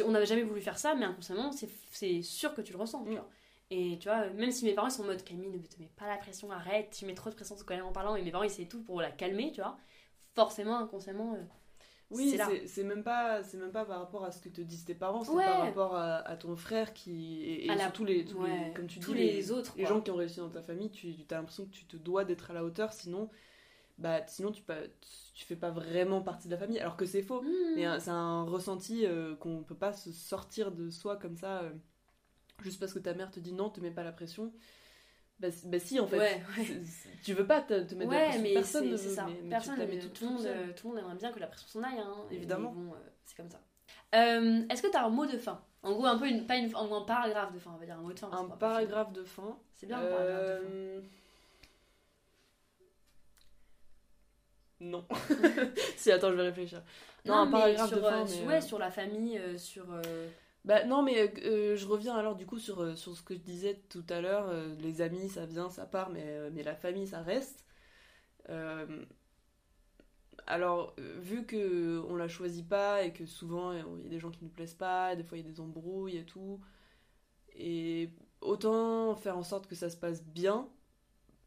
on 0.06 0.10
n'avait 0.10 0.26
jamais 0.26 0.42
voulu 0.42 0.60
faire 0.62 0.80
ça, 0.80 0.96
mais 0.96 1.06
inconsciemment, 1.06 1.52
c'est, 1.52 1.70
c'est 1.92 2.24
sûr 2.24 2.56
que 2.56 2.62
tu 2.62 2.74
le 2.74 2.80
ressens, 2.80 3.04
tu 3.04 3.12
Mm. 3.12 3.14
vois. 3.14 3.30
Et 3.74 3.98
tu 4.00 4.10
vois, 4.10 4.28
même 4.32 4.52
si 4.52 4.66
mes 4.66 4.74
parents 4.74 4.90
sont 4.90 5.04
en 5.04 5.08
mode 5.08 5.24
Camille, 5.24 5.50
ne 5.50 5.58
te 5.66 5.80
mets 5.80 5.90
pas 5.96 6.08
la 6.08 6.18
pression, 6.18 6.52
arrête, 6.52 6.90
tu 6.92 7.06
mets 7.06 7.16
trop 7.16 7.30
de 7.30 7.36
pression 7.36 7.56
en 7.56 7.92
parlant, 7.94 8.16
et 8.18 8.22
mes 8.22 8.30
parents 8.32 8.44
ils 8.44 8.48
essaient 8.48 8.66
tout 8.66 8.84
pour 8.84 9.02
la 9.02 9.12
calmer, 9.12 9.52
tu 9.54 9.62
vois. 9.62 9.78
Forcément, 10.36 10.78
inconsciemment, 10.78 11.36
euh, 11.36 11.44
Oui, 12.10 12.38
c'est 12.68 12.84
même 12.84 13.04
pas 13.04 13.42
c'est 13.44 13.56
même 13.58 13.72
pas 13.72 13.86
par 13.86 14.00
rapport 14.00 14.26
à 14.26 14.32
ce 14.32 14.42
que 14.42 14.50
te 14.50 14.60
disent 14.60 14.84
tes 14.84 14.94
parents, 14.96 15.24
c'est 15.24 15.32
Ouais. 15.32 15.46
par 15.46 15.60
rapport 15.62 15.96
à, 15.96 16.18
à 16.18 16.36
ton 16.36 16.58
frère 16.58 16.94
qui 16.94 17.42
et, 17.44 17.66
et 17.66 17.68
la- 17.68 17.78
surtout 17.80 18.04
les, 18.04 18.26
tous 18.26 18.44
les- 18.44 18.74
comme 18.74 18.88
tu 18.88 19.00
tous 19.00 19.14
dis 19.14 19.20
les, 19.20 19.52
autres, 19.52 19.74
les 19.78 19.84
quoi. 19.84 19.94
gens 19.94 20.02
qui 20.02 20.12
ont 20.12 20.16
réussi 20.18 20.40
dans 20.40 20.50
ta 20.50 20.62
famille, 20.62 20.92
tu 20.92 21.16
as 21.30 21.36
l'impression 21.36 21.66
que 21.66 21.72
tu 21.72 21.86
te 21.86 21.96
dois 21.96 22.26
d'être 22.26 22.52
à 22.52 22.54
la 22.54 22.66
hauteur, 22.66 22.92
sinon 22.92 23.30
bah 23.98 24.26
sinon 24.28 24.52
tu 24.52 24.64
pas 24.64 24.78
tu 25.34 25.46
fais 25.46 25.56
pas 25.56 25.70
vraiment 25.70 26.22
partie 26.22 26.48
de 26.48 26.54
la 26.54 26.58
famille 26.60 26.80
alors 26.80 26.98
que 26.98 27.06
c'est 27.06 27.22
faux. 27.22 27.42
Mmh. 27.42 27.48
Mais 27.76 27.88
euh, 27.88 28.00
c'est 28.00 28.10
un 28.10 28.44
ressenti 28.44 29.06
euh, 29.06 29.36
qu'on 29.38 29.64
peut 29.64 29.76
pas 29.76 29.94
se 29.94 30.12
sortir 30.12 30.72
de 30.74 30.90
soi 30.90 31.16
comme 31.18 31.38
ça 31.38 31.62
euh, 31.62 31.72
juste 32.62 32.80
parce 32.80 32.94
que 32.94 33.00
ta 33.00 33.14
mère 33.14 33.32
te 33.32 33.40
dit 33.40 33.54
non, 33.54 33.70
te 33.70 33.80
mets 33.80 33.92
pas 33.92 34.04
la 34.04 34.12
pression. 34.12 34.52
Bah, 35.40 35.48
bah 35.66 35.80
si 35.80 36.00
en 36.00 36.06
fait. 36.08 36.20
Ouais, 36.20 36.44
ouais. 36.58 36.82
Tu 37.24 37.34
veux 37.34 37.48
pas 37.48 37.62
te, 37.62 37.82
te 37.82 37.96
mettre 37.96 38.12
la 38.12 38.20
pression, 38.26 38.42
mais 38.44 38.54
personne 38.54 38.86
ne 38.86 38.92
veut, 38.92 38.98
ça. 38.98 39.26
mais- 39.26 39.42
tu 39.42 39.50
Personne, 39.50 40.00
tout, 40.14 40.26
le 40.26 40.30
monde, 40.32 40.46
euh, 40.46 40.74
tout 40.76 40.88
le 40.88 40.94
monde 40.94 41.00
aimerait 41.04 41.16
bien 41.16 41.32
que 41.32 41.40
la 41.40 41.48
pression 41.48 41.68
s'en 41.68 41.84
aille. 41.84 41.98
Hein. 41.98 42.14
Évidemment. 42.30 42.72
bon, 42.72 42.94
euh, 42.94 42.98
c'est 43.26 43.36
comme 43.36 43.50
ça. 43.50 43.60
Euh, 44.14 44.62
Est-ce 44.70 44.84
que 44.84 44.88
t'as 44.88 45.04
un 45.04 45.10
mot 45.10 45.26
de 45.26 45.38
fin? 45.38 45.64
En 45.82 45.94
gros, 45.94 46.06
un 46.06 46.18
peu 46.20 46.28
une, 46.28 46.46
pas 46.46 46.58
une, 46.58 46.72
un 46.76 47.02
paragraphe 47.02 47.54
de 47.54 47.60
fin, 47.60 47.72
on 47.74 47.78
va 47.80 47.86
dire 47.86 47.98
un 47.98 48.02
mot 48.02 48.14
de 48.14 48.20
fin. 48.20 48.30
Un 48.32 48.50
paragraphe 48.50 49.14
de 49.14 49.24
fin. 49.24 49.58
C'est 49.74 49.88
bien 49.88 49.98
un 50.00 50.06
paragraphe 50.06 50.62
de 50.62 51.02
fin. 51.02 51.08
Non. 54.80 55.06
si, 55.96 56.12
attends, 56.12 56.30
je 56.32 56.36
vais 56.36 56.44
réfléchir. 56.44 56.84
Non, 57.26 57.34
un 57.36 57.46
mais 57.46 57.52
paragraphe 57.52 57.88
sur, 57.90 57.98
de 57.98 58.02
fin, 58.04 58.24
mais, 58.24 58.30
sur- 58.30 58.46
ouais, 58.48 58.62
sur 58.62 58.80
la 58.80 58.92
famille, 58.92 59.42
sur. 59.58 59.86
Bah 60.66 60.84
non, 60.86 61.02
mais 61.02 61.20
euh, 61.20 61.28
euh, 61.46 61.76
je 61.76 61.88
reviens 61.88 62.16
alors 62.16 62.36
du 62.36 62.46
coup 62.46 62.60
sur, 62.60 62.82
euh, 62.82 62.96
sur 62.96 63.16
ce 63.18 63.24
que 63.24 63.34
je 63.34 63.40
disais 63.40 63.82
tout 63.90 64.06
à 64.10 64.22
l'heure. 64.22 64.52
les 64.80 65.02
amis, 65.02 65.30
ça 65.30 65.46
vient, 65.46 65.70
ça 65.70 65.86
part, 65.86 66.10
mais, 66.12 66.50
mais 66.52 66.64
la 66.64 66.76
famille, 66.76 67.08
ça 67.08 67.22
reste. 67.22 67.66
Alors, 70.48 70.96
vu 71.22 71.46
que 71.46 72.04
on 72.10 72.16
la 72.16 72.28
choisit 72.28 72.68
pas 72.68 73.04
et 73.04 73.14
que 73.14 73.26
souvent 73.26 73.72
il 73.74 74.04
y 74.04 74.06
a 74.08 74.10
des 74.10 74.20
gens 74.20 74.32
qui 74.32 74.44
nous 74.44 74.50
plaisent 74.50 74.74
pas, 74.74 75.16
des 75.16 75.24
fois 75.24 75.38
il 75.38 75.46
y 75.46 75.48
a 75.48 75.52
des 75.52 75.60
embrouilles 75.62 76.18
et 76.18 76.26
tout, 76.26 76.60
et 77.56 78.10
autant 78.42 79.16
faire 79.16 79.38
en 79.38 79.44
sorte 79.44 79.68
que 79.68 79.76
ça 79.76 79.90
se 79.90 79.98
passe 79.98 80.24
bien. 80.24 80.70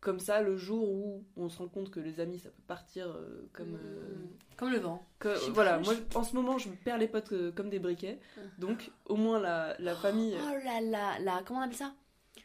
Comme 0.04 0.20
ça, 0.20 0.42
le 0.42 0.56
jour 0.58 0.86
où 0.86 1.24
on 1.36 1.48
se 1.48 1.56
rend 1.58 1.66
compte 1.68 1.90
que 1.90 1.98
les 1.98 2.20
amis, 2.20 2.38
ça 2.38 2.50
peut 2.50 2.62
partir 2.66 3.06
euh, 3.08 3.48
comme, 3.54 3.74
euh, 3.74 4.16
mm, 4.18 4.28
Comme 4.58 4.70
le 4.70 4.78
vent. 4.78 5.02
que- 5.18 5.50
voilà, 5.52 5.78
moi 5.78 5.94
en 6.14 6.22
ce 6.22 6.34
moment 6.36 6.58
je 6.58 6.68
perds 6.68 6.98
les 6.98 7.08
potes 7.08 7.32
euh, 7.32 7.50
comme 7.52 7.70
des 7.70 7.78
briquets. 7.78 8.20
Donc 8.58 8.90
au 9.06 9.16
moins 9.16 9.40
la, 9.40 9.74
la 9.78 9.94
famille 9.96 10.36
Oh 10.38 10.54
là 10.62 10.82
là, 10.82 11.18
là, 11.20 11.42
comment 11.46 11.60
on 11.60 11.62
appelle 11.62 11.76
ça? 11.76 11.94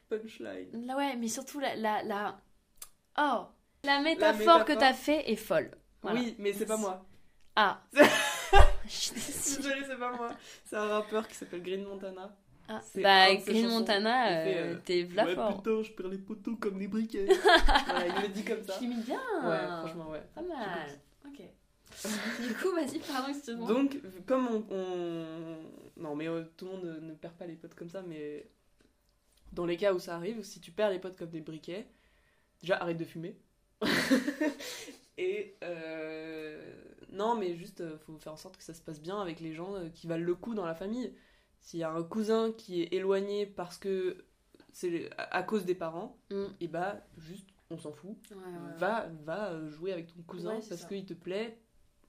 Punchline. 0.09 0.85
Là, 0.85 0.95
ouais, 0.95 1.15
mais 1.17 1.27
surtout 1.27 1.59
la. 1.59 1.75
la, 1.75 2.01
la... 2.03 2.39
Oh 3.19 3.45
La 3.83 4.01
métaphore 4.01 4.63
que 4.63 4.71
t'as 4.73 4.93
fait 4.93 5.29
est 5.29 5.35
folle. 5.35 5.71
Voilà. 6.01 6.21
Oui, 6.21 6.35
mais 6.39 6.53
c'est 6.53 6.65
pas 6.65 6.77
moi. 6.77 7.05
Ah 7.57 7.81
Je 8.85 8.89
suis. 8.89 9.11
Désolée, 9.57 9.83
c'est 9.85 9.99
pas 9.99 10.15
moi. 10.15 10.29
C'est 10.63 10.77
un 10.77 10.87
rappeur 10.87 11.27
qui 11.27 11.35
s'appelle 11.35 11.61
Green 11.61 11.83
Montana. 11.83 12.33
Ah, 12.71 12.81
bah, 12.97 13.33
Green. 13.35 13.67
Montana, 13.67 14.27
euh, 14.29 14.45
euh, 14.75 14.77
t'es 14.85 15.01
v'là 15.03 15.25
ouais, 15.25 15.33
fort. 15.33 15.57
putain, 15.57 15.81
je 15.81 15.91
perds 15.91 16.07
les 16.09 16.19
poteaux 16.19 16.55
comme 16.55 16.77
des 16.77 16.87
briquets. 16.87 17.25
voilà, 17.87 18.07
il 18.07 18.21
le 18.21 18.27
dit 18.29 18.43
comme 18.43 18.63
ça. 18.63 18.73
Tu 18.77 18.83
l'imites 18.83 19.05
bien 19.05 19.19
Ouais, 19.43 19.57
franchement, 19.81 20.09
ouais. 20.11 20.21
Pas 20.35 20.41
mal. 20.43 20.99
Ok. 21.25 21.41
du 22.47 22.53
coup, 22.53 22.71
vas-y, 22.75 22.99
pardon, 22.99 23.29
excuse-moi. 23.29 23.67
Donc, 23.67 23.97
comme 24.27 24.47
on. 24.47 24.63
on- 24.69 25.57
Non, 25.97 26.15
mais 26.15 26.27
euh, 26.29 26.43
tout 26.57 26.65
le 26.65 26.71
monde 26.73 26.99
ne, 27.01 27.13
perd 27.15 27.33
pas 27.33 27.47
les 27.47 27.55
potes 27.55 27.73
comme 27.73 27.89
ça, 27.89 28.03
mais 28.03 28.47
dans 29.51 29.65
les 29.65 29.75
cas 29.75 29.91
où 29.93 29.99
ça 29.99 30.15
arrive, 30.15 30.43
si 30.43 30.59
tu 30.61 30.69
perds 30.71 30.91
les 30.91 30.99
potes 30.99 31.17
comme 31.17 31.31
des 31.31 31.41
briquets, 31.41 31.87
déjà 32.61 32.77
arrête 32.77 32.97
de 32.97 33.05
fumer. 33.05 33.35
Et. 35.17 35.55
euh, 35.63 36.61
Non, 37.11 37.35
mais 37.35 37.55
juste, 37.55 37.83
faut 38.05 38.17
faire 38.19 38.33
en 38.33 38.37
sorte 38.37 38.57
que 38.57 38.63
ça 38.63 38.73
se 38.75 38.81
passe 38.81 39.01
bien 39.01 39.19
avec 39.19 39.39
les 39.39 39.53
gens 39.53 39.73
qui 39.95 40.05
valent 40.07 40.23
le 40.23 40.35
coup 40.35 40.53
dans 40.53 40.65
la 40.65 40.75
famille. 40.75 41.11
S'il 41.61 41.79
y 41.79 41.83
a 41.83 41.91
un 41.91 42.03
cousin 42.03 42.51
qui 42.53 42.81
est 42.81 42.93
éloigné 42.93 43.45
parce 43.45 43.77
que 43.77 44.25
c'est 44.71 45.09
à 45.17 45.43
cause 45.43 45.65
des 45.65 45.75
parents, 45.75 46.17
Mm. 46.31 46.45
et 46.61 46.67
bah, 46.67 47.05
juste, 47.17 47.47
on 47.69 47.77
s'en 47.77 47.91
fout 47.91 48.11
Ouais, 48.31 48.37
ouais, 48.37 48.43
ouais. 48.43 48.77
va, 48.77 49.07
va 49.23 49.51
euh, 49.51 49.69
jouer 49.69 49.91
avec 49.93 50.07
ton 50.07 50.21
cousin 50.23 50.59
parce 50.69 50.85
qu'il 50.85 51.05
te 51.05 51.13
plaît 51.13 51.59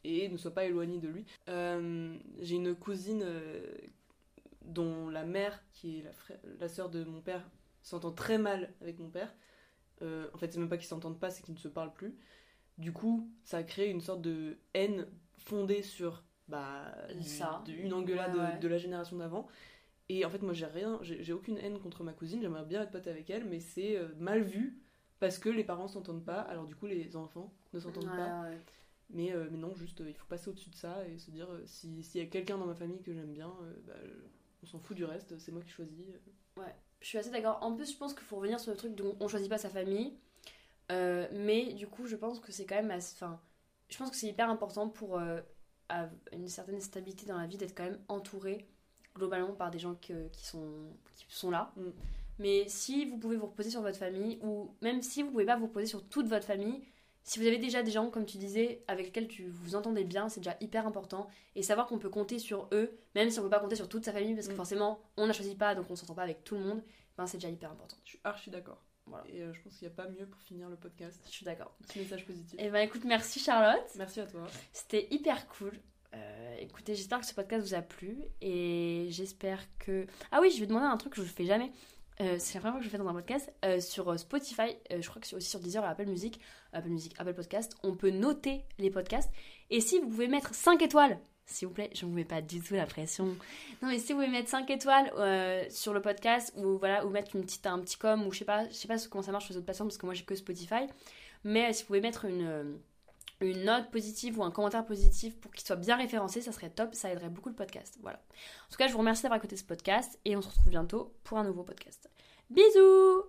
et 0.05 0.29
ne 0.29 0.37
sois 0.37 0.53
pas 0.55 0.65
éloigné 0.65 0.99
de 0.99 1.09
lui. 1.09 1.27
Euh, 1.49 2.17
J'ai 2.41 2.57
une 2.57 2.75
cousine 2.75 3.23
euh, 3.25 3.63
dont 4.63 5.09
la 5.09 5.25
mère, 5.25 5.63
qui 5.73 5.99
est 5.99 6.03
la, 6.03 6.13
frère, 6.13 6.39
la 6.59 6.69
sœur 6.69 6.89
de 6.91 7.05
mon 7.05 7.21
père, 7.21 7.49
s'entend 7.83 8.13
très 8.13 8.39
mal 8.39 8.73
avec 8.81 8.99
mon 8.99 9.11
père. 9.11 9.35
Euh, 10.03 10.29
en 10.33 10.39
fait, 10.39 10.53
c'est 10.53 10.59
même 10.59 10.69
pas 10.69 10.79
qu'ils 10.79 10.87
s'entendent 10.87 11.19
pas, 11.21 11.31
c'est 11.31 11.43
qu'ils 11.43 11.55
ne 11.55 11.59
se 11.59 11.69
parlent 11.69 11.93
plus. 11.93 12.15
Du 12.79 12.93
coup, 12.93 13.31
ça 13.45 13.59
a 13.59 13.63
créé 13.63 13.91
une 13.91 14.01
sorte 14.01 14.23
de 14.23 14.59
haine 14.75 15.07
fondée 15.37 15.83
sur 15.83 16.23
bah, 16.51 16.93
du- 17.15 17.23
Ça. 17.29 17.63
de- 17.67 17.73
une 17.73 17.93
engueulade 17.93 18.35
Ouais, 18.35 18.41
ouais. 18.43 18.57
De, 18.57 18.61
de 18.63 18.69
la 18.69 18.79
génération 18.79 19.17
d'avant. 19.17 19.47
Et 20.09 20.25
en 20.25 20.31
fait, 20.31 20.43
moi, 20.43 20.53
j'ai 20.53 20.67
rien, 20.67 20.99
j'ai 21.03 21.33
aucune 21.33 21.57
haine 21.59 21.79
contre 21.79 22.03
ma 22.03 22.13
cousine. 22.13 22.41
J'aimerais 22.43 22.65
bien 22.65 22.83
être 22.83 22.91
pote 22.91 23.07
avec 23.07 23.31
elle, 23.31 23.45
mais 23.45 23.61
c'est 23.61 23.97
euh, 23.97 24.09
mal 24.19 24.43
vu 24.43 24.77
parce 25.21 25.39
que 25.39 25.49
les 25.49 25.63
parents 25.65 25.87
s'entendent 25.89 26.25
pas. 26.25 26.41
Alors 26.41 26.67
du 26.67 26.75
coup, 26.75 26.87
les 26.87 27.15
enfants 27.17 27.53
ne 27.73 27.79
s'entendent 27.81 28.09
Ouais, 28.11 28.17
pas. 28.17 28.41
ouais. 28.43 28.59
Mais, 29.11 29.33
euh, 29.33 29.49
mais 29.51 29.59
non, 29.59 29.75
juste, 29.75 30.01
euh, 30.01 30.09
il 30.09 30.15
faut 30.15 30.27
passer 30.27 30.51
au-dessus 30.51 30.71
de 30.71 30.75
ça 30.77 31.07
et 31.07 31.19
se 31.19 31.31
dire 31.31 31.49
euh, 31.51 31.63
si- 31.67 32.03
s'il 32.03 32.21
y 32.21 32.25
a 32.25 32.29
quelqu'un 32.29 32.59
dans 32.59 32.67
ma 32.67 32.75
famille 32.75 33.03
que 33.03 33.13
j'aime 33.13 33.33
bien, 33.33 33.53
bah, 33.87 33.95
on 34.63 34.67
s'en 34.67 34.79
fout 34.81 34.97
du 34.97 35.05
reste. 35.05 35.39
C'est 35.39 35.53
moi 35.53 35.63
qui 35.63 35.71
choisis. 35.71 35.99
euh. 36.59 36.63
Je 37.01 37.07
suis 37.07 37.19
assez 37.19 37.31
d'accord. 37.31 37.59
En 37.63 37.75
plus, 37.75 37.93
je 37.93 37.97
pense 37.97 38.13
qu'il 38.13 38.25
faut 38.25 38.37
revenir 38.37 38.59
sur 38.61 38.73
le 38.73 38.77
truc 38.77 38.95
dont 38.95 39.17
on 39.21 39.29
choisit 39.29 39.49
pas 39.49 39.59
sa 39.59 39.71
famille. 39.71 40.13
Mais 40.91 41.73
du 41.75 41.87
coup, 41.87 42.07
je 42.07 42.17
pense 42.17 42.41
que 42.41 42.51
c'est 42.53 42.67
quand 42.67 42.75
même 42.75 42.91
assez. 42.91 43.15
Enfin, 43.17 43.41
je 43.89 43.97
pense 43.97 44.11
que 44.11 44.17
c'est 44.17 44.27
hyper 44.29 44.51
important 44.51 44.89
pour 44.89 45.21
une 46.33 46.49
certaine 46.49 46.81
stabilité 46.81 47.27
dans 47.27 47.39
la 47.39 47.47
vie 47.47 47.57
d'être 47.57 47.77
quand 47.77 47.85
même 47.85 48.01
entouré 48.09 48.67
globalement 49.15 49.53
par 49.53 49.71
des 49.71 49.79
gens 49.79 49.95
que- 49.97 50.29
qui, 50.29 50.47
sont, 50.47 50.91
qui 51.17 51.25
sont 51.29 51.51
là. 51.51 51.73
Mm. 51.77 51.91
Mais 52.39 52.65
si 52.69 53.05
vous 53.05 53.19
pouvez 53.19 53.37
vous 53.37 53.47
reposer 53.47 53.71
sur 53.71 53.83
votre 53.83 53.99
famille, 53.99 54.39
ou 54.43 54.75
même 54.81 55.03
si 55.03 55.23
vous 55.23 55.31
pouvez 55.31 55.45
pas 55.45 55.57
vous 55.57 55.67
reposer 55.67 55.87
sur 55.87 56.03
toute 56.09 56.27
votre 56.27 56.47
famille, 56.47 56.81
si 57.23 57.39
vous 57.39 57.47
avez 57.47 57.59
déjà 57.59 57.83
des 57.83 57.91
gens, 57.91 58.09
comme 58.09 58.25
tu 58.25 58.39
disais, 58.39 58.83
avec 58.89 59.07
lesquels 59.07 59.29
tu 59.29 59.49
vous 59.49 59.75
entendez 59.75 60.05
bien, 60.05 60.29
c'est 60.31 60.41
déjà 60.41 60.57
hyper 60.61 60.87
important. 60.87 61.29
Et 61.55 61.63
savoir 61.63 61.87
qu'on 61.87 61.99
peut 61.99 62.09
compter 62.09 62.39
sur 62.39 62.69
eux, 62.73 62.97
même 63.15 63.29
si 63.31 63.39
on 63.39 63.43
peut 63.43 63.51
pas 63.51 63.61
compter 63.61 63.77
sur 63.77 63.89
toute 63.91 64.05
sa 64.07 64.13
famille, 64.13 64.35
parce 64.35 64.47
que 64.49 64.55
Mm. 64.55 64.57
forcément, 64.57 65.01
on 65.19 65.27
n'a 65.27 65.33
choisi 65.35 65.55
pas, 65.55 65.75
donc 65.75 65.91
on 65.91 65.97
s'entend 65.97 66.15
pas 66.15 66.23
avec 66.23 66.45
tout 66.45 66.55
le 66.55 66.63
monde, 66.63 66.83
ben 67.19 67.27
c'est 67.27 67.37
déjà 67.37 67.51
hyper 67.51 67.71
important. 67.73 67.97
Je 68.05 68.11
suis 68.11 68.21
archi 68.25 68.49
d'accord. 68.51 68.83
Voilà. 69.11 69.25
Et 69.29 69.43
euh, 69.43 69.53
je 69.53 69.61
pense 69.61 69.77
qu'il 69.77 69.87
n'y 69.87 69.93
a 69.93 69.97
pas 69.97 70.09
mieux 70.09 70.27
pour 70.27 70.41
finir 70.41 70.69
le 70.69 70.77
podcast. 70.77 71.21
Je 71.27 71.31
suis 71.31 71.45
d'accord. 71.45 71.75
Petit 71.87 71.99
message 71.99 72.25
positif. 72.25 72.59
Et 72.59 72.71
ben 72.71 72.81
écoute, 72.81 73.05
merci 73.05 73.41
Charlotte. 73.41 73.91
Merci 73.97 74.21
à 74.21 74.27
toi. 74.27 74.47
C'était 74.73 75.09
hyper 75.11 75.47
cool. 75.49 75.73
Euh, 76.15 76.57
écoutez, 76.59 76.95
j'espère 76.95 77.21
que 77.21 77.27
ce 77.27 77.35
podcast 77.35 77.67
vous 77.67 77.75
a 77.75 77.83
plu 77.83 78.19
et 78.41 79.07
j'espère 79.11 79.61
que. 79.79 80.07
Ah 80.33 80.41
oui, 80.41 80.51
je 80.51 80.61
vais 80.61 80.67
demander 80.67 80.87
un 80.87 80.97
truc 80.97 81.13
que 81.13 81.21
je 81.21 81.27
ne 81.27 81.33
fais 81.33 81.45
jamais. 81.45 81.71
Euh, 82.21 82.37
c'est 82.39 82.55
la 82.55 82.61
première 82.61 82.73
fois 82.75 82.81
que 82.81 82.85
je 82.85 82.89
le 82.89 82.91
fais 82.91 82.99
dans 82.99 83.09
un 83.09 83.15
podcast. 83.15 83.53
Euh, 83.65 83.81
sur 83.81 84.19
Spotify, 84.19 84.77
je 84.91 85.09
crois 85.09 85.21
que 85.21 85.27
c'est 85.27 85.37
aussi 85.37 85.49
sur 85.49 85.61
Deezer 85.61 85.85
et 85.85 85.89
Apple 85.89 86.07
Music, 86.07 86.41
Apple 86.73 86.89
Music, 86.89 87.15
Apple 87.19 87.35
Podcast, 87.35 87.77
on 87.83 87.95
peut 87.95 88.11
noter 88.11 88.65
les 88.79 88.91
podcasts. 88.91 89.31
Et 89.71 89.81
si 89.81 89.99
vous 89.99 90.09
pouvez 90.09 90.29
mettre 90.29 90.55
5 90.55 90.83
étoiles, 90.83 91.19
s'il 91.51 91.69
vous 91.69 91.75
plaît, 91.75 91.91
je 91.95 92.05
ne 92.05 92.11
vous 92.11 92.17
mets 92.17 92.25
pas 92.25 92.41
du 92.41 92.61
tout 92.61 92.75
la 92.75 92.87
pression. 92.87 93.27
Non, 93.83 93.89
mais 93.89 93.99
si 93.99 94.13
vous 94.13 94.19
pouvez 94.21 94.31
mettre 94.31 94.49
5 94.49 94.71
étoiles 94.71 95.13
euh, 95.19 95.65
sur 95.71 95.93
le 95.93 96.01
podcast 96.01 96.53
ou 96.57 96.79
voilà, 96.79 97.05
ou 97.05 97.11
mettre 97.11 97.37
une 97.37 97.43
petite, 97.43 97.67
un 97.67 97.79
petit 97.81 97.99
com 97.99 98.27
ou 98.27 98.33
je 98.33 98.39
sais 98.39 98.47
sais 98.73 98.89
pas 98.89 98.97
comment 99.11 99.23
ça 99.23 99.33
marche 99.33 99.45
sur 99.47 99.53
les 99.53 99.59
autres 99.59 99.67
plateformes 99.67 99.89
parce 99.89 99.99
que 99.99 100.07
moi 100.07 100.15
j'ai 100.15 100.25
que 100.25 100.35
Spotify. 100.35 100.87
Mais 101.45 101.69
euh, 101.69 101.73
si 101.73 101.83
vous 101.83 101.89
pouvez 101.89 102.01
mettre 102.01 102.25
une. 102.25 102.47
euh, 102.47 102.65
une 103.43 103.65
note 103.65 103.91
positive 103.91 104.39
ou 104.39 104.45
un 104.45 104.51
commentaire 104.51 104.85
positif 104.85 105.35
pour 105.41 105.51
qu'il 105.51 105.67
soit 105.67 105.77
bien 105.77 105.97
référencé, 105.97 106.43
ça 106.43 106.53
serait 106.53 106.69
top, 106.69 106.95
ça 106.95 107.11
aiderait 107.11 107.31
beaucoup 107.31 107.49
le 107.49 107.55
podcast. 107.55 107.97
Voilà. 108.03 108.19
En 108.19 108.71
tout 108.71 108.77
cas, 108.77 108.87
je 108.87 108.93
vous 108.93 108.99
remercie 108.99 109.23
d'avoir 109.23 109.39
écouté 109.39 109.57
ce 109.57 109.65
podcast 109.65 110.19
et 110.27 110.37
on 110.37 110.43
se 110.43 110.49
retrouve 110.49 110.69
bientôt 110.69 111.15
pour 111.25 111.39
un 111.39 111.45
nouveau 111.45 111.63
podcast. 111.63 112.11
Bisous 112.51 113.25